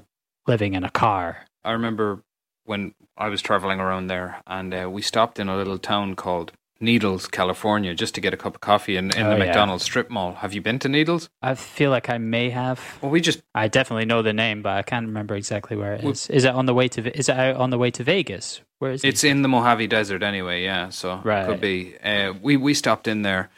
living 0.48 0.74
in 0.74 0.82
a 0.82 0.90
car. 0.90 1.46
I 1.64 1.70
remember 1.70 2.24
when 2.64 2.92
I 3.16 3.28
was 3.28 3.40
traveling 3.40 3.78
around 3.78 4.08
there, 4.08 4.42
and 4.48 4.74
uh, 4.74 4.90
we 4.90 5.00
stopped 5.00 5.38
in 5.38 5.48
a 5.48 5.56
little 5.56 5.78
town 5.78 6.16
called 6.16 6.50
Needles, 6.80 7.28
California, 7.28 7.94
just 7.94 8.16
to 8.16 8.20
get 8.20 8.34
a 8.34 8.36
cup 8.36 8.56
of 8.56 8.60
coffee 8.60 8.96
in, 8.96 9.12
in 9.12 9.26
Oh, 9.26 9.30
the 9.30 9.36
yeah. 9.38 9.44
McDonald's 9.44 9.84
strip 9.84 10.10
mall. 10.10 10.34
Have 10.34 10.54
you 10.54 10.60
been 10.60 10.80
to 10.80 10.88
Needles? 10.88 11.28
I 11.40 11.54
feel 11.54 11.90
like 11.92 12.10
I 12.10 12.18
may 12.18 12.50
have. 12.50 12.98
Well, 13.00 13.12
we 13.12 13.20
just 13.20 13.40
I 13.54 13.68
definitely 13.68 14.06
know 14.06 14.22
the 14.22 14.32
name, 14.32 14.60
but 14.62 14.72
I 14.72 14.82
can't 14.82 15.06
remember 15.06 15.36
exactly 15.36 15.76
where 15.76 15.94
it 15.94 16.02
is. 16.04 16.28
Is 16.30 16.42
it 16.44 16.52
on 16.52 16.66
the 16.66 16.74
way 16.74 16.88
to? 16.88 17.16
Is 17.16 17.28
it 17.28 17.36
on 17.36 17.70
the 17.70 17.78
way 17.78 17.92
to 17.92 18.02
Vegas? 18.02 18.60
Where 18.80 18.90
is 18.90 19.04
it? 19.04 19.08
it's 19.08 19.22
in 19.22 19.42
the 19.42 19.48
Mojave 19.48 19.86
Desert 19.86 20.24
anyway. 20.24 20.64
Yeah, 20.64 20.88
so 20.88 21.20
Right. 21.22 21.46
could 21.46 21.60
be. 21.60 21.96
Uh, 22.02 22.32
we 22.42 22.56
we 22.56 22.74
stopped 22.74 23.06
in 23.06 23.22
there 23.22 23.50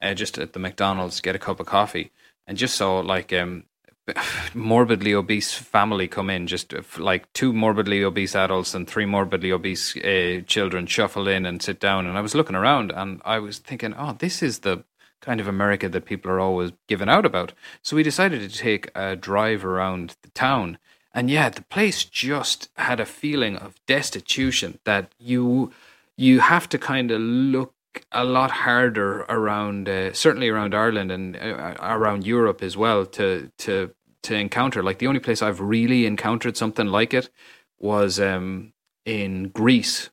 uh, 0.00 0.14
just 0.14 0.38
at 0.38 0.52
the 0.52 0.58
McDonald's 0.58 1.20
get 1.20 1.36
a 1.36 1.38
cup 1.38 1.60
of 1.60 1.66
coffee, 1.66 2.10
and 2.46 2.58
just 2.58 2.76
saw 2.76 3.00
like 3.00 3.32
um, 3.32 3.64
morbidly 4.54 5.14
obese 5.14 5.54
family 5.54 6.08
come 6.08 6.30
in, 6.30 6.46
just 6.46 6.72
uh, 6.72 6.82
like 6.98 7.32
two 7.32 7.52
morbidly 7.52 8.02
obese 8.02 8.34
adults 8.34 8.74
and 8.74 8.88
three 8.88 9.06
morbidly 9.06 9.52
obese 9.52 9.96
uh, 9.96 10.40
children 10.46 10.86
shuffle 10.86 11.28
in 11.28 11.46
and 11.46 11.62
sit 11.62 11.80
down. 11.80 12.06
And 12.06 12.16
I 12.16 12.20
was 12.20 12.34
looking 12.34 12.56
around, 12.56 12.92
and 12.92 13.20
I 13.24 13.38
was 13.38 13.58
thinking, 13.58 13.94
oh, 13.96 14.16
this 14.18 14.42
is 14.42 14.60
the 14.60 14.84
kind 15.20 15.40
of 15.40 15.48
America 15.48 15.88
that 15.88 16.04
people 16.04 16.30
are 16.30 16.40
always 16.40 16.72
giving 16.86 17.08
out 17.08 17.26
about. 17.26 17.52
So 17.82 17.96
we 17.96 18.02
decided 18.02 18.48
to 18.48 18.56
take 18.56 18.90
a 18.94 19.16
drive 19.16 19.64
around 19.64 20.16
the 20.22 20.30
town. 20.30 20.78
And 21.12 21.30
yeah, 21.30 21.48
the 21.48 21.62
place 21.62 22.04
just 22.04 22.68
had 22.76 23.00
a 23.00 23.06
feeling 23.06 23.56
of 23.56 23.74
destitution 23.86 24.78
that 24.84 25.12
you 25.18 25.72
you 26.16 26.40
have 26.40 26.68
to 26.68 26.78
kind 26.78 27.10
of 27.10 27.20
look 27.20 27.74
a 28.12 28.24
lot 28.24 28.50
harder 28.50 29.20
around, 29.28 29.88
uh, 29.88 30.12
certainly 30.12 30.48
around 30.48 30.74
Ireland 30.74 31.10
and 31.10 31.36
uh, 31.36 31.74
around 31.80 32.26
Europe 32.26 32.62
as 32.62 32.76
well 32.76 33.06
to 33.06 33.50
to 33.58 33.94
to 34.24 34.34
encounter. 34.34 34.82
Like 34.82 34.98
the 34.98 35.06
only 35.06 35.20
place 35.20 35.42
I've 35.42 35.60
really 35.60 36.06
encountered 36.06 36.56
something 36.56 36.86
like 36.86 37.14
it 37.14 37.30
was 37.78 38.20
um, 38.20 38.72
in 39.04 39.48
Greece. 39.48 40.10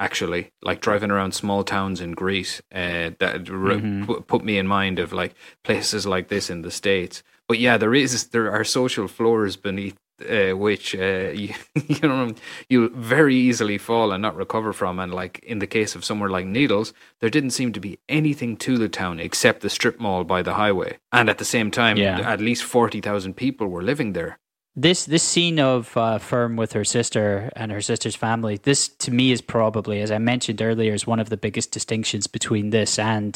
Actually, 0.00 0.52
like 0.62 0.80
driving 0.80 1.10
around 1.10 1.32
small 1.32 1.64
towns 1.64 2.00
in 2.00 2.12
Greece, 2.12 2.62
uh, 2.72 3.10
that 3.18 3.44
pu- 3.46 4.20
put 4.20 4.44
me 4.44 4.56
in 4.56 4.64
mind 4.68 5.00
of 5.00 5.12
like 5.12 5.34
places 5.64 6.06
like 6.06 6.28
this 6.28 6.50
in 6.50 6.62
the 6.62 6.70
states. 6.70 7.24
But 7.48 7.58
yeah, 7.58 7.76
there 7.78 7.94
is 7.96 8.28
there 8.28 8.52
are 8.52 8.62
social 8.62 9.08
floors 9.08 9.56
beneath 9.56 9.96
uh, 10.22 10.56
which 10.56 10.94
uh, 10.94 11.30
you, 11.42 11.54
you 11.86 12.00
know 12.08 12.32
you'll 12.68 12.90
very 12.90 13.36
easily 13.36 13.78
fall 13.78 14.12
and 14.12 14.22
not 14.22 14.36
recover 14.36 14.72
from. 14.72 14.98
And 14.98 15.12
like 15.14 15.38
in 15.40 15.58
the 15.58 15.66
case 15.66 15.94
of 15.94 16.04
somewhere 16.04 16.30
like 16.30 16.46
Needles, 16.46 16.92
there 17.20 17.30
didn't 17.30 17.50
seem 17.50 17.72
to 17.72 17.80
be 17.80 17.98
anything 18.08 18.56
to 18.58 18.78
the 18.78 18.88
town 18.88 19.20
except 19.20 19.60
the 19.60 19.70
strip 19.70 19.98
mall 20.00 20.24
by 20.24 20.42
the 20.42 20.54
highway. 20.54 20.98
And 21.12 21.28
at 21.30 21.38
the 21.38 21.44
same 21.44 21.70
time, 21.70 21.96
Yeah. 21.96 22.20
at 22.20 22.40
least 22.40 22.64
forty 22.64 23.00
thousand 23.00 23.34
people 23.34 23.66
were 23.68 23.82
living 23.82 24.12
there. 24.14 24.38
this 24.76 25.06
this 25.06 25.22
scene 25.24 25.58
of 25.58 25.96
uh, 25.96 26.18
Fern 26.18 26.54
with 26.56 26.72
her 26.74 26.84
sister 26.84 27.50
and 27.56 27.72
her 27.72 27.80
sister's 27.80 28.14
family. 28.16 28.58
This 28.62 28.88
to 29.04 29.10
me 29.10 29.32
is 29.32 29.40
probably, 29.42 30.00
as 30.02 30.10
I 30.10 30.18
mentioned 30.18 30.62
earlier, 30.62 30.94
is 30.94 31.06
one 31.06 31.18
of 31.22 31.28
the 31.30 31.36
biggest 31.36 31.72
distinctions 31.72 32.26
between 32.28 32.70
this 32.70 32.98
and 32.98 33.34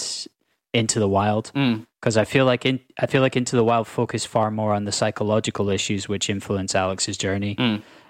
Into 0.73 0.99
the 0.99 1.09
Wild. 1.09 1.53
Mm. 1.55 1.87
because 2.01 2.17
I 2.17 2.25
feel 2.25 2.45
like 2.47 2.65
in, 2.67 2.81
I 2.99 3.07
feel 3.07 3.21
like 3.21 3.37
Into 3.37 3.57
the 3.57 3.65
Wild 3.65 3.87
focus 3.87 4.25
far 4.25 4.51
more 4.51 4.73
on 4.73 4.85
the 4.85 4.93
psychological 4.93 5.69
issues 5.71 6.09
which 6.09 6.29
influence 6.31 6.75
Alex's 6.75 7.17
journey. 7.17 7.57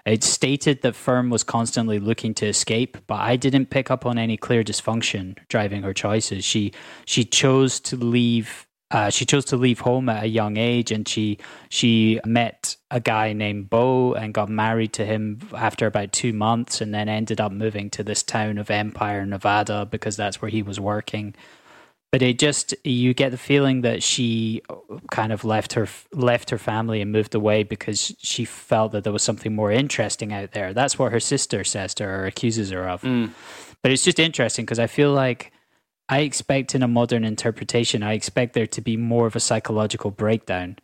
It 0.04 0.24
stated 0.24 0.82
that 0.82 0.96
Fern 0.96 1.30
was 1.30 1.44
constantly 1.44 2.00
looking 2.00 2.34
to 2.34 2.46
escape, 2.46 2.96
but 3.06 3.20
I 3.20 3.36
didn't 3.36 3.66
pick 3.70 3.88
up 3.90 4.04
on 4.04 4.18
any 4.18 4.36
clear 4.36 4.64
dysfunction 4.64 5.36
driving 5.48 5.82
her 5.82 5.94
choices. 5.94 6.44
She 6.44 6.72
she 7.04 7.24
chose 7.24 7.78
to 7.80 7.96
leave. 7.96 8.66
Uh, 8.90 9.08
she 9.08 9.24
chose 9.24 9.46
to 9.46 9.56
leave 9.56 9.80
home 9.80 10.08
at 10.10 10.22
a 10.22 10.26
young 10.26 10.56
age, 10.56 10.90
and 10.90 11.06
she 11.08 11.38
she 11.68 12.20
met 12.26 12.76
a 12.90 13.00
guy 13.00 13.32
named 13.32 13.70
Bo 13.70 14.12
and 14.14 14.34
got 14.34 14.48
married 14.50 14.92
to 14.94 15.04
him 15.06 15.40
after 15.54 15.86
about 15.86 16.12
two 16.12 16.32
months, 16.32 16.80
and 16.80 16.92
then 16.92 17.08
ended 17.08 17.40
up 17.40 17.52
moving 17.52 17.88
to 17.90 18.02
this 18.02 18.22
town 18.22 18.58
of 18.58 18.70
Empire, 18.70 19.24
Nevada, 19.24 19.86
because 19.86 20.16
that's 20.16 20.42
where 20.42 20.50
he 20.50 20.62
was 20.62 20.78
working 20.80 21.34
but 22.12 22.20
it 22.20 22.38
just 22.38 22.74
you 22.84 23.14
get 23.14 23.30
the 23.30 23.38
feeling 23.38 23.80
that 23.80 24.02
she 24.02 24.62
kind 25.10 25.32
of 25.32 25.44
left 25.44 25.72
her 25.72 25.88
left 26.12 26.50
her 26.50 26.58
family 26.58 27.00
and 27.00 27.10
moved 27.10 27.34
away 27.34 27.62
because 27.62 28.14
she 28.18 28.44
felt 28.44 28.92
that 28.92 29.02
there 29.02 29.12
was 29.12 29.22
something 29.22 29.54
more 29.54 29.72
interesting 29.72 30.32
out 30.32 30.52
there. 30.52 30.74
That's 30.74 30.98
what 30.98 31.10
her 31.10 31.20
sister 31.20 31.64
says 31.64 31.94
to 31.94 32.04
her 32.04 32.24
or 32.24 32.26
accuses 32.26 32.70
her 32.70 32.86
of. 32.86 33.00
Mm. 33.00 33.30
But 33.82 33.90
it's 33.90 34.04
just 34.04 34.20
interesting 34.20 34.64
because 34.64 34.78
i 34.78 34.86
feel 34.86 35.12
like 35.12 35.52
i 36.08 36.20
expect 36.20 36.74
in 36.74 36.84
a 36.84 36.88
modern 36.88 37.24
interpretation 37.24 38.02
i 38.02 38.12
expect 38.12 38.52
there 38.52 38.66
to 38.66 38.80
be 38.80 38.96
more 38.96 39.26
of 39.26 39.34
a 39.34 39.40
psychological 39.40 40.12
breakdown. 40.12 40.76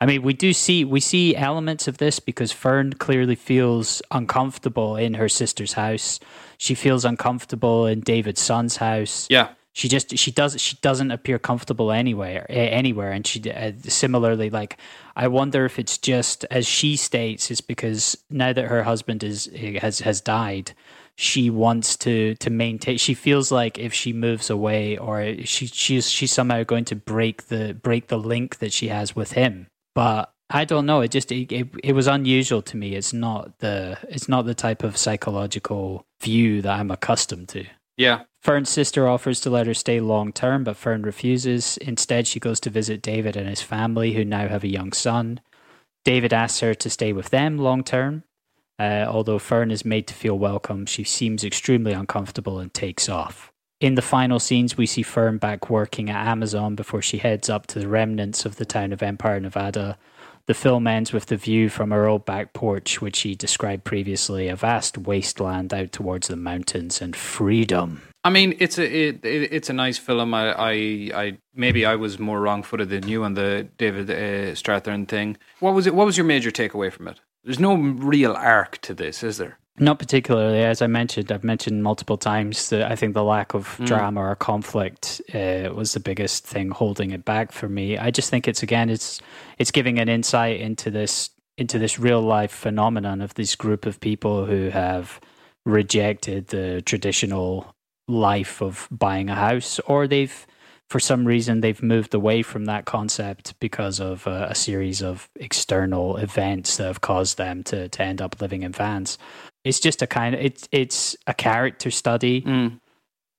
I 0.00 0.06
mean, 0.06 0.22
we 0.22 0.34
do 0.34 0.52
see 0.52 0.84
we 0.84 1.00
see 1.00 1.34
elements 1.34 1.88
of 1.88 1.96
this 1.96 2.20
because 2.20 2.52
Fern 2.52 2.92
clearly 2.92 3.36
feels 3.36 4.02
uncomfortable 4.10 4.96
in 4.96 5.14
her 5.14 5.30
sister's 5.30 5.72
house. 5.72 6.20
She 6.58 6.74
feels 6.74 7.06
uncomfortable 7.06 7.86
in 7.86 8.00
David's 8.00 8.42
son's 8.42 8.76
house. 8.76 9.26
Yeah, 9.30 9.50
she 9.74 9.88
just 9.88 10.16
she 10.16 10.30
does 10.30 10.58
she 10.60 10.76
doesn't 10.80 11.10
appear 11.10 11.38
comfortable 11.38 11.92
anywhere 11.92 12.46
anywhere 12.48 13.12
and 13.12 13.26
she 13.26 13.50
uh, 13.50 13.72
similarly 13.82 14.48
like 14.48 14.78
i 15.16 15.28
wonder 15.28 15.66
if 15.66 15.78
it's 15.78 15.98
just 15.98 16.44
as 16.50 16.66
she 16.66 16.96
states 16.96 17.50
it's 17.50 17.60
because 17.60 18.16
now 18.30 18.52
that 18.52 18.66
her 18.66 18.84
husband 18.84 19.22
is 19.22 19.50
eh, 19.54 19.78
has 19.78 19.98
has 19.98 20.20
died 20.22 20.72
she 21.16 21.50
wants 21.50 21.96
to 21.96 22.34
to 22.36 22.48
maintain 22.48 22.96
she 22.96 23.14
feels 23.14 23.52
like 23.52 23.78
if 23.78 23.92
she 23.92 24.12
moves 24.12 24.48
away 24.48 24.96
or 24.96 25.36
she 25.44 25.66
she's 25.66 26.08
she's 26.08 26.32
somehow 26.32 26.62
going 26.62 26.84
to 26.84 26.96
break 26.96 27.48
the 27.48 27.74
break 27.74 28.06
the 28.06 28.18
link 28.18 28.58
that 28.58 28.72
she 28.72 28.88
has 28.88 29.14
with 29.14 29.32
him 29.32 29.66
but 29.94 30.30
I 30.50 30.66
don't 30.66 30.84
know. 30.84 31.00
It 31.00 31.10
just 31.10 31.32
it, 31.32 31.50
it, 31.50 31.68
it 31.82 31.92
was 31.94 32.06
unusual 32.06 32.60
to 32.62 32.76
me. 32.76 32.94
It's 32.94 33.14
not 33.14 33.58
the 33.60 33.96
it's 34.08 34.28
not 34.28 34.44
the 34.44 34.54
type 34.54 34.84
of 34.84 34.96
psychological 34.98 36.04
view 36.20 36.60
that 36.62 36.78
I'm 36.78 36.90
accustomed 36.90 37.48
to. 37.50 37.64
Yeah. 37.96 38.22
Fern's 38.42 38.68
sister 38.68 39.08
offers 39.08 39.40
to 39.40 39.50
let 39.50 39.66
her 39.66 39.74
stay 39.74 40.00
long 40.00 40.32
term, 40.32 40.64
but 40.64 40.76
Fern 40.76 41.02
refuses. 41.02 41.76
Instead, 41.78 42.26
she 42.26 42.40
goes 42.40 42.60
to 42.60 42.70
visit 42.70 43.00
David 43.02 43.36
and 43.36 43.48
his 43.48 43.62
family, 43.62 44.12
who 44.12 44.24
now 44.24 44.48
have 44.48 44.64
a 44.64 44.68
young 44.68 44.92
son. 44.92 45.40
David 46.04 46.32
asks 46.32 46.60
her 46.60 46.74
to 46.74 46.90
stay 46.90 47.12
with 47.12 47.30
them 47.30 47.56
long 47.58 47.82
term. 47.82 48.24
Uh, 48.78 49.06
although 49.08 49.38
Fern 49.38 49.70
is 49.70 49.84
made 49.84 50.06
to 50.08 50.14
feel 50.14 50.38
welcome, 50.38 50.84
she 50.84 51.04
seems 51.04 51.44
extremely 51.44 51.92
uncomfortable 51.92 52.58
and 52.58 52.74
takes 52.74 53.08
off. 53.08 53.52
In 53.80 53.94
the 53.94 54.02
final 54.02 54.40
scenes, 54.40 54.76
we 54.76 54.86
see 54.86 55.02
Fern 55.02 55.38
back 55.38 55.70
working 55.70 56.10
at 56.10 56.26
Amazon 56.26 56.74
before 56.74 57.02
she 57.02 57.18
heads 57.18 57.48
up 57.48 57.66
to 57.68 57.78
the 57.78 57.88
remnants 57.88 58.44
of 58.44 58.56
the 58.56 58.64
town 58.64 58.92
of 58.92 59.02
Empire, 59.02 59.40
Nevada. 59.40 59.98
The 60.46 60.54
film 60.54 60.86
ends 60.86 61.12
with 61.12 61.26
the 61.26 61.38
view 61.38 61.70
from 61.70 61.90
her 61.90 62.06
old 62.06 62.26
back 62.26 62.52
porch, 62.52 63.00
which 63.00 63.16
she 63.16 63.34
described 63.34 63.84
previously 63.84 64.48
a 64.48 64.56
vast 64.56 64.98
wasteland 64.98 65.72
out 65.72 65.90
towards 65.92 66.28
the 66.28 66.36
mountains 66.36 67.00
and 67.00 67.16
freedom. 67.16 68.02
I 68.24 68.30
mean, 68.30 68.54
it's 68.58 68.78
a 68.78 68.84
it, 68.84 69.24
it, 69.24 69.52
it's 69.52 69.70
a 69.70 69.72
nice 69.72 69.96
film. 69.96 70.34
I, 70.34 70.52
I 70.52 70.72
I 71.14 71.38
maybe 71.54 71.86
I 71.86 71.96
was 71.96 72.18
more 72.18 72.40
wrong 72.40 72.62
footed 72.62 72.90
than 72.90 73.08
you 73.08 73.24
on 73.24 73.34
the 73.34 73.68
David 73.78 74.10
uh, 74.10 74.54
Strathairn 74.54 75.08
thing. 75.08 75.38
What 75.60 75.74
was 75.74 75.86
it? 75.86 75.94
What 75.94 76.06
was 76.06 76.18
your 76.18 76.26
major 76.26 76.50
takeaway 76.50 76.92
from 76.92 77.08
it? 77.08 77.20
There's 77.42 77.60
no 77.60 77.74
real 77.74 78.32
arc 78.32 78.78
to 78.82 78.94
this, 78.94 79.22
is 79.22 79.38
there? 79.38 79.58
Not 79.78 79.98
particularly, 79.98 80.62
as 80.62 80.80
I 80.82 80.86
mentioned. 80.86 81.32
I've 81.32 81.42
mentioned 81.42 81.82
multiple 81.82 82.16
times 82.16 82.70
that 82.70 82.90
I 82.90 82.94
think 82.94 83.14
the 83.14 83.24
lack 83.24 83.54
of 83.54 83.76
Mm. 83.78 83.86
drama 83.86 84.20
or 84.20 84.36
conflict 84.36 85.20
uh, 85.34 85.70
was 85.74 85.94
the 85.94 86.00
biggest 86.00 86.46
thing 86.46 86.70
holding 86.70 87.10
it 87.10 87.24
back 87.24 87.50
for 87.50 87.68
me. 87.68 87.98
I 87.98 88.12
just 88.12 88.30
think 88.30 88.46
it's 88.46 88.62
again, 88.62 88.88
it's 88.88 89.20
it's 89.58 89.72
giving 89.72 89.98
an 89.98 90.08
insight 90.08 90.60
into 90.60 90.90
this 90.90 91.30
into 91.58 91.78
this 91.78 91.98
real 91.98 92.20
life 92.22 92.52
phenomenon 92.52 93.20
of 93.20 93.34
this 93.34 93.56
group 93.56 93.84
of 93.86 93.98
people 94.00 94.46
who 94.46 94.70
have 94.70 95.20
rejected 95.66 96.48
the 96.48 96.80
traditional 96.82 97.74
life 98.06 98.60
of 98.62 98.86
buying 98.92 99.28
a 99.28 99.34
house, 99.34 99.80
or 99.86 100.06
they've 100.06 100.46
for 100.88 101.00
some 101.00 101.24
reason 101.24 101.60
they've 101.62 101.82
moved 101.82 102.14
away 102.14 102.42
from 102.42 102.66
that 102.66 102.84
concept 102.84 103.58
because 103.58 103.98
of 103.98 104.26
uh, 104.28 104.46
a 104.50 104.54
series 104.54 105.02
of 105.02 105.28
external 105.36 106.16
events 106.18 106.76
that 106.76 106.84
have 106.86 107.00
caused 107.00 107.38
them 107.38 107.64
to, 107.64 107.88
to 107.88 108.02
end 108.02 108.20
up 108.22 108.40
living 108.40 108.62
in 108.62 108.70
vans. 108.70 109.18
It's 109.64 109.80
just 109.80 110.02
a 110.02 110.06
kind 110.06 110.34
of 110.34 110.40
it's 110.40 110.68
it's 110.72 111.16
a 111.26 111.34
character 111.34 111.90
study, 111.90 112.42
Mm. 112.42 112.80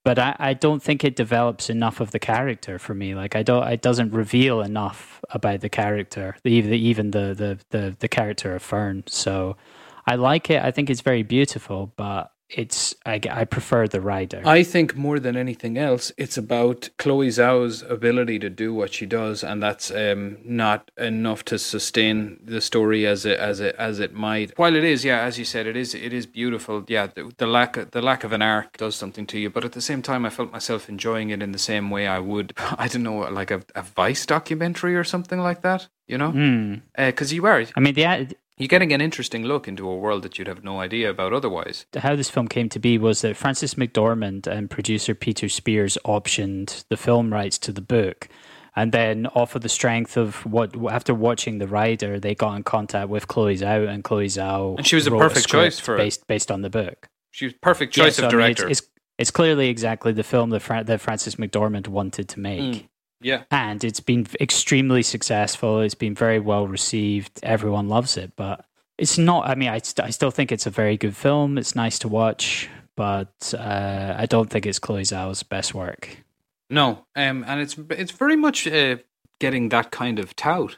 but 0.03 0.17
I, 0.19 0.35
I 0.39 0.53
don't 0.53 0.81
think 0.81 1.03
it 1.03 1.15
develops 1.15 1.69
enough 1.69 1.99
of 1.99 2.11
the 2.11 2.19
character 2.19 2.79
for 2.79 2.93
me. 2.95 3.15
Like 3.15 3.35
I 3.35 3.43
don't 3.43 3.67
it 3.67 3.81
doesn't 3.81 4.11
reveal 4.11 4.61
enough 4.61 5.21
about 5.29 5.61
the 5.61 5.69
character, 5.69 6.35
even 6.43 6.73
even 6.73 7.11
the 7.11 7.33
the 7.35 7.59
the, 7.69 7.95
the 7.99 8.07
character 8.07 8.55
of 8.55 8.61
Fern. 8.63 9.03
So 9.07 9.57
I 10.07 10.15
like 10.15 10.49
it. 10.49 10.61
I 10.63 10.71
think 10.71 10.89
it's 10.89 11.01
very 11.01 11.23
beautiful, 11.23 11.93
but 11.95 12.31
it's 12.49 12.93
I, 13.05 13.19
I 13.31 13.45
prefer 13.45 13.87
the 13.87 14.01
rider. 14.01 14.41
I 14.45 14.63
think 14.63 14.95
more 14.95 15.19
than 15.19 15.35
anything 15.35 15.77
else, 15.77 16.11
it's 16.17 16.37
about 16.37 16.89
Chloe 16.99 17.29
Zhao's 17.29 17.81
ability 17.81 18.37
to 18.39 18.49
do 18.49 18.73
what 18.73 18.93
she 18.93 19.05
does, 19.05 19.43
and 19.43 19.61
that's 19.63 19.89
um, 19.91 20.37
not 20.45 20.91
enough 20.97 21.43
to 21.45 21.57
sustain 21.57 22.39
the 22.43 22.61
story 22.61 23.07
as 23.07 23.25
it 23.25 23.39
as 23.39 23.59
it 23.59 23.75
as 23.79 23.99
it 23.99 24.13
might. 24.13 24.57
While 24.57 24.75
it 24.75 24.83
is, 24.83 25.03
yeah, 25.03 25.21
as 25.21 25.39
you 25.39 25.45
said, 25.45 25.65
it 25.65 25.75
is 25.75 25.95
it 25.95 26.13
is 26.13 26.25
beautiful. 26.25 26.83
Yeah, 26.87 27.07
the, 27.07 27.31
the 27.37 27.47
lack 27.47 27.77
of, 27.77 27.91
the 27.91 28.01
lack 28.01 28.23
of 28.23 28.31
an 28.31 28.41
arc 28.41 28.77
does 28.77 28.95
something 28.95 29.25
to 29.27 29.39
you, 29.39 29.49
but 29.49 29.65
at 29.65 29.71
the 29.71 29.81
same 29.81 30.01
time, 30.01 30.25
I 30.25 30.29
felt 30.29 30.51
myself 30.51 30.87
enjoying 30.87 31.31
it 31.31 31.41
in 31.41 31.51
the 31.51 31.59
same 31.59 31.89
way 31.89 32.05
I 32.07 32.19
would. 32.19 32.53
I 32.77 32.87
don't 32.87 33.03
know, 33.03 33.17
like 33.31 33.51
a, 33.51 33.63
a 33.75 33.81
Vice 33.81 34.25
documentary 34.25 34.95
or 34.95 35.03
something 35.03 35.39
like 35.39 35.61
that. 35.61 35.87
You 36.07 36.19
know, 36.19 36.31
Mm. 36.31 36.81
because 36.95 37.33
you 37.33 37.45
are 37.47 37.65
I 37.75 37.79
mean, 37.79 37.95
the 37.95 38.35
you're 38.57 38.67
getting 38.67 38.93
an 38.93 39.01
interesting 39.01 39.43
look 39.43 39.67
into 39.67 39.89
a 39.89 39.95
world 39.95 40.23
that 40.23 40.37
you'd 40.37 40.47
have 40.47 40.63
no 40.63 40.79
idea 40.79 41.09
about 41.09 41.33
otherwise. 41.33 41.85
how 41.97 42.15
this 42.15 42.29
film 42.29 42.47
came 42.47 42.69
to 42.69 42.79
be 42.79 42.97
was 42.97 43.21
that 43.21 43.35
Frances 43.35 43.75
McDormand 43.75 44.47
and 44.47 44.69
producer 44.69 45.13
Peter 45.13 45.49
Spears 45.49 45.97
optioned 46.05 46.85
the 46.89 46.97
film 46.97 47.33
rights 47.33 47.57
to 47.59 47.71
the 47.71 47.81
book. 47.81 48.29
And 48.77 48.91
then, 48.91 49.25
off 49.27 49.55
of 49.55 49.61
the 49.61 49.69
strength 49.69 50.17
of 50.17 50.45
what, 50.45 50.75
after 50.91 51.13
watching 51.13 51.59
The 51.59 51.67
Rider, 51.67 52.19
they 52.19 52.35
got 52.35 52.55
in 52.57 52.63
contact 52.63 53.07
with 53.07 53.25
Chloe 53.29 53.55
Zhao, 53.55 53.87
and 53.87 54.03
Chloe 54.03 54.27
Zhao. 54.27 54.75
And 54.77 54.85
she 54.85 54.97
was 54.97 55.07
a 55.07 55.11
perfect 55.11 55.47
choice 55.47 55.75
script 55.75 55.85
for 55.85 55.95
it. 55.95 55.99
based, 55.99 56.27
based 56.27 56.51
on 56.51 56.61
the 56.61 56.69
book. 56.69 57.07
She 57.31 57.45
was 57.45 57.53
perfect 57.61 57.95
Yeah, 57.95 58.03
choice 58.05 58.17
so, 58.17 58.27
of 58.27 58.33
I 58.33 58.35
mean, 58.35 58.41
it's- 58.51 58.57
director. 58.57 58.69
it's, 58.71 58.81
it's 59.17 59.31
clearly 59.31 59.69
exactly 59.69 60.11
the 60.11 60.23
film 60.23 60.49
that, 60.49 60.59
Fra- 60.59 60.83
that 60.83 60.99
Frances 60.99 61.35
McDormand 61.35 61.87
wanted 61.87 62.27
to 62.29 62.39
make. 62.41 62.59
Mm. 62.61 62.87
Yeah. 63.21 63.43
And 63.51 63.83
it's 63.83 63.99
been 63.99 64.27
extremely 64.39 65.03
successful. 65.03 65.81
It's 65.81 65.95
been 65.95 66.15
very 66.15 66.39
well 66.39 66.67
received. 66.67 67.39
Everyone 67.43 67.87
loves 67.89 68.17
it. 68.17 68.33
But 68.35 68.65
it's 68.97 69.17
not, 69.17 69.47
I 69.49 69.55
mean, 69.55 69.69
I, 69.69 69.79
st- 69.79 70.05
I 70.07 70.09
still 70.11 70.31
think 70.31 70.51
it's 70.51 70.65
a 70.65 70.69
very 70.69 70.97
good 70.97 71.15
film. 71.15 71.57
It's 71.57 71.75
nice 71.75 71.99
to 71.99 72.07
watch, 72.07 72.69
but 72.95 73.53
uh, 73.57 74.15
I 74.17 74.25
don't 74.25 74.49
think 74.49 74.65
it's 74.65 74.79
Chloe 74.79 75.03
Zhao's 75.03 75.43
best 75.43 75.73
work. 75.73 76.17
No, 76.69 77.05
um, 77.15 77.43
and 77.47 77.61
it's 77.61 77.77
it's 77.91 78.11
very 78.11 78.35
much 78.35 78.65
uh, 78.67 78.97
getting 79.39 79.69
that 79.69 79.91
kind 79.91 80.17
of 80.17 80.35
tout. 80.35 80.77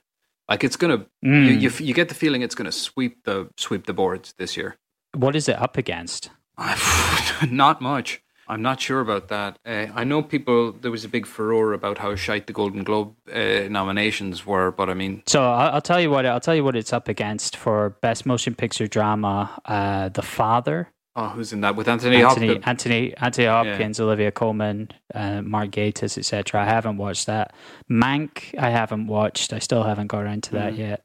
Like 0.50 0.64
it's 0.64 0.76
gonna, 0.78 1.06
you, 1.22 1.32
Mm. 1.32 1.62
you 1.62 1.70
f- 1.70 1.80
you 1.82 1.94
get 1.94 2.10
the 2.10 2.16
feeling 2.16 2.42
it's 2.42 2.56
gonna 2.56 2.72
sweep 2.74 3.24
the 3.24 3.50
sweep 3.58 3.86
the 3.86 3.94
boards 3.94 4.34
this 4.38 4.58
year. 4.58 4.76
What 5.14 5.36
is 5.36 5.48
it 5.48 5.58
up 5.62 5.78
against? 5.78 6.30
not 7.50 7.82
much. 7.82 8.22
I'm 8.50 8.62
not 8.62 8.80
sure 8.80 9.00
about 9.02 9.28
that. 9.28 9.60
Uh, 9.66 9.88
I 9.94 10.04
know 10.04 10.22
people. 10.24 10.72
There 10.72 10.92
was 10.92 11.04
a 11.04 11.10
big 11.10 11.26
furore 11.26 11.74
about 11.74 11.98
how 11.98 12.16
shite 12.16 12.48
the 12.48 12.54
Golden 12.54 12.84
Globe 12.84 13.14
uh, 13.34 13.68
nominations 13.70 14.46
were, 14.46 14.72
but 14.72 14.90
I 14.90 14.94
mean, 14.94 15.24
So 15.28 15.44
I'll, 15.44 15.76
I'll 15.76 15.82
tell 15.82 16.00
you 16.00 16.10
what 16.10 16.26
I'll 16.26 16.40
tell 16.40 16.56
you 16.56 16.64
what 16.64 16.76
it's 16.76 16.94
up 16.94 17.08
against 17.08 17.56
for 17.58 17.90
best 18.02 18.26
motion 18.26 18.56
picture 18.56 18.88
drama. 18.88 19.60
Uh, 19.66 20.10
the 20.10 20.22
Father, 20.22 20.90
oh, 21.16 21.30
who's 21.30 21.52
in 21.52 21.62
that 21.62 21.76
with 21.76 21.88
Anthony, 21.90 22.24
Anthony 22.24 22.48
Hopkins? 22.48 22.66
Anthony 22.68 23.18
Anthony 23.18 23.48
Hopkins, 23.48 24.00
Olivia 24.00 24.32
Colman, 24.32 24.90
uh, 25.14 25.42
Mark 25.42 25.72
Gatiss, 25.72 26.18
etc. 26.18 26.62
I 26.62 26.66
haven't 26.66 26.98
watched 26.98 27.26
that. 27.26 27.54
Mank, 27.92 28.58
I 28.58 28.70
haven't 28.70 29.08
watched. 29.08 29.52
I 29.54 29.60
still 29.60 29.84
haven't 29.84 30.08
got 30.08 30.24
around 30.24 30.44
to 30.44 30.52
that 30.54 30.74
Mhm. 30.74 30.78
yet. 30.78 31.04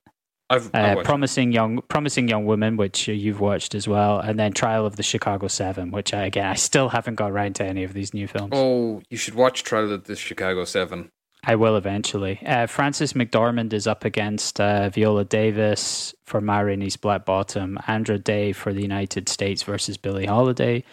Uh, 0.57 0.69
watched 0.73 1.01
it. 1.01 1.05
promising 1.05 1.53
young, 1.53 1.83
promising 1.89 2.29
young 2.29 2.45
woman, 2.45 2.77
which 2.77 3.09
uh, 3.09 3.13
you've 3.13 3.41
watched 3.41 3.75
as 3.75 3.89
well, 3.89 4.19
and 4.19 4.39
then 4.39 4.53
Trial 4.53 4.87
of 4.87 4.97
the 4.97 5.03
Chicago 5.03 5.49
Seven, 5.49 5.91
which 5.91 6.13
I, 6.15 6.27
again 6.27 6.47
I 6.47 6.55
still 6.55 6.89
haven't 6.89 7.17
got 7.17 7.31
around 7.31 7.55
to 7.57 7.65
any 7.65 7.85
of 7.85 7.93
these 7.93 8.15
new 8.15 8.27
films. 8.27 8.51
oh, 8.55 9.03
you 9.11 9.17
should 9.17 9.35
watch 9.35 9.63
Trial 9.63 9.93
of 9.93 10.05
the 10.05 10.17
Chicago 10.17 10.65
Seven. 10.65 11.11
I 11.45 11.57
will 11.57 11.77
eventually. 11.77 12.41
Uh, 12.47 12.67
Frances 12.69 13.15
McDormand 13.15 13.73
is 13.73 13.89
up 13.89 14.05
against 14.05 14.61
uh, 14.61 14.91
Viola 14.91 15.25
Davis 15.25 16.15
for 16.25 16.41
Ma 16.41 16.61
Rainey's 16.61 16.97
Black 16.97 17.25
Bottom, 17.25 17.81
Andra 17.89 18.17
Day 18.17 18.53
for 18.53 18.73
the 18.73 18.83
United 18.83 19.29
States 19.29 19.65
versus 19.65 19.97
Billie 19.97 20.27
Holiday, 20.27 20.85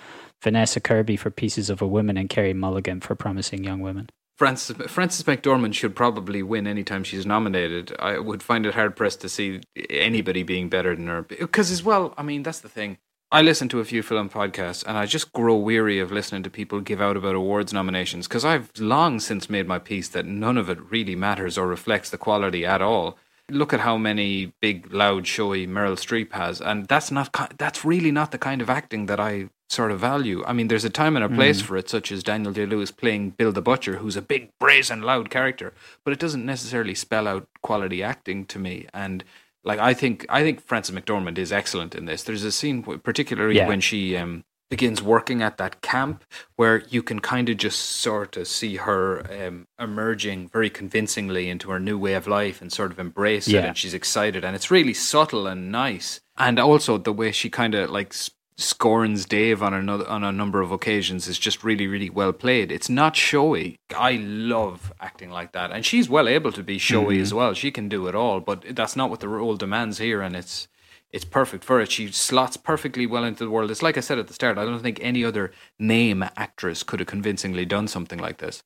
Vanessa 0.42 0.80
Kirby 0.80 1.18
for 1.18 1.30
Pieces 1.30 1.70
of 1.70 1.84
a 1.84 1.88
Woman, 1.88 2.18
and 2.18 2.30
Carey 2.30 2.54
Mulligan 2.54 3.00
for 3.00 3.14
Promising 3.14 3.64
Young 3.64 3.82
Women. 3.82 4.10
Frances 4.40 4.78
Frances 4.88 5.26
McDormand 5.26 5.74
should 5.74 5.98
probably 5.98 6.42
win 6.42 6.66
anytime 6.66 7.04
she's 7.04 7.26
nominated. 7.26 7.94
I 8.00 8.20
would 8.20 8.42
find 8.42 8.66
it 8.66 8.74
hard 8.74 8.96
pressed 8.96 9.20
to 9.20 9.28
see 9.28 9.60
anybody 9.90 10.44
being 10.44 10.70
better 10.70 10.96
than 10.96 11.08
her. 11.08 11.24
Because 11.24 11.70
as 11.70 11.84
well, 11.84 12.14
I 12.18 12.24
mean, 12.24 12.44
that's 12.44 12.62
the 12.62 12.70
thing. 12.70 13.00
I 13.34 13.42
listen 13.42 13.68
to 13.68 13.82
a 13.82 13.86
few 13.86 14.02
film 14.02 14.30
podcasts, 14.30 14.82
and 14.88 14.98
I 14.98 15.06
just 15.08 15.34
grow 15.34 15.58
weary 15.58 16.00
of 16.00 16.14
listening 16.14 16.44
to 16.44 16.50
people 16.50 16.80
give 16.80 17.02
out 17.02 17.18
about 17.18 17.36
awards 17.36 17.74
nominations. 17.74 18.30
Because 18.30 18.46
I've 18.46 18.72
long 18.80 19.20
since 19.20 19.50
made 19.50 19.68
my 19.68 19.78
peace 19.78 20.08
that 20.08 20.26
none 20.26 20.58
of 20.58 20.70
it 20.70 20.90
really 20.90 21.18
matters 21.18 21.58
or 21.58 21.68
reflects 21.68 22.10
the 22.10 22.18
quality 22.18 22.66
at 22.66 22.82
all. 22.82 23.18
Look 23.52 23.74
at 23.74 23.82
how 23.82 23.98
many 23.98 24.54
big, 24.62 24.92
loud, 24.94 25.28
showy 25.28 25.68
Meryl 25.68 25.98
Streep 25.98 26.32
has, 26.34 26.62
and 26.62 26.88
that's 26.88 27.12
not 27.12 27.30
that's 27.58 27.84
really 27.86 28.12
not 28.12 28.32
the 28.32 28.38
kind 28.38 28.62
of 28.62 28.70
acting 28.70 29.06
that 29.08 29.20
I 29.20 29.50
sort 29.70 29.92
of 29.92 30.00
value. 30.00 30.44
I 30.48 30.54
mean, 30.54 30.68
there's 30.68 30.86
a 30.86 30.90
time 30.90 31.16
and 31.16 31.24
a 31.24 31.30
place 31.30 31.62
for 31.62 31.78
it, 31.78 31.90
such 31.90 32.12
as 32.12 32.24
Daniel 32.24 32.52
Day 32.54 32.66
Lewis 32.66 32.90
playing 32.92 33.32
Bill 33.32 33.52
the 33.52 33.62
Butcher, 33.62 33.98
who's 33.98 34.16
a 34.18 34.22
big, 34.22 34.50
brazen, 34.60 35.04
loud 35.04 35.30
character, 35.30 35.74
but 36.04 36.12
it 36.12 36.20
doesn't 36.20 36.44
necessarily 36.46 36.96
spell 36.96 37.28
out 37.28 37.48
quality 37.62 38.02
acting 38.02 38.46
to 38.48 38.58
me. 38.58 38.88
And 38.94 39.24
like, 39.64 39.78
I 39.80 39.94
think 39.94 40.26
I 40.30 40.42
think 40.42 40.62
Frances 40.62 40.96
McDormand 40.96 41.38
is 41.38 41.52
excellent 41.52 41.94
in 41.94 42.06
this. 42.06 42.24
There's 42.24 42.44
a 42.44 42.52
scene, 42.52 42.82
particularly 42.82 43.58
Yeah. 43.58 43.68
when 43.68 43.82
she 43.82 44.18
um, 44.18 44.44
begins 44.70 45.02
working 45.02 45.42
at 45.42 45.58
that 45.58 45.82
camp, 45.82 46.24
where 46.56 46.84
you 46.90 47.02
can 47.02 47.20
kind 47.20 47.50
of 47.50 47.58
just 47.58 47.80
sort 47.80 48.38
of 48.38 48.48
see 48.48 48.76
her 48.78 49.26
um, 49.48 49.68
emerging 49.80 50.48
very 50.50 50.70
convincingly 50.70 51.50
into 51.50 51.72
her 51.72 51.80
new 51.80 51.98
way 51.98 52.14
of 52.14 52.28
life 52.28 52.62
and 52.62 52.72
sort 52.72 52.92
of 52.92 53.00
embrace 53.00 53.48
it, 53.48 53.56
and 53.68 53.78
she's 53.78 53.94
excited, 53.96 54.46
and 54.46 54.56
it's 54.56 54.70
really 54.72 54.94
subtle 54.94 55.48
and 55.48 55.72
nice. 55.72 56.22
And 56.38 56.60
also 56.60 56.98
the 56.98 57.12
way 57.14 57.32
she 57.32 57.50
kind 57.50 57.74
of 57.76 57.90
like 57.90 58.14
scorns 58.58 59.26
Dave 59.26 59.64
on 59.64 59.74
another 59.74 60.06
on 60.10 60.24
a 60.24 60.34
number 60.34 60.62
of 60.62 60.72
occasions 60.72 61.28
is 61.30 61.40
just 61.40 61.64
really 61.64 61.88
really 61.88 62.10
well 62.10 62.34
played. 62.34 62.72
It's 62.72 62.90
not 62.90 63.16
showy. 63.16 63.78
I 63.98 64.18
love 64.18 64.94
acting 65.00 65.32
like 65.32 65.54
that, 65.54 65.72
and 65.72 65.86
she's 65.86 66.10
well 66.10 66.28
able 66.28 66.52
to 66.52 66.62
be 66.64 66.78
showy 66.78 67.20
as 67.22 67.34
well. 67.34 67.54
She 67.54 67.72
can 67.72 67.90
do 67.90 68.08
it 68.08 68.16
all, 68.16 68.40
but 68.40 68.64
that's 68.76 68.96
not 68.96 69.10
what 69.10 69.22
the 69.22 69.30
role 69.30 69.56
demands 69.56 69.98
here, 69.98 70.22
and 70.22 70.36
it's 70.36 70.68
it's 71.12 71.26
perfect 71.26 71.64
for 71.64 71.80
it. 71.80 71.92
She 71.92 72.12
slots 72.12 72.58
perfectly 72.58 73.06
well 73.06 73.24
into 73.24 73.44
the 73.44 73.50
world. 73.50 73.72
It's 73.72 73.82
like 73.82 73.98
I 73.98 74.02
said 74.02 74.20
at 74.20 74.28
the 74.28 74.34
start. 74.34 74.58
I 74.58 74.66
don't 74.66 74.82
think 74.82 75.00
any 75.02 75.24
other 75.24 75.52
name 75.78 76.24
actress 76.38 76.84
could 76.84 77.00
have 77.00 77.08
convincingly 77.08 77.66
done 77.66 77.88
something 77.88 78.20
like 78.20 78.38
this. 78.38 78.64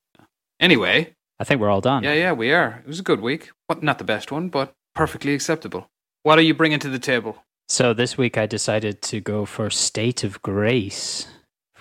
Anyway, 0.60 1.16
I 1.40 1.44
think 1.44 1.62
we're 1.62 1.70
all 1.70 1.82
done. 1.82 2.04
yeah, 2.04 2.14
yeah, 2.14 2.32
we 2.32 2.52
are. 2.52 2.82
It 2.84 2.88
was 2.88 3.00
a 3.00 3.04
good 3.04 3.22
week, 3.22 3.52
but 3.68 3.84
not 3.84 3.98
the 3.98 4.04
best 4.04 4.32
one, 4.32 4.50
but 4.50 4.74
perfectly 4.94 5.34
acceptable. 5.34 5.90
What 6.24 6.38
are 6.38 6.44
you 6.44 6.54
bringing 6.54 6.80
to 6.80 6.90
the 6.90 7.00
table? 7.00 7.44
So 7.68 7.94
this 7.94 8.18
week 8.18 8.38
I 8.38 8.46
decided 8.46 9.02
to 9.04 9.20
go 9.20 9.46
for 9.46 9.70
State 9.70 10.24
of 10.24 10.42
Grace 10.42 11.28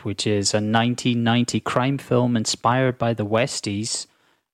which 0.04 0.26
is 0.26 0.52
a 0.52 0.56
1990 0.58 1.60
crime 1.60 1.98
film 1.98 2.36
inspired 2.36 2.98
by 2.98 3.14
the 3.14 3.26
Westies 3.26 4.06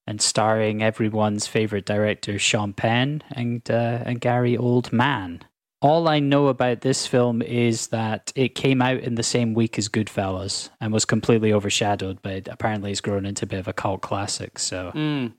and 0.07 0.21
starring 0.21 0.83
everyone's 0.83 1.47
favorite 1.47 1.85
director 1.85 2.39
Sean 2.39 2.73
Penn 2.73 3.23
and 3.31 3.69
uh, 3.71 4.03
and 4.05 4.21
Gary 4.21 4.57
Oldman. 4.57 5.43
All 5.81 6.09
I 6.09 6.19
know 6.19 6.49
about 6.49 6.81
this 6.81 7.07
film 7.07 7.41
is 7.41 7.89
that 7.89 8.33
it 8.35 8.57
came 8.57 8.83
out 8.83 8.99
in 8.99 9.15
the 9.15 9.23
same 9.23 9.55
week 9.55 9.79
as 9.79 9.89
Goodfellas 9.89 10.71
and 10.81 10.93
was 10.93 11.05
completely 11.05 11.53
overshadowed, 11.53 12.19
but 12.21 12.49
apparently 12.49 12.91
it's 12.91 13.01
grown 13.01 13.25
into 13.25 13.45
a 13.45 13.49
bit 13.49 13.61
of 13.61 13.69
a 13.69 13.73
cult 13.73 14.01
classic. 14.01 14.59
So 14.59 14.91
Mm. 14.95 15.35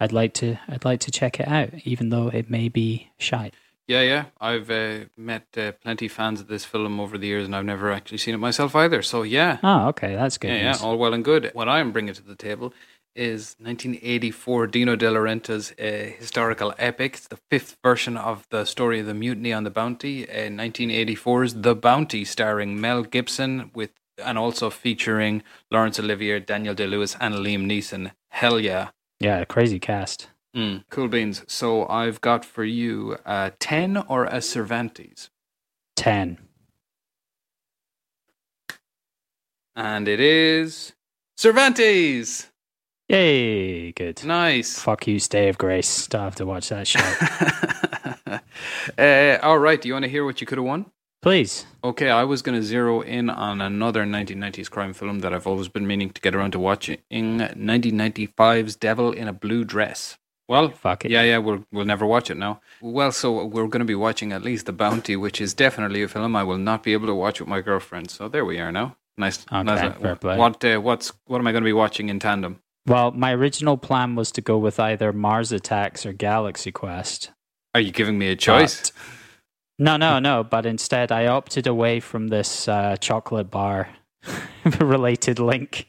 I'd 0.00 0.12
like 0.12 0.32
to 0.34 0.56
I'd 0.68 0.84
like 0.86 1.00
to 1.00 1.10
check 1.10 1.38
it 1.38 1.46
out, 1.48 1.70
even 1.84 2.08
though 2.08 2.28
it 2.28 2.48
may 2.48 2.68
be 2.70 3.10
shite. 3.18 3.54
Yeah, 3.86 4.00
yeah. 4.00 4.24
I've 4.40 4.70
uh, 4.70 5.04
met 5.18 5.46
uh, 5.58 5.72
plenty 5.72 6.06
of 6.06 6.12
fans 6.12 6.40
of 6.40 6.46
this 6.46 6.64
film 6.64 6.98
over 6.98 7.18
the 7.18 7.26
years, 7.26 7.44
and 7.44 7.54
I've 7.54 7.66
never 7.66 7.92
actually 7.92 8.16
seen 8.16 8.32
it 8.34 8.38
myself 8.38 8.74
either. 8.74 9.02
So 9.02 9.22
yeah, 9.22 9.58
Oh, 9.62 9.88
okay, 9.88 10.14
that's 10.14 10.38
good. 10.38 10.48
yeah, 10.48 10.72
yeah. 10.72 10.76
All 10.82 10.96
well 10.96 11.12
and 11.12 11.22
good. 11.22 11.50
What 11.52 11.68
I'm 11.68 11.92
bringing 11.92 12.14
to 12.14 12.22
the 12.22 12.34
table 12.34 12.72
is 13.14 13.56
1984 13.58 14.66
Dino 14.68 14.96
De 14.96 15.06
Laurentiis' 15.06 15.72
uh, 15.78 16.16
historical 16.18 16.74
epic. 16.78 17.14
It's 17.14 17.28
the 17.28 17.38
fifth 17.50 17.76
version 17.82 18.16
of 18.16 18.46
the 18.50 18.64
story 18.64 19.00
of 19.00 19.06
the 19.06 19.14
mutiny 19.14 19.52
on 19.52 19.64
the 19.64 19.70
Bounty. 19.70 20.28
Uh, 20.28 20.48
1984's 20.48 21.54
The 21.54 21.74
Bounty, 21.74 22.24
starring 22.24 22.80
Mel 22.80 23.02
Gibson 23.02 23.70
with 23.74 23.90
and 24.24 24.38
also 24.38 24.70
featuring 24.70 25.42
Laurence 25.70 25.98
Olivier, 25.98 26.40
Daniel 26.40 26.74
Day 26.74 26.86
Lewis, 26.86 27.16
and 27.20 27.34
Liam 27.34 27.66
Neeson. 27.66 28.12
Hell 28.28 28.60
yeah. 28.60 28.90
Yeah, 29.20 29.44
crazy 29.44 29.80
cast. 29.80 30.28
Mm, 30.54 30.84
cool 30.88 31.08
beans. 31.08 31.42
So 31.48 31.86
I've 31.88 32.20
got 32.20 32.44
for 32.44 32.64
you 32.64 33.16
a 33.24 33.52
10 33.58 33.96
or 33.96 34.24
a 34.26 34.40
Cervantes. 34.40 35.30
Ten. 35.96 36.38
And 39.74 40.06
it 40.06 40.20
is 40.20 40.92
Cervantes. 41.36 42.50
Yay, 43.08 43.92
good. 43.92 44.24
Nice. 44.24 44.78
Fuck 44.78 45.06
you, 45.06 45.18
Stay 45.18 45.48
of 45.48 45.58
Grace. 45.58 46.06
Don't 46.06 46.22
have 46.22 46.36
to 46.36 46.46
watch 46.46 46.70
that 46.70 46.86
show. 46.86 47.00
uh, 48.98 49.38
all 49.46 49.58
right. 49.58 49.80
Do 49.80 49.88
you 49.88 49.94
want 49.94 50.04
to 50.04 50.10
hear 50.10 50.24
what 50.24 50.40
you 50.40 50.46
could 50.46 50.58
have 50.58 50.64
won? 50.64 50.86
Please. 51.20 51.66
Okay, 51.82 52.10
I 52.10 52.24
was 52.24 52.42
going 52.42 52.58
to 52.58 52.62
zero 52.62 53.00
in 53.00 53.30
on 53.30 53.60
another 53.60 54.04
1990s 54.04 54.70
crime 54.70 54.92
film 54.92 55.20
that 55.20 55.32
I've 55.32 55.46
always 55.46 55.68
been 55.68 55.86
meaning 55.86 56.10
to 56.10 56.20
get 56.20 56.34
around 56.34 56.50
to 56.52 56.58
watching 56.58 56.98
1995's 57.10 58.76
Devil 58.76 59.12
in 59.12 59.28
a 59.28 59.32
Blue 59.32 59.64
Dress. 59.64 60.18
Well, 60.48 60.68
Fuck 60.70 61.06
it. 61.06 61.10
yeah, 61.10 61.22
yeah, 61.22 61.38
we'll, 61.38 61.64
we'll 61.72 61.86
never 61.86 62.04
watch 62.04 62.30
it 62.30 62.36
now. 62.36 62.60
Well, 62.82 63.10
so 63.12 63.46
we're 63.46 63.68
going 63.68 63.80
to 63.80 63.86
be 63.86 63.94
watching 63.94 64.32
at 64.32 64.42
least 64.42 64.66
The 64.66 64.72
Bounty, 64.74 65.16
which 65.16 65.40
is 65.40 65.54
definitely 65.54 66.02
a 66.02 66.08
film 66.08 66.36
I 66.36 66.44
will 66.44 66.58
not 66.58 66.82
be 66.82 66.92
able 66.92 67.06
to 67.06 67.14
watch 67.14 67.40
with 67.40 67.48
my 67.48 67.62
girlfriend. 67.62 68.10
So 68.10 68.28
there 68.28 68.44
we 68.44 68.58
are 68.58 68.70
now. 68.70 68.96
Nice. 69.16 69.46
Okay, 69.50 69.62
nice. 69.62 69.96
fair 69.96 70.16
play. 70.16 70.36
What, 70.36 70.62
uh, 70.62 70.78
what's, 70.80 71.12
what 71.26 71.38
am 71.38 71.46
I 71.46 71.52
going 71.52 71.62
to 71.62 71.68
be 71.68 71.72
watching 71.72 72.10
in 72.10 72.18
tandem? 72.18 72.60
Well, 72.86 73.12
my 73.12 73.32
original 73.32 73.76
plan 73.78 74.14
was 74.14 74.30
to 74.32 74.40
go 74.40 74.58
with 74.58 74.78
either 74.78 75.12
Mars 75.12 75.52
Attacks 75.52 76.04
or 76.04 76.12
Galaxy 76.12 76.70
Quest. 76.70 77.30
Are 77.74 77.80
you 77.80 77.92
giving 77.92 78.18
me 78.18 78.28
a 78.28 78.36
choice? 78.36 78.90
But- 78.90 78.92
no, 79.78 79.96
no, 79.96 80.20
no. 80.20 80.44
But 80.44 80.66
instead, 80.66 81.10
I 81.10 81.26
opted 81.26 81.66
away 81.66 81.98
from 81.98 82.28
this 82.28 82.68
uh, 82.68 82.96
chocolate 82.98 83.50
bar 83.50 83.88
related 84.80 85.38
link. 85.40 85.88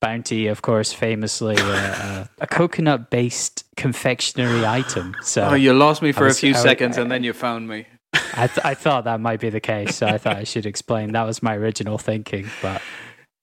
Bounty, 0.00 0.46
of 0.46 0.60
course, 0.62 0.92
famously 0.92 1.56
uh, 1.56 1.64
uh, 1.64 2.26
a 2.38 2.46
coconut 2.46 3.10
based 3.10 3.64
confectionery 3.76 4.64
item. 4.64 5.16
So 5.22 5.42
oh, 5.42 5.54
you 5.54 5.72
lost 5.72 6.02
me 6.02 6.12
for 6.12 6.26
was- 6.26 6.36
a 6.36 6.40
few 6.40 6.50
I 6.54 6.58
seconds 6.58 6.98
and 6.98 7.10
then 7.10 7.24
you 7.24 7.32
found 7.32 7.66
me. 7.66 7.86
I, 8.34 8.46
th- 8.46 8.64
I 8.64 8.74
thought 8.74 9.04
that 9.04 9.20
might 9.20 9.40
be 9.40 9.50
the 9.50 9.60
case. 9.60 9.96
So 9.96 10.06
I 10.06 10.18
thought 10.18 10.36
I 10.36 10.44
should 10.44 10.66
explain. 10.66 11.12
That 11.12 11.24
was 11.24 11.42
my 11.42 11.56
original 11.56 11.98
thinking. 11.98 12.46
But 12.62 12.80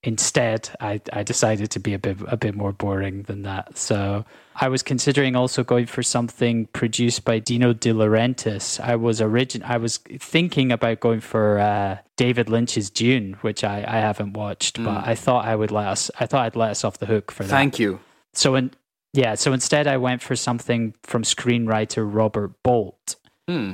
instead, 0.03 0.69
I, 0.80 1.01
I 1.11 1.23
decided 1.23 1.71
to 1.71 1.80
be 1.80 1.93
a 1.93 1.99
bit 1.99 2.17
a 2.27 2.38
bit 2.38 2.55
more 2.55 2.73
boring 2.73 3.23
than 3.23 3.43
that. 3.43 3.77
So 3.77 4.25
I 4.55 4.67
was 4.67 4.84
considering 4.84 5.35
also 5.35 5.63
going 5.63 5.85
for 5.85 6.03
something 6.03 6.67
produced 6.67 7.25
by 7.25 7.39
Dino 7.39 7.73
De 7.73 7.91
Laurentiis. 7.91 8.80
I 8.80 8.95
was 8.95 9.21
origin 9.21 9.63
I 9.63 9.77
was 9.77 9.97
thinking 9.97 10.71
about 10.71 10.99
going 10.99 11.21
for 11.21 11.59
uh, 11.59 11.97
David 12.17 12.49
Lynch's 12.49 12.89
Dune, 12.89 13.38
which 13.41 13.63
I, 13.63 13.85
I 13.88 13.99
haven't 13.99 14.34
watched, 14.34 14.84
but 14.84 15.07
I 15.07 15.15
thought 15.15 15.45
I 15.45 15.55
would 15.55 15.71
let 15.71 15.88
us. 15.88 16.11
I 16.19 16.25
thought 16.25 16.45
I'd 16.45 16.55
let 16.55 16.71
us 16.71 16.84
off 16.84 16.99
the 16.99 17.05
hook 17.05 17.31
for 17.31 17.43
that. 17.43 17.49
Thank 17.49 17.80
you. 17.80 17.99
So 18.34 18.55
in, 18.55 18.71
yeah, 19.13 19.35
so 19.35 19.53
instead 19.53 19.88
I 19.88 19.97
went 19.97 20.21
for 20.21 20.35
something 20.35 20.95
from 21.03 21.23
screenwriter 21.23 22.07
Robert 22.11 22.51
Bolt. 22.63 23.15
Hmm. 23.47 23.73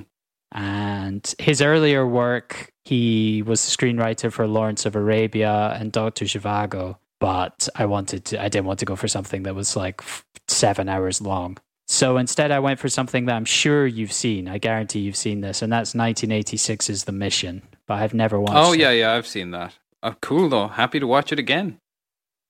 And 0.51 1.33
his 1.37 1.61
earlier 1.61 2.07
work, 2.07 2.73
he 2.89 3.43
was 3.43 3.63
the 3.63 3.71
screenwriter 3.77 4.31
for 4.31 4.47
Lawrence 4.47 4.83
of 4.87 4.95
Arabia 4.95 5.77
and 5.79 5.91
Doctor 5.91 6.25
Zhivago. 6.25 6.97
But 7.19 7.69
I 7.75 7.85
wanted 7.85 8.25
to, 8.25 8.41
I 8.41 8.49
didn't 8.49 8.65
want 8.65 8.79
to 8.79 8.85
go 8.85 8.95
for 8.95 9.07
something 9.07 9.43
that 9.43 9.53
was 9.53 9.75
like 9.75 10.01
seven 10.47 10.89
hours 10.89 11.21
long. 11.21 11.57
So 11.87 12.17
instead, 12.17 12.49
I 12.49 12.57
went 12.57 12.79
for 12.79 12.89
something 12.89 13.25
that 13.25 13.35
I'm 13.35 13.45
sure 13.45 13.85
you've 13.85 14.11
seen. 14.11 14.47
I 14.47 14.57
guarantee 14.57 15.01
you've 15.01 15.15
seen 15.15 15.41
this, 15.41 15.61
and 15.61 15.71
that's 15.71 15.93
1986's 15.93 17.03
The 17.03 17.11
Mission. 17.11 17.61
But 17.85 18.01
I've 18.01 18.15
never 18.15 18.39
watched. 18.39 18.55
Oh 18.55 18.73
it. 18.73 18.79
yeah, 18.79 18.91
yeah, 18.91 19.13
I've 19.13 19.27
seen 19.27 19.51
that. 19.51 19.77
Oh, 20.01 20.15
cool 20.19 20.49
though. 20.49 20.69
Happy 20.69 20.99
to 20.99 21.05
watch 21.05 21.31
it 21.31 21.37
again. 21.37 21.77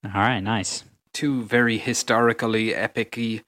All 0.05 0.11
right, 0.21 0.39
nice. 0.39 0.85
Two 1.13 1.43
very 1.43 1.77
historically 1.77 2.73
epicy. 2.73 3.41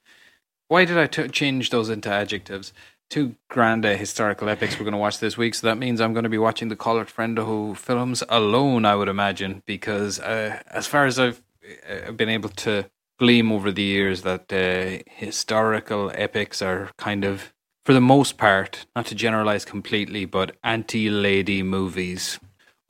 Why 0.67 0.83
did 0.83 0.97
I 0.97 1.07
t- 1.07 1.29
change 1.29 1.69
those 1.69 1.89
into 1.89 2.09
adjectives? 2.09 2.73
Two 3.11 3.35
grand 3.49 3.85
uh, 3.85 3.97
historical 3.97 4.47
epics 4.47 4.79
we're 4.79 4.85
going 4.85 4.93
to 4.93 4.97
watch 4.97 5.19
this 5.19 5.37
week. 5.37 5.53
So 5.53 5.67
that 5.67 5.77
means 5.77 5.99
I'm 5.99 6.13
going 6.13 6.23
to 6.23 6.29
be 6.29 6.37
watching 6.37 6.69
the 6.69 6.77
Call 6.77 6.97
It 6.97 7.09
Friendo 7.09 7.75
films 7.75 8.23
alone, 8.29 8.85
I 8.85 8.95
would 8.95 9.09
imagine, 9.09 9.63
because 9.65 10.17
uh, 10.21 10.61
as 10.67 10.87
far 10.87 11.05
as 11.05 11.19
I've 11.19 11.43
uh, 11.89 12.13
been 12.13 12.29
able 12.29 12.47
to 12.47 12.89
gleam 13.19 13.51
over 13.51 13.69
the 13.69 13.83
years, 13.83 14.21
that 14.21 14.53
uh, 14.53 15.03
historical 15.05 16.09
epics 16.15 16.61
are 16.61 16.91
kind 16.97 17.25
of, 17.25 17.51
for 17.85 17.93
the 17.93 17.99
most 17.99 18.37
part, 18.37 18.85
not 18.95 19.07
to 19.07 19.15
generalize 19.15 19.65
completely, 19.65 20.23
but 20.23 20.55
anti-lady 20.63 21.63
movies. 21.63 22.39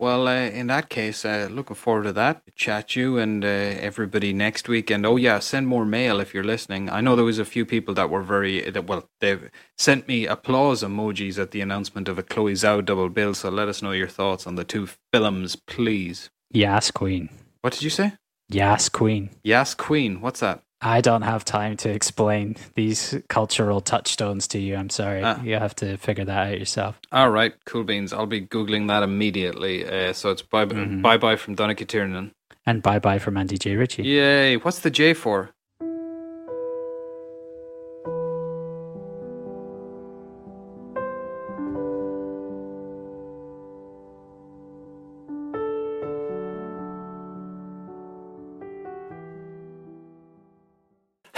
Well, 0.02 0.28
uh, 0.28 0.48
in 0.48 0.66
that 0.66 0.90
case, 0.90 1.24
uh, 1.24 1.48
looking 1.52 1.76
forward 1.76 2.06
to 2.06 2.14
that. 2.14 2.42
Chat 2.56 2.96
you 2.96 3.20
and 3.20 3.46
uh, 3.46 3.48
everybody 3.48 4.34
next 4.34 4.68
week. 4.68 4.90
And 4.90 5.06
oh 5.06 5.16
yeah, 5.16 5.38
send 5.38 5.68
more 5.68 5.86
mail 5.86 6.20
if 6.20 6.34
you're 6.34 6.44
listening. 6.44 6.90
I 6.90 7.02
know 7.02 7.16
there 7.16 7.24
was 7.24 7.38
a 7.38 7.46
few 7.46 7.68
people 7.68 7.94
that 7.94 8.10
were 8.10 8.24
very 8.24 8.68
that 8.68 8.88
well 8.88 9.08
they 9.20 9.38
sent 9.78 10.08
me 10.08 10.26
applause 10.26 10.82
emojis 10.82 11.38
at 11.38 11.52
the 11.52 11.62
announcement 11.62 12.08
of 12.08 12.18
a 12.18 12.24
Chloe 12.24 12.54
Zhao 12.54 12.84
double 12.84 13.10
bill. 13.10 13.36
So 13.36 13.52
let 13.52 13.68
us 13.68 13.84
know 13.84 13.92
your 13.92 14.08
thoughts 14.08 14.48
on 14.48 14.56
the 14.56 14.64
two 14.64 14.88
films, 15.14 15.56
please. 15.56 16.32
Yes, 16.50 16.90
Queen. 16.90 17.30
What 17.62 17.74
did 17.74 17.84
you 17.84 17.92
say? 17.92 18.14
Yes, 18.50 18.90
Queen. 18.90 19.30
Yes, 19.44 19.76
Queen. 19.76 20.20
What's 20.20 20.40
that? 20.40 20.64
I 20.82 21.02
don't 21.02 21.22
have 21.22 21.46
time 21.46 21.78
to 21.78 21.90
explain 21.90 22.56
these 22.76 23.16
cultural 23.30 23.82
touchstones 23.82 24.48
to 24.50 24.60
you. 24.60 24.76
I'm 24.76 24.90
sorry. 24.90 25.22
Ah. 25.24 25.42
You 25.44 25.56
have 25.56 25.76
to 25.76 25.98
figure 25.98 26.26
that 26.26 26.48
out 26.48 26.60
yourself. 26.60 27.00
All 27.12 27.30
right, 27.30 27.54
cool 27.66 27.84
beans. 27.84 28.12
I'll 28.14 28.26
be 28.26 28.42
googling 28.42 28.88
that 28.88 29.04
immediately. 29.04 29.86
Uh, 29.86 30.14
so 30.14 30.32
it's 30.32 30.42
bye 30.42 30.66
bye 30.66 31.18
bye 31.18 31.36
from 31.36 31.56
Donica 31.56 31.86
Tiernan. 31.86 32.32
And 32.66 32.82
bye 32.82 33.00
bye 33.00 33.20
from 33.20 33.38
Andy 33.38 33.58
J. 33.58 33.76
Ritchie. 33.76 34.04
Yay! 34.04 34.58
What's 34.58 34.80
the 34.80 34.92
J 34.92 35.14
for? 35.14 35.52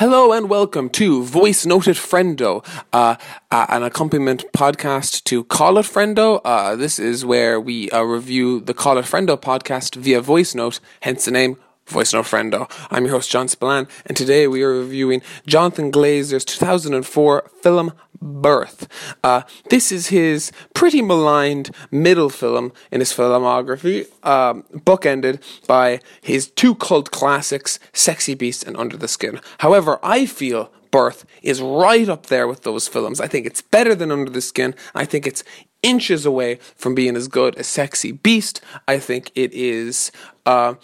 Hello 0.04 0.34
and 0.34 0.50
welcome 0.50 0.90
to 0.90 1.24
Voice 1.24 1.66
Noted 1.66 1.96
Friendo, 1.96 2.62
uh, 2.92 3.16
uh, 3.50 3.66
an 3.70 3.84
accompaniment 3.84 4.44
podcast 4.52 5.24
to 5.24 5.46
Call 5.46 5.78
It 5.78 5.86
Friendo. 5.86 6.42
Uh, 6.44 6.76
this 6.76 7.00
is 7.00 7.24
where 7.24 7.58
we 7.58 7.90
uh, 7.92 8.02
review 8.02 8.60
the 8.60 8.74
Call 8.74 8.98
It 8.98 9.06
Friendo 9.06 9.40
podcast 9.40 9.96
via 9.96 10.20
voice 10.20 10.54
note, 10.54 10.82
hence 11.00 11.24
the 11.24 11.32
name 11.32 11.56
Voice 11.88 12.12
Note 12.12 12.26
Friendo. 12.26 12.70
I'm 12.92 13.06
your 13.06 13.14
host, 13.14 13.32
John 13.32 13.48
Spillane, 13.48 13.88
and 14.06 14.18
today 14.18 14.46
we 14.46 14.62
are 14.62 14.78
reviewing 14.78 15.22
Jonathan 15.48 15.90
Glazer's 15.90 16.44
2004 16.44 17.50
film 17.62 17.94
Birth. 18.24 18.88
Uh, 19.24 19.42
this 19.70 19.92
is 19.92 20.08
his 20.08 20.52
pretty 20.74 21.02
maligned 21.02 21.72
middle 21.92 22.30
film 22.30 22.72
in 22.92 23.02
his 23.02 23.12
filmography, 23.12 24.08
um, 24.26 24.64
bookended 24.74 25.42
by 25.68 26.00
his 26.22 26.48
two 26.48 26.76
cult 26.76 27.12
classics, 27.12 27.80
Sexy 27.92 28.34
Beast 28.34 28.64
and 28.64 28.78
Under 28.78 28.98
the 28.98 29.08
Skin. 29.08 29.40
However, 29.60 30.00
I 30.02 30.26
feel 30.26 30.72
Birth 30.90 31.26
is 31.42 31.62
right 31.62 32.08
up 32.08 32.28
there 32.28 32.48
with 32.48 32.62
those 32.62 32.88
films. 32.88 33.20
I 33.20 33.28
think 33.28 33.46
it's 33.48 33.62
better 33.62 33.96
than 33.96 34.12
Under 34.12 34.30
the 34.30 34.42
Skin. 34.42 34.76
I 34.94 35.06
think 35.06 35.26
it's 35.26 35.44
inches 35.82 36.26
away 36.26 36.60
from 36.76 36.96
being 36.96 37.16
as 37.16 37.28
good 37.28 37.56
as 37.56 37.68
Sexy 37.68 38.12
Beast. 38.12 38.62
I 38.88 39.00
think 39.00 39.32
it 39.36 39.52
is 39.54 40.12
uh, 40.46 40.76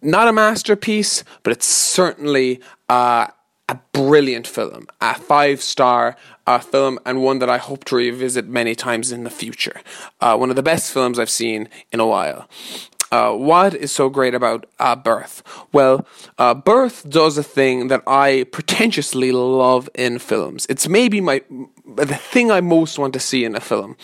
not 0.00 0.28
a 0.28 0.32
masterpiece, 0.32 1.24
but 1.42 1.52
it's 1.52 1.66
certainly 1.66 2.60
uh, 2.88 3.28
a 3.68 3.78
brilliant 3.92 4.46
film, 4.46 4.86
a 5.00 5.14
five 5.14 5.62
star 5.62 6.16
uh, 6.46 6.58
film, 6.58 6.98
and 7.06 7.22
one 7.22 7.38
that 7.38 7.48
I 7.48 7.58
hope 7.58 7.84
to 7.84 7.96
revisit 7.96 8.46
many 8.46 8.74
times 8.74 9.10
in 9.12 9.24
the 9.24 9.30
future. 9.30 9.80
Uh, 10.20 10.36
one 10.36 10.50
of 10.50 10.56
the 10.56 10.62
best 10.62 10.92
films 10.92 11.18
I've 11.18 11.30
seen 11.30 11.68
in 11.92 12.00
a 12.00 12.06
while. 12.06 12.48
uh, 13.12 13.32
what 13.32 13.74
is 13.74 13.92
so 13.92 14.08
great 14.08 14.34
about 14.34 14.66
uh, 14.80 14.96
Birth? 14.96 15.42
Well, 15.72 16.04
uh, 16.36 16.52
Birth 16.54 17.08
does 17.08 17.38
a 17.38 17.44
thing 17.44 17.88
that 17.88 18.02
I 18.06 18.44
pretentiously 18.50 19.30
love 19.30 19.88
in 19.94 20.18
films. 20.18 20.66
It's 20.68 20.88
maybe 20.88 21.20
my 21.20 21.42
the 21.86 22.06
thing 22.06 22.50
I 22.50 22.60
most 22.60 22.98
want 22.98 23.12
to 23.12 23.20
see 23.20 23.44
in 23.44 23.54
a 23.54 23.60
film. 23.60 23.96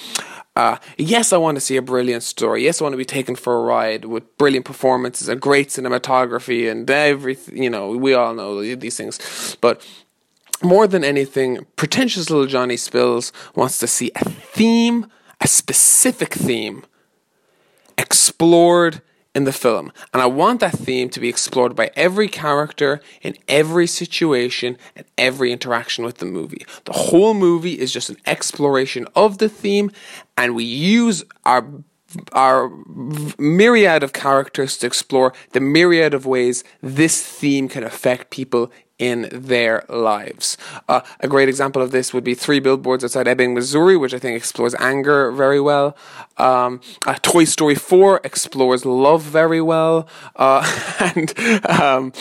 Uh, 0.56 0.76
yes, 0.98 1.32
I 1.32 1.36
want 1.36 1.56
to 1.56 1.60
see 1.60 1.76
a 1.76 1.82
brilliant 1.82 2.22
story. 2.22 2.64
Yes, 2.64 2.80
I 2.80 2.84
want 2.84 2.92
to 2.92 2.98
be 2.98 3.04
taken 3.04 3.36
for 3.36 3.56
a 3.56 3.62
ride 3.62 4.04
with 4.04 4.36
brilliant 4.36 4.66
performances 4.66 5.28
and 5.28 5.40
great 5.40 5.68
cinematography 5.68 6.70
and 6.70 6.90
everything. 6.90 7.62
You 7.62 7.70
know, 7.70 7.90
we 7.96 8.14
all 8.14 8.34
know 8.34 8.60
these 8.60 8.96
things. 8.96 9.56
But 9.60 9.86
more 10.62 10.86
than 10.86 11.04
anything, 11.04 11.66
pretentious 11.76 12.30
little 12.30 12.46
Johnny 12.46 12.76
Spills 12.76 13.32
wants 13.54 13.78
to 13.78 13.86
see 13.86 14.10
a 14.16 14.24
theme, 14.24 15.06
a 15.40 15.46
specific 15.46 16.34
theme, 16.34 16.84
explored 17.96 19.02
in 19.34 19.44
the 19.44 19.52
film. 19.52 19.92
And 20.12 20.20
I 20.20 20.26
want 20.26 20.60
that 20.60 20.72
theme 20.72 21.08
to 21.10 21.20
be 21.20 21.28
explored 21.28 21.76
by 21.76 21.90
every 21.94 22.28
character 22.28 23.00
in 23.22 23.36
every 23.48 23.86
situation 23.86 24.76
and 24.96 25.06
every 25.16 25.52
interaction 25.52 26.04
with 26.04 26.18
the 26.18 26.26
movie. 26.26 26.66
The 26.84 26.92
whole 26.92 27.34
movie 27.34 27.78
is 27.78 27.92
just 27.92 28.10
an 28.10 28.16
exploration 28.26 29.06
of 29.14 29.38
the 29.38 29.48
theme, 29.48 29.90
and 30.36 30.54
we 30.54 30.64
use 30.64 31.24
our 31.44 31.66
our 32.32 32.68
myriad 33.38 34.02
of 34.02 34.12
characters 34.12 34.76
to 34.78 34.86
explore 34.86 35.32
the 35.52 35.60
myriad 35.60 36.12
of 36.12 36.26
ways 36.26 36.64
this 36.80 37.22
theme 37.24 37.68
can 37.68 37.84
affect 37.84 38.30
people 38.30 38.72
in 39.00 39.28
their 39.32 39.84
lives. 39.88 40.58
Uh, 40.86 41.00
a 41.20 41.26
great 41.26 41.48
example 41.48 41.80
of 41.80 41.90
this 41.90 42.12
would 42.12 42.22
be 42.22 42.34
Three 42.34 42.60
Billboards 42.60 43.02
Outside 43.02 43.26
Ebbing, 43.26 43.54
Missouri, 43.54 43.96
which 43.96 44.12
I 44.12 44.18
think 44.18 44.36
explores 44.36 44.74
anger 44.78 45.32
very 45.32 45.60
well. 45.60 45.96
Um, 46.36 46.80
uh, 47.06 47.16
Toy 47.22 47.44
Story 47.44 47.74
4 47.74 48.20
explores 48.22 48.84
love 48.84 49.22
very 49.22 49.62
well. 49.62 50.06
Uh, 50.36 50.62
and 51.16 51.66
um, 51.68 52.12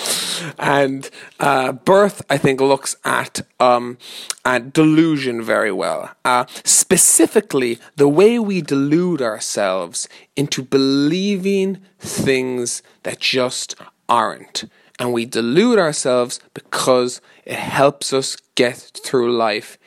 and 0.57 1.09
uh, 1.39 1.73
Birth, 1.73 2.25
I 2.29 2.37
think, 2.37 2.61
looks 2.61 2.95
at, 3.03 3.41
um, 3.59 3.97
at 4.45 4.71
delusion 4.71 5.41
very 5.41 5.71
well. 5.71 6.11
Uh, 6.23 6.45
specifically, 6.63 7.77
the 7.97 8.07
way 8.07 8.39
we 8.39 8.61
delude 8.61 9.21
ourselves 9.21 10.07
into 10.37 10.63
believing 10.63 11.79
things 11.99 12.81
that 13.03 13.19
just 13.19 13.75
aren't 14.07 14.63
and 14.99 15.13
we 15.13 15.25
delude 15.25 15.79
ourselves 15.79 16.39
because 16.53 17.21
it 17.45 17.55
helps 17.55 18.13
us 18.13 18.35
get 18.55 18.75
through 19.03 19.35
life 19.35 19.77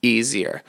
easier. 0.00 0.62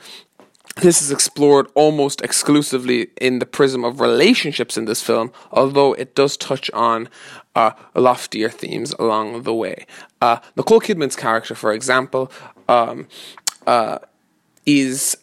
This 0.76 1.00
is 1.00 1.12
explored 1.12 1.68
almost 1.74 2.20
exclusively 2.20 3.08
in 3.20 3.38
the 3.38 3.46
prism 3.46 3.84
of 3.84 4.00
relationships 4.00 4.76
in 4.76 4.86
this 4.86 5.00
film, 5.00 5.32
although 5.52 5.92
it 5.94 6.14
does 6.14 6.36
touch 6.36 6.70
on 6.72 7.08
uh, 7.54 7.70
loftier 7.94 8.50
themes 8.50 8.92
along 8.98 9.44
the 9.44 9.54
way. 9.54 9.86
Uh, 10.20 10.38
Nicole 10.56 10.80
Kidman's 10.80 11.14
character, 11.14 11.54
for 11.54 11.72
example, 11.72 12.30
um, 12.68 13.06
uh, 13.66 13.98
is 14.66 15.16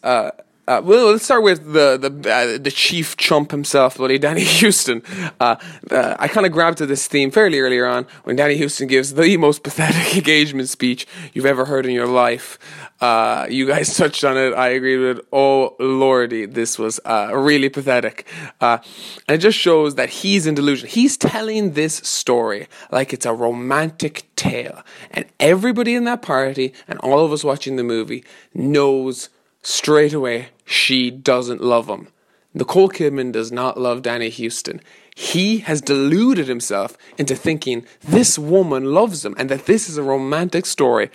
uh, 0.68 0.80
well, 0.84 1.10
let's 1.10 1.24
start 1.24 1.42
with 1.42 1.72
the 1.72 1.98
the 1.98 2.30
uh, 2.30 2.56
the 2.56 2.70
chief 2.70 3.16
chump 3.16 3.50
himself, 3.50 3.98
buddy 3.98 4.16
Danny 4.16 4.44
Huston. 4.46 5.02
Uh, 5.40 5.56
uh, 5.90 6.14
I 6.20 6.28
kind 6.28 6.46
of 6.46 6.52
grabbed 6.52 6.78
to 6.78 6.86
this 6.86 7.08
theme 7.08 7.32
fairly 7.32 7.58
earlier 7.58 7.84
on 7.84 8.06
when 8.22 8.36
Danny 8.36 8.56
Huston 8.56 8.86
gives 8.86 9.14
the 9.14 9.36
most 9.46 9.64
pathetic 9.64 10.16
engagement 10.16 10.68
speech 10.68 11.04
you've 11.32 11.46
ever 11.46 11.64
heard 11.64 11.84
in 11.84 11.90
your 11.90 12.06
life. 12.06 12.60
Uh, 13.00 13.48
you 13.50 13.66
guys 13.66 13.96
touched 13.96 14.22
on 14.22 14.36
it. 14.36 14.54
I 14.54 14.68
agreed 14.68 14.98
with 14.98 15.18
it. 15.18 15.26
Oh 15.32 15.74
lordy, 15.80 16.46
this 16.46 16.78
was 16.78 17.00
uh, 17.04 17.32
really 17.34 17.68
pathetic, 17.68 18.24
and 18.60 18.80
it 19.28 19.38
just 19.38 19.58
shows 19.58 19.96
that 19.96 20.10
he's 20.10 20.46
in 20.46 20.54
delusion. 20.54 20.88
He's 20.88 21.16
telling 21.16 21.72
this 21.72 21.94
story 21.96 22.68
like 22.92 23.12
it's 23.12 23.26
a 23.26 23.34
romantic 23.34 24.30
tale, 24.36 24.84
and 25.10 25.24
everybody 25.40 25.96
in 25.96 26.04
that 26.04 26.22
party 26.22 26.72
and 26.86 27.00
all 27.00 27.24
of 27.24 27.32
us 27.32 27.42
watching 27.42 27.74
the 27.74 27.82
movie 27.82 28.24
knows 28.54 29.28
straight 29.62 30.12
away 30.12 30.48
she 30.64 31.10
doesn't 31.10 31.60
love 31.60 31.88
him. 31.88 32.08
Nicole 32.54 32.90
Kidman 32.90 33.32
does 33.32 33.50
not 33.50 33.80
love 33.80 34.02
Danny 34.02 34.30
Huston. 34.30 34.80
He 35.14 35.58
has 35.58 35.80
deluded 35.80 36.48
himself 36.48 36.96
into 37.18 37.34
thinking 37.34 37.86
this 38.00 38.38
woman 38.38 38.84
loves 38.86 39.24
him 39.24 39.34
and 39.38 39.48
that 39.50 39.66
this 39.66 39.88
is 39.88 39.96
a 39.96 40.02
romantic 40.02 40.66
story 40.66 41.10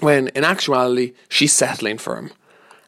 when 0.00 0.28
in 0.28 0.44
actuality 0.44 1.14
she's 1.28 1.52
settling 1.52 1.98
for 1.98 2.16
him. 2.16 2.30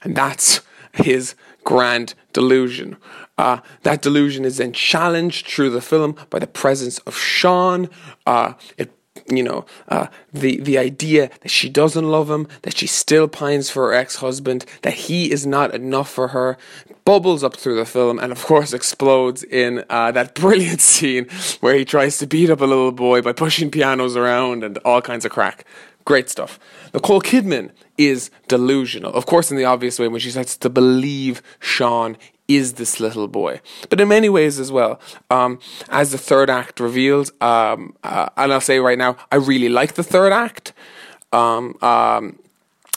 And 0.02 0.16
that's 0.16 0.60
his 0.92 1.34
grand 1.64 2.14
delusion. 2.32 2.96
Uh, 3.36 3.60
that 3.82 4.02
delusion 4.02 4.44
is 4.44 4.58
then 4.58 4.72
challenged 4.72 5.46
through 5.46 5.70
the 5.70 5.80
film 5.80 6.16
by 6.28 6.38
the 6.38 6.46
presence 6.46 6.98
of 7.00 7.16
Sean. 7.16 7.88
Uh, 8.26 8.54
it 8.76 8.92
you 9.31 9.43
know, 9.43 9.65
uh, 9.89 10.07
the 10.32 10.61
the 10.61 10.78
idea 10.78 11.31
that 11.40 11.51
she 11.51 11.69
doesn't 11.69 12.05
love 12.05 12.31
him, 12.31 12.48
that 12.62 12.77
she 12.77 12.86
still 12.86 13.28
pines 13.28 13.70
for 13.70 13.89
her 13.89 13.94
ex 13.94 14.16
husband, 14.16 14.65
that 14.82 14.94
he 14.94 15.31
is 15.31 15.47
not 15.47 15.74
enough 15.74 16.11
for 16.11 16.28
her, 16.28 16.59
bubbles 17.05 17.43
up 17.43 17.57
through 17.57 17.77
the 17.77 17.85
film, 17.85 18.19
and 18.19 18.32
of 18.32 18.44
course 18.44 18.73
explodes 18.73 19.43
in 19.43 19.85
uh, 19.90 20.11
that 20.12 20.35
brilliant 20.44 20.81
scene 20.81 21.27
where 21.61 21.74
he 21.74 21.85
tries 21.85 22.19
to 22.19 22.27
beat 22.27 22.51
up 22.51 22.61
a 22.61 22.66
little 22.66 22.93
boy 22.93 23.23
by 23.23 23.32
pushing 23.32 23.70
pianos 23.70 24.16
around 24.16 24.65
and 24.65 24.78
all 24.78 25.02
kinds 25.02 25.24
of 25.24 25.31
crack. 25.32 25.65
Great 26.05 26.28
stuff. 26.28 26.59
Nicole 26.94 27.20
Kidman 27.20 27.70
is 27.98 28.31
delusional, 28.48 29.12
of 29.12 29.27
course, 29.27 29.51
in 29.51 29.57
the 29.57 29.65
obvious 29.65 29.98
way 29.98 30.09
when 30.09 30.20
she 30.20 30.31
starts 30.31 30.57
to 30.57 30.70
believe 30.70 31.43
Sean 31.61 32.16
is 32.56 32.74
this 32.74 33.01
little 33.01 33.28
boy. 33.28 33.60
But 33.89 34.01
in 34.01 34.09
many 34.09 34.28
ways 34.28 34.59
as 34.59 34.72
well, 34.72 35.01
um, 35.31 35.59
as 35.89 36.10
the 36.12 36.18
third 36.18 36.51
act 36.51 36.81
reveals, 36.81 37.31
um, 37.40 37.94
uh, 38.02 38.28
and 38.36 38.52
I'll 38.52 38.60
say 38.60 38.78
right 38.78 38.98
now, 38.98 39.16
I 39.31 39.36
really 39.36 39.68
like 39.68 39.94
the 39.94 40.02
third 40.02 40.32
act. 40.32 40.72
Um, 41.32 41.77
um, 41.82 42.39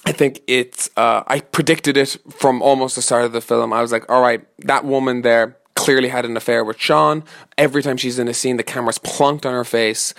I 0.05 0.11
think 0.11 0.41
it's, 0.47 0.89
uh, 0.97 1.23
I 1.27 1.39
predicted 1.39 1.95
it 1.97 2.17
from 2.29 2.61
almost 2.61 2.95
the 2.95 3.01
start 3.01 3.25
of 3.25 3.31
the 3.31 3.41
film. 3.41 3.71
I 3.71 3.81
was 3.81 3.91
like, 3.91 4.09
all 4.09 4.21
right, 4.21 4.45
that 4.59 4.83
woman 4.83 5.21
there 5.21 5.57
clearly 5.75 6.09
had 6.09 6.25
an 6.25 6.37
affair 6.37 6.63
with 6.63 6.79
Sean. 6.79 7.23
Every 7.57 7.81
time 7.83 7.97
she's 7.97 8.19
in 8.19 8.27
a 8.27 8.33
scene, 8.33 8.57
the 8.57 8.63
camera's 8.63 8.99
plonked 8.99 9.45
on 9.45 9.53
her 9.53 9.63
face. 9.63 10.13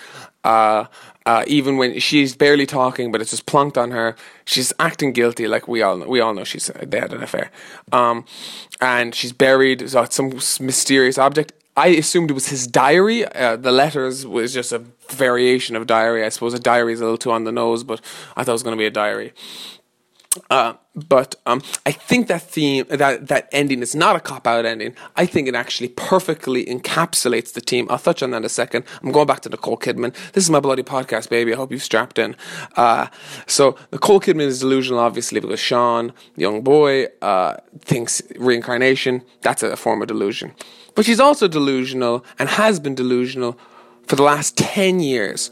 Uh, 0.45 0.85
uh, 1.27 1.43
even 1.47 1.79
when 1.79 1.99
she's 1.99 2.37
barely 2.37 2.67
talking, 2.67 3.11
but 3.11 3.21
it's 3.21 3.31
just 3.31 3.47
plunked 3.47 3.79
on 3.79 3.91
her. 3.93 4.15
She's 4.45 4.73
acting 4.79 5.13
guilty, 5.13 5.49
like 5.49 5.67
we 5.67 5.81
all 5.81 5.97
know. 5.97 6.07
We 6.07 6.21
all 6.21 6.35
know 6.35 6.45
she's 6.45 6.71
they 6.83 7.01
had 7.01 7.13
an 7.15 7.23
affair, 7.23 7.51
um, 7.93 8.27
and 8.81 9.15
she's 9.15 9.33
buried. 9.33 9.89
So 9.89 10.05
some 10.05 10.31
mysterious 10.61 11.17
object. 11.17 11.53
I 11.77 11.89
assumed 11.89 12.31
it 12.31 12.35
was 12.35 12.49
his 12.49 12.67
diary. 12.67 13.25
Uh, 13.25 13.57
the 13.57 13.73
letters 13.73 14.27
was 14.27 14.53
just 14.55 14.71
a 14.71 14.83
variation 15.09 15.75
of 15.77 15.87
diary. 15.87 16.25
I 16.25 16.29
suppose 16.29 16.55
a 16.55 16.61
diary 16.61 16.93
is 16.93 17.01
a 17.01 17.05
little 17.05 17.19
too 17.19 17.33
on 17.33 17.45
the 17.45 17.53
nose, 17.53 17.83
but 17.85 18.01
I 18.37 18.45
thought 18.45 18.53
it 18.53 18.61
was 18.61 18.63
going 18.63 18.77
to 18.77 18.81
be 18.81 18.87
a 18.87 18.91
diary. 18.91 19.33
Uh, 20.51 20.75
but 20.95 21.35
um, 21.47 21.63
I 21.87 21.93
think 21.93 22.29
that 22.29 22.43
theme, 22.43 22.87
that 22.89 23.29
that 23.29 23.49
ending 23.53 23.83
is 23.83 23.95
not 23.95 24.17
a 24.17 24.21
cop 24.21 24.47
out 24.47 24.65
ending. 24.65 24.95
I 25.17 25.27
think 25.27 25.49
it 25.49 25.55
actually 25.55 25.89
perfectly 25.89 26.65
encapsulates 26.67 27.53
the 27.53 27.61
team. 27.61 27.87
I'll 27.91 27.99
touch 27.99 28.23
on 28.23 28.31
that 28.31 28.39
in 28.39 28.45
a 28.45 28.49
second. 28.49 28.85
I'm 29.03 29.13
going 29.13 29.27
back 29.27 29.41
to 29.41 29.49
Nicole 29.49 29.77
Kidman. 29.77 30.15
This 30.33 30.45
is 30.45 30.51
my 30.51 30.61
bloody 30.61 30.83
podcast, 30.83 31.29
baby. 31.29 31.53
I 31.53 31.57
hope 31.57 31.73
you've 31.73 31.83
strapped 31.83 32.19
in. 32.19 32.37
Uh, 32.77 33.09
so 33.47 33.77
Nicole 33.93 34.21
Kidman 34.21 34.47
is 34.47 34.61
delusional, 34.61 35.01
obviously, 35.01 35.41
because 35.41 35.61
Sean, 35.61 36.13
young 36.37 36.63
boy, 36.63 37.07
uh, 37.23 37.57
thinks 37.81 38.23
reincarnation. 38.37 39.23
That's 39.43 39.63
a 39.63 39.77
form 39.77 40.03
of 40.03 40.09
delusion. 40.09 40.55
But 40.95 41.05
she's 41.05 41.21
also 41.21 41.49
delusional 41.49 42.25
and 42.39 42.49
has 42.49 42.79
been 42.79 42.95
delusional 42.95 43.59
for 44.07 44.17
the 44.17 44.23
last 44.23 44.57
ten 44.57 45.01
years 45.01 45.51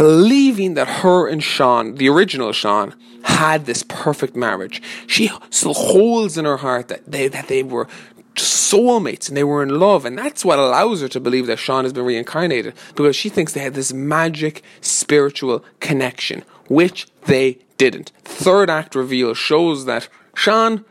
believing 0.00 0.72
that 0.72 0.88
her 0.88 1.28
and 1.28 1.42
Sean, 1.42 1.96
the 1.96 2.08
original 2.08 2.52
Sean, 2.52 2.94
had 3.22 3.66
this 3.66 3.84
perfect 3.86 4.34
marriage. 4.34 4.80
She 5.06 5.30
still 5.50 5.74
holds 5.74 6.38
in 6.38 6.46
her 6.46 6.56
heart 6.56 6.88
that 6.88 7.04
they 7.04 7.28
that 7.28 7.48
they 7.48 7.62
were 7.62 7.86
soulmates 8.34 9.28
and 9.28 9.36
they 9.36 9.44
were 9.44 9.62
in 9.62 9.78
love, 9.78 10.06
and 10.06 10.16
that's 10.16 10.42
what 10.42 10.58
allows 10.58 11.02
her 11.02 11.08
to 11.08 11.20
believe 11.20 11.46
that 11.48 11.58
Sean 11.58 11.84
has 11.84 11.92
been 11.92 12.06
reincarnated 12.06 12.72
because 12.94 13.14
she 13.14 13.28
thinks 13.28 13.52
they 13.52 13.60
had 13.60 13.74
this 13.74 13.92
magic 13.92 14.62
spiritual 14.80 15.62
connection, 15.80 16.44
which 16.68 17.06
they 17.26 17.58
didn't. 17.76 18.10
Third 18.24 18.70
act 18.70 18.94
reveal 18.94 19.34
shows 19.34 19.84
that 19.84 20.08
Sean 20.34 20.86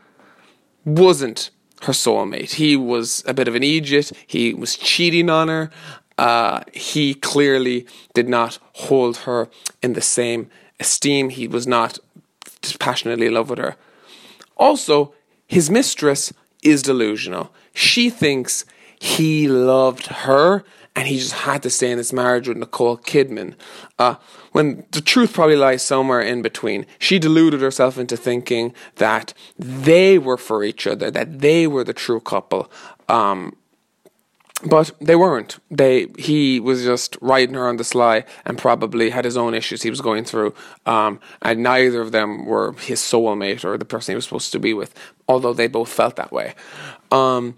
wasn't 0.84 1.50
her 1.82 1.92
soulmate. 1.92 2.52
He 2.52 2.76
was 2.76 3.24
a 3.26 3.34
bit 3.34 3.48
of 3.48 3.56
an 3.56 3.64
idiot. 3.64 4.12
He 4.24 4.54
was 4.54 4.76
cheating 4.76 5.28
on 5.28 5.48
her 5.48 5.70
uh, 6.20 6.62
he 6.74 7.14
clearly 7.14 7.86
did 8.12 8.28
not 8.28 8.58
hold 8.74 9.16
her 9.18 9.48
in 9.82 9.94
the 9.94 10.02
same 10.02 10.50
esteem. 10.78 11.30
He 11.30 11.48
was 11.48 11.66
not 11.66 11.98
passionately 12.78 13.28
in 13.28 13.34
love 13.34 13.48
with 13.48 13.58
her. 13.58 13.76
Also, 14.58 15.14
his 15.46 15.70
mistress 15.70 16.30
is 16.62 16.82
delusional. 16.82 17.50
She 17.72 18.10
thinks 18.10 18.66
he 18.98 19.48
loved 19.48 20.08
her 20.08 20.62
and 20.94 21.08
he 21.08 21.16
just 21.16 21.32
had 21.32 21.62
to 21.62 21.70
stay 21.70 21.90
in 21.90 21.96
this 21.96 22.12
marriage 22.12 22.48
with 22.48 22.58
Nicole 22.58 22.98
Kidman. 22.98 23.54
Uh, 23.98 24.16
when 24.52 24.84
the 24.90 25.00
truth 25.00 25.32
probably 25.32 25.56
lies 25.56 25.80
somewhere 25.80 26.20
in 26.20 26.42
between. 26.42 26.84
She 26.98 27.18
deluded 27.18 27.62
herself 27.62 27.96
into 27.96 28.18
thinking 28.18 28.74
that 28.96 29.32
they 29.58 30.18
were 30.18 30.36
for 30.36 30.64
each 30.64 30.86
other, 30.86 31.10
that 31.10 31.38
they 31.38 31.66
were 31.66 31.84
the 31.84 31.94
true 31.94 32.20
couple. 32.20 32.70
Um, 33.08 33.56
but 34.64 34.92
they 35.00 35.16
weren't. 35.16 35.58
They 35.70 36.08
he 36.18 36.60
was 36.60 36.84
just 36.84 37.16
riding 37.20 37.54
her 37.54 37.68
on 37.68 37.76
the 37.76 37.84
sly 37.84 38.24
and 38.44 38.58
probably 38.58 39.10
had 39.10 39.24
his 39.24 39.36
own 39.36 39.54
issues 39.54 39.82
he 39.82 39.90
was 39.90 40.00
going 40.00 40.24
through. 40.24 40.54
Um, 40.86 41.20
and 41.40 41.62
neither 41.62 42.00
of 42.00 42.12
them 42.12 42.44
were 42.44 42.72
his 42.72 43.00
soulmate 43.00 43.64
or 43.64 43.78
the 43.78 43.84
person 43.84 44.12
he 44.12 44.16
was 44.16 44.24
supposed 44.24 44.52
to 44.52 44.58
be 44.58 44.74
with, 44.74 44.94
although 45.28 45.54
they 45.54 45.66
both 45.66 45.88
felt 45.88 46.16
that 46.16 46.32
way. 46.32 46.54
Um, 47.10 47.56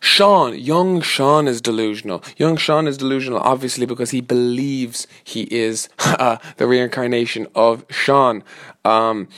Sean, 0.00 0.58
young 0.58 1.00
Sean 1.02 1.46
is 1.46 1.60
delusional. 1.60 2.22
Young 2.36 2.56
Sean 2.56 2.86
is 2.86 2.96
delusional, 2.96 3.40
obviously, 3.40 3.84
because 3.84 4.10
he 4.10 4.20
believes 4.20 5.06
he 5.22 5.42
is 5.42 5.88
uh, 5.98 6.38
the 6.56 6.66
reincarnation 6.66 7.46
of 7.54 7.84
Sean. 7.90 8.42
Um, 8.84 9.28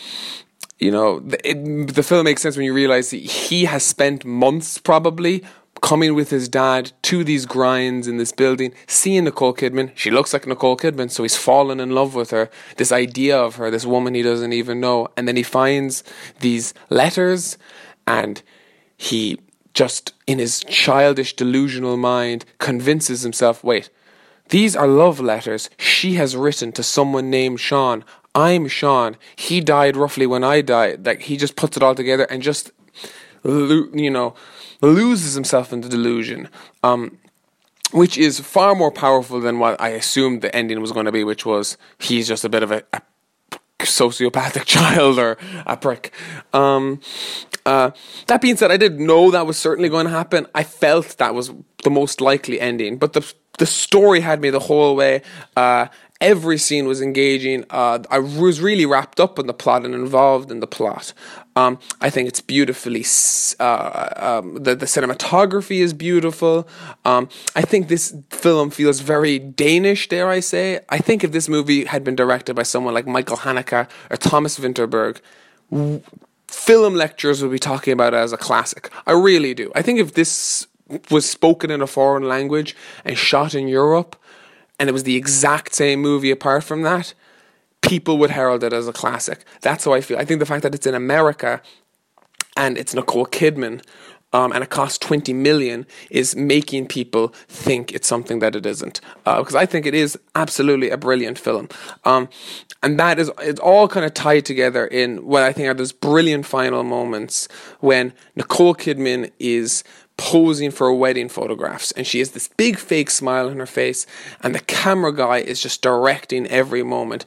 you 0.79 0.91
know, 0.91 1.23
it, 1.45 1.95
the 1.95 2.03
film 2.03 2.25
makes 2.25 2.41
sense 2.41 2.57
when 2.57 2.65
you 2.65 2.73
realize 2.73 3.11
he 3.11 3.67
has 3.67 3.85
spent 3.85 4.25
months 4.25 4.79
probably 4.79 5.45
coming 5.81 6.15
with 6.15 6.31
his 6.31 6.49
dad 6.49 6.93
to 7.03 7.25
these 7.25 7.47
grinds 7.47 8.07
in 8.07 8.17
this 8.17 8.33
building, 8.33 8.73
seeing 8.87 9.25
Nicole 9.25 9.55
Kidman. 9.55 9.93
She 9.95 10.11
looks 10.11 10.33
like 10.33 10.47
Nicole 10.47 10.77
Kidman, 10.77 11.11
so 11.11 11.23
he's 11.23 11.37
fallen 11.37 11.81
in 11.81 11.91
love 11.91 12.15
with 12.15 12.31
her. 12.31 12.51
This 12.77 12.93
idea 12.93 13.39
of 13.39 13.57
her, 13.57 13.71
this 13.71 13.87
woman 13.87 14.15
he 14.15 14.23
doesn't 14.23 14.53
even 14.53 14.81
know. 14.81 15.09
And 15.17 15.27
then 15.27 15.37
he 15.37 15.43
finds 15.43 16.05
these 16.41 16.75
letters 16.89 17.59
and 18.07 18.43
he 18.97 19.39
just, 19.73 20.13
in 20.27 20.39
his 20.39 20.61
childish, 20.69 21.35
delusional 21.35 21.97
mind, 21.97 22.45
convinces 22.59 23.23
himself 23.23 23.63
wait, 23.65 23.91
these 24.51 24.75
are 24.75 24.89
love 24.89 25.21
letters 25.21 25.71
she 25.79 26.15
has 26.15 26.37
written 26.37 26.73
to 26.73 26.83
someone 26.83 27.31
named 27.31 27.61
Sean. 27.61 28.05
I'm 28.35 28.69
Sean. 28.69 29.17
He 29.37 29.61
died 29.61 29.97
roughly 29.97 30.27
when 30.27 30.45
I 30.45 30.61
died. 30.61 31.07
Like, 31.07 31.23
he 31.23 31.37
just 31.37 31.57
puts 31.57 31.77
it 31.77 31.83
all 31.83 31.95
together 31.95 32.25
and 32.25 32.43
just, 32.43 32.73
you 33.45 34.11
know, 34.11 34.35
loses 34.81 35.35
himself 35.35 35.73
into 35.73 35.89
delusion, 35.89 36.49
um, 36.83 37.19
which 37.93 38.17
is 38.17 38.41
far 38.41 38.75
more 38.75 38.91
powerful 38.91 39.41
than 39.41 39.59
what 39.59 39.81
I 39.81 39.91
assumed 39.91 40.43
the 40.43 40.55
ending 40.55 40.81
was 40.81 40.93
going 40.93 41.07
to 41.07 41.13
be, 41.13 41.25
which 41.25 41.45
was 41.45 41.77
he's 41.99 42.29
just 42.29 42.45
a 42.45 42.49
bit 42.49 42.63
of 42.63 42.71
a, 42.71 42.83
a 42.93 43.03
sociopathic 43.81 44.65
child 44.67 45.19
or 45.19 45.37
a 45.67 45.77
prick. 45.77 46.13
Um, 46.53 47.01
uh, 47.67 47.91
that 48.27 48.41
being 48.41 48.57
said, 48.57 48.71
I 48.71 48.77
didn't 48.77 49.05
know 49.05 49.31
that 49.31 49.47
was 49.47 49.59
certainly 49.59 49.89
going 49.89 50.07
to 50.07 50.13
happen. 50.13 50.47
I 50.55 50.65
felt 50.65 51.19
that 51.19 51.35
was 51.35 51.53
the 51.85 51.91
most 51.91 52.21
likely 52.21 52.61
ending, 52.61 52.97
but 52.97 53.13
the 53.13 53.33
the 53.59 53.67
story 53.67 54.21
had 54.21 54.41
me 54.41 54.49
the 54.49 54.59
whole 54.59 54.97
way. 54.97 55.21
Uh, 55.55 55.87
every 56.21 56.59
scene 56.59 56.87
was 56.87 57.01
engaging. 57.01 57.65
Uh, 57.71 58.01
I 58.11 58.19
was 58.19 58.61
really 58.61 58.87
wrapped 58.87 59.19
up 59.21 59.39
in 59.39 59.47
the 59.47 59.55
plot 59.55 59.85
and 59.85 59.95
involved 59.95 60.51
in 60.51 60.61
the 60.61 60.67
plot. 60.67 61.13
Um, 61.57 61.79
I 62.01 62.11
think 62.11 62.29
it's 62.29 62.41
beautifully. 62.41 63.05
Uh, 63.59 64.09
um, 64.17 64.55
the 64.63 64.75
the 64.75 64.87
cinematography 64.87 65.81
is 65.81 65.93
beautiful. 65.93 66.69
Um, 67.05 67.29
I 67.57 67.63
think 67.63 67.89
this 67.89 68.15
film 68.31 68.71
feels 68.71 69.01
very 69.01 69.39
Danish. 69.39 70.09
Dare 70.09 70.29
I 70.29 70.41
say? 70.41 70.81
I 70.89 70.99
think 70.99 71.25
if 71.25 71.33
this 71.33 71.49
movie 71.49 71.85
had 71.85 72.05
been 72.05 72.17
directed 72.17 72.55
by 72.55 72.63
someone 72.65 72.95
like 72.95 73.07
Michael 73.07 73.39
Haneke 73.39 73.89
or 74.11 74.17
Thomas 74.17 74.59
Vinterberg. 74.59 75.21
W- 75.71 76.03
film 76.49 76.95
lectures 76.95 77.43
would 77.43 77.53
be 77.53 77.61
talking 77.61 77.93
about 77.93 78.13
it 78.13 78.17
as 78.17 78.33
a 78.33 78.37
classic. 78.37 78.91
I 79.07 79.13
really 79.13 79.55
do. 79.55 79.71
I 79.77 79.83
think 79.83 80.01
if 80.01 80.15
this 80.15 80.67
was 81.09 81.29
spoken 81.29 81.71
in 81.71 81.81
a 81.81 81.87
foreign 81.87 82.25
language 82.25 82.77
and 83.05 83.17
shot 83.17 83.55
in 83.55 83.69
Europe, 83.69 84.17
and 84.81 84.89
it 84.89 84.93
was 84.93 85.05
the 85.05 85.15
exact 85.15 85.75
same 85.75 86.01
movie 86.01 86.31
apart 86.31 86.65
from 86.65 86.83
that, 86.83 87.15
people 87.83 88.19
would 88.19 88.31
herald 88.31 88.65
it 88.65 88.73
as 88.73 88.89
a 88.89 88.93
classic. 88.93 89.45
That's 89.61 89.85
how 89.85 89.93
I 89.93 90.01
feel. 90.01 90.19
I 90.19 90.25
think 90.25 90.41
the 90.41 90.47
fact 90.47 90.63
that 90.63 90.75
it's 90.75 90.87
in 90.87 90.95
America 90.95 91.61
and 92.57 92.77
it's 92.79 92.95
Nicole 92.95 93.27
Kidman 93.27 93.83
um, 94.33 94.53
and 94.53 94.63
it 94.63 94.71
costs 94.71 94.99
20 94.99 95.33
million 95.33 95.87
is 96.09 96.37
making 96.37 96.87
people 96.87 97.29
think 97.49 97.93
it's 97.93 98.09
something 98.09 98.39
that 98.39 98.57
it 98.57 98.65
isn't. 98.65 99.01
Because 99.25 99.55
uh, 99.55 99.59
I 99.59 99.67
think 99.67 99.87
it 99.87 99.95
is 99.95 100.19
absolutely 100.35 100.91
a 100.91 100.97
brilliant 100.97 101.39
film. 101.39 101.69
Um, 102.05 102.29
and 102.83 102.99
that 102.99 103.19
is, 103.19 103.31
it's 103.41 103.61
all 103.61 103.89
kind 103.89 104.07
of 104.07 104.15
tied 104.15 104.47
together 104.47 104.87
in 104.87 105.27
what 105.27 105.43
I 105.43 105.53
think 105.53 105.69
are 105.69 105.75
those 105.75 105.93
brilliant 105.93 106.47
final 106.47 106.85
moments 106.85 107.49
when 107.81 108.13
Nicole 108.37 108.75
Kidman 108.75 109.31
is 109.39 109.85
posing 110.21 110.71
for 110.71 110.93
wedding 110.93 111.31
photographs 111.31 111.93
and 111.93 112.07
she 112.07 112.19
has 112.19 112.33
this 112.33 112.47
big 112.47 112.79
fake 112.79 113.09
smile 113.09 113.49
on 113.49 113.57
her 113.57 113.65
face 113.65 114.07
and 114.43 114.55
the 114.55 114.61
camera 114.61 115.15
guy 115.15 115.39
is 115.39 115.63
just 115.63 115.81
directing 115.81 116.47
every 116.49 116.83
moment. 116.83 117.25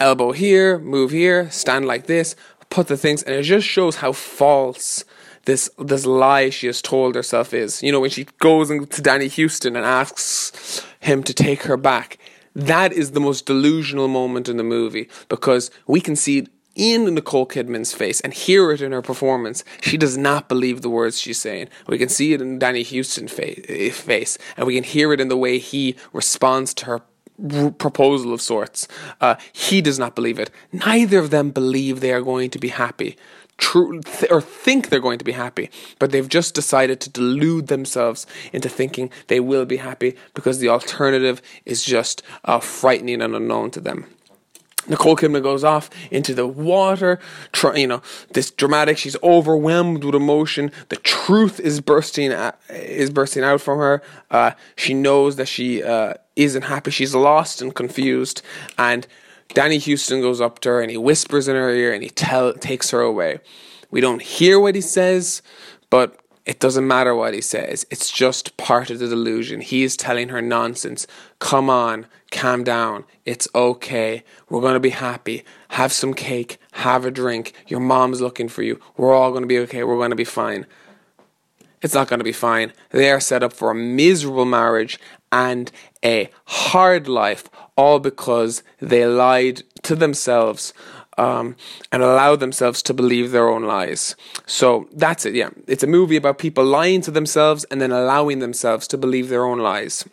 Elbow 0.00 0.32
here 0.32 0.80
move 0.80 1.12
here 1.12 1.48
stand 1.52 1.86
like 1.86 2.06
this 2.06 2.34
put 2.70 2.88
the 2.88 2.96
things 2.96 3.22
and 3.22 3.36
it 3.36 3.44
just 3.44 3.68
shows 3.68 3.96
how 3.96 4.10
false 4.10 5.04
this 5.44 5.70
this 5.78 6.04
lie 6.06 6.50
she 6.50 6.66
has 6.66 6.82
told 6.82 7.14
herself 7.14 7.54
is. 7.54 7.84
You 7.84 7.92
know 7.92 8.00
when 8.00 8.10
she 8.10 8.26
goes 8.40 8.68
to 8.68 9.00
Danny 9.00 9.28
Huston 9.28 9.76
and 9.76 9.86
asks 9.86 10.84
him 10.98 11.22
to 11.22 11.32
take 11.32 11.62
her 11.62 11.76
back 11.76 12.18
that 12.56 12.92
is 12.92 13.12
the 13.12 13.20
most 13.20 13.46
delusional 13.46 14.08
moment 14.08 14.48
in 14.48 14.56
the 14.56 14.62
movie 14.64 15.08
because 15.28 15.70
we 15.86 16.00
can 16.00 16.16
see 16.16 16.46
in 16.74 17.14
Nicole 17.14 17.46
Kidman's 17.46 17.92
face 17.92 18.20
and 18.20 18.32
hear 18.32 18.70
it 18.72 18.80
in 18.80 18.92
her 18.92 19.02
performance. 19.02 19.64
She 19.80 19.96
does 19.96 20.16
not 20.16 20.48
believe 20.48 20.82
the 20.82 20.90
words 20.90 21.20
she's 21.20 21.40
saying. 21.40 21.68
We 21.86 21.98
can 21.98 22.08
see 22.08 22.32
it 22.32 22.40
in 22.40 22.58
Danny 22.58 22.82
Huston's 22.82 23.38
eh, 23.38 23.90
face, 23.90 24.38
and 24.56 24.66
we 24.66 24.74
can 24.74 24.84
hear 24.84 25.12
it 25.12 25.20
in 25.20 25.28
the 25.28 25.36
way 25.36 25.58
he 25.58 25.96
responds 26.12 26.74
to 26.74 26.86
her 26.86 27.02
proposal 27.78 28.32
of 28.32 28.40
sorts. 28.40 28.86
Uh, 29.20 29.34
he 29.52 29.80
does 29.80 29.98
not 29.98 30.14
believe 30.14 30.38
it. 30.38 30.50
Neither 30.72 31.18
of 31.18 31.30
them 31.30 31.50
believe 31.50 32.00
they 32.00 32.12
are 32.12 32.22
going 32.22 32.50
to 32.50 32.58
be 32.58 32.68
happy. 32.68 33.16
True, 33.56 34.00
th- 34.00 34.30
or 34.32 34.40
think 34.40 34.88
they're 34.88 34.98
going 35.00 35.18
to 35.18 35.24
be 35.24 35.32
happy, 35.32 35.70
but 36.00 36.10
they've 36.10 36.28
just 36.28 36.54
decided 36.54 37.00
to 37.00 37.10
delude 37.10 37.68
themselves 37.68 38.26
into 38.52 38.68
thinking 38.68 39.10
they 39.28 39.38
will 39.38 39.64
be 39.64 39.76
happy 39.76 40.16
because 40.34 40.58
the 40.58 40.68
alternative 40.68 41.40
is 41.64 41.84
just 41.84 42.22
uh, 42.44 42.58
frightening 42.58 43.22
and 43.22 43.34
unknown 43.34 43.70
to 43.72 43.80
them. 43.80 44.06
Nicole 44.86 45.16
Kidman 45.16 45.42
goes 45.42 45.64
off 45.64 45.90
into 46.10 46.34
the 46.34 46.46
water, 46.46 47.18
you 47.74 47.86
know, 47.86 48.02
this 48.32 48.50
dramatic, 48.50 48.98
she's 48.98 49.16
overwhelmed 49.22 50.04
with 50.04 50.14
emotion. 50.14 50.70
The 50.88 50.96
truth 50.96 51.60
is 51.60 51.80
bursting, 51.80 52.32
at, 52.32 52.58
is 52.68 53.10
bursting 53.10 53.44
out 53.44 53.60
from 53.60 53.78
her. 53.78 54.02
Uh, 54.30 54.52
she 54.76 54.94
knows 54.94 55.36
that 55.36 55.46
she 55.46 55.82
uh, 55.82 56.14
isn't 56.36 56.62
happy. 56.62 56.90
She's 56.90 57.14
lost 57.14 57.62
and 57.62 57.74
confused. 57.74 58.42
And 58.78 59.06
Danny 59.54 59.78
Huston 59.78 60.20
goes 60.20 60.40
up 60.40 60.58
to 60.60 60.70
her 60.70 60.80
and 60.80 60.90
he 60.90 60.96
whispers 60.96 61.48
in 61.48 61.56
her 61.56 61.70
ear 61.70 61.92
and 61.92 62.02
he 62.02 62.10
tell, 62.10 62.52
takes 62.54 62.90
her 62.90 63.00
away. 63.00 63.40
We 63.90 64.00
don't 64.00 64.22
hear 64.22 64.58
what 64.58 64.74
he 64.74 64.80
says, 64.80 65.40
but 65.90 66.18
it 66.46 66.60
doesn't 66.60 66.86
matter 66.86 67.14
what 67.14 67.32
he 67.32 67.40
says. 67.40 67.86
It's 67.90 68.10
just 68.10 68.56
part 68.58 68.90
of 68.90 68.98
the 68.98 69.08
delusion. 69.08 69.62
He 69.62 69.82
is 69.82 69.96
telling 69.96 70.28
her 70.28 70.42
nonsense. 70.42 71.06
Come 71.38 71.70
on, 71.70 72.06
calm 72.30 72.64
down. 72.64 73.04
It's 73.24 73.48
okay. 73.54 74.24
We're 74.50 74.60
going 74.60 74.74
to 74.74 74.80
be 74.80 74.90
happy. 74.90 75.44
Have 75.68 75.92
some 75.92 76.12
cake. 76.12 76.58
Have 76.72 77.06
a 77.06 77.10
drink. 77.10 77.54
Your 77.66 77.80
mom's 77.80 78.20
looking 78.20 78.48
for 78.48 78.62
you. 78.62 78.78
We're 78.96 79.14
all 79.14 79.30
going 79.30 79.42
to 79.42 79.48
be 79.48 79.58
okay. 79.60 79.84
We're 79.84 79.96
going 79.96 80.10
to 80.10 80.16
be 80.16 80.24
fine. 80.24 80.66
It's 81.80 81.94
not 81.94 82.08
going 82.08 82.20
to 82.20 82.24
be 82.24 82.32
fine. 82.32 82.72
They 82.90 83.10
are 83.10 83.20
set 83.20 83.42
up 83.42 83.52
for 83.52 83.70
a 83.70 83.74
miserable 83.74 84.46
marriage 84.46 84.98
and 85.32 85.70
a 86.04 86.30
hard 86.46 87.08
life, 87.08 87.48
all 87.76 88.00
because 88.00 88.62
they 88.80 89.06
lied 89.06 89.62
to 89.82 89.94
themselves 89.94 90.72
um, 91.18 91.56
and 91.92 92.02
allow 92.02 92.36
themselves 92.36 92.82
to 92.82 92.94
believe 92.94 93.30
their 93.30 93.48
own 93.48 93.64
lies. 93.64 94.16
So 94.46 94.88
that's 94.92 95.24
it. 95.26 95.34
Yeah, 95.34 95.50
it's 95.66 95.82
a 95.82 95.86
movie 95.86 96.16
about 96.16 96.38
people 96.38 96.64
lying 96.64 97.00
to 97.02 97.10
themselves 97.10 97.64
and 97.64 97.80
then 97.80 97.92
allowing 97.92 98.38
themselves 98.40 98.86
to 98.88 98.98
believe 98.98 99.28
their 99.28 99.44
own 99.44 99.58
lies. 99.58 100.04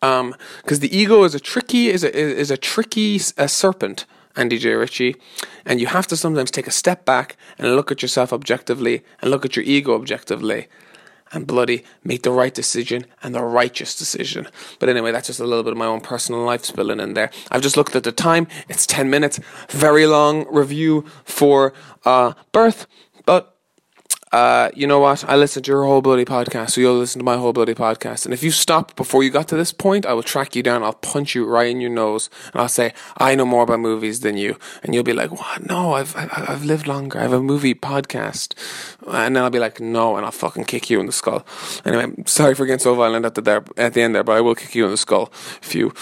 Because 0.00 0.20
um, 0.20 0.34
the 0.66 0.96
ego 0.96 1.24
is 1.24 1.34
a 1.34 1.40
tricky 1.40 1.88
is 1.88 2.02
a 2.02 2.16
is 2.16 2.50
a 2.50 2.56
tricky 2.56 3.20
a 3.36 3.48
serpent. 3.48 4.06
Andy 4.36 4.58
J. 4.58 4.74
Ritchie, 4.74 5.16
and 5.66 5.80
you 5.80 5.88
have 5.88 6.06
to 6.06 6.16
sometimes 6.16 6.52
take 6.52 6.68
a 6.68 6.70
step 6.70 7.04
back 7.04 7.36
and 7.58 7.74
look 7.74 7.90
at 7.90 8.00
yourself 8.00 8.32
objectively 8.32 9.02
and 9.20 9.28
look 9.28 9.44
at 9.44 9.56
your 9.56 9.64
ego 9.64 9.92
objectively 9.92 10.68
and 11.32 11.46
bloody 11.46 11.84
make 12.04 12.22
the 12.22 12.30
right 12.30 12.54
decision 12.54 13.06
and 13.22 13.34
the 13.34 13.42
righteous 13.42 13.96
decision. 13.96 14.48
But 14.78 14.88
anyway, 14.88 15.12
that's 15.12 15.28
just 15.28 15.40
a 15.40 15.44
little 15.44 15.62
bit 15.62 15.72
of 15.72 15.78
my 15.78 15.86
own 15.86 16.00
personal 16.00 16.42
life 16.42 16.64
spilling 16.64 17.00
in 17.00 17.14
there. 17.14 17.30
I've 17.50 17.62
just 17.62 17.76
looked 17.76 17.96
at 17.96 18.04
the 18.04 18.12
time. 18.12 18.48
It's 18.68 18.86
10 18.86 19.10
minutes. 19.10 19.40
Very 19.68 20.06
long 20.06 20.46
review 20.50 21.04
for 21.24 21.72
uh, 22.04 22.32
Birth, 22.52 22.86
but 23.26 23.56
uh, 24.32 24.70
you 24.74 24.86
know 24.86 25.00
what? 25.00 25.24
I 25.28 25.34
listened 25.34 25.64
to 25.64 25.72
your 25.72 25.84
whole 25.84 26.02
bloody 26.02 26.24
podcast, 26.24 26.70
so 26.70 26.80
you'll 26.80 26.98
listen 26.98 27.18
to 27.18 27.24
my 27.24 27.36
whole 27.36 27.52
bloody 27.52 27.74
podcast. 27.74 28.24
And 28.24 28.32
if 28.32 28.44
you 28.44 28.52
stop 28.52 28.94
before 28.94 29.24
you 29.24 29.30
got 29.30 29.48
to 29.48 29.56
this 29.56 29.72
point, 29.72 30.06
I 30.06 30.12
will 30.12 30.22
track 30.22 30.54
you 30.54 30.62
down. 30.62 30.84
I'll 30.84 30.92
punch 30.92 31.34
you 31.34 31.44
right 31.44 31.68
in 31.68 31.80
your 31.80 31.90
nose, 31.90 32.30
and 32.52 32.60
I'll 32.60 32.68
say, 32.68 32.94
"I 33.18 33.34
know 33.34 33.44
more 33.44 33.64
about 33.64 33.80
movies 33.80 34.20
than 34.20 34.36
you." 34.36 34.56
And 34.84 34.94
you'll 34.94 35.02
be 35.02 35.12
like, 35.12 35.32
"What? 35.32 35.66
No, 35.66 35.94
I've 35.94 36.14
I've 36.16 36.64
lived 36.64 36.86
longer. 36.86 37.18
I 37.18 37.22
have 37.22 37.32
a 37.32 37.42
movie 37.42 37.74
podcast." 37.74 38.54
And 39.08 39.34
then 39.34 39.42
I'll 39.42 39.50
be 39.50 39.58
like, 39.58 39.80
"No," 39.80 40.16
and 40.16 40.24
I'll 40.24 40.32
fucking 40.32 40.64
kick 40.64 40.90
you 40.90 41.00
in 41.00 41.06
the 41.06 41.12
skull. 41.12 41.44
Anyway, 41.84 42.12
sorry 42.26 42.54
for 42.54 42.66
getting 42.66 42.78
so 42.78 42.94
violent 42.94 43.26
at 43.26 43.34
the 43.34 43.42
there 43.42 43.64
at 43.76 43.94
the 43.94 44.02
end 44.02 44.14
there, 44.14 44.22
but 44.22 44.36
I 44.36 44.40
will 44.40 44.54
kick 44.54 44.76
you 44.76 44.84
in 44.84 44.92
the 44.92 44.96
skull 44.96 45.32
if 45.60 45.74
you 45.74 45.92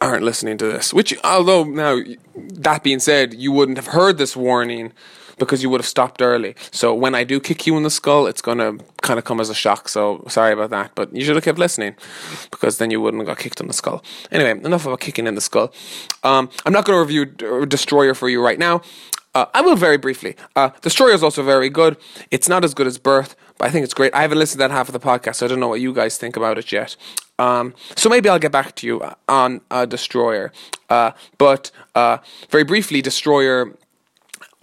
aren't 0.00 0.24
listening 0.24 0.56
to 0.58 0.64
this. 0.64 0.94
Which, 0.94 1.14
although 1.22 1.64
now 1.64 2.00
that 2.34 2.82
being 2.82 3.00
said, 3.00 3.34
you 3.34 3.52
wouldn't 3.52 3.76
have 3.76 3.88
heard 3.88 4.16
this 4.16 4.34
warning 4.34 4.92
because 5.38 5.62
you 5.62 5.70
would 5.70 5.80
have 5.80 5.86
stopped 5.86 6.22
early. 6.22 6.54
So 6.70 6.94
when 6.94 7.14
I 7.14 7.24
do 7.24 7.40
kick 7.40 7.66
you 7.66 7.76
in 7.76 7.82
the 7.82 7.90
skull, 7.90 8.26
it's 8.26 8.42
going 8.42 8.58
to 8.58 8.84
kind 9.02 9.18
of 9.18 9.24
come 9.24 9.40
as 9.40 9.50
a 9.50 9.54
shock. 9.54 9.88
So 9.88 10.24
sorry 10.28 10.52
about 10.52 10.70
that, 10.70 10.92
but 10.94 11.14
you 11.14 11.24
should 11.24 11.36
have 11.36 11.44
kept 11.44 11.58
listening 11.58 11.94
because 12.50 12.78
then 12.78 12.90
you 12.90 13.00
wouldn't 13.00 13.20
have 13.20 13.26
got 13.26 13.38
kicked 13.38 13.60
in 13.60 13.66
the 13.66 13.72
skull. 13.72 14.02
Anyway, 14.30 14.50
enough 14.50 14.86
about 14.86 15.00
kicking 15.00 15.26
in 15.26 15.34
the 15.34 15.40
skull. 15.40 15.72
Um, 16.22 16.50
I'm 16.64 16.72
not 16.72 16.84
going 16.84 16.96
to 16.96 17.00
review 17.00 17.24
D- 17.26 17.66
Destroyer 17.66 18.14
for 18.14 18.28
you 18.28 18.42
right 18.42 18.58
now. 18.58 18.82
Uh, 19.34 19.46
I 19.52 19.62
will 19.62 19.74
very 19.74 19.98
briefly. 19.98 20.36
Uh, 20.54 20.70
Destroyer 20.80 21.12
is 21.12 21.22
also 21.22 21.42
very 21.42 21.68
good. 21.68 21.96
It's 22.30 22.48
not 22.48 22.64
as 22.64 22.72
good 22.72 22.86
as 22.86 22.98
Birth, 22.98 23.34
but 23.58 23.66
I 23.66 23.70
think 23.70 23.82
it's 23.82 23.94
great. 23.94 24.14
I 24.14 24.22
haven't 24.22 24.38
listened 24.38 24.60
to 24.60 24.68
that 24.68 24.70
half 24.70 24.88
of 24.88 24.92
the 24.92 25.00
podcast, 25.00 25.36
so 25.36 25.46
I 25.46 25.48
don't 25.48 25.58
know 25.58 25.66
what 25.68 25.80
you 25.80 25.92
guys 25.92 26.16
think 26.16 26.36
about 26.36 26.56
it 26.56 26.70
yet. 26.70 26.96
Um, 27.38 27.74
so 27.96 28.08
maybe 28.08 28.28
I'll 28.28 28.38
get 28.38 28.52
back 28.52 28.76
to 28.76 28.86
you 28.86 29.02
on 29.28 29.60
uh, 29.72 29.86
Destroyer. 29.86 30.52
Uh, 30.88 31.10
but 31.36 31.72
uh, 31.96 32.18
very 32.48 32.62
briefly, 32.62 33.02
Destroyer 33.02 33.76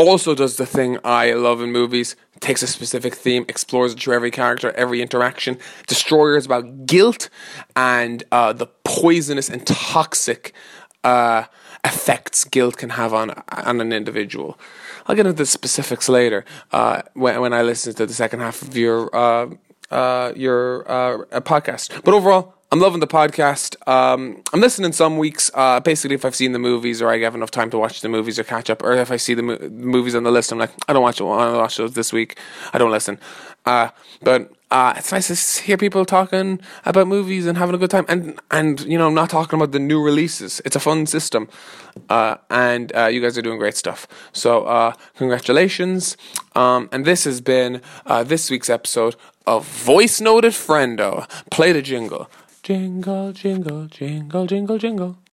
also 0.08 0.36
does 0.36 0.58
the 0.58 0.66
thing 0.66 0.98
I 1.04 1.34
love 1.34 1.62
in 1.62 1.72
movies. 1.72 2.16
Takes 2.40 2.64
a 2.64 2.68
specific 2.68 3.16
theme, 3.16 3.46
explores 3.48 3.94
it 3.94 4.00
through 4.00 4.16
every 4.16 4.32
character, 4.32 4.72
every 4.72 5.02
interaction. 5.02 5.58
Destroyer 5.88 6.38
is 6.38 6.46
about 6.46 6.86
guilt 6.86 7.30
and 7.76 8.24
uh, 8.32 8.54
the 8.54 8.68
poisonous 8.84 9.50
and 9.50 9.66
toxic 9.66 10.54
uh, 11.04 11.44
effects 11.84 12.44
guilt 12.44 12.78
can 12.78 12.92
have 12.92 13.14
on 13.14 13.32
on 13.52 13.82
an 13.82 13.92
individual. 13.92 14.60
I'll 15.08 15.16
get 15.16 15.26
into 15.26 15.38
the 15.38 15.46
specifics 15.46 16.08
later 16.10 16.46
uh, 16.72 17.02
when 17.14 17.40
when 17.42 17.54
I 17.54 17.62
listen 17.62 17.94
to 17.96 18.06
the 18.06 18.14
second 18.14 18.40
half 18.40 18.62
of 18.62 18.76
your 18.76 19.16
uh, 19.16 19.50
uh, 19.90 20.34
your 20.36 20.90
uh, 20.90 21.42
podcast. 21.42 22.04
But 22.04 22.14
overall, 22.14 22.56
I'm 22.74 22.80
loving 22.80 23.02
the 23.02 23.08
podcast. 23.08 23.76
Um, 23.86 24.42
I'm 24.54 24.62
listening 24.62 24.94
some 24.94 25.18
weeks. 25.18 25.52
Uh, 25.54 25.82
basically, 25.82 26.16
if 26.16 26.24
I've 26.24 26.38
seen 26.38 26.54
the 26.54 26.60
movies 26.60 27.02
or 27.02 27.10
I 27.10 27.20
have 27.20 27.36
enough 27.36 27.52
time 27.52 27.70
to 27.72 27.78
watch 27.78 28.00
the 28.00 28.08
movies 28.08 28.40
or 28.40 28.46
catch 28.46 28.70
up, 28.70 28.82
or 28.82 28.94
if 28.94 29.12
I 29.12 29.18
see 29.18 29.34
the 29.34 29.44
mo- 29.44 29.58
movies 29.70 30.16
on 30.16 30.24
the 30.24 30.32
list, 30.32 30.54
I'm 30.54 30.58
like, 30.58 30.72
I 30.88 30.94
don't 30.94 31.02
watch. 31.02 31.20
I 31.20 31.26
don't 31.26 31.58
watch 31.58 31.76
those 31.76 31.96
this 31.96 32.14
week. 32.14 32.38
I 32.72 32.78
don't 32.78 32.90
listen. 32.90 33.20
Uh, 33.66 33.90
but 34.22 34.54
uh, 34.72 34.94
it's 34.96 35.12
nice 35.12 35.28
to 35.28 35.64
hear 35.64 35.76
people 35.76 36.06
talking 36.06 36.62
about 36.86 37.10
movies 37.10 37.46
and 37.46 37.58
having 37.58 37.76
a 37.76 37.78
good 37.78 37.92
time, 37.92 38.06
and 38.08 38.40
and 38.52 38.80
you 38.86 38.98
know, 38.98 39.08
I'm 39.08 39.14
not 39.14 39.30
talking 39.30 39.60
about 39.60 39.74
the 39.74 39.80
new 39.80 40.02
releases. 40.02 40.62
It's 40.64 40.78
a 40.78 40.80
fun 40.80 41.08
system, 41.08 41.50
uh, 42.08 42.38
and 42.50 42.96
uh, 42.96 43.08
you 43.08 43.20
guys 43.20 43.38
are 43.38 43.42
doing 43.42 43.60
great 43.60 43.76
stuff. 43.76 44.08
So 44.32 44.64
uh, 44.64 44.94
congratulations. 45.18 46.16
Um, 46.56 46.88
and 46.94 47.04
this 47.04 47.26
has 47.26 47.42
been 47.42 47.82
this 48.24 48.50
week's 48.50 48.70
episode 48.70 49.18
of 49.46 49.68
Voice 49.68 50.22
Noted 50.22 50.54
Friendo. 50.54 51.28
Play 51.50 51.74
the 51.74 51.82
jingle. 51.82 52.30
Jingle, 52.64 53.34
jingle, 53.34 53.88
jingle, 53.88 54.46
jingle, 54.46 54.78
jingle. 54.78 55.22